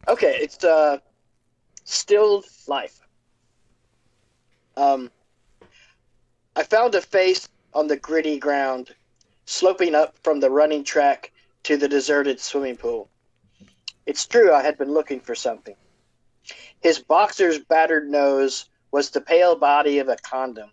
Okay. 0.07 0.37
It's 0.41 0.63
uh, 0.63 0.97
still 1.83 2.43
life. 2.67 2.99
Um, 4.75 5.09
I 6.55 6.63
found 6.63 6.93
a 6.95 7.01
face 7.01 7.47
on 7.77 7.85
the 7.85 7.95
gritty 7.95 8.39
ground, 8.39 8.95
sloping 9.45 9.93
up 9.93 10.17
from 10.23 10.39
the 10.39 10.49
running 10.49 10.83
track 10.83 11.31
to 11.61 11.77
the 11.77 11.87
deserted 11.87 12.39
swimming 12.39 12.75
pool. 12.75 13.07
It's 14.07 14.25
true 14.25 14.51
I 14.51 14.63
had 14.63 14.79
been 14.79 14.91
looking 14.91 15.19
for 15.19 15.35
something. 15.35 15.75
His 16.81 16.97
boxer's 16.97 17.59
battered 17.59 18.09
nose 18.09 18.67
was 18.89 19.11
the 19.11 19.21
pale 19.21 19.55
body 19.55 19.99
of 19.99 20.09
a 20.09 20.15
condom, 20.15 20.71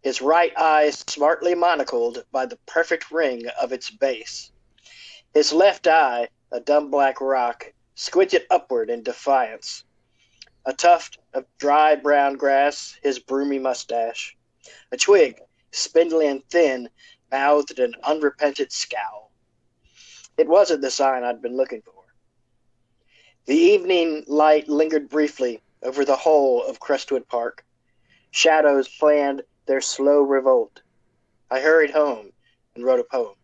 his 0.00 0.22
right 0.22 0.52
eye 0.56 0.90
smartly 0.90 1.56
monocled 1.56 2.24
by 2.30 2.46
the 2.46 2.58
perfect 2.66 3.10
ring 3.10 3.48
of 3.60 3.72
its 3.72 3.90
base. 3.90 4.52
His 5.34 5.52
left 5.52 5.88
eye, 5.88 6.28
a 6.52 6.60
dumb 6.60 6.88
black 6.88 7.20
rock, 7.20 7.72
squinted 7.96 8.46
upward 8.48 8.90
in 8.90 9.02
defiance. 9.02 9.82
A 10.64 10.72
tuft 10.72 11.18
of 11.34 11.46
dry 11.58 11.96
brown 11.96 12.34
grass, 12.34 12.96
his 13.02 13.18
broomy 13.18 13.58
mustache. 13.58 14.36
A 14.92 14.96
twig, 14.96 15.40
spindly 15.70 16.26
and 16.28 16.42
thin, 16.50 16.88
mouthed 17.30 17.78
an 17.78 17.94
unrepentant 18.04 18.72
scowl. 18.72 19.30
It 20.36 20.48
wasn't 20.48 20.82
the 20.82 20.90
sign 20.90 21.24
I'd 21.24 21.42
been 21.42 21.56
looking 21.56 21.82
for. 21.82 21.92
The 23.46 23.56
evening 23.56 24.24
light 24.26 24.68
lingered 24.68 25.08
briefly 25.08 25.60
over 25.82 26.04
the 26.04 26.16
whole 26.16 26.62
of 26.64 26.80
Crestwood 26.80 27.26
Park. 27.28 27.64
Shadows 28.30 28.88
planned 28.88 29.42
their 29.66 29.80
slow 29.80 30.20
revolt. 30.20 30.82
I 31.50 31.60
hurried 31.60 31.90
home 31.90 32.30
and 32.74 32.84
wrote 32.84 33.00
a 33.00 33.04
poem. 33.04 33.34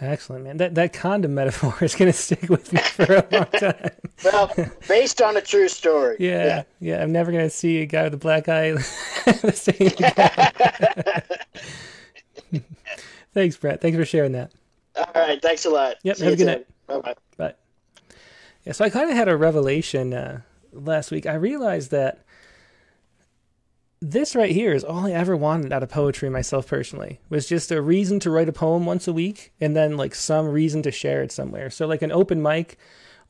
Excellent, 0.00 0.44
man. 0.44 0.56
That 0.56 0.74
that 0.74 0.92
condom 0.92 1.34
metaphor 1.34 1.76
is 1.82 1.94
going 1.94 2.10
to 2.10 2.16
stick 2.16 2.48
with 2.48 2.72
me 2.72 2.80
for 2.80 3.04
a 3.04 3.26
long 3.30 3.46
time. 3.58 3.90
Well, 4.22 4.52
based 4.88 5.20
on 5.20 5.36
a 5.36 5.40
true 5.40 5.68
story. 5.68 6.16
Yeah, 6.18 6.44
yeah. 6.44 6.62
yeah 6.80 7.02
I'm 7.02 7.12
never 7.12 7.32
going 7.32 7.44
to 7.44 7.50
see 7.50 7.80
a 7.80 7.86
guy 7.86 8.04
with 8.04 8.14
a 8.14 8.18
black 8.18 8.48
eye. 8.48 8.74
Thanks, 13.34 13.56
Brett. 13.56 13.80
Thanks 13.80 13.96
for 13.96 14.04
sharing 14.04 14.32
that. 14.32 14.52
All 14.96 15.06
right. 15.14 15.42
Thanks 15.42 15.64
a 15.64 15.70
lot. 15.70 15.96
Yep. 16.04 16.16
See 16.16 16.24
have 16.24 16.34
a 16.34 16.36
good 16.36 16.46
night. 16.46 16.66
Bye-bye. 16.86 17.14
Bye. 17.36 17.54
Yeah. 18.64 18.72
So 18.72 18.84
I 18.84 18.90
kind 18.90 19.10
of 19.10 19.16
had 19.16 19.28
a 19.28 19.36
revelation 19.36 20.14
uh, 20.14 20.40
last 20.72 21.10
week. 21.10 21.26
I 21.26 21.34
realized 21.34 21.90
that 21.90 22.20
this 24.00 24.36
right 24.36 24.52
here 24.52 24.72
is 24.72 24.84
all 24.84 25.06
I 25.06 25.12
ever 25.12 25.36
wanted 25.36 25.72
out 25.72 25.82
of 25.82 25.88
poetry 25.88 26.28
myself 26.28 26.68
personally 26.68 27.20
was 27.30 27.48
just 27.48 27.72
a 27.72 27.80
reason 27.80 28.20
to 28.20 28.30
write 28.30 28.48
a 28.48 28.52
poem 28.52 28.84
once 28.84 29.08
a 29.08 29.12
week 29.12 29.52
and 29.60 29.74
then 29.74 29.96
like 29.96 30.14
some 30.14 30.48
reason 30.48 30.82
to 30.82 30.92
share 30.92 31.22
it 31.22 31.32
somewhere. 31.32 31.70
So 31.70 31.86
like 31.86 32.02
an 32.02 32.12
open 32.12 32.42
mic 32.42 32.78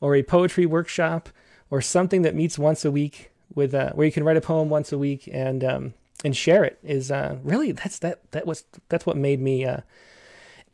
or 0.01 0.15
a 0.15 0.23
poetry 0.23 0.65
workshop 0.65 1.29
or 1.69 1.81
something 1.81 2.21
that 2.21 2.35
meets 2.35 2.59
once 2.59 2.85
a 2.85 2.91
week 2.91 3.31
with 3.53 3.73
uh, 3.73 3.91
where 3.93 4.05
you 4.05 4.11
can 4.11 4.23
write 4.23 4.37
a 4.37 4.41
poem 4.41 4.69
once 4.69 4.91
a 4.91 4.97
week 4.97 5.29
and 5.31 5.63
um, 5.63 5.93
and 6.23 6.35
share 6.35 6.63
it 6.63 6.79
is 6.83 7.11
uh, 7.11 7.37
really 7.43 7.71
that's 7.71 7.99
that 7.99 8.19
that 8.31 8.45
was 8.45 8.63
that's 8.89 9.05
what 9.05 9.17
made 9.17 9.39
me 9.39 9.65
uh, 9.65 9.77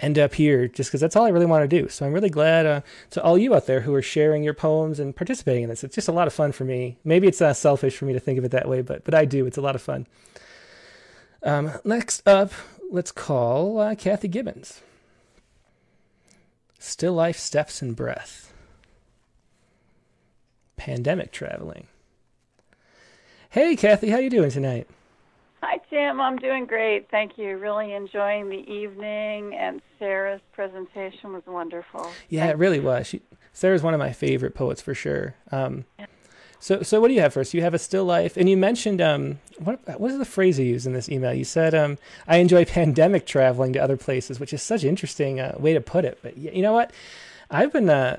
end 0.02 0.18
up 0.18 0.34
here 0.34 0.68
just 0.68 0.90
because 0.90 1.02
that's 1.02 1.16
all 1.16 1.26
I 1.26 1.30
really 1.30 1.46
want 1.46 1.70
to 1.70 1.82
do. 1.82 1.88
So 1.88 2.06
I'm 2.06 2.14
really 2.14 2.30
glad 2.30 2.66
uh, 2.66 2.82
to 3.12 3.24
all 3.24 3.38
you 3.38 3.54
out 3.56 3.68
there 3.68 3.82
who 3.82 3.94
are 3.94 4.02
sharing 4.02 4.44
your 4.44 4.54
poems 4.54 5.00
and 5.00 5.16
participating 5.16 5.64
in 5.64 5.70
this. 5.70 5.84
It's 5.84 5.96
just 5.96 6.08
a 6.08 6.14
lot 6.14 6.28
of 6.28 6.34
fun 6.34 6.52
for 6.52 6.66
me. 6.66 6.98
Maybe 7.04 7.28
it's 7.28 7.42
uh, 7.42 7.54
selfish 7.54 7.98
for 7.98 8.06
me 8.06 8.14
to 8.14 8.20
think 8.20 8.40
of 8.40 8.46
it 8.46 8.52
that 8.52 8.68
way, 8.68 8.82
but 8.82 9.04
but 9.04 9.14
I 9.14 9.26
do. 9.26 9.46
It's 9.46 9.58
a 9.58 9.62
lot 9.62 9.76
of 9.76 9.82
fun. 9.82 10.08
Um, 11.44 11.72
next 11.84 12.28
up, 12.28 12.52
let's 12.92 13.12
call 13.12 13.80
uh, 13.80 13.96
Kathy 13.96 14.28
Gibbons. 14.28 14.82
Still 16.80 17.14
life, 17.14 17.38
steps, 17.38 17.82
and 17.82 17.96
breath. 17.96 18.51
Pandemic 20.82 21.32
traveling. 21.32 21.86
Hey, 23.52 23.76
Kathy, 23.76 24.10
how 24.10 24.18
you 24.18 24.32
doing 24.32 24.50
tonight? 24.50 24.88
Hi, 25.62 25.78
Tim. 25.92 26.20
I'm 26.20 26.38
doing 26.38 26.66
great. 26.66 27.08
Thank 27.12 27.38
you. 27.38 27.60
Really 27.60 27.94
enjoying 27.94 28.50
the 28.50 28.68
evening, 28.68 29.54
and 29.54 29.80
Sarah's 30.00 30.42
presentation 30.54 31.34
was 31.34 31.44
wonderful. 31.46 32.10
Yeah, 32.30 32.46
Thank 32.46 32.54
it 32.54 32.58
really 32.58 32.80
was. 32.80 33.06
She, 33.06 33.22
Sarah's 33.54 33.84
one 33.84 33.94
of 33.94 34.00
my 34.00 34.12
favorite 34.12 34.56
poets 34.56 34.82
for 34.82 34.96
sure. 34.96 35.36
Um, 35.52 35.86
yeah. 36.00 36.08
So, 36.60 36.82
so 36.82 37.00
what 37.00 37.10
do 37.10 37.14
you 37.14 37.22
have 37.22 37.34
first? 37.34 37.54
You 37.54 37.62
have 37.62 37.76
a 37.76 37.80
still 37.80 38.06
life, 38.06 38.36
and 38.36 38.50
you 38.50 38.58
mentioned 38.58 39.02
um, 39.02 39.38
what 39.60 40.00
what 40.00 40.10
is 40.10 40.18
the 40.18 40.26
phrase 40.26 40.58
you 40.58 40.66
used 40.66 40.88
in 40.88 40.94
this 40.94 41.10
email? 41.10 41.32
You 41.32 41.46
said 41.46 41.76
um, 41.76 42.00
I 42.28 42.38
enjoy 42.38 42.66
pandemic 42.66 43.28
traveling 43.28 43.72
to 43.74 43.80
other 43.80 43.98
places, 43.98 44.40
which 44.40 44.52
is 44.52 44.64
such 44.64 44.82
an 44.82 44.90
interesting 44.90 45.40
uh, 45.40 45.56
way 45.60 45.76
to 45.76 45.82
put 45.82 46.06
it. 46.06 46.18
But 46.24 46.40
you 46.40 46.64
know 46.64 46.74
what? 46.74 46.92
I've 47.52 47.72
been 47.72 47.88
uh, 47.88 48.18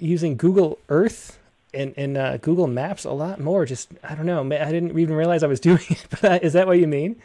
using 0.00 0.36
Google 0.36 0.80
Earth 0.88 1.36
in 1.72 1.94
in 1.94 2.16
uh, 2.16 2.38
Google 2.40 2.66
Maps 2.66 3.04
a 3.04 3.12
lot 3.12 3.40
more. 3.40 3.64
Just 3.64 3.90
I 4.02 4.14
don't 4.14 4.26
know. 4.26 4.40
I 4.42 4.72
didn't 4.72 4.98
even 4.98 5.14
realize 5.14 5.42
I 5.42 5.46
was 5.46 5.60
doing 5.70 5.84
it. 5.88 6.06
But 6.20 6.42
is 6.44 6.52
that 6.52 6.66
what 6.66 6.78
you 6.78 6.86
mean? 6.86 7.16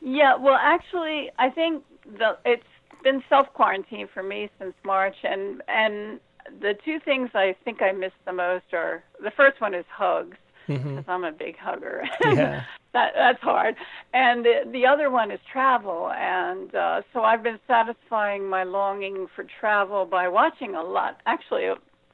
Yeah. 0.00 0.36
Well, 0.36 0.58
actually, 0.60 1.30
I 1.38 1.50
think 1.50 1.84
the 2.18 2.36
it's 2.44 2.62
been 3.02 3.22
self 3.28 3.52
quarantine 3.54 4.08
for 4.12 4.22
me 4.22 4.50
since 4.58 4.74
March, 4.84 5.16
and 5.24 5.62
and 5.68 6.20
the 6.60 6.74
two 6.84 6.98
things 7.00 7.30
I 7.34 7.54
think 7.64 7.82
I 7.82 7.92
miss 7.92 8.12
the 8.24 8.32
most 8.32 8.72
are 8.72 9.02
the 9.22 9.30
first 9.30 9.60
one 9.60 9.74
is 9.74 9.84
hugs 9.90 10.36
because 10.66 10.84
mm-hmm. 10.84 11.10
I'm 11.10 11.24
a 11.24 11.32
big 11.32 11.56
hugger. 11.58 12.04
Yeah. 12.24 12.64
that 12.92 13.12
that's 13.14 13.40
hard. 13.40 13.74
And 14.12 14.44
the, 14.44 14.70
the 14.70 14.86
other 14.86 15.10
one 15.10 15.30
is 15.30 15.40
travel, 15.50 16.10
and 16.12 16.74
uh, 16.74 17.02
so 17.12 17.22
I've 17.22 17.42
been 17.42 17.58
satisfying 17.66 18.48
my 18.48 18.64
longing 18.64 19.26
for 19.34 19.44
travel 19.60 20.04
by 20.06 20.28
watching 20.28 20.74
a 20.74 20.82
lot. 20.82 21.20
Actually, 21.26 21.70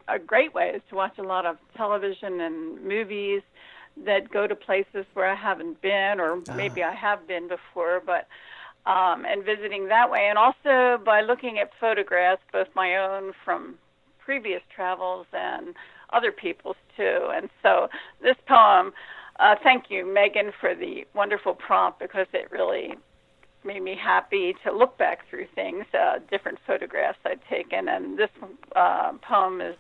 a 0.09 0.19
great 0.19 0.55
way 0.55 0.71
is 0.75 0.83
to 0.91 0.97
watch 0.97 1.19
a 1.19 1.23
lot 1.23 1.47
of 1.47 1.57
television 1.77 2.41
and 2.41 2.83
movies 2.83 3.43
that 4.05 4.31
go 4.31 4.47
to 4.47 4.55
places 4.55 5.05
where 5.15 5.29
I 5.29 5.35
haven't 5.35 5.81
been, 5.83 6.21
or 6.21 6.41
ah. 6.49 6.55
maybe 6.55 6.83
I 6.83 6.95
have 6.95 7.27
been 7.27 7.49
before, 7.49 8.03
but 8.05 8.27
um, 8.87 9.27
and 9.27 9.45
visiting 9.45 9.89
that 9.89 10.11
way, 10.11 10.29
and 10.29 10.39
also 10.39 11.03
by 11.05 11.21
looking 11.21 11.59
at 11.59 11.71
photographs, 11.79 12.43
both 12.53 12.69
my 12.75 12.97
own 12.97 13.33
from 13.45 13.77
previous 14.19 14.63
travels 14.75 15.27
and 15.33 15.75
other 16.13 16.33
people's 16.33 16.77
too. 16.97 17.29
And 17.35 17.51
so 17.63 17.89
this 18.23 18.37
poem, 18.47 18.93
uh, 19.41 19.57
thank 19.63 19.91
you, 19.91 20.07
Megan, 20.07 20.53
for 20.59 20.75
the 20.75 21.07
wonderful 21.15 21.55
prompt 21.55 21.99
because 21.99 22.27
it 22.33 22.51
really 22.51 22.95
made 23.65 23.83
me 23.83 23.97
happy 24.03 24.55
to 24.65 24.73
look 24.73 24.97
back 24.97 25.29
through 25.29 25.47
things, 25.55 25.85
uh, 25.93 26.19
different 26.31 26.59
photographs 26.67 27.19
I'd 27.25 27.41
taken. 27.49 27.89
And 27.89 28.19
this 28.19 28.31
uh, 28.75 29.13
poem 29.21 29.61
is 29.61 29.77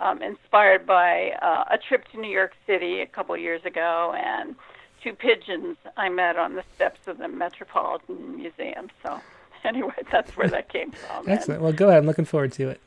um, 0.00 0.22
inspired 0.22 0.86
by 0.86 1.30
uh, 1.42 1.64
a 1.70 1.78
trip 1.78 2.06
to 2.12 2.20
New 2.20 2.30
York 2.30 2.52
City 2.66 3.00
a 3.00 3.06
couple 3.06 3.36
years 3.36 3.64
ago 3.64 4.14
and 4.16 4.56
two 5.02 5.12
pigeons 5.12 5.76
I 5.96 6.08
met 6.08 6.36
on 6.36 6.54
the 6.54 6.64
steps 6.74 7.00
of 7.06 7.18
the 7.18 7.28
Metropolitan 7.28 8.36
Museum. 8.36 8.90
So, 9.02 9.20
anyway, 9.64 9.94
that's 10.10 10.36
where 10.36 10.48
that 10.48 10.72
came 10.72 10.90
from. 11.06 11.28
Excellent. 11.28 11.62
well, 11.62 11.72
go 11.72 11.88
ahead. 11.88 11.98
I'm 11.98 12.06
looking 12.06 12.24
forward 12.24 12.52
to 12.52 12.68
it. 12.70 12.80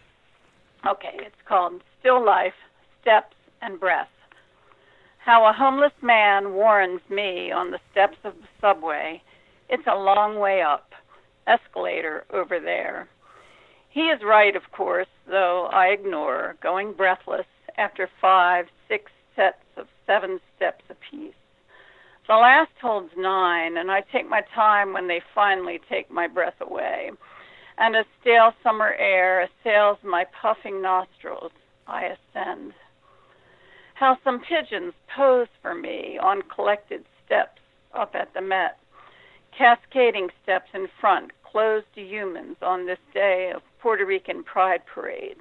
Okay, 0.86 1.14
it's 1.20 1.36
called 1.46 1.82
Still 2.00 2.24
Life 2.24 2.56
Steps 3.02 3.36
and 3.62 3.80
Breath. 3.80 4.10
How 5.20 5.48
a 5.48 5.54
homeless 5.54 5.94
man 6.02 6.54
warns 6.54 7.00
me 7.10 7.50
on 7.52 7.72
the 7.72 7.80
steps 7.92 8.18
of 8.26 8.34
the 8.36 8.48
subway. 8.60 9.22
It's 9.70 9.88
a 9.88 9.96
long 9.96 10.38
way 10.38 10.62
up. 10.62 10.92
Escalator 11.48 12.26
over 12.32 12.60
there. 12.60 13.08
He 13.94 14.10
is 14.10 14.24
right, 14.24 14.56
of 14.56 14.72
course, 14.72 15.08
though 15.28 15.68
I 15.72 15.90
ignore, 15.90 16.56
going 16.64 16.94
breathless 16.94 17.46
after 17.78 18.10
five, 18.20 18.66
six 18.88 19.12
sets 19.36 19.62
of 19.78 19.88
seven 20.08 20.40
steps 20.56 20.84
apiece. 20.90 21.36
The 22.28 22.34
last 22.34 22.72
holds 22.82 23.12
nine, 23.16 23.78
and 23.78 23.92
I 23.92 24.02
take 24.02 24.28
my 24.28 24.42
time 24.56 24.94
when 24.94 25.08
they 25.08 25.22
finally 25.36 25.80
take 25.88 26.10
my 26.10 26.26
breath 26.26 26.60
away. 26.60 27.12
And 27.78 27.96
a 27.96 28.04
stale 28.20 28.54
summer 28.64 28.96
air 28.98 29.42
assails 29.42 30.00
my 30.04 30.26
puffing 30.42 30.82
nostrils. 30.82 31.52
I 31.86 32.16
ascend. 32.16 32.74
How 33.94 34.18
some 34.24 34.40
pigeons 34.42 34.94
pose 35.16 35.50
for 35.62 35.76
me 35.76 36.18
on 36.18 36.42
collected 36.42 37.06
steps 37.24 37.62
up 37.94 38.16
at 38.16 38.34
the 38.34 38.42
Met, 38.42 38.80
cascading 39.56 40.30
steps 40.42 40.70
in 40.74 40.88
front, 41.00 41.30
closed 41.44 41.86
to 41.94 42.02
humans 42.02 42.58
on 42.64 42.88
this 42.88 42.98
day 43.14 43.52
of 43.54 43.62
Puerto 43.84 44.06
Rican 44.06 44.44
Pride 44.44 44.82
Parade. 44.86 45.36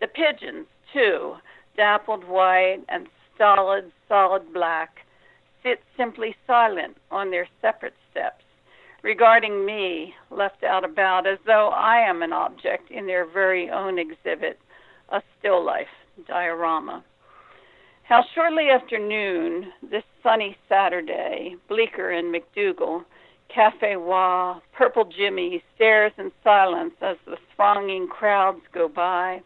The 0.00 0.08
pigeons, 0.08 0.66
too, 0.92 1.36
dappled 1.76 2.24
white 2.24 2.80
and 2.88 3.06
stolid, 3.34 3.92
solid 4.08 4.52
black, 4.52 5.06
sit 5.62 5.78
simply 5.96 6.34
silent 6.48 6.96
on 7.12 7.30
their 7.30 7.46
separate 7.62 7.94
steps, 8.10 8.42
regarding 9.04 9.64
me, 9.64 10.12
left 10.32 10.64
out 10.64 10.84
about, 10.84 11.28
as 11.28 11.38
though 11.46 11.68
I 11.68 11.98
am 11.98 12.22
an 12.22 12.32
object 12.32 12.90
in 12.90 13.06
their 13.06 13.24
very 13.24 13.70
own 13.70 14.00
exhibit, 14.00 14.58
a 15.10 15.22
still 15.38 15.64
life 15.64 15.86
diorama. 16.26 17.04
How 18.02 18.24
shortly 18.34 18.66
after 18.70 18.98
noon, 18.98 19.66
this 19.88 20.02
sunny 20.24 20.56
Saturday, 20.68 21.54
Bleecker 21.68 22.10
and 22.10 22.34
MacDougal, 22.34 23.04
Cafe 23.54 23.96
Wha, 23.96 24.60
Purple 24.72 25.06
Jimmy 25.06 25.62
stares 25.74 26.12
in 26.18 26.30
silence 26.44 26.94
as 27.00 27.16
the 27.26 27.36
thronging 27.56 28.06
crowds 28.06 28.62
go 28.72 28.88
by. 28.88 29.42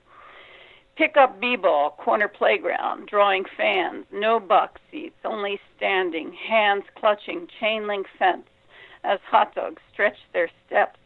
Pick 0.96 1.16
up 1.16 1.40
b-ball, 1.40 1.90
corner 1.98 2.28
playground, 2.28 3.08
drawing 3.08 3.44
fans, 3.56 4.04
no 4.12 4.38
box 4.38 4.80
seats, 4.90 5.16
only 5.24 5.58
standing, 5.76 6.32
hands 6.32 6.84
clutching 6.96 7.48
chain 7.58 7.86
link 7.86 8.06
fence 8.18 8.46
as 9.02 9.18
hot 9.26 9.54
dogs 9.54 9.82
stretch 9.92 10.18
their 10.32 10.50
steps, 10.66 10.98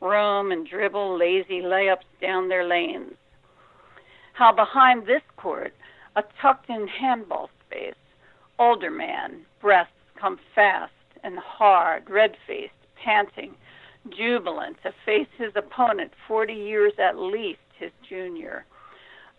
roam 0.00 0.50
and 0.50 0.66
dribble 0.66 1.16
lazy 1.16 1.60
layups 1.60 2.08
down 2.20 2.48
their 2.48 2.66
lanes. 2.66 3.14
How 4.32 4.52
behind 4.52 5.06
this 5.06 5.22
court, 5.36 5.74
a 6.16 6.24
tucked 6.40 6.70
in 6.70 6.88
handball 6.88 7.50
space, 7.66 7.94
older 8.58 8.90
man, 8.90 9.42
breaths 9.60 9.90
come 10.18 10.38
fast 10.54 10.92
and 11.26 11.38
hard, 11.38 12.08
red 12.08 12.36
faced, 12.46 12.72
panting, 13.04 13.54
jubilant 14.08 14.78
to 14.82 14.94
face 15.04 15.28
his 15.36 15.52
opponent 15.56 16.12
40 16.26 16.54
years 16.54 16.92
at 16.98 17.18
least 17.18 17.58
his 17.78 17.90
junior 18.08 18.64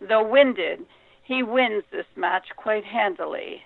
Though 0.00 0.26
winded, 0.26 0.86
he 1.22 1.42
wins 1.42 1.84
this 1.90 2.06
match 2.16 2.46
quite 2.56 2.84
handily. 2.84 3.62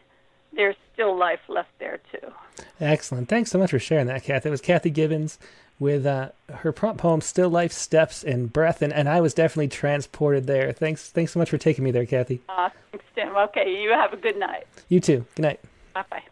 There's 0.52 0.76
still 0.92 1.16
life 1.16 1.40
left 1.48 1.70
there, 1.78 2.00
too. 2.10 2.32
Excellent. 2.80 3.28
Thanks 3.28 3.50
so 3.50 3.58
much 3.58 3.70
for 3.70 3.78
sharing 3.78 4.06
that, 4.06 4.24
Kathy. 4.24 4.48
It 4.48 4.50
was 4.50 4.60
Kathy 4.60 4.90
Gibbons 4.90 5.38
with 5.78 6.06
uh, 6.06 6.30
her 6.50 6.72
prompt 6.72 7.00
poem 7.00 7.20
"Still 7.20 7.48
Life, 7.48 7.72
Steps, 7.72 8.22
and 8.22 8.52
Breath," 8.52 8.82
and, 8.82 8.92
and 8.92 9.08
I 9.08 9.20
was 9.20 9.34
definitely 9.34 9.68
transported 9.68 10.46
there. 10.46 10.72
Thanks, 10.72 11.10
thanks 11.10 11.32
so 11.32 11.38
much 11.38 11.50
for 11.50 11.58
taking 11.58 11.84
me 11.84 11.90
there, 11.90 12.06
Kathy. 12.06 12.40
Uh, 12.48 12.68
thanks, 12.90 13.06
Tim. 13.14 13.36
Okay, 13.36 13.82
you 13.82 13.90
have 13.90 14.12
a 14.12 14.18
good 14.18 14.36
night. 14.36 14.66
You 14.88 15.00
too. 15.00 15.24
Good 15.34 15.42
night. 15.42 15.60
Bye 15.94 16.04
bye. 16.10 16.22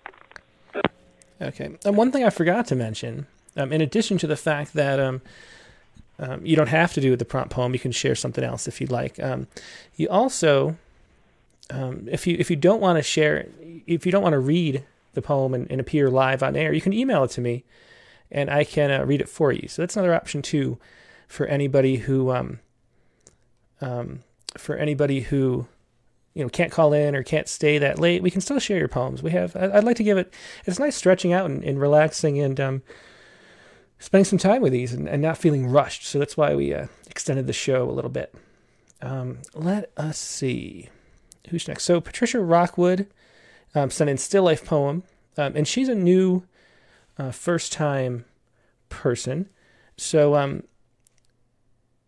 Okay. 1.40 1.76
And 1.84 1.96
one 1.96 2.12
thing 2.12 2.24
I 2.24 2.30
forgot 2.30 2.66
to 2.66 2.74
mention, 2.74 3.26
um, 3.56 3.72
in 3.72 3.80
addition 3.80 4.18
to 4.18 4.26
the 4.26 4.36
fact 4.36 4.74
that 4.74 5.00
um, 5.00 5.22
um, 6.20 6.44
you 6.44 6.54
don't 6.54 6.68
have 6.68 6.92
to 6.92 7.00
do 7.00 7.16
the 7.16 7.24
prompt 7.24 7.50
poem. 7.50 7.72
You 7.72 7.80
can 7.80 7.92
share 7.92 8.14
something 8.14 8.44
else 8.44 8.68
if 8.68 8.80
you'd 8.80 8.92
like. 8.92 9.18
Um, 9.18 9.46
you 9.96 10.08
also, 10.08 10.76
um, 11.70 12.06
if 12.10 12.26
you 12.26 12.36
if 12.38 12.50
you 12.50 12.56
don't 12.56 12.80
want 12.80 12.98
to 12.98 13.02
share, 13.02 13.48
if 13.86 14.04
you 14.04 14.12
don't 14.12 14.22
want 14.22 14.34
to 14.34 14.38
read 14.38 14.84
the 15.14 15.22
poem 15.22 15.54
and, 15.54 15.68
and, 15.70 15.80
appear 15.80 16.08
live 16.10 16.42
on 16.42 16.56
air, 16.56 16.72
you 16.72 16.80
can 16.80 16.92
email 16.92 17.24
it 17.24 17.30
to 17.32 17.40
me, 17.40 17.64
and 18.30 18.50
I 18.50 18.64
can 18.64 18.90
uh, 18.90 19.04
read 19.04 19.20
it 19.20 19.28
for 19.28 19.50
you. 19.50 19.66
So 19.66 19.82
that's 19.82 19.96
another 19.96 20.14
option 20.14 20.42
too, 20.42 20.78
for 21.26 21.46
anybody 21.46 21.96
who 21.96 22.30
um, 22.30 22.60
um, 23.80 24.22
for 24.58 24.76
anybody 24.76 25.20
who 25.20 25.66
you 26.34 26.42
know 26.42 26.48
can't 26.48 26.72
call 26.72 26.92
in 26.92 27.14
or 27.14 27.22
can't 27.22 27.48
stay 27.48 27.78
that 27.78 27.98
late. 27.98 28.22
We 28.22 28.30
can 28.30 28.40
still 28.40 28.58
share 28.58 28.78
your 28.78 28.88
poems. 28.88 29.22
We 29.22 29.32
have. 29.32 29.56
I'd 29.56 29.84
like 29.84 29.96
to 29.96 30.04
give 30.04 30.18
it. 30.18 30.32
It's 30.66 30.78
nice 30.78 30.96
stretching 30.96 31.32
out 31.32 31.46
and, 31.46 31.64
and 31.64 31.80
relaxing 31.80 32.38
and 32.38 32.60
um, 32.60 32.82
spending 33.98 34.24
some 34.24 34.38
time 34.38 34.62
with 34.62 34.72
these 34.72 34.92
and, 34.92 35.08
and 35.08 35.22
not 35.22 35.38
feeling 35.38 35.66
rushed. 35.66 36.06
So 36.06 36.18
that's 36.18 36.36
why 36.36 36.54
we 36.54 36.74
uh, 36.74 36.86
extended 37.08 37.46
the 37.46 37.52
show 37.52 37.88
a 37.88 37.92
little 37.92 38.10
bit. 38.10 38.34
Um, 39.02 39.38
let 39.54 39.90
us 39.96 40.18
see. 40.18 40.88
Who's 41.48 41.66
next? 41.66 41.84
So 41.84 42.00
Patricia 42.00 42.40
Rockwood 42.40 43.06
um, 43.74 43.90
sent 43.90 44.10
in 44.10 44.18
Still 44.18 44.44
Life 44.44 44.64
poem, 44.64 45.02
um, 45.36 45.54
and 45.56 45.66
she's 45.66 45.88
a 45.88 45.94
new 45.94 46.44
uh, 47.18 47.30
first 47.30 47.72
time 47.72 48.24
person. 48.88 49.48
So, 49.96 50.34
um, 50.34 50.64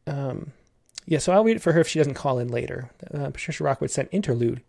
um, 0.07 0.53
yeah, 1.06 1.18
so 1.18 1.32
I'll 1.32 1.44
read 1.44 1.56
it 1.56 1.62
for 1.62 1.72
her 1.72 1.80
if 1.80 1.88
she 1.88 1.98
doesn't 1.98 2.14
call 2.14 2.38
in 2.38 2.48
later. 2.48 2.90
Uh, 3.12 3.30
Patricia 3.30 3.64
Rockwood 3.64 3.90
sent 3.90 4.08
interlude 4.12 4.62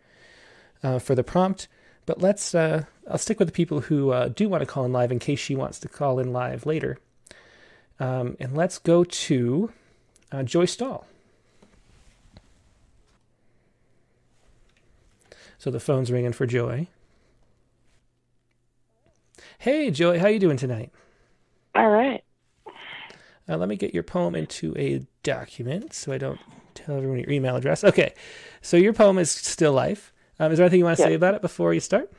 uh, 0.84 1.00
for 1.00 1.16
the 1.16 1.24
prompt. 1.24 1.68
But 2.06 2.22
let's, 2.22 2.54
uh, 2.54 2.84
I'll 3.10 3.18
stick 3.18 3.40
with 3.40 3.48
the 3.48 3.54
people 3.54 3.82
who 3.82 4.12
uh, 4.12 4.28
do 4.28 4.50
want 4.50 4.62
to 4.62 4.66
call 4.66 4.84
in 4.84 4.92
live 4.92 5.12
in 5.12 5.20
case 5.20 5.40
she 5.40 5.56
wants 5.56 5.80
to 5.80 5.88
call 5.88 6.20
in 6.20 6.34
live 6.34 6.66
later. 6.66 6.98
Um, 8.00 8.36
and 8.40 8.56
let's 8.56 8.78
go 8.78 9.04
to 9.04 9.72
uh, 10.32 10.44
Joy 10.44 10.66
Stahl. 10.66 11.06
So 15.58 15.72
the 15.72 15.80
phone's 15.80 16.12
ringing 16.12 16.34
for 16.34 16.46
Joy. 16.46 16.88
Hey, 19.60 19.92
Joy, 19.92 20.20
how 20.20 20.28
you 20.28 20.40
doing 20.40 20.58
tonight? 20.58 20.92
All 21.74 21.90
right. 21.90 22.03
Uh, 23.48 23.58
let 23.58 23.68
me 23.68 23.76
get 23.76 23.94
your 23.94 24.04
poem 24.04 24.36
into 24.36 24.74
a 24.78 25.06
document 25.24 25.94
so 25.94 26.14
I 26.14 26.18
don't 26.18 26.40
tell 26.76 26.96
everyone 26.96 27.20
your 27.20 27.30
email 27.30 27.56
address. 27.56 27.84
Okay, 27.84 28.14
so 28.62 28.78
your 28.78 28.94
poem 28.94 29.18
is 29.18 29.32
Still 29.32 29.74
Life. 29.74 30.14
Um, 30.40 30.52
is 30.52 30.58
there 30.58 30.66
anything 30.66 30.80
you 30.80 30.86
want 30.86 30.98
to 30.98 31.04
say 31.04 31.14
about 31.14 31.36
it 31.36 31.42
before 31.42 31.74
you 31.74 31.80
start? 31.80 32.12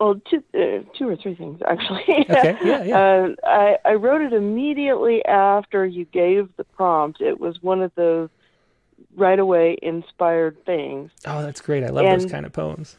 Well, 0.00 0.20
two, 0.30 0.42
uh, 0.54 0.82
two 0.98 1.08
or 1.08 1.16
three 1.16 1.34
things 1.34 1.60
actually. 1.66 2.26
Okay, 2.30 2.56
yeah, 2.64 2.82
yeah. 2.84 2.98
Uh, 2.98 3.28
I, 3.44 3.76
I 3.84 3.94
wrote 3.94 4.22
it 4.22 4.32
immediately 4.32 5.24
after 5.26 5.84
you 5.84 6.06
gave 6.06 6.48
the 6.56 6.64
prompt. 6.64 7.20
It 7.20 7.38
was 7.38 7.60
one 7.60 7.82
of 7.82 7.92
those 7.96 8.30
right 9.14 9.38
away 9.38 9.76
inspired 9.82 10.64
things. 10.64 11.10
Oh, 11.26 11.42
that's 11.42 11.60
great. 11.60 11.84
I 11.84 11.88
love 11.88 12.06
and 12.06 12.22
those 12.22 12.30
kind 12.30 12.46
of 12.46 12.52
poems. 12.52 12.96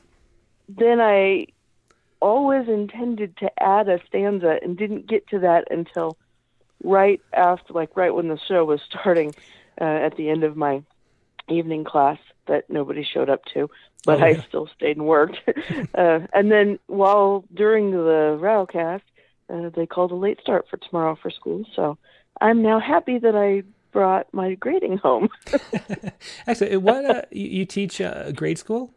Then 0.70 1.02
I 1.02 1.48
always 2.22 2.68
intended 2.68 3.36
to 3.38 3.50
add 3.62 3.90
a 3.90 4.00
stanza 4.08 4.60
and 4.62 4.78
didn't 4.78 5.08
get 5.08 5.28
to 5.30 5.40
that 5.40 5.72
until 5.72 6.18
right 6.84 7.22
after, 7.34 7.74
like 7.74 7.96
right 7.96 8.14
when 8.14 8.28
the 8.28 8.40
show 8.48 8.66
was 8.66 8.82
starting 8.90 9.34
uh, 9.80 9.84
at 9.84 10.16
the 10.18 10.30
end 10.30 10.44
of 10.44 10.56
my 10.56 10.84
evening 11.50 11.84
class 11.84 12.18
that 12.48 12.70
nobody 12.70 13.04
showed 13.04 13.30
up 13.30 13.44
to 13.54 13.70
but 14.06 14.22
oh, 14.22 14.26
yeah. 14.26 14.38
I 14.38 14.46
still 14.48 14.68
stayed 14.76 14.98
and 14.98 15.06
worked. 15.06 15.38
uh, 15.96 16.20
and 16.34 16.52
then 16.52 16.80
while 16.88 17.46
during 17.54 17.92
the 17.92 18.38
Rattlecast, 18.40 19.02
uh, 19.50 19.70
they 19.76 19.86
called 19.86 20.12
a 20.12 20.16
late 20.16 20.40
start 20.42 20.68
for 20.70 20.78
tomorrow 20.78 21.18
for 21.22 21.30
school. 21.30 21.66
So 21.76 21.98
I'm 22.40 22.62
now 22.62 22.80
happy 22.80 23.20
that 23.20 23.36
I 23.36 23.64
brought 23.92 24.34
my 24.34 24.56
grading 24.56 24.98
home. 24.98 25.30
Actually, 26.48 26.78
what 26.78 27.06
uh, 27.06 27.22
you, 27.32 27.48
you, 27.48 27.66
teach 27.66 28.00
uh, 28.02 28.32
grade 28.32 28.58
school? 28.58 28.94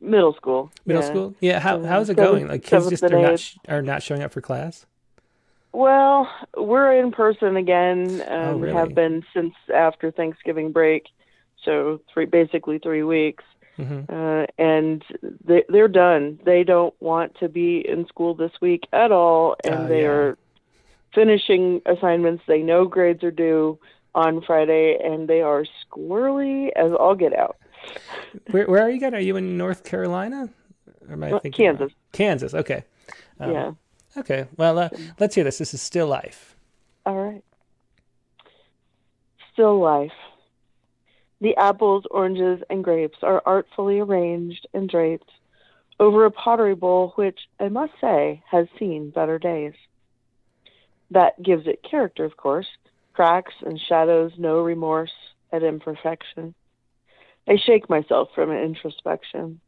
Middle 0.00 0.34
school. 0.34 0.72
Middle 0.86 1.02
yeah. 1.02 1.08
school. 1.08 1.34
Yeah. 1.40 1.60
How 1.60 1.82
how's 1.82 2.08
it 2.08 2.16
going? 2.16 2.48
Like 2.48 2.64
kids 2.64 2.88
just 2.88 3.04
are 3.04 3.10
not 3.10 3.54
are 3.68 3.82
not 3.82 4.02
showing 4.02 4.22
up 4.22 4.32
for 4.32 4.40
class. 4.40 4.86
Well, 5.72 6.28
we're 6.56 6.98
in 6.98 7.12
person 7.12 7.56
again. 7.56 8.22
Um, 8.28 8.28
oh, 8.28 8.58
really? 8.58 8.74
Have 8.74 8.94
been 8.94 9.24
since 9.34 9.54
after 9.74 10.10
Thanksgiving 10.10 10.70
break, 10.72 11.06
so 11.64 12.00
three 12.12 12.26
basically 12.26 12.78
three 12.78 13.02
weeks. 13.02 13.44
Mm-hmm. 13.78 14.14
Uh, 14.14 14.46
and 14.58 15.02
they, 15.44 15.64
they're 15.68 15.88
done. 15.88 16.38
They 16.44 16.62
don't 16.62 16.94
want 17.00 17.36
to 17.40 17.48
be 17.48 17.78
in 17.88 18.06
school 18.06 18.34
this 18.34 18.52
week 18.60 18.86
at 18.92 19.10
all, 19.12 19.56
and 19.64 19.74
uh, 19.74 19.86
they 19.86 20.02
yeah. 20.02 20.08
are 20.08 20.38
finishing 21.14 21.80
assignments. 21.86 22.44
They 22.46 22.60
know 22.60 22.84
grades 22.84 23.24
are 23.24 23.30
due 23.30 23.78
on 24.14 24.42
Friday, 24.42 24.98
and 25.02 25.26
they 25.26 25.40
are 25.40 25.64
squirrely 25.86 26.70
as 26.76 26.92
all 26.92 27.14
get 27.14 27.34
out. 27.34 27.56
Where, 28.50 28.66
where 28.66 28.82
are 28.82 28.90
you 28.90 28.96
again? 28.96 29.14
Are 29.14 29.20
you 29.20 29.36
in 29.36 29.56
North 29.56 29.84
Carolina? 29.84 30.50
Or 31.08 31.14
am 31.14 31.24
I 31.24 31.30
thinking 31.38 31.52
Kansas. 31.52 31.80
Wrong? 31.80 31.90
Kansas. 32.12 32.54
Okay. 32.54 32.84
Um, 33.40 33.52
yeah. 33.52 33.72
Okay. 34.16 34.46
Well, 34.56 34.78
uh, 34.78 34.88
let's 35.18 35.34
hear 35.34 35.44
this. 35.44 35.58
This 35.58 35.74
is 35.74 35.82
Still 35.82 36.06
Life. 36.06 36.56
All 37.06 37.16
right. 37.16 37.44
Still 39.52 39.80
Life. 39.80 40.12
The 41.40 41.56
apples, 41.56 42.04
oranges, 42.10 42.62
and 42.70 42.84
grapes 42.84 43.18
are 43.22 43.42
artfully 43.44 43.98
arranged 43.98 44.66
and 44.72 44.88
draped 44.88 45.30
over 45.98 46.24
a 46.24 46.30
pottery 46.30 46.74
bowl 46.74 47.12
which, 47.16 47.38
I 47.58 47.68
must 47.68 47.92
say, 48.00 48.42
has 48.50 48.66
seen 48.78 49.10
better 49.10 49.38
days. 49.38 49.74
That 51.10 51.42
gives 51.42 51.66
it 51.66 51.82
character, 51.88 52.24
of 52.24 52.36
course, 52.36 52.68
cracks 53.12 53.54
and 53.64 53.78
shadows, 53.88 54.32
no 54.38 54.60
remorse 54.60 55.12
at 55.52 55.62
imperfection. 55.62 56.54
I 57.46 57.56
shake 57.56 57.90
myself 57.90 58.28
from 58.34 58.50
introspection. 58.52 59.60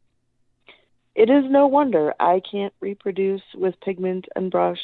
It 1.15 1.29
is 1.29 1.45
no 1.49 1.65
wonder 1.67 2.13
I 2.19 2.41
can't 2.41 2.73
reproduce 2.81 3.41
with 3.55 3.79
pigment 3.79 4.25
and 4.35 4.51
brush. 4.51 4.81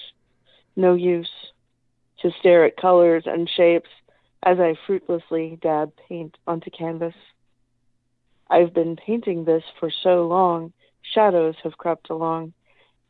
No 0.77 0.93
use 0.93 1.29
to 2.21 2.31
stare 2.39 2.63
at 2.65 2.77
colors 2.77 3.23
and 3.25 3.49
shapes 3.49 3.89
as 4.43 4.57
I 4.59 4.75
fruitlessly 4.87 5.59
dab 5.61 5.91
paint 6.07 6.37
onto 6.47 6.69
canvas. 6.71 7.13
I've 8.49 8.73
been 8.73 8.95
painting 8.95 9.43
this 9.43 9.63
for 9.79 9.91
so 10.03 10.27
long, 10.27 10.73
shadows 11.13 11.55
have 11.63 11.77
crept 11.77 12.09
along, 12.09 12.53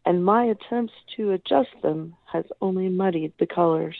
and 0.06 0.26
my 0.26 0.46
attempts 0.46 0.94
to 1.16 1.32
adjust 1.32 1.70
them 1.82 2.16
has 2.32 2.46
only 2.60 2.90
muddied 2.90 3.34
the 3.40 3.48
colors. 3.48 3.98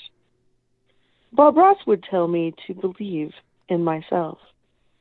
Bob 1.32 1.58
Ross 1.58 1.78
would 1.86 2.04
tell 2.04 2.28
me 2.28 2.54
to 2.68 2.74
believe 2.74 3.32
in 3.70 3.84
myself. 3.84 4.40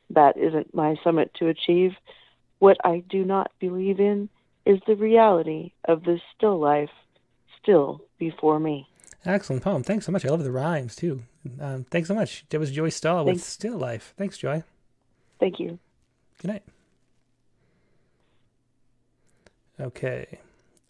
That 0.09 0.37
isn't 0.37 0.73
my 0.73 0.95
summit 1.03 1.31
to 1.39 1.47
achieve. 1.47 1.91
What 2.61 2.77
I 2.83 3.03
do 3.09 3.25
not 3.25 3.51
believe 3.59 3.99
in 3.99 4.29
is 4.67 4.77
the 4.85 4.95
reality 4.95 5.73
of 5.85 6.03
this 6.03 6.21
still 6.37 6.59
life 6.59 6.91
still 7.59 8.01
before 8.19 8.59
me. 8.59 8.87
Excellent 9.25 9.63
poem. 9.63 9.81
Thanks 9.81 10.05
so 10.05 10.11
much. 10.11 10.23
I 10.23 10.29
love 10.29 10.43
the 10.43 10.51
rhymes 10.51 10.95
too. 10.95 11.23
Um, 11.59 11.85
thanks 11.89 12.07
so 12.07 12.13
much. 12.13 12.45
That 12.49 12.59
was 12.59 12.69
Joy 12.69 12.89
Stahl 12.89 13.25
with 13.25 13.41
Still 13.41 13.79
Life. 13.79 14.13
Thanks, 14.15 14.37
Joy. 14.37 14.63
Thank 15.39 15.59
you. 15.59 15.79
Good 16.39 16.49
night. 16.49 16.63
Okay. 19.79 20.37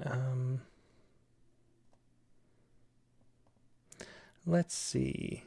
Um, 0.05 0.59
let's 4.45 4.75
see. 4.75 5.45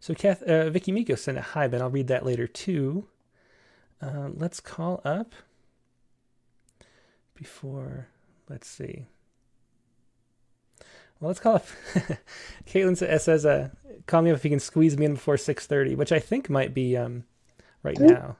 So, 0.00 0.12
Kath, 0.12 0.42
uh, 0.42 0.70
Vicky 0.70 0.90
Miko 0.90 1.14
sent 1.14 1.38
a 1.38 1.42
hi, 1.42 1.68
but 1.68 1.80
I'll 1.80 1.88
read 1.88 2.08
that 2.08 2.26
later 2.26 2.48
too. 2.48 3.06
Um, 4.02 4.34
let's 4.36 4.60
call 4.60 5.00
up 5.04 5.34
before. 7.34 8.08
Let's 8.48 8.68
see. 8.68 9.06
Well, 11.20 11.28
let's 11.28 11.40
call 11.40 11.56
up. 11.56 11.66
Caitlin 12.66 12.96
says, 12.96 13.44
uh, 13.44 13.68
"Call 14.06 14.22
me 14.22 14.30
up 14.30 14.36
if 14.36 14.44
you 14.44 14.50
can 14.50 14.60
squeeze 14.60 14.96
me 14.96 15.04
in 15.04 15.14
before 15.14 15.36
6:30," 15.36 15.96
which 15.96 16.12
I 16.12 16.18
think 16.18 16.48
might 16.48 16.72
be 16.72 16.96
um, 16.96 17.24
right 17.82 17.98
now. 17.98 18.36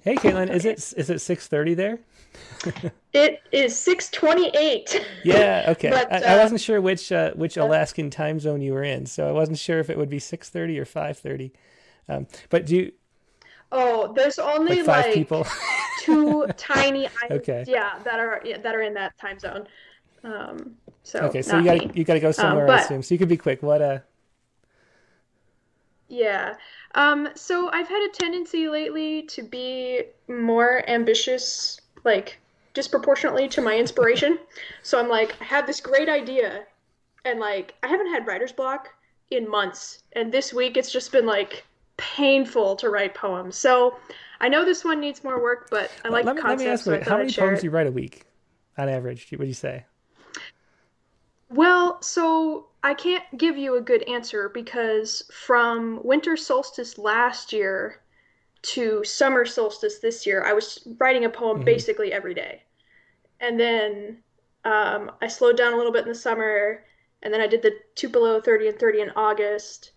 Hey, 0.00 0.16
Caitlin, 0.16 0.44
okay. 0.44 0.56
is 0.56 0.64
it 0.64 0.78
is 0.98 1.10
it 1.10 1.16
6:30 1.16 1.76
there? 1.76 1.98
it 3.12 3.42
is 3.52 3.74
6:28. 3.74 5.04
Yeah. 5.24 5.66
Okay. 5.68 5.90
but, 5.90 6.10
uh, 6.10 6.26
I, 6.26 6.34
I, 6.34 6.36
wasn't 6.38 6.60
sure 6.60 6.80
which 6.80 7.12
uh, 7.12 7.32
which 7.32 7.56
Alaskan 7.56 8.10
time 8.10 8.40
zone 8.40 8.60
you 8.60 8.72
were 8.72 8.82
in, 8.82 9.06
so 9.06 9.28
I 9.28 9.32
wasn't 9.32 9.58
sure 9.58 9.78
if 9.78 9.90
it 9.90 9.98
would 9.98 10.10
be 10.10 10.18
6:30 10.18 10.78
or 10.78 10.84
5:30. 10.84 11.52
Um, 12.08 12.26
but 12.48 12.66
do 12.66 12.76
you? 12.76 12.92
Oh, 13.72 14.12
there's 14.12 14.38
only 14.38 14.82
like 14.82 14.86
five 14.86 15.04
like 15.06 15.14
people. 15.14 15.46
two 16.00 16.46
tiny 16.56 17.08
islands, 17.22 17.48
okay. 17.48 17.64
yeah, 17.66 17.98
that 18.04 18.20
are 18.20 18.40
yeah, 18.44 18.58
that 18.58 18.74
are 18.74 18.82
in 18.82 18.94
that 18.94 19.16
time 19.18 19.38
zone. 19.38 19.66
Um, 20.22 20.76
so 21.02 21.20
okay, 21.20 21.42
so 21.42 21.58
you 21.58 21.64
got 21.64 21.96
you 21.96 22.04
got 22.04 22.14
to 22.14 22.20
go 22.20 22.28
um, 22.28 22.32
somewhere, 22.32 22.64
um, 22.64 22.68
but, 22.68 22.80
I 22.80 22.82
assume. 22.82 23.02
So 23.02 23.14
you 23.14 23.18
could 23.18 23.28
be 23.28 23.36
quick. 23.36 23.62
What 23.62 23.82
uh? 23.82 23.98
Yeah. 26.08 26.54
Um, 26.94 27.28
so 27.34 27.70
I've 27.72 27.88
had 27.88 28.08
a 28.08 28.12
tendency 28.12 28.68
lately 28.68 29.22
to 29.22 29.42
be 29.42 30.02
more 30.28 30.88
ambitious, 30.88 31.80
like 32.04 32.38
disproportionately 32.72 33.48
to 33.48 33.60
my 33.60 33.76
inspiration. 33.76 34.38
so 34.82 34.98
I'm 34.98 35.08
like, 35.08 35.34
I 35.40 35.44
have 35.44 35.66
this 35.66 35.80
great 35.80 36.08
idea, 36.08 36.64
and 37.24 37.40
like 37.40 37.74
I 37.82 37.88
haven't 37.88 38.12
had 38.12 38.26
writer's 38.26 38.52
block 38.52 38.90
in 39.30 39.48
months, 39.48 40.02
and 40.12 40.30
this 40.30 40.52
week 40.52 40.76
it's 40.76 40.92
just 40.92 41.10
been 41.12 41.26
like 41.26 41.64
painful 41.96 42.76
to 42.76 42.88
write 42.88 43.14
poems. 43.14 43.56
So 43.56 43.96
I 44.40 44.48
know 44.48 44.64
this 44.64 44.84
one 44.84 45.00
needs 45.00 45.24
more 45.24 45.40
work, 45.42 45.68
but 45.70 45.90
I 46.04 46.08
like 46.08 46.24
let 46.24 46.36
the 46.36 46.42
me. 46.42 46.48
Let 46.48 46.58
me 46.58 46.66
ask 46.66 46.84
so 46.84 46.94
you, 46.94 47.00
how 47.02 47.18
many 47.18 47.32
poems 47.32 47.60
do 47.60 47.66
you 47.66 47.70
write 47.70 47.86
a 47.86 47.92
week, 47.92 48.24
on 48.76 48.88
average? 48.88 49.28
What 49.30 49.40
do 49.40 49.46
you 49.46 49.54
say? 49.54 49.84
Well, 51.50 52.02
so 52.02 52.66
I 52.82 52.94
can't 52.94 53.24
give 53.36 53.56
you 53.56 53.76
a 53.76 53.80
good 53.80 54.02
answer 54.08 54.48
because 54.48 55.22
from 55.32 56.00
winter 56.02 56.36
solstice 56.36 56.98
last 56.98 57.52
year 57.52 58.00
to 58.62 59.04
summer 59.04 59.44
solstice 59.44 59.98
this 59.98 60.26
year, 60.26 60.42
I 60.44 60.52
was 60.52 60.86
writing 60.98 61.24
a 61.26 61.30
poem 61.30 61.58
mm-hmm. 61.58 61.64
basically 61.64 62.12
every 62.12 62.34
day. 62.34 62.62
And 63.40 63.60
then 63.60 64.18
um, 64.64 65.12
I 65.20 65.28
slowed 65.28 65.56
down 65.56 65.74
a 65.74 65.76
little 65.76 65.92
bit 65.92 66.02
in 66.02 66.08
the 66.08 66.14
summer, 66.14 66.84
and 67.22 67.32
then 67.32 67.40
I 67.40 67.46
did 67.46 67.62
the 67.62 67.72
Tupelo 67.94 68.40
30 68.40 68.68
and 68.68 68.78
30 68.78 69.00
in 69.02 69.10
August. 69.10 69.92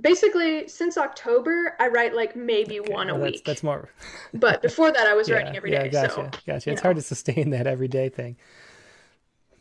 Basically, 0.00 0.66
since 0.68 0.96
October, 0.96 1.76
I 1.78 1.88
write 1.88 2.14
like 2.14 2.34
maybe 2.34 2.80
okay, 2.80 2.92
one 2.92 3.08
well, 3.08 3.16
a 3.16 3.18
that's, 3.20 3.32
week. 3.32 3.44
That's 3.44 3.62
more. 3.62 3.90
but 4.34 4.62
before 4.62 4.92
that, 4.92 5.06
I 5.06 5.14
was 5.14 5.28
yeah, 5.30 5.36
writing 5.36 5.56
every 5.56 5.72
yeah, 5.72 5.84
day. 5.84 5.90
Gotcha, 5.90 6.14
so, 6.14 6.30
gotcha. 6.46 6.70
It's 6.70 6.80
know. 6.80 6.82
hard 6.82 6.96
to 6.96 7.02
sustain 7.02 7.50
that 7.50 7.66
everyday 7.66 8.08
thing 8.08 8.36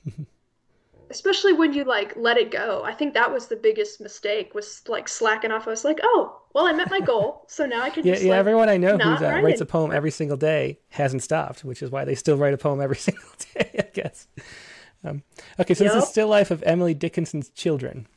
especially 1.09 1.53
when 1.53 1.73
you 1.73 1.83
like 1.83 2.13
let 2.15 2.37
it 2.37 2.51
go. 2.51 2.83
I 2.83 2.93
think 2.93 3.13
that 3.13 3.31
was 3.31 3.47
the 3.47 3.55
biggest 3.55 3.99
mistake 3.99 4.53
was 4.53 4.81
like 4.87 5.07
slacking 5.07 5.51
off. 5.51 5.67
I 5.67 5.71
was 5.71 5.83
like, 5.83 5.99
oh, 6.03 6.41
well, 6.53 6.65
I 6.65 6.73
met 6.73 6.89
my 6.89 6.99
goal, 6.99 7.45
so 7.47 7.65
now 7.65 7.81
I 7.81 7.89
can. 7.89 8.05
yeah, 8.05 8.13
just, 8.13 8.25
yeah. 8.25 8.31
Like, 8.31 8.39
everyone 8.39 8.69
I 8.69 8.77
know 8.77 8.97
who 8.97 9.25
uh, 9.25 9.41
writes 9.41 9.61
a 9.61 9.65
poem 9.65 9.91
every 9.91 10.11
single 10.11 10.37
day 10.37 10.79
hasn't 10.89 11.23
stopped, 11.23 11.63
which 11.63 11.81
is 11.81 11.89
why 11.89 12.05
they 12.05 12.15
still 12.15 12.37
write 12.37 12.53
a 12.53 12.57
poem 12.57 12.81
every 12.81 12.95
single 12.97 13.29
day. 13.55 13.71
I 13.79 13.89
guess. 13.93 14.27
Um, 15.03 15.23
okay, 15.59 15.73
so 15.73 15.85
yep. 15.85 15.93
this 15.93 16.03
is 16.03 16.09
still 16.09 16.27
life 16.27 16.51
of 16.51 16.61
Emily 16.63 16.93
Dickinson's 16.93 17.49
children. 17.49 18.07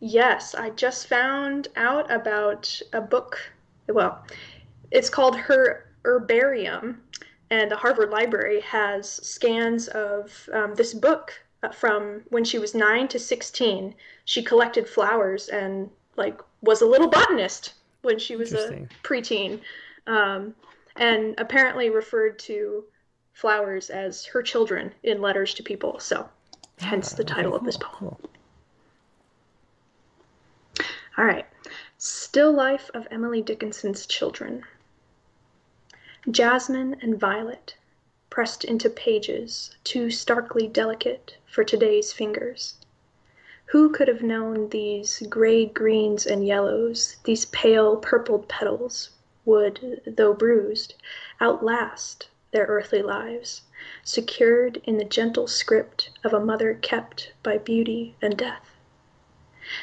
Yes, 0.00 0.54
I 0.54 0.70
just 0.70 1.06
found 1.06 1.68
out 1.76 2.10
about 2.10 2.80
a 2.92 3.00
book. 3.00 3.38
Well, 3.86 4.24
it's 4.90 5.10
called 5.10 5.36
Her 5.36 5.86
Herbarium 6.04 7.02
and 7.50 7.70
the 7.70 7.76
Harvard 7.76 8.10
Library 8.10 8.60
has 8.60 9.10
scans 9.10 9.88
of 9.88 10.48
um, 10.52 10.74
this 10.74 10.94
book 10.94 11.32
uh, 11.62 11.70
from 11.70 12.22
when 12.28 12.44
she 12.44 12.58
was 12.58 12.74
nine 12.74 13.08
to 13.08 13.18
16. 13.18 13.94
She 14.24 14.42
collected 14.42 14.88
flowers 14.88 15.48
and 15.48 15.90
like 16.16 16.40
was 16.62 16.80
a 16.80 16.86
little 16.86 17.08
botanist 17.08 17.74
when 18.02 18.18
she 18.18 18.36
was 18.36 18.52
a 18.54 18.86
preteen, 19.02 19.60
um, 20.06 20.54
and 20.96 21.34
apparently 21.38 21.90
referred 21.90 22.38
to 22.38 22.84
flowers 23.32 23.90
as 23.90 24.24
her 24.26 24.42
children 24.42 24.92
in 25.02 25.20
letters 25.20 25.54
to 25.54 25.62
people. 25.62 25.98
So, 25.98 26.28
hence 26.78 27.12
the 27.12 27.24
ah, 27.24 27.34
title 27.34 27.54
of 27.54 27.64
this 27.64 27.76
poem. 27.76 28.16
Cool. 28.16 28.20
All 31.18 31.24
right. 31.24 31.46
Still 31.98 32.52
Life 32.52 32.88
of 32.94 33.08
Emily 33.10 33.42
Dickinson's 33.42 34.06
Children. 34.06 34.64
Jasmine 36.30 36.98
and 37.02 37.18
violet, 37.18 37.74
pressed 38.30 38.64
into 38.64 38.88
pages 38.88 39.74
too 39.82 40.10
starkly 40.10 40.68
delicate 40.68 41.36
for 41.46 41.64
today's 41.64 42.12
fingers. 42.12 42.74
Who 43.66 43.90
could 43.90 44.06
have 44.06 44.22
known 44.22 44.68
these 44.68 45.20
gray 45.28 45.66
greens 45.66 46.26
and 46.26 46.46
yellows, 46.46 47.16
these 47.24 47.46
pale 47.46 47.96
purpled 47.96 48.46
petals, 48.46 49.10
would, 49.44 50.02
though 50.06 50.32
bruised, 50.32 50.94
outlast 51.40 52.28
their 52.52 52.66
earthly 52.66 53.02
lives, 53.02 53.62
secured 54.04 54.80
in 54.84 54.96
the 54.96 55.04
gentle 55.04 55.48
script 55.48 56.10
of 56.22 56.32
a 56.32 56.38
mother 56.44 56.74
kept 56.74 57.32
by 57.42 57.58
beauty 57.58 58.14
and 58.22 58.36
death? 58.36 58.76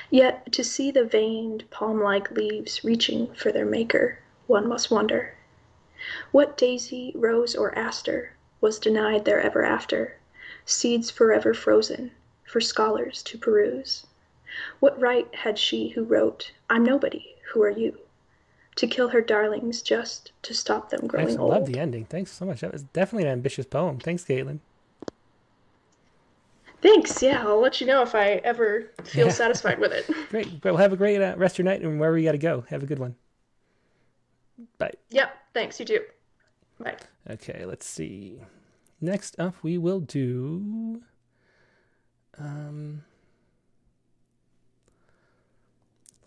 Yet 0.10 0.52
to 0.52 0.64
see 0.64 0.92
the 0.92 1.06
veined 1.06 1.70
palm 1.70 2.02
like 2.02 2.32
leaves 2.32 2.84
reaching 2.84 3.34
for 3.34 3.52
their 3.52 3.66
Maker, 3.66 4.20
one 4.46 4.68
must 4.68 4.92
wonder. 4.92 5.34
What 6.32 6.58
daisy, 6.58 7.14
rose, 7.16 7.56
or 7.56 7.78
aster 7.78 8.34
Was 8.60 8.80
denied 8.80 9.24
their 9.26 9.40
ever 9.40 9.64
after, 9.64 10.18
Seeds 10.66 11.10
forever 11.10 11.54
frozen 11.54 12.12
For 12.44 12.60
scholars 12.60 13.24
to 13.24 13.38
peruse? 13.38 14.06
What 14.80 15.00
right 15.00 15.34
had 15.34 15.58
she 15.58 15.90
who 15.90 16.04
wrote, 16.04 16.52
"I'm 16.70 16.84
nobody, 16.84 17.36
who 17.54 17.64
are 17.64 17.70
you?" 17.70 18.00
To 18.76 18.88
kill 18.88 19.10
her 19.10 19.22
darlings 19.22 19.82
just 19.82 20.32
to 20.44 20.54
stop 20.54 20.90
them 20.90 21.08
growing 21.08 21.40
old? 21.40 21.54
I 21.54 21.58
love 21.58 21.66
the 21.66 21.80
ending. 21.80 22.06
Thanks 22.06 22.32
so 22.32 22.46
much. 22.46 22.62
That 22.62 22.74
was 22.74 22.84
definitely 22.84 23.28
an 23.28 23.34
ambitious 23.34 23.66
poem. 23.66 24.00
Thanks, 24.00 24.24
Caitlin. 24.24 24.60
Thanks. 26.82 27.22
Yeah, 27.22 27.44
I'll 27.46 27.60
let 27.60 27.82
you 27.82 27.88
know 27.88 28.02
if 28.02 28.14
I 28.14 28.42
ever 28.44 28.92
feel 29.04 29.28
yeah. 29.28 29.32
satisfied 29.32 29.80
with 29.80 29.92
it. 29.92 30.10
Great. 30.30 30.64
Well, 30.64 30.78
have 30.78 30.94
a 30.94 30.98
great 30.98 31.22
uh, 31.22 31.36
rest 31.38 31.56
of 31.56 31.60
your 31.60 31.66
night 31.66 31.82
and 31.82 32.00
wherever 32.00 32.18
you 32.18 32.26
got 32.26 32.34
to 32.34 32.38
go. 32.38 32.66
Have 32.70 32.84
a 32.84 32.86
good 32.86 33.00
one. 33.00 33.16
Bye. 34.78 34.94
Yep. 35.10 35.36
Thanks. 35.54 35.80
You 35.80 35.86
too. 35.86 36.02
Bye. 36.80 36.98
Okay, 37.30 37.66
let's 37.66 37.86
see. 37.86 38.42
Next 39.02 39.40
up, 39.40 39.56
we 39.64 39.78
will 39.78 40.00
do. 40.00 41.02
Um, 42.38 43.04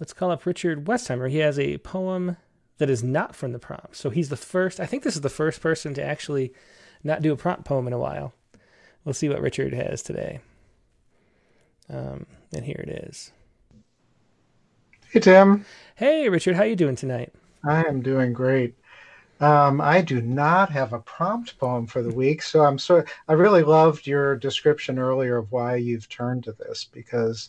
let's 0.00 0.12
call 0.12 0.30
up 0.30 0.46
Richard 0.46 0.84
Westheimer. 0.84 1.30
He 1.30 1.38
has 1.38 1.58
a 1.58 1.78
poem 1.78 2.36
that 2.78 2.90
is 2.90 3.04
not 3.04 3.36
from 3.36 3.52
the 3.52 3.58
prompt. 3.58 3.96
So 3.96 4.10
he's 4.10 4.30
the 4.30 4.36
first, 4.36 4.80
I 4.80 4.86
think 4.86 5.02
this 5.02 5.14
is 5.14 5.20
the 5.20 5.28
first 5.28 5.60
person 5.60 5.94
to 5.94 6.02
actually 6.02 6.52
not 7.04 7.22
do 7.22 7.32
a 7.32 7.36
prompt 7.36 7.64
poem 7.64 7.86
in 7.86 7.92
a 7.92 7.98
while. 7.98 8.32
We'll 9.04 9.14
see 9.14 9.28
what 9.28 9.40
Richard 9.40 9.72
has 9.72 10.02
today. 10.02 10.40
Um, 11.88 12.26
and 12.54 12.64
here 12.64 12.84
it 12.86 12.90
is. 13.08 13.32
Hey, 15.10 15.20
Tim. 15.20 15.64
Hey, 15.96 16.28
Richard. 16.28 16.56
How 16.56 16.62
you 16.62 16.76
doing 16.76 16.96
tonight? 16.96 17.32
I 17.64 17.82
am 17.84 18.00
doing 18.00 18.32
great. 18.32 18.74
Um, 19.40 19.80
I 19.80 20.02
do 20.02 20.20
not 20.20 20.70
have 20.70 20.92
a 20.92 21.00
prompt 21.00 21.58
poem 21.58 21.86
for 21.86 22.02
the 22.02 22.14
week, 22.14 22.42
so 22.42 22.60
I'm 22.62 22.78
so 22.78 23.02
I 23.26 23.32
really 23.32 23.62
loved 23.62 24.06
your 24.06 24.36
description 24.36 24.98
earlier 24.98 25.38
of 25.38 25.50
why 25.50 25.76
you've 25.76 26.08
turned 26.08 26.44
to 26.44 26.52
this 26.52 26.84
because 26.84 27.48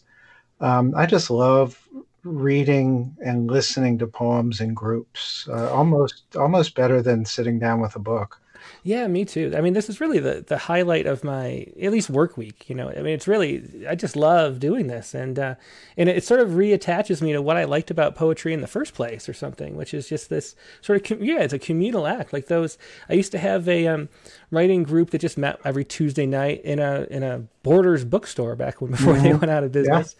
um, 0.62 0.94
I 0.96 1.06
just 1.06 1.30
love 1.30 1.78
reading 2.24 3.16
and 3.24 3.48
listening 3.52 3.98
to 4.00 4.08
poems 4.08 4.62
in 4.62 4.74
groups, 4.74 5.48
uh, 5.50 5.72
almost 5.72 6.24
almost 6.36 6.76
better 6.76 7.02
than 7.02 7.26
sitting 7.26 7.60
down 7.60 7.82
with 7.82 7.96
a 7.96 8.00
book. 8.00 8.41
Yeah, 8.84 9.08
me 9.08 9.26
too. 9.26 9.54
I 9.56 9.62
mean, 9.62 9.74
this 9.74 9.90
is 9.90 10.02
really 10.02 10.20
the 10.20 10.44
the 10.46 10.58
highlight 10.58 11.06
of 11.06 11.24
my 11.24 11.68
at 11.82 11.92
least 11.92 12.10
work 12.10 12.38
week. 12.38 12.70
You 12.70 12.76
know, 12.76 12.90
I 12.90 12.96
mean, 12.96 13.14
it's 13.14 13.28
really 13.28 13.86
I 13.88 13.96
just 13.96 14.16
love 14.16 14.60
doing 14.60 14.88
this, 14.88 15.14
and 15.14 15.38
uh, 15.38 15.56
and 15.98 16.10
it 16.10 16.24
sort 16.24 16.40
of 16.40 16.52
reattaches 16.52 17.22
me 17.22 17.34
to 17.34 17.42
what 17.42 17.58
I 17.58 17.64
liked 17.66 17.92
about 17.92 18.16
poetry 18.16 18.54
in 18.54 18.62
the 18.62 18.68
first 18.68 18.94
place, 18.94 19.30
or 19.30 19.34
something, 19.34 19.76
which 19.76 19.94
is 19.94 20.10
just 20.10 20.30
this 20.30 20.56
sort 20.82 21.12
of 21.12 21.22
yeah, 21.22 21.40
it's 21.40 21.54
a 21.54 21.60
communal 21.60 22.08
act. 22.08 22.34
Like 22.34 22.48
those, 22.48 22.78
I 23.10 23.14
used 23.14 23.32
to 23.34 23.40
have 23.40 23.68
a 23.68 23.88
um, 23.88 24.10
writing 24.50 24.84
group 24.84 25.12
that 25.12 25.20
just 25.20 25.38
met 25.38 25.60
every 25.64 25.86
Tuesday 25.86 26.26
night 26.26 26.62
in 26.64 26.80
a 26.80 27.08
in 27.10 27.24
a 27.24 27.44
Borders 27.64 28.04
bookstore 28.04 28.56
back 28.56 28.82
when 28.82 28.92
before 28.92 29.14
mm-hmm. 29.14 29.24
they 29.24 29.34
went 29.34 29.52
out 29.52 29.64
of 29.64 29.72
business, 29.72 30.16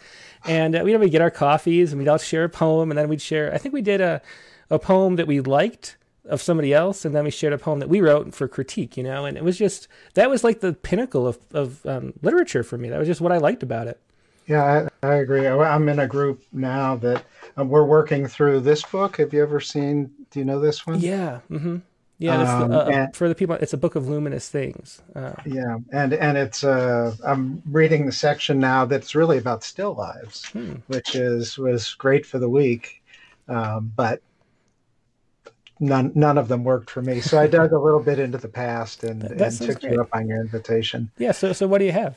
yeah. 0.46 0.52
and 0.52 0.76
uh, 0.76 0.82
we'd, 0.84 0.98
we'd 0.98 1.10
get 1.10 1.22
our 1.22 1.32
coffees 1.32 1.92
and 1.92 2.00
we'd 2.00 2.08
all 2.08 2.18
share 2.18 2.44
a 2.44 2.50
poem, 2.50 2.92
and 2.92 2.98
then 2.98 3.10
we'd 3.10 3.22
share. 3.22 3.54
I 3.54 3.58
think 3.58 3.74
we 3.74 3.82
did 3.82 4.02
a 4.02 4.22
a 4.70 4.80
poem 4.80 5.18
that 5.18 5.28
we 5.28 5.42
liked 5.42 5.98
of 6.26 6.42
somebody 6.42 6.74
else, 6.74 7.06
and 7.06 7.16
then 7.16 7.24
we 7.24 7.32
shared 7.32 7.54
a 7.54 7.58
poem 7.58 7.80
that 7.80 7.90
we 7.90 8.02
wrote 8.02 8.34
for 8.34 8.48
critique, 8.48 8.98
you 8.98 9.04
know, 9.04 9.26
and 9.26 9.38
it 9.38 9.44
was 9.44 9.58
just 9.58 9.88
that 10.14 10.30
was 10.30 10.44
like 10.44 10.60
the 10.60 10.74
pinnacle 10.74 11.28
of 11.28 11.40
of 11.54 11.86
um, 11.86 12.14
literature 12.22 12.64
for 12.64 12.78
me. 12.78 12.90
That 12.90 13.00
was 13.00 13.08
just 13.08 13.22
what 13.22 13.32
I 13.32 13.38
liked 13.38 13.64
about 13.64 13.88
it. 13.88 14.00
Yeah, 14.48 14.88
I, 15.04 15.08
I 15.08 15.16
agree. 15.16 15.48
I'm 15.48 15.88
in 15.88 16.00
a 16.00 16.08
group 16.08 16.44
now 16.52 16.96
that 16.98 17.24
um, 17.58 17.70
we're 17.70 17.86
working 17.86 18.28
through 18.28 18.62
this 18.62 18.84
book. 18.84 19.18
Have 19.18 19.34
you 19.34 19.42
ever 19.42 19.60
seen? 19.60 20.12
Do 20.32 20.40
you 20.40 20.46
know 20.46 20.60
this 20.60 20.86
one? 20.86 21.00
Yeah. 21.00 21.40
Mm-hmm. 21.50 21.78
Yeah, 22.22 22.62
um, 22.62 22.70
the, 22.70 22.80
uh, 22.80 22.90
and, 22.90 23.16
for 23.16 23.28
the 23.28 23.34
people, 23.34 23.56
it's 23.56 23.74
a 23.74 23.78
book 23.78 23.96
of 23.96 24.08
luminous 24.08 24.48
things. 24.48 25.02
Uh, 25.16 25.34
yeah, 25.44 25.80
and 25.92 26.14
and 26.14 26.38
it's 26.38 26.64
uh, 26.64 27.16
I'm 27.26 27.64
reading 27.66 28.06
the 28.06 28.12
section 28.12 28.60
now 28.60 28.86
that's 28.86 29.16
really 29.16 29.40
about 29.40 29.64
still 29.64 29.96
lives, 29.96 30.46
hmm. 30.50 30.76
which 30.86 31.16
is 31.16 31.58
was 31.58 31.96
great 31.96 32.24
for 32.24 32.38
the 32.38 32.48
week, 32.48 33.02
um, 33.48 33.92
but 33.96 34.22
none 35.82 36.12
none 36.16 36.38
of 36.38 36.48
them 36.48 36.64
worked 36.64 36.90
for 36.90 37.02
me. 37.02 37.20
So 37.20 37.40
I 37.40 37.48
dug 37.48 37.74
a 37.74 37.80
little 37.80 38.00
bit 38.00 38.20
into 38.20 38.38
the 38.38 38.48
past 38.48 39.04
and, 39.04 39.24
and 39.24 39.58
took 39.58 39.82
great. 39.82 39.94
you 39.94 40.02
up 40.02 40.10
on 40.14 40.28
your 40.28 40.40
invitation. 40.40 41.12
Yeah. 41.18 41.34
So 41.34 41.52
so 41.52 41.68
what 41.68 41.80
do 41.80 41.86
you 41.86 41.92
have? 41.92 42.16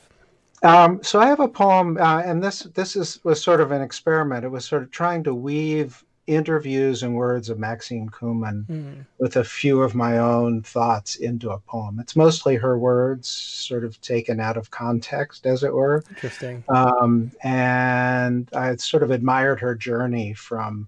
Um, 0.63 1.03
so 1.03 1.19
I 1.19 1.27
have 1.27 1.41
a 1.41 1.47
poem, 1.47 1.97
uh, 1.97 2.21
and 2.21 2.41
this 2.41 2.61
this 2.75 2.95
is 2.95 3.19
was 3.23 3.43
sort 3.43 3.59
of 3.59 3.71
an 3.71 3.81
experiment. 3.81 4.45
It 4.45 4.49
was 4.49 4.65
sort 4.65 4.83
of 4.83 4.91
trying 4.91 5.23
to 5.25 5.33
weave 5.33 6.03
interviews 6.27 7.03
and 7.03 7.15
words 7.15 7.49
of 7.49 7.59
Maxine 7.59 8.09
Kumin 8.09 8.65
mm. 8.65 9.05
with 9.19 9.35
a 9.35 9.43
few 9.43 9.83
of 9.83 9.93
my 9.93 10.17
own 10.17 10.63
thoughts 10.63 11.17
into 11.17 11.51
a 11.51 11.59
poem. 11.59 11.99
It's 11.99 12.15
mostly 12.15 12.55
her 12.55 12.79
words, 12.79 13.27
sort 13.27 13.83
of 13.83 14.01
taken 14.01 14.39
out 14.39 14.57
of 14.57 14.71
context, 14.71 15.45
as 15.45 15.61
it 15.61 15.73
were. 15.73 16.03
Interesting. 16.09 16.63
Um, 16.69 17.31
and 17.43 18.49
I 18.55 18.75
sort 18.77 19.03
of 19.03 19.11
admired 19.11 19.59
her 19.59 19.75
journey 19.75 20.33
from 20.33 20.87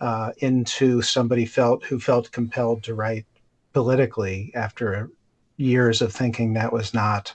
uh, 0.00 0.32
into 0.38 1.02
somebody 1.02 1.46
felt 1.46 1.84
who 1.84 1.98
felt 1.98 2.32
compelled 2.32 2.82
to 2.84 2.94
write 2.94 3.26
politically 3.72 4.52
after 4.54 5.10
years 5.56 6.02
of 6.02 6.12
thinking 6.12 6.54
that 6.54 6.72
was 6.72 6.92
not 6.92 7.34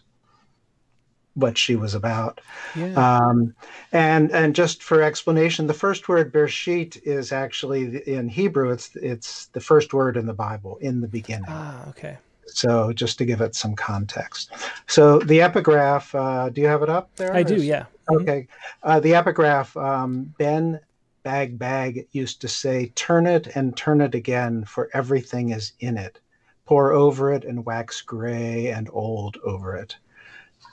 what 1.33 1.57
she 1.57 1.75
was 1.75 1.93
about. 1.95 2.41
Yeah. 2.75 2.93
Um, 2.95 3.55
and 3.91 4.31
and 4.31 4.55
just 4.55 4.83
for 4.83 5.01
explanation, 5.01 5.67
the 5.67 5.73
first 5.73 6.09
word 6.09 6.33
Bereshit 6.33 7.01
is 7.03 7.31
actually 7.31 7.97
in 8.07 8.27
Hebrew. 8.27 8.71
It's 8.71 8.95
it's 8.95 9.47
the 9.47 9.61
first 9.61 9.93
word 9.93 10.17
in 10.17 10.25
the 10.25 10.33
Bible 10.33 10.77
in 10.81 11.01
the 11.01 11.07
beginning. 11.07 11.45
Ah, 11.47 11.87
okay. 11.89 12.17
So 12.47 12.91
just 12.91 13.17
to 13.19 13.25
give 13.25 13.41
it 13.41 13.55
some 13.55 13.75
context. 13.75 14.51
So 14.87 15.19
the 15.19 15.41
epigraph. 15.41 16.13
Uh, 16.13 16.49
do 16.49 16.61
you 16.61 16.67
have 16.67 16.83
it 16.83 16.89
up 16.89 17.15
there? 17.15 17.33
I 17.33 17.43
do. 17.43 17.61
Yeah. 17.61 17.85
Mm-hmm. 18.09 18.21
Okay. 18.21 18.47
Uh, 18.83 18.99
the 18.99 19.15
epigraph. 19.15 19.75
Um, 19.77 20.33
ben 20.37 20.79
Bag 21.23 21.59
Bag 21.59 22.07
used 22.11 22.41
to 22.41 22.47
say, 22.47 22.87
"Turn 22.95 23.27
it 23.27 23.47
and 23.55 23.77
turn 23.77 24.01
it 24.01 24.15
again, 24.15 24.65
for 24.65 24.89
everything 24.93 25.49
is 25.49 25.73
in 25.79 25.97
it. 25.97 26.19
Pour 26.65 26.91
over 26.91 27.31
it 27.31 27.43
and 27.45 27.65
wax 27.65 28.01
gray 28.01 28.67
and 28.67 28.89
old 28.91 29.37
over 29.43 29.75
it." 29.75 29.97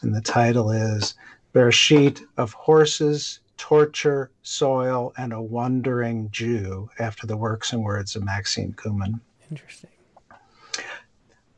and 0.03 0.15
the 0.15 0.20
title 0.20 0.70
is 0.70 1.15
Bereshit 1.53 2.23
of 2.37 2.53
Horses, 2.53 3.41
Torture, 3.57 4.31
Soil, 4.43 5.12
and 5.16 5.33
a 5.33 5.43
Wandering 5.43 6.31
Jew, 6.31 6.89
after 6.99 7.27
the 7.27 7.37
works 7.37 7.73
and 7.73 7.83
words 7.83 8.15
of 8.15 8.25
Maxine 8.25 8.73
Kumin. 8.75 9.20
Interesting. 9.51 9.91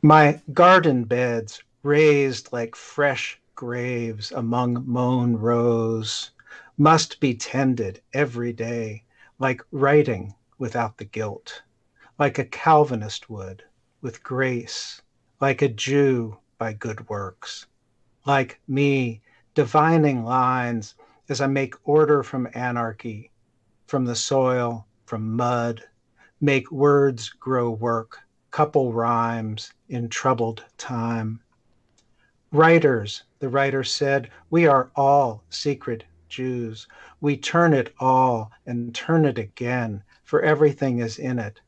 My 0.01 0.41
garden 0.53 1.03
beds, 1.03 1.61
raised 1.83 2.51
like 2.51 2.75
fresh 2.75 3.39
graves 3.55 4.31
among 4.31 4.83
mown 4.87 5.37
rows, 5.37 6.31
must 6.77 7.19
be 7.19 7.33
tended 7.33 8.01
every 8.13 8.53
day, 8.53 9.03
like 9.39 9.61
writing 9.71 10.33
without 10.57 10.97
the 10.97 11.05
guilt, 11.05 11.61
like 12.17 12.39
a 12.39 12.45
Calvinist 12.45 13.29
would, 13.29 13.63
with 14.01 14.23
grace, 14.23 15.01
like 15.39 15.61
a 15.61 15.67
Jew 15.67 16.37
by 16.57 16.73
good 16.73 17.09
works 17.09 17.65
like 18.25 18.59
me, 18.67 19.21
divining 19.55 20.23
lines 20.23 20.95
as 21.29 21.41
I 21.41 21.47
make 21.47 21.75
order 21.87 22.23
from 22.23 22.47
anarchy, 22.53 23.31
from 23.87 24.05
the 24.05 24.15
soil, 24.15 24.85
from 25.05 25.35
mud, 25.35 25.83
make 26.39 26.71
words 26.71 27.29
grow 27.29 27.71
work, 27.71 28.19
couple 28.51 28.93
rhymes 28.93 29.73
in 29.89 30.09
troubled 30.09 30.63
time. 30.77 31.41
Writers, 32.51 33.23
the 33.39 33.49
writer 33.49 33.83
said, 33.83 34.29
we 34.49 34.67
are 34.67 34.91
all 34.95 35.43
secret 35.49 36.03
Jews. 36.31 36.87
We 37.19 37.37
turn 37.37 37.73
it 37.73 37.93
all 37.99 38.51
and 38.65 38.95
turn 38.95 39.25
it 39.25 39.37
again, 39.37 40.01
for 40.23 40.41
everything 40.41 40.99
is 40.99 41.19
in 41.19 41.37
it. 41.37 41.59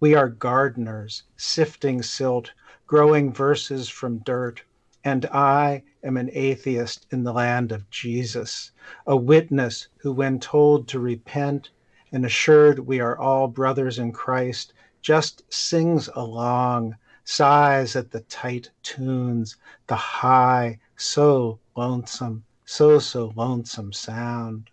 We 0.00 0.14
are 0.14 0.28
gardeners, 0.28 1.22
sifting 1.36 2.02
silt, 2.02 2.52
growing 2.86 3.32
verses 3.32 3.88
from 3.88 4.18
dirt, 4.18 4.62
and 5.04 5.26
I 5.26 5.84
am 6.02 6.16
an 6.16 6.30
atheist 6.32 7.06
in 7.10 7.22
the 7.24 7.32
land 7.32 7.70
of 7.72 7.88
Jesus, 7.90 8.72
a 9.06 9.16
witness 9.16 9.88
who, 9.98 10.12
when 10.12 10.40
told 10.40 10.88
to 10.88 10.98
repent 10.98 11.70
and 12.10 12.24
assured 12.24 12.78
we 12.78 13.00
are 13.00 13.18
all 13.18 13.48
brothers 13.48 13.98
in 13.98 14.12
Christ, 14.12 14.72
just 15.02 15.44
sings 15.52 16.08
along, 16.14 16.96
sighs 17.24 17.96
at 17.96 18.10
the 18.10 18.20
tight 18.20 18.70
tunes, 18.82 19.56
the 19.86 19.96
high, 19.96 20.78
so 20.96 21.60
lonesome, 21.76 22.44
so, 22.68 22.98
so 22.98 23.32
lonesome 23.36 23.92
sound. 23.92 24.68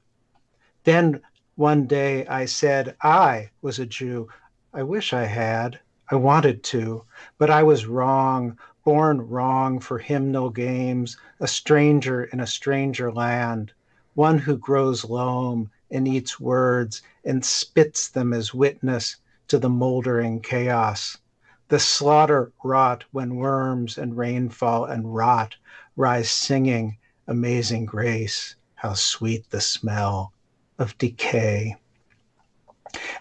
Then 0.84 1.22
one 1.56 1.86
day 1.86 2.26
I 2.26 2.46
said 2.46 2.96
I 3.04 3.52
was 3.62 3.78
a 3.78 3.86
Jew. 3.86 4.28
I 4.74 4.82
wish 4.82 5.14
I 5.14 5.26
had. 5.26 5.80
I 6.10 6.16
wanted 6.16 6.64
to, 6.64 7.06
but 7.38 7.52
I 7.52 7.62
was 7.62 7.86
wrong, 7.86 8.58
born 8.84 9.22
wrong 9.22 9.80
for 9.80 10.00
hymnal 10.00 10.50
games, 10.50 11.18
a 11.40 11.48
stranger 11.48 12.24
in 12.24 12.40
a 12.40 12.48
stranger 12.48 13.12
land, 13.12 13.72
one 14.16 14.40
who 14.40 14.58
grows 14.58 15.06
loam 15.06 15.70
and 15.92 16.08
eats 16.08 16.40
words 16.40 17.04
and 17.24 17.46
spits 17.46 18.10
them 18.10 18.34
as 18.34 18.56
witness 18.56 19.18
to 19.48 19.60
the 19.60 19.70
moldering 19.70 20.42
chaos. 20.42 21.20
The 21.68 21.80
slaughter 21.80 22.52
wrought 22.64 23.04
when 23.12 23.36
worms 23.36 24.00
and 24.00 24.18
rainfall 24.18 24.86
and 24.86 25.14
rot 25.14 25.56
rise 25.96 26.32
singing 26.32 26.98
amazing 27.28 27.86
grace. 27.86 28.56
How 28.76 28.94
sweet 28.94 29.50
the 29.50 29.62
smell 29.62 30.34
of 30.78 30.98
decay. 30.98 31.76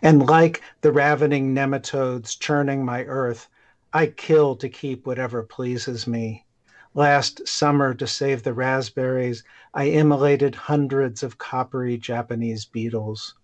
And 0.02 0.26
like 0.26 0.60
the 0.80 0.92
ravening 0.92 1.54
nematodes 1.54 2.38
churning 2.38 2.84
my 2.84 3.04
earth, 3.04 3.48
I 3.92 4.06
kill 4.06 4.56
to 4.56 4.68
keep 4.68 5.06
whatever 5.06 5.42
pleases 5.42 6.06
me. 6.06 6.44
Last 6.94 7.46
summer, 7.46 7.94
to 7.94 8.06
save 8.06 8.42
the 8.42 8.52
raspberries, 8.52 9.44
I 9.72 9.84
immolated 9.84 10.54
hundreds 10.54 11.22
of 11.22 11.38
coppery 11.38 11.96
Japanese 11.96 12.64
beetles. 12.64 13.34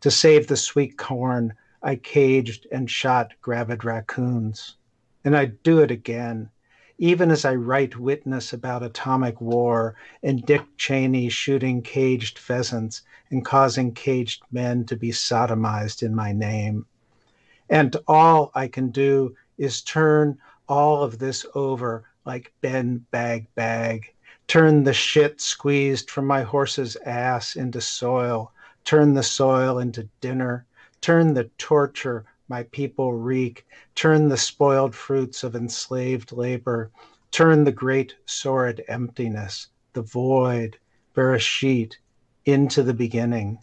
To 0.00 0.10
save 0.10 0.46
the 0.46 0.56
sweet 0.56 0.96
corn, 0.96 1.54
I 1.82 1.96
caged 1.96 2.66
and 2.72 2.90
shot 2.90 3.34
gravid 3.42 3.84
raccoons. 3.84 4.76
And 5.24 5.36
I'd 5.36 5.62
do 5.62 5.80
it 5.80 5.90
again, 5.90 6.50
even 6.98 7.30
as 7.30 7.44
I 7.44 7.54
write 7.54 7.98
witness 7.98 8.52
about 8.52 8.82
atomic 8.82 9.40
war 9.40 9.94
and 10.22 10.44
Dick 10.44 10.62
Cheney 10.78 11.28
shooting 11.28 11.82
caged 11.82 12.38
pheasants 12.38 13.02
and 13.30 13.44
causing 13.44 13.92
caged 13.92 14.42
men 14.50 14.84
to 14.86 14.96
be 14.96 15.10
sodomized 15.10 16.02
in 16.02 16.14
my 16.14 16.32
name. 16.32 16.86
And 17.68 17.96
all 18.08 18.50
I 18.54 18.68
can 18.68 18.90
do 18.90 19.36
is 19.58 19.82
turn 19.82 20.38
all 20.68 21.02
of 21.02 21.18
this 21.18 21.44
over 21.54 22.04
like 22.24 22.52
Ben 22.60 23.04
Bag 23.10 23.46
Bag. 23.54 24.12
Turn 24.46 24.84
the 24.84 24.94
shit 24.94 25.40
squeezed 25.40 26.10
from 26.10 26.26
my 26.26 26.42
horse's 26.42 26.96
ass 27.04 27.56
into 27.56 27.80
soil. 27.80 28.52
Turn 28.84 29.14
the 29.14 29.22
soil 29.22 29.78
into 29.78 30.08
dinner. 30.20 30.64
Turn 31.00 31.34
the 31.34 31.50
torture 31.58 32.24
my 32.48 32.62
people 32.64 33.12
reek. 33.12 33.66
Turn 33.94 34.28
the 34.28 34.36
spoiled 34.36 34.94
fruits 34.94 35.44
of 35.44 35.56
enslaved 35.56 36.32
labor. 36.32 36.90
Turn 37.30 37.64
the 37.64 37.72
great 37.72 38.14
sordid 38.26 38.84
emptiness, 38.88 39.68
the 39.92 40.02
void, 40.02 40.78
Bereshit, 41.14 41.94
into 42.44 42.82
the 42.82 42.94
beginning, 42.94 43.58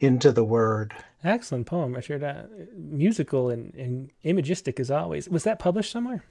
into 0.00 0.32
the 0.32 0.44
word. 0.44 0.94
Excellent 1.24 1.66
poem, 1.66 1.94
Richard. 1.94 2.24
Uh, 2.24 2.44
musical 2.74 3.50
and, 3.50 3.74
and 3.74 4.10
imagistic 4.24 4.80
as 4.80 4.90
always. 4.90 5.28
Was 5.28 5.44
that 5.44 5.58
published 5.58 5.92
somewhere? 5.92 6.24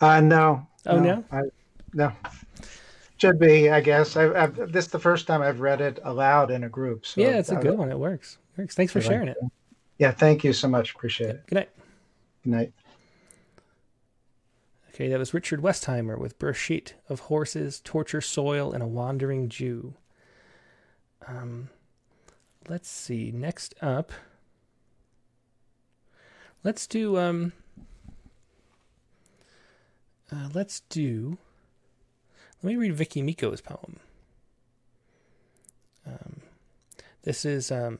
Uh, 0.00 0.20
no. 0.20 0.66
Oh, 0.86 1.00
no? 1.00 1.16
No. 1.16 1.24
I, 1.32 1.40
no. 1.94 2.12
Should 3.16 3.38
be, 3.38 3.70
I 3.70 3.80
guess. 3.80 4.16
I, 4.16 4.32
I've, 4.34 4.72
this 4.72 4.86
is 4.86 4.90
the 4.90 4.98
first 4.98 5.26
time 5.26 5.40
I've 5.40 5.60
read 5.60 5.80
it 5.80 5.98
aloud 6.04 6.50
in 6.50 6.64
a 6.64 6.68
group. 6.68 7.06
So 7.06 7.20
yeah, 7.20 7.38
it's 7.38 7.50
a 7.50 7.56
good 7.56 7.78
one. 7.78 7.90
It 7.90 7.98
works. 7.98 8.38
It 8.56 8.60
works. 8.60 8.74
Thanks 8.74 8.92
for 8.92 9.00
sharing 9.00 9.28
it. 9.28 9.36
Yeah, 9.98 10.10
thank 10.10 10.44
you 10.44 10.52
so 10.52 10.68
much. 10.68 10.94
Appreciate 10.94 11.30
it. 11.30 11.46
Good 11.46 11.54
night. 11.54 11.68
Good 12.42 12.50
night. 12.50 12.72
Okay, 14.94 15.08
that 15.08 15.18
was 15.18 15.34
Richard 15.34 15.60
Westheimer 15.60 16.16
with 16.18 16.38
Bereshit 16.38 16.92
of 17.08 17.20
Horses, 17.20 17.80
Torture, 17.82 18.20
Soil, 18.20 18.72
and 18.72 18.82
a 18.82 18.86
Wandering 18.86 19.48
Jew. 19.48 19.94
Um, 21.26 21.68
let's 22.68 22.88
see. 22.88 23.32
Next 23.32 23.74
up, 23.80 24.12
let's 26.62 26.86
do 26.86 27.18
um. 27.18 27.52
Uh, 30.30 30.48
let's 30.54 30.80
do. 30.80 31.38
Let 32.62 32.70
me 32.70 32.76
read 32.76 32.94
Vicky 32.94 33.22
Miko's 33.22 33.60
poem. 33.60 33.98
Um, 36.06 36.40
this 37.22 37.44
is 37.44 37.70
um, 37.70 37.98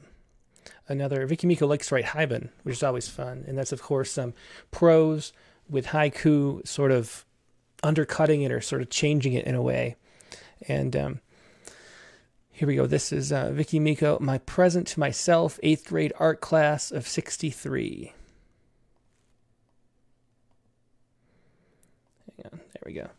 another 0.87 1.25
Vicky 1.25 1.47
Miko 1.47 1.67
likes 1.67 1.87
to 1.87 1.95
write 1.95 2.05
Haibun, 2.05 2.49
which 2.63 2.77
is 2.77 2.83
always 2.83 3.07
fun, 3.07 3.43
and 3.47 3.57
that's 3.57 3.71
of 3.71 3.81
course 3.81 4.17
um, 4.17 4.33
prose 4.71 5.33
with 5.69 5.87
haiku, 5.87 6.65
sort 6.67 6.91
of 6.91 7.25
undercutting 7.83 8.41
it 8.41 8.51
or 8.51 8.61
sort 8.61 8.81
of 8.81 8.89
changing 8.89 9.33
it 9.33 9.45
in 9.45 9.55
a 9.55 9.61
way. 9.61 9.95
And 10.67 10.95
um, 10.95 11.21
here 12.51 12.67
we 12.67 12.75
go. 12.75 12.85
This 12.85 13.11
is 13.11 13.31
uh, 13.31 13.51
Vicky 13.51 13.79
Miko, 13.79 14.17
my 14.19 14.37
present 14.39 14.87
to 14.87 14.99
myself, 14.99 15.59
eighth 15.63 15.87
grade 15.87 16.13
art 16.19 16.41
class 16.41 16.91
of 16.91 17.07
'63. 17.07 18.13
Hang 22.37 22.51
on, 22.51 22.59
there 22.59 22.83
we 22.85 22.93
go. 22.93 23.09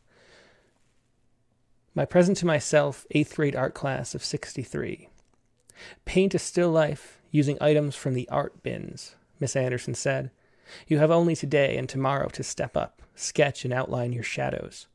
My 1.95 2.05
present 2.05 2.37
to 2.39 2.47
myself, 2.47 3.07
eighth 3.11 3.37
grade 3.37 3.57
art 3.57 3.75
class 3.75 4.15
of 4.15 4.25
'63. 4.25 5.09
Paint 6.07 6.35
a 6.35 6.39
still 6.39 6.71
life 6.71 7.21
using 7.37 7.59
items 7.61 7.95
from 7.95 8.15
the 8.15 8.29
art 8.31 8.63
bins, 8.63 9.15
Miss 9.39 9.55
Anderson 9.55 9.95
said. 9.95 10.31
You 10.89 10.99
have 10.99 11.11
only 11.11 11.37
today 11.37 11.77
and 11.77 11.87
tomorrow 11.87 12.29
to 12.31 12.43
step 12.43 12.77
up, 12.77 13.03
sketch, 13.15 13.65
and 13.65 13.75
outline 13.75 14.13
your 14.13 14.23
shadows. 14.23 14.87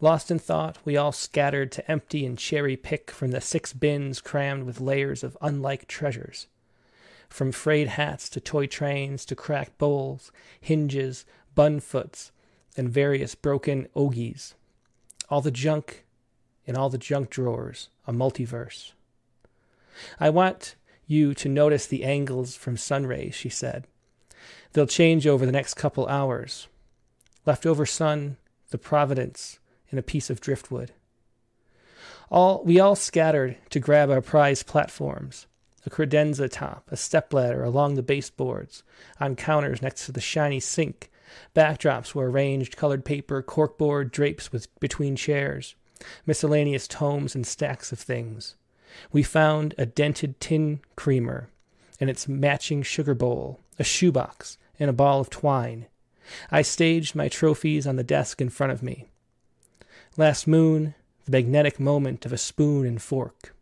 Lost 0.00 0.30
in 0.30 0.38
thought, 0.38 0.78
we 0.84 0.96
all 0.96 1.12
scattered 1.12 1.72
to 1.72 1.90
empty 1.90 2.26
and 2.26 2.38
cherry 2.38 2.76
pick 2.76 3.10
from 3.10 3.30
the 3.30 3.40
six 3.40 3.72
bins 3.72 4.20
crammed 4.20 4.64
with 4.64 4.80
layers 4.80 5.24
of 5.24 5.36
unlike 5.40 5.88
treasures. 5.88 6.46
From 7.28 7.52
frayed 7.52 7.88
hats 7.88 8.28
to 8.30 8.40
toy 8.40 8.66
trains 8.66 9.24
to 9.24 9.34
cracked 9.34 9.78
bowls, 9.78 10.30
hinges, 10.60 11.24
bun 11.54 11.80
foots, 11.80 12.32
and 12.76 12.88
various 12.88 13.34
broken 13.34 13.88
ogies. 13.96 14.54
All 15.30 15.40
the 15.40 15.50
junk 15.50 16.04
in 16.66 16.76
all 16.76 16.90
the 16.90 16.98
junk 16.98 17.30
drawers, 17.30 17.88
a 18.06 18.12
multiverse. 18.12 18.92
I 20.20 20.30
want 20.30 20.76
you 21.06 21.34
to 21.34 21.48
notice 21.48 21.86
the 21.86 22.04
angles 22.04 22.56
from 22.56 22.76
sun 22.76 23.06
rays, 23.06 23.34
she 23.34 23.48
said. 23.48 23.86
They'll 24.72 24.86
change 24.86 25.26
over 25.26 25.46
the 25.46 25.52
next 25.52 25.74
couple 25.74 26.06
hours. 26.06 26.68
Leftover 27.46 27.86
sun, 27.86 28.36
the 28.70 28.78
Providence, 28.78 29.58
and 29.90 29.98
a 29.98 30.02
piece 30.02 30.30
of 30.30 30.40
driftwood. 30.40 30.92
All 32.30 32.62
we 32.64 32.80
all 32.80 32.96
scattered 32.96 33.56
to 33.70 33.78
grab 33.78 34.10
our 34.10 34.20
prize 34.20 34.62
platforms, 34.64 35.46
a 35.86 35.90
credenza 35.90 36.50
top, 36.50 36.88
a 36.90 36.96
stepladder 36.96 37.62
along 37.62 37.94
the 37.94 38.02
baseboards, 38.02 38.82
on 39.20 39.36
counters 39.36 39.80
next 39.80 40.06
to 40.06 40.12
the 40.12 40.20
shiny 40.20 40.58
sink. 40.58 41.10
Backdrops 41.54 42.14
were 42.14 42.30
arranged, 42.30 42.76
colored 42.76 43.04
paper, 43.04 43.42
corkboard 43.42 44.10
drapes 44.10 44.50
with 44.50 44.68
between 44.80 45.14
chairs, 45.14 45.76
miscellaneous 46.26 46.88
tomes 46.88 47.34
and 47.34 47.46
stacks 47.46 47.92
of 47.92 48.00
things. 48.00 48.56
We 49.12 49.22
found 49.22 49.74
a 49.78 49.86
dented 49.86 50.40
tin 50.40 50.80
creamer 50.96 51.48
and 52.00 52.10
its 52.10 52.28
matching 52.28 52.82
sugar 52.82 53.14
bowl, 53.14 53.60
a 53.78 53.84
shoebox, 53.84 54.58
and 54.78 54.90
a 54.90 54.94
ball 54.94 55.20
of 55.20 55.30
twine. 55.30 55.86
I 56.50 56.62
staged 56.62 57.14
my 57.14 57.28
trophies 57.28 57.86
on 57.86 57.96
the 57.96 58.04
desk 58.04 58.40
in 58.40 58.50
front 58.50 58.72
of 58.72 58.82
me. 58.82 59.06
Last 60.16 60.46
moon, 60.46 60.94
the 61.24 61.32
magnetic 61.32 61.78
moment 61.78 62.26
of 62.26 62.32
a 62.32 62.38
spoon 62.38 62.86
and 62.86 63.00
fork. 63.00 63.54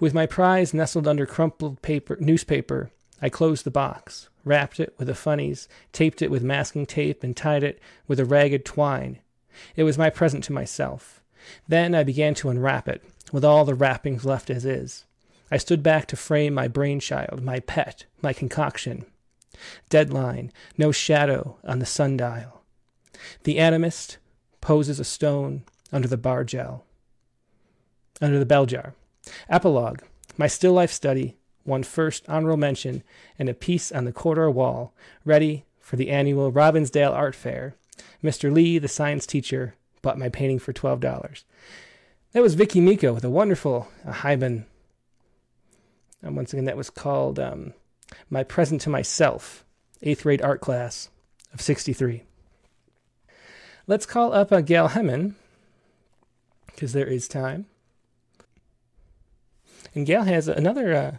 With 0.00 0.14
my 0.14 0.26
prize 0.26 0.72
nestled 0.74 1.06
under 1.06 1.26
crumpled 1.26 1.82
paper, 1.82 2.16
newspaper, 2.20 2.90
I 3.20 3.28
closed 3.28 3.64
the 3.64 3.70
box, 3.70 4.28
wrapped 4.44 4.80
it 4.80 4.94
with 4.98 5.08
the 5.08 5.14
funnies, 5.14 5.68
taped 5.92 6.22
it 6.22 6.30
with 6.30 6.42
masking 6.42 6.86
tape, 6.86 7.22
and 7.22 7.36
tied 7.36 7.62
it 7.62 7.80
with 8.06 8.20
a 8.20 8.24
ragged 8.24 8.64
twine. 8.64 9.18
It 9.76 9.84
was 9.84 9.98
my 9.98 10.10
present 10.10 10.44
to 10.44 10.52
myself. 10.52 11.22
Then 11.66 11.94
I 11.94 12.02
began 12.04 12.34
to 12.34 12.50
unwrap 12.50 12.88
it, 12.88 13.02
with 13.32 13.44
all 13.44 13.64
the 13.64 13.74
wrappings 13.74 14.24
left 14.24 14.50
as 14.50 14.64
is. 14.64 15.04
I 15.50 15.56
stood 15.56 15.82
back 15.82 16.06
to 16.06 16.16
frame 16.16 16.54
my 16.54 16.68
brainchild, 16.68 17.42
my 17.42 17.60
pet, 17.60 18.04
my 18.20 18.32
concoction. 18.32 19.06
Deadline, 19.88 20.52
no 20.76 20.92
shadow 20.92 21.58
on 21.64 21.78
the 21.78 21.86
sundial. 21.86 22.62
The 23.44 23.56
animist 23.56 24.18
poses 24.60 25.00
a 25.00 25.04
stone 25.04 25.64
under 25.92 26.08
the 26.08 26.16
bar 26.16 26.44
gel, 26.44 26.84
under 28.20 28.38
the 28.38 28.46
bell 28.46 28.66
jar. 28.66 28.94
Epilogue, 29.48 30.02
my 30.36 30.46
still 30.46 30.72
life 30.72 30.92
study, 30.92 31.36
won 31.64 31.82
first 31.82 32.28
honorable 32.28 32.56
mention 32.56 33.02
and 33.38 33.48
a 33.48 33.54
piece 33.54 33.90
on 33.92 34.04
the 34.04 34.12
corridor 34.12 34.50
wall, 34.50 34.94
ready 35.24 35.64
for 35.80 35.96
the 35.96 36.10
annual 36.10 36.52
Robbinsdale 36.52 37.12
Art 37.12 37.34
Fair. 37.34 37.74
Mr. 38.22 38.52
Lee, 38.52 38.78
the 38.78 38.88
science 38.88 39.26
teacher, 39.26 39.74
bought 40.02 40.18
my 40.18 40.28
painting 40.28 40.58
for 40.58 40.72
$12. 40.72 41.44
That 42.32 42.42
was 42.42 42.54
Vicky 42.54 42.80
Miko 42.80 43.12
with 43.14 43.24
a 43.24 43.30
wonderful 43.30 43.88
Haibun. 44.06 44.64
And 46.22 46.36
once 46.36 46.52
again, 46.52 46.66
that 46.66 46.76
was 46.76 46.90
called 46.90 47.38
um, 47.38 47.72
My 48.28 48.44
Present 48.44 48.82
to 48.82 48.90
Myself, 48.90 49.64
eighth 50.02 50.24
grade 50.24 50.42
art 50.42 50.60
class 50.60 51.08
of 51.54 51.60
63. 51.60 52.24
Let's 53.86 54.04
call 54.04 54.34
up 54.34 54.52
uh, 54.52 54.60
Gail 54.60 54.88
Hemmen, 54.88 55.36
because 56.66 56.92
there 56.92 57.06
is 57.06 57.28
time. 57.28 57.64
And 59.94 60.04
Gail 60.04 60.24
has 60.24 60.48
another, 60.48 60.94
uh, 60.94 61.16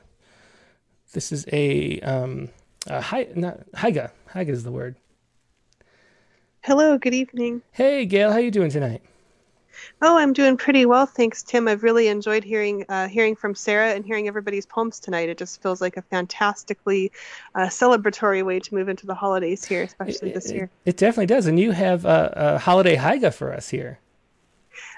this 1.14 1.32
is 1.32 1.48
a, 1.52 2.00
um, 2.02 2.50
a 2.86 3.02
hi, 3.02 3.28
not, 3.34 3.72
Haiga. 3.72 4.12
Haiga 4.34 4.50
is 4.50 4.64
the 4.64 4.72
word. 4.72 4.96
Hello, 6.62 7.00
good 7.00 7.16
evening. 7.16 7.64
Hey, 7.72 8.06
Gail, 8.06 8.32
how 8.32 8.38
you 8.38 8.52
doing 8.52 8.70
tonight? 8.70 9.02
Oh, 10.02 10.18
I'm 10.18 10.34
doing 10.34 10.58
pretty 10.58 10.86
well, 10.86 11.06
thanks, 11.06 11.44
Tim. 11.44 11.68
I've 11.68 11.84
really 11.84 12.08
enjoyed 12.08 12.44
hearing 12.44 12.86
uh, 12.90 13.08
hearing 13.08 13.36
from 13.36 13.56
Sarah 13.56 13.94
and 13.94 14.06
hearing 14.06 14.28
everybody's 14.28 14.66
poems 14.66 15.00
tonight. 15.00 15.30
It 15.30 15.38
just 15.38 15.62
feels 15.62 15.82
like 15.82 15.98
a 15.98 16.02
fantastically 16.02 17.12
uh, 17.56 17.68
celebratory 17.68 18.44
way 18.44 18.60
to 18.60 18.76
move 18.76 18.90
into 18.90 19.06
the 19.06 19.16
holidays 19.16 19.66
here, 19.66 19.84
especially 19.84 20.32
it, 20.32 20.36
this 20.36 20.52
year. 20.52 20.70
It, 20.86 20.92
it 20.92 20.98
definitely 20.98 21.28
does, 21.28 21.48
and 21.48 21.60
you 21.60 21.72
have 21.72 22.06
a, 22.06 22.34
a 22.36 22.58
holiday 22.60 22.96
haiga 22.96 23.34
for 23.34 23.54
us 23.54 23.70
here. 23.70 24.00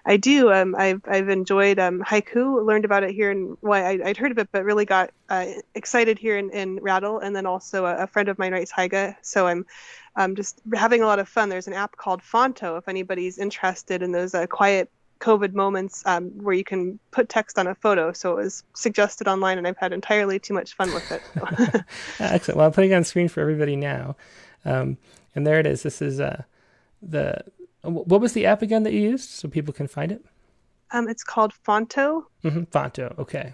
I 0.05 0.17
do. 0.17 0.51
Um, 0.51 0.75
I've 0.77 1.01
I've 1.05 1.29
enjoyed 1.29 1.79
um, 1.79 2.01
haiku. 2.01 2.65
Learned 2.65 2.85
about 2.85 3.03
it 3.03 3.11
here, 3.11 3.31
and 3.31 3.57
why 3.61 3.97
well, 3.97 4.07
I'd 4.07 4.17
heard 4.17 4.31
of 4.31 4.37
it, 4.39 4.49
but 4.51 4.63
really 4.63 4.85
got 4.85 5.11
uh, 5.29 5.45
excited 5.75 6.17
here 6.17 6.37
in, 6.37 6.49
in 6.51 6.79
Rattle. 6.81 7.19
And 7.19 7.35
then 7.35 7.45
also 7.45 7.85
a, 7.85 8.03
a 8.03 8.07
friend 8.07 8.29
of 8.29 8.39
mine 8.39 8.53
writes 8.53 8.71
haiga, 8.71 9.15
so 9.21 9.47
I'm 9.47 9.65
um, 10.15 10.35
just 10.35 10.61
having 10.73 11.01
a 11.01 11.05
lot 11.05 11.19
of 11.19 11.27
fun. 11.27 11.49
There's 11.49 11.67
an 11.67 11.73
app 11.73 11.97
called 11.97 12.21
Phonto 12.21 12.77
if 12.77 12.87
anybody's 12.87 13.37
interested 13.37 14.01
in 14.01 14.11
those 14.11 14.33
uh, 14.33 14.47
quiet 14.47 14.89
COVID 15.19 15.53
moments 15.53 16.03
um, 16.05 16.29
where 16.43 16.55
you 16.55 16.63
can 16.63 16.99
put 17.11 17.29
text 17.29 17.57
on 17.57 17.67
a 17.67 17.75
photo. 17.75 18.11
So 18.11 18.37
it 18.37 18.43
was 18.43 18.63
suggested 18.73 19.27
online, 19.27 19.57
and 19.57 19.67
I've 19.67 19.77
had 19.77 19.93
entirely 19.93 20.39
too 20.39 20.53
much 20.53 20.73
fun 20.73 20.93
with 20.93 21.11
it. 21.11 21.21
So. 21.33 21.79
Excellent. 22.19 22.57
Well, 22.57 22.67
I'm 22.67 22.73
putting 22.73 22.91
it 22.91 22.95
on 22.95 23.03
screen 23.03 23.29
for 23.29 23.39
everybody 23.39 23.75
now, 23.75 24.15
um, 24.65 24.97
and 25.35 25.47
there 25.47 25.59
it 25.59 25.67
is. 25.67 25.83
This 25.83 26.01
is 26.01 26.19
uh, 26.19 26.43
the 27.01 27.43
what 27.83 28.21
was 28.21 28.33
the 28.33 28.45
app 28.45 28.61
again 28.61 28.83
that 28.83 28.93
you 28.93 29.01
used 29.01 29.29
so 29.29 29.47
people 29.47 29.73
can 29.73 29.87
find 29.87 30.11
it? 30.11 30.23
Um, 30.91 31.07
it's 31.07 31.23
called 31.23 31.53
Phonto. 31.65 32.25
Mm-hmm. 32.43 32.63
Phonto. 32.63 33.17
Okay. 33.17 33.53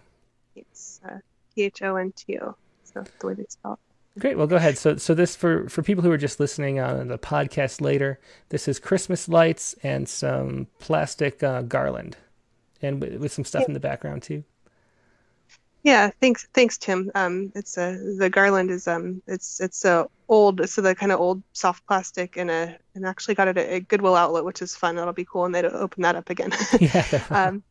It's 0.56 1.00
uh, 1.06 1.20
P 1.54 1.64
H 1.64 1.82
O 1.84 1.96
N 1.96 2.12
T 2.14 2.40
O. 2.40 2.56
So 2.84 3.04
the 3.20 3.28
way 3.28 3.34
they 3.36 3.46
spell 3.48 3.74
it. 3.74 3.87
Great. 4.20 4.38
Well, 4.38 4.48
go 4.48 4.56
ahead. 4.56 4.78
So, 4.78 4.96
so 4.98 5.14
this 5.14 5.36
for 5.36 5.70
for 5.70 5.84
people 5.84 6.04
who 6.04 6.12
are 6.12 6.18
just 6.18 6.40
listening 6.40 6.80
on 6.80 7.08
the 7.08 7.20
podcast 7.20 7.82
later, 7.82 8.20
this 8.50 8.68
is 8.68 8.80
Christmas 8.80 9.30
lights 9.30 9.76
and 9.84 10.10
some 10.10 10.68
plastic 10.80 11.44
uh, 11.44 11.62
garland, 11.62 12.18
and 12.82 13.00
with, 13.00 13.16
with 13.18 13.32
some 13.32 13.46
stuff 13.46 13.64
yeah. 13.64 13.68
in 13.68 13.74
the 13.74 13.80
background 13.80 14.24
too. 14.24 14.44
Yeah. 15.84 16.10
Thanks. 16.20 16.48
Thanks, 16.54 16.78
Tim. 16.78 17.12
Um, 17.14 17.52
it's 17.54 17.78
uh, 17.78 17.98
the 18.18 18.30
garland 18.30 18.72
is 18.72 18.88
um, 18.88 19.22
it's 19.28 19.60
it's 19.60 19.86
uh, 19.86 20.06
old, 20.28 20.68
so 20.68 20.82
the 20.82 20.96
kind 20.96 21.12
of 21.12 21.20
old 21.20 21.44
soft 21.54 21.86
plastic, 21.86 22.38
and 22.38 22.50
a 22.50 22.76
and 22.96 23.06
actually 23.06 23.36
got 23.36 23.48
it 23.48 23.58
at 23.58 23.72
a 23.72 23.80
Goodwill 23.82 24.16
outlet, 24.16 24.46
which 24.46 24.64
is 24.64 24.76
fun. 24.76 24.96
That'll 24.96 25.14
be 25.14 25.26
cool, 25.26 25.46
and 25.46 25.54
they'll 25.54 25.68
open 25.68 26.02
that 26.02 26.16
up 26.16 26.32
again. 26.32 26.52
yeah. 26.80 27.24
um, 27.30 27.62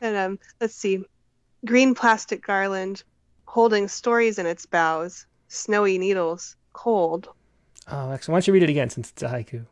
and 0.00 0.16
um, 0.16 0.38
let's 0.60 0.74
see, 0.74 1.04
green 1.64 1.94
plastic 1.94 2.44
garland 2.44 3.04
holding 3.46 3.86
stories 3.86 4.38
in 4.38 4.46
its 4.46 4.66
boughs 4.66 5.24
snowy 5.48 5.98
needles, 5.98 6.56
cold. 6.72 7.28
Oh, 7.90 8.10
excellent. 8.10 8.34
Why 8.34 8.38
don't 8.38 8.46
you 8.46 8.52
read 8.52 8.62
it 8.62 8.70
again 8.70 8.90
since 8.90 9.10
it's 9.10 9.22
a 9.22 9.28
haiku? 9.28 9.66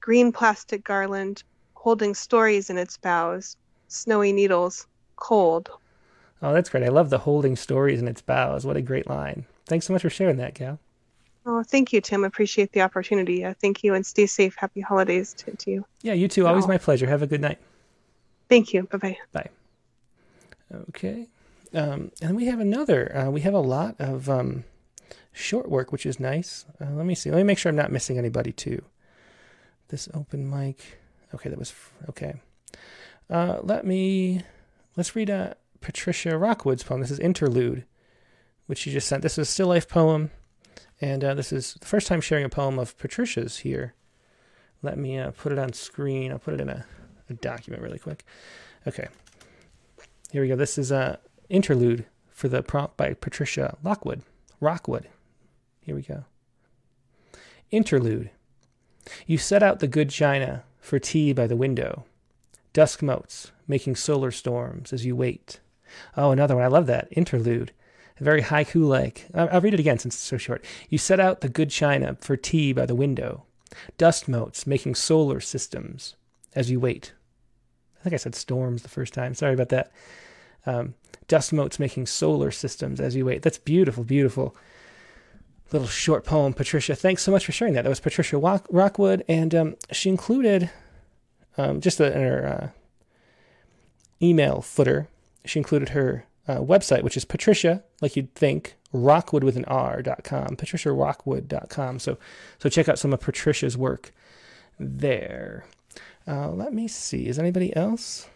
Green 0.00 0.32
plastic 0.32 0.84
garland, 0.84 1.42
holding 1.74 2.14
stories 2.14 2.70
in 2.70 2.78
its 2.78 2.96
boughs, 2.96 3.56
snowy 3.88 4.32
needles, 4.32 4.86
cold. 5.16 5.68
Oh, 6.42 6.52
that's 6.52 6.68
great. 6.68 6.84
I 6.84 6.88
love 6.88 7.10
the 7.10 7.18
holding 7.18 7.56
stories 7.56 8.00
in 8.00 8.08
its 8.08 8.22
boughs. 8.22 8.64
What 8.64 8.76
a 8.76 8.82
great 8.82 9.08
line. 9.08 9.46
Thanks 9.66 9.86
so 9.86 9.92
much 9.92 10.02
for 10.02 10.10
sharing 10.10 10.36
that, 10.36 10.54
Gal. 10.54 10.78
Oh, 11.44 11.62
thank 11.62 11.92
you, 11.92 12.00
Tim. 12.00 12.24
Appreciate 12.24 12.72
the 12.72 12.80
opportunity. 12.82 13.44
Uh, 13.44 13.54
thank 13.60 13.84
you 13.84 13.94
and 13.94 14.04
stay 14.04 14.26
safe. 14.26 14.56
Happy 14.56 14.80
holidays 14.80 15.32
to, 15.34 15.56
to 15.56 15.70
you. 15.70 15.86
Yeah, 16.02 16.12
you 16.12 16.28
too. 16.28 16.46
Always 16.46 16.66
my 16.66 16.78
pleasure. 16.78 17.06
Have 17.06 17.22
a 17.22 17.26
good 17.26 17.40
night. 17.40 17.58
Thank 18.48 18.74
you. 18.74 18.82
Bye 18.84 18.98
bye. 18.98 19.16
Bye. 19.32 19.50
Okay. 20.90 21.28
Um, 21.74 22.12
and 22.20 22.30
then 22.30 22.36
we 22.36 22.46
have 22.46 22.60
another. 22.60 23.16
Uh, 23.16 23.30
we 23.30 23.40
have 23.42 23.54
a 23.54 23.60
lot 23.60 23.96
of 23.98 24.28
um, 24.30 24.64
short 25.32 25.68
work, 25.68 25.92
which 25.92 26.06
is 26.06 26.18
nice. 26.18 26.64
Uh, 26.80 26.90
let 26.92 27.06
me 27.06 27.14
see. 27.14 27.30
Let 27.30 27.38
me 27.38 27.44
make 27.44 27.58
sure 27.58 27.70
I'm 27.70 27.76
not 27.76 27.92
missing 27.92 28.18
anybody 28.18 28.52
too. 28.52 28.82
This 29.88 30.08
open 30.14 30.48
mic. 30.48 30.98
Okay, 31.34 31.48
that 31.48 31.58
was 31.58 31.74
okay. 32.08 32.34
Uh, 33.28 33.58
let 33.62 33.86
me. 33.86 34.42
Let's 34.96 35.14
read 35.14 35.28
uh, 35.28 35.54
Patricia 35.80 36.38
Rockwood's 36.38 36.82
poem. 36.82 37.00
This 37.00 37.10
is 37.10 37.18
Interlude, 37.18 37.84
which 38.66 38.78
she 38.78 38.90
just 38.90 39.08
sent. 39.08 39.22
This 39.22 39.34
is 39.34 39.48
a 39.48 39.50
still 39.50 39.68
life 39.68 39.88
poem, 39.88 40.30
and 41.00 41.22
uh, 41.22 41.34
this 41.34 41.52
is 41.52 41.74
the 41.74 41.86
first 41.86 42.06
time 42.06 42.20
sharing 42.20 42.44
a 42.44 42.48
poem 42.48 42.78
of 42.78 42.96
Patricia's 42.98 43.58
here. 43.58 43.94
Let 44.82 44.98
me 44.98 45.18
uh, 45.18 45.32
put 45.32 45.52
it 45.52 45.58
on 45.58 45.72
screen. 45.72 46.32
I'll 46.32 46.38
put 46.38 46.54
it 46.54 46.60
in 46.60 46.68
a, 46.68 46.84
a 47.28 47.34
document 47.34 47.82
really 47.82 47.98
quick. 47.98 48.24
Okay. 48.86 49.08
Here 50.30 50.42
we 50.42 50.48
go. 50.48 50.56
This 50.56 50.78
is 50.78 50.90
a 50.90 51.18
interlude 51.48 52.06
for 52.30 52.48
the 52.48 52.62
prompt 52.62 52.96
by 52.96 53.14
Patricia 53.14 53.76
Lockwood. 53.82 54.22
Rockwood. 54.60 55.08
Here 55.80 55.94
we 55.94 56.02
go. 56.02 56.24
Interlude. 57.70 58.30
You 59.26 59.38
set 59.38 59.62
out 59.62 59.78
the 59.80 59.88
good 59.88 60.10
china 60.10 60.64
for 60.80 60.98
tea 60.98 61.32
by 61.32 61.46
the 61.46 61.56
window. 61.56 62.04
Dusk 62.72 63.02
motes, 63.02 63.52
making 63.66 63.96
solar 63.96 64.30
storms 64.30 64.92
as 64.92 65.06
you 65.06 65.16
wait. 65.16 65.60
Oh, 66.16 66.30
another 66.30 66.56
one. 66.56 66.64
I 66.64 66.68
love 66.68 66.86
that. 66.86 67.08
Interlude. 67.10 67.72
Very 68.18 68.42
haiku 68.42 68.86
like. 68.86 69.26
I'll 69.34 69.60
read 69.60 69.74
it 69.74 69.80
again 69.80 69.98
since 69.98 70.14
it's 70.14 70.24
so 70.24 70.38
short. 70.38 70.64
You 70.88 70.98
set 70.98 71.20
out 71.20 71.40
the 71.40 71.48
good 71.48 71.70
china 71.70 72.16
for 72.20 72.36
tea 72.36 72.72
by 72.72 72.86
the 72.86 72.94
window. 72.94 73.44
Dust 73.98 74.28
motes 74.28 74.66
making 74.66 74.94
solar 74.94 75.40
systems 75.40 76.16
as 76.54 76.70
you 76.70 76.80
wait. 76.80 77.12
I 78.00 78.04
think 78.04 78.14
I 78.14 78.18
said 78.18 78.34
storms 78.34 78.82
the 78.82 78.88
first 78.88 79.12
time. 79.12 79.34
Sorry 79.34 79.52
about 79.52 79.68
that. 79.70 79.92
Um, 80.66 80.94
dust 81.28 81.52
motes 81.52 81.78
making 81.78 82.06
solar 82.06 82.50
systems 82.50 83.00
as 83.00 83.16
you 83.16 83.24
wait. 83.24 83.42
That's 83.42 83.58
beautiful, 83.58 84.04
beautiful 84.04 84.56
little 85.72 85.88
short 85.88 86.24
poem, 86.24 86.52
Patricia. 86.52 86.94
Thanks 86.94 87.22
so 87.22 87.32
much 87.32 87.44
for 87.44 87.52
sharing 87.52 87.74
that. 87.74 87.82
That 87.82 87.88
was 87.88 88.00
Patricia 88.00 88.38
Rockwood, 88.38 89.24
and 89.28 89.54
um, 89.54 89.76
she 89.92 90.08
included 90.08 90.70
um, 91.58 91.80
just 91.80 92.00
in 92.00 92.12
her 92.12 92.46
uh, 92.46 92.68
email 94.24 94.60
footer. 94.60 95.08
She 95.44 95.58
included 95.58 95.90
her 95.90 96.26
uh, 96.48 96.58
website, 96.58 97.02
which 97.02 97.16
is 97.16 97.24
Patricia, 97.24 97.82
like 98.00 98.16
you'd 98.16 98.34
think, 98.34 98.76
Rockwood 98.92 99.44
with 99.44 99.56
an 99.56 99.64
R 99.66 100.02
dot 100.02 100.24
com, 100.24 100.56
patriciarockwood.com. 100.56 101.98
So, 101.98 102.18
so 102.58 102.68
check 102.68 102.88
out 102.88 102.98
some 102.98 103.12
of 103.12 103.20
Patricia's 103.20 103.76
work 103.76 104.12
there. 104.78 105.64
Uh, 106.26 106.50
let 106.50 106.72
me 106.72 106.88
see. 106.88 107.26
Is 107.26 107.38
anybody 107.38 107.74
else 107.76 108.28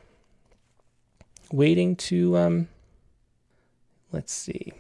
waiting 1.53 1.97
to? 1.97 2.37
Um, 2.37 2.69
let's 4.13 4.33
see 4.33 4.73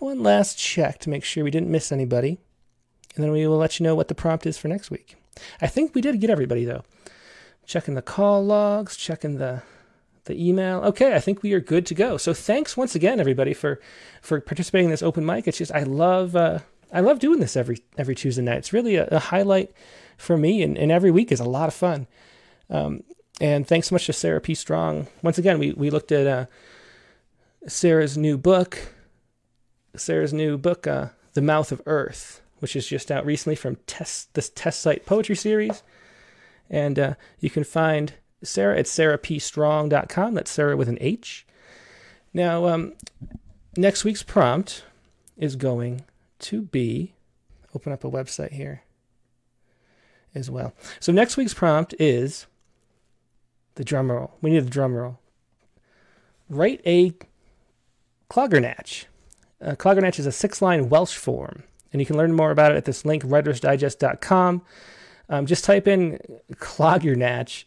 one 0.00 0.22
last 0.22 0.58
check 0.58 0.98
to 1.00 1.10
make 1.10 1.24
sure 1.24 1.44
we 1.44 1.50
didn't 1.50 1.70
miss 1.70 1.92
anybody, 1.92 2.38
and 3.14 3.24
then 3.24 3.32
we 3.32 3.46
will 3.46 3.58
let 3.58 3.78
you 3.78 3.84
know 3.84 3.94
what 3.94 4.08
the 4.08 4.14
prompt 4.14 4.46
is 4.46 4.58
for 4.58 4.68
next 4.68 4.90
week. 4.90 5.16
I 5.60 5.66
think 5.66 5.94
we 5.94 6.00
did 6.00 6.20
get 6.20 6.30
everybody 6.30 6.64
though. 6.64 6.84
Checking 7.66 7.94
the 7.94 8.02
call 8.02 8.44
logs, 8.44 8.96
checking 8.96 9.36
the 9.36 9.62
the 10.24 10.48
email. 10.48 10.80
Okay, 10.80 11.14
I 11.14 11.20
think 11.20 11.42
we 11.42 11.52
are 11.54 11.60
good 11.60 11.86
to 11.86 11.94
go. 11.94 12.16
So 12.16 12.34
thanks 12.34 12.76
once 12.76 12.94
again, 12.94 13.20
everybody, 13.20 13.54
for 13.54 13.80
for 14.22 14.40
participating 14.40 14.86
in 14.86 14.90
this 14.90 15.02
open 15.02 15.24
mic. 15.24 15.46
It's 15.46 15.58
just 15.58 15.72
I 15.72 15.82
love 15.82 16.34
uh, 16.34 16.60
I 16.92 17.00
love 17.00 17.18
doing 17.18 17.40
this 17.40 17.56
every 17.56 17.82
every 17.96 18.14
Tuesday 18.14 18.42
night. 18.42 18.58
It's 18.58 18.72
really 18.72 18.96
a, 18.96 19.06
a 19.06 19.18
highlight 19.18 19.72
for 20.16 20.36
me, 20.36 20.62
and, 20.62 20.76
and 20.76 20.90
every 20.90 21.10
week 21.10 21.30
is 21.30 21.40
a 21.40 21.44
lot 21.44 21.68
of 21.68 21.74
fun. 21.74 22.06
Um, 22.68 23.04
and 23.40 23.66
thanks 23.66 23.88
so 23.88 23.94
much 23.94 24.06
to 24.06 24.12
Sarah 24.12 24.40
P. 24.40 24.54
Strong. 24.54 25.08
Once 25.22 25.38
again, 25.38 25.58
we 25.58 25.72
we 25.72 25.90
looked 25.90 26.12
at 26.12 26.26
uh, 26.26 26.46
Sarah's 27.66 28.16
new 28.16 28.36
book, 28.36 28.94
Sarah's 29.96 30.32
new 30.32 30.58
book, 30.58 30.86
uh, 30.86 31.08
The 31.34 31.42
Mouth 31.42 31.72
of 31.72 31.82
Earth, 31.86 32.42
which 32.58 32.76
is 32.76 32.86
just 32.86 33.10
out 33.10 33.24
recently 33.24 33.56
from 33.56 33.76
test 33.86 34.34
this 34.34 34.50
test 34.50 34.80
site 34.80 35.06
poetry 35.06 35.36
series. 35.36 35.82
And 36.68 36.98
uh, 36.98 37.14
you 37.40 37.50
can 37.50 37.64
find 37.64 38.12
Sarah 38.42 38.78
at 38.78 38.86
sarahpstrong.com. 38.86 40.34
That's 40.34 40.50
Sarah 40.50 40.76
with 40.76 40.88
an 40.88 40.98
H. 41.00 41.46
Now, 42.32 42.66
um, 42.66 42.92
next 43.76 44.04
week's 44.04 44.22
prompt 44.22 44.84
is 45.36 45.56
going 45.56 46.04
to 46.40 46.62
be 46.62 47.14
open 47.74 47.92
up 47.92 48.04
a 48.04 48.10
website 48.10 48.52
here 48.52 48.82
as 50.34 50.50
well. 50.50 50.74
So 51.00 51.12
next 51.12 51.36
week's 51.36 51.54
prompt 51.54 51.94
is 51.98 52.46
the 53.80 53.84
drum 53.84 54.12
roll. 54.12 54.30
We 54.42 54.50
need 54.50 54.66
the 54.66 54.70
drum 54.70 54.94
roll. 54.94 55.18
Write 56.50 56.82
a 56.84 57.14
clogyrnach. 58.28 59.06
Uh, 59.64 59.72
Clogyrnach 59.72 60.18
is 60.18 60.26
a 60.26 60.32
six 60.32 60.60
line 60.60 60.90
Welsh 60.90 61.16
form, 61.16 61.62
and 61.90 62.00
you 62.00 62.04
can 62.04 62.18
learn 62.18 62.34
more 62.34 62.50
about 62.50 62.72
it 62.72 62.76
at 62.76 62.84
this 62.84 63.06
link, 63.06 63.22
writersdigest.com. 63.24 64.62
Um, 65.30 65.46
just 65.46 65.64
type 65.64 65.88
in 65.88 66.18
Clogyrnach, 66.56 67.64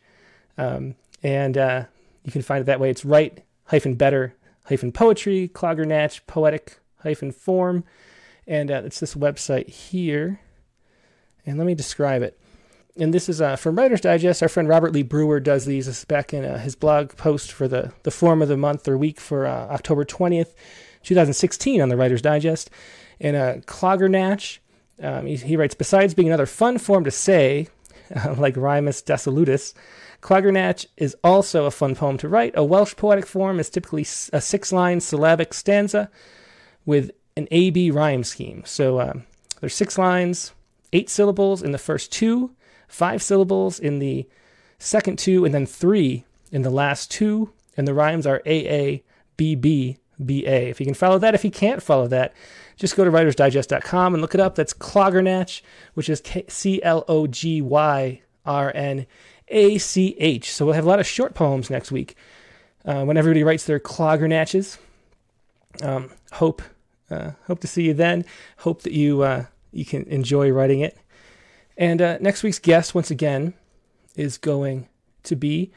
um, 0.59 0.93
and 1.23 1.57
uh, 1.57 1.85
you 2.23 2.31
can 2.31 2.43
find 2.43 2.61
it 2.61 2.65
that 2.65 2.79
way. 2.79 2.91
It's 2.91 3.03
write 3.03 3.43
hyphen 3.65 3.95
better 3.95 4.35
hyphen 4.65 4.91
poetry, 4.91 5.49
Clogyrnach, 5.51 6.21
poetic 6.27 6.77
hyphen 6.99 7.31
form. 7.31 7.85
And 8.45 8.69
uh, 8.69 8.83
it's 8.85 8.99
this 8.99 9.15
website 9.15 9.67
here. 9.67 10.41
And 11.43 11.57
let 11.57 11.65
me 11.65 11.73
describe 11.73 12.21
it. 12.21 12.39
And 12.95 13.11
this 13.11 13.27
is 13.27 13.41
uh, 13.41 13.55
from 13.55 13.75
Writer's 13.75 14.01
Digest. 14.01 14.43
Our 14.43 14.49
friend 14.49 14.69
Robert 14.69 14.91
Lee 14.93 15.01
Brewer 15.01 15.39
does 15.39 15.65
these. 15.65 15.87
This 15.87 15.99
is 15.99 16.05
back 16.05 16.31
in 16.31 16.45
uh, 16.45 16.59
his 16.59 16.75
blog 16.75 17.15
post 17.17 17.51
for 17.51 17.67
the, 17.67 17.91
the 18.03 18.11
form 18.11 18.39
of 18.43 18.49
the 18.49 18.57
month 18.57 18.87
or 18.87 18.99
week 18.99 19.19
for 19.19 19.47
uh, 19.47 19.67
October 19.69 20.05
20th. 20.05 20.53
2016 21.01 21.81
on 21.81 21.89
the 21.89 21.97
Writer's 21.97 22.21
Digest. 22.21 22.69
In 23.19 23.33
a 23.33 23.61
Clogyrnach, 23.65 24.59
um, 25.01 25.25
he, 25.25 25.35
he, 25.37 25.57
writes, 25.57 25.73
besides 25.73 26.13
being 26.13 26.27
another 26.27 26.45
fun 26.45 26.77
form 26.77 27.03
to 27.03 27.11
say, 27.11 27.67
uh, 28.15 28.35
like 28.37 28.53
Rimas 28.53 29.03
Dissolutas, 29.03 29.73
Clogyrnach 30.21 30.85
is 30.95 31.17
also 31.23 31.65
a 31.65 31.71
fun 31.71 31.95
poem 31.95 32.17
to 32.19 32.29
write. 32.29 32.53
A 32.55 32.63
Welsh 32.63 32.95
poetic 32.95 33.25
form 33.25 33.59
is 33.59 33.71
typically 33.71 34.03
a 34.31 34.39
six-line 34.39 35.01
syllabic 35.01 35.53
stanza 35.55 36.11
with 36.85 37.09
an 37.35 37.47
A-B 37.49 37.89
rhyme 37.89 38.23
scheme. 38.23 38.61
So 38.65 38.99
uh, 38.99 39.13
there's 39.61 39.73
six 39.73 39.97
lines, 39.97 40.53
eight 40.93 41.09
syllables 41.09 41.63
in 41.63 41.71
the 41.71 41.79
first 41.79 42.11
two, 42.11 42.51
five 42.93 43.23
syllables 43.23 43.79
in 43.79 43.99
the 43.99 44.27
second 44.77 45.17
two, 45.17 45.45
and 45.45 45.53
then 45.53 45.65
three 45.65 46.25
in 46.51 46.61
the 46.61 46.69
last 46.69 47.09
two. 47.09 47.51
And 47.75 47.87
the 47.87 47.93
rhymes 47.93 48.27
are 48.27 48.41
A 48.45 48.67
A 48.67 49.03
B 49.35 49.55
B 49.55 49.97
BA. 50.19 50.69
If 50.69 50.79
you 50.79 50.85
can 50.85 50.95
follow 50.95 51.17
that, 51.19 51.33
if 51.33 51.43
you 51.43 51.51
can't 51.51 51.81
follow 51.81 52.07
that, 52.07 52.33
just 52.75 52.95
go 52.95 53.03
to 53.03 53.11
writersdigest.com 53.11 54.13
and 54.13 54.21
look 54.21 54.35
it 54.35 54.39
up. 54.39 54.55
That's 54.55 54.73
Clogyrnach, 54.73 55.61
which 55.95 56.07
is 56.07 56.21
C 56.47 56.81
L 56.83 57.03
O 57.07 57.25
G 57.27 57.61
Y 57.61 58.21
R 58.45 58.71
N 58.75 59.07
A 59.47 59.77
C 59.79 60.15
H. 60.19 60.51
So 60.51 60.65
we'll 60.65 60.75
have 60.75 60.85
a 60.85 60.89
lot 60.89 60.99
of 60.99 61.07
short 61.07 61.33
poems 61.33 61.69
next 61.69 61.91
week 61.91 62.15
uh, 62.85 63.03
when 63.03 63.17
everybody 63.17 63.43
writes 63.43 63.65
their 63.65 63.79
Clogyrnaches. 63.79 64.77
Um, 65.81 66.11
hope 66.33 66.61
uh, 67.09 67.31
hope 67.47 67.59
to 67.61 67.67
see 67.67 67.83
you 67.83 67.93
then. 67.93 68.25
Hope 68.57 68.83
that 68.83 68.93
you 68.93 69.23
uh, 69.23 69.45
you 69.71 69.85
can 69.85 70.03
enjoy 70.03 70.51
writing 70.51 70.81
it. 70.81 70.97
And 71.77 72.01
uh, 72.01 72.17
next 72.19 72.43
week's 72.43 72.59
guest, 72.59 72.93
once 72.93 73.09
again, 73.11 73.53
is 74.15 74.37
going 74.37 74.87
to 75.23 75.35
be 75.35 75.71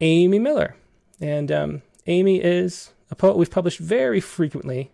Amy 0.00 0.38
Miller. 0.38 0.76
And 1.20 1.50
um, 1.52 1.82
Amy 2.06 2.40
is 2.40 2.92
a 3.10 3.14
poet 3.14 3.36
we've 3.36 3.50
published 3.50 3.78
very 3.78 4.20
frequently 4.20 4.90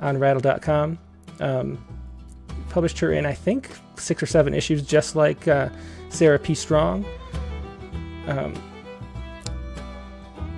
on 0.00 0.18
rattle.com. 0.18 0.98
Um, 1.40 1.84
published 2.68 2.98
her 3.00 3.12
in, 3.12 3.26
I 3.26 3.34
think, 3.34 3.70
six 3.96 4.22
or 4.22 4.26
seven 4.26 4.54
issues, 4.54 4.82
just 4.82 5.16
like 5.16 5.46
uh, 5.48 5.68
Sarah 6.08 6.38
P. 6.38 6.54
Strong. 6.54 7.04
Um, 8.26 8.54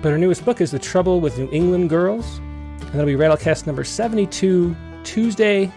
but 0.01 0.11
her 0.11 0.17
newest 0.17 0.45
book 0.45 0.61
is 0.61 0.71
The 0.71 0.79
Trouble 0.79 1.19
with 1.19 1.37
New 1.37 1.49
England 1.51 1.89
Girls, 1.89 2.37
and 2.37 2.89
that'll 2.91 3.05
be 3.05 3.15
Rattlecast 3.15 3.65
number 3.65 3.83
72, 3.83 4.75
Tuesday, 5.03 5.71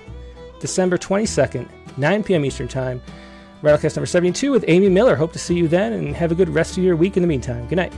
December 0.60 0.98
22nd, 0.98 1.68
9 1.96 2.24
p.m. 2.24 2.44
Eastern 2.44 2.68
Time. 2.68 3.00
Rattlecast 3.62 3.96
number 3.96 4.06
72 4.06 4.50
with 4.50 4.64
Amy 4.68 4.88
Miller. 4.88 5.16
Hope 5.16 5.32
to 5.32 5.38
see 5.38 5.54
you 5.54 5.68
then, 5.68 5.92
and 5.92 6.14
have 6.14 6.30
a 6.30 6.34
good 6.34 6.48
rest 6.48 6.78
of 6.78 6.84
your 6.84 6.96
week 6.96 7.16
in 7.16 7.22
the 7.22 7.26
meantime. 7.26 7.66
Good 7.68 7.76
night. 7.76 7.92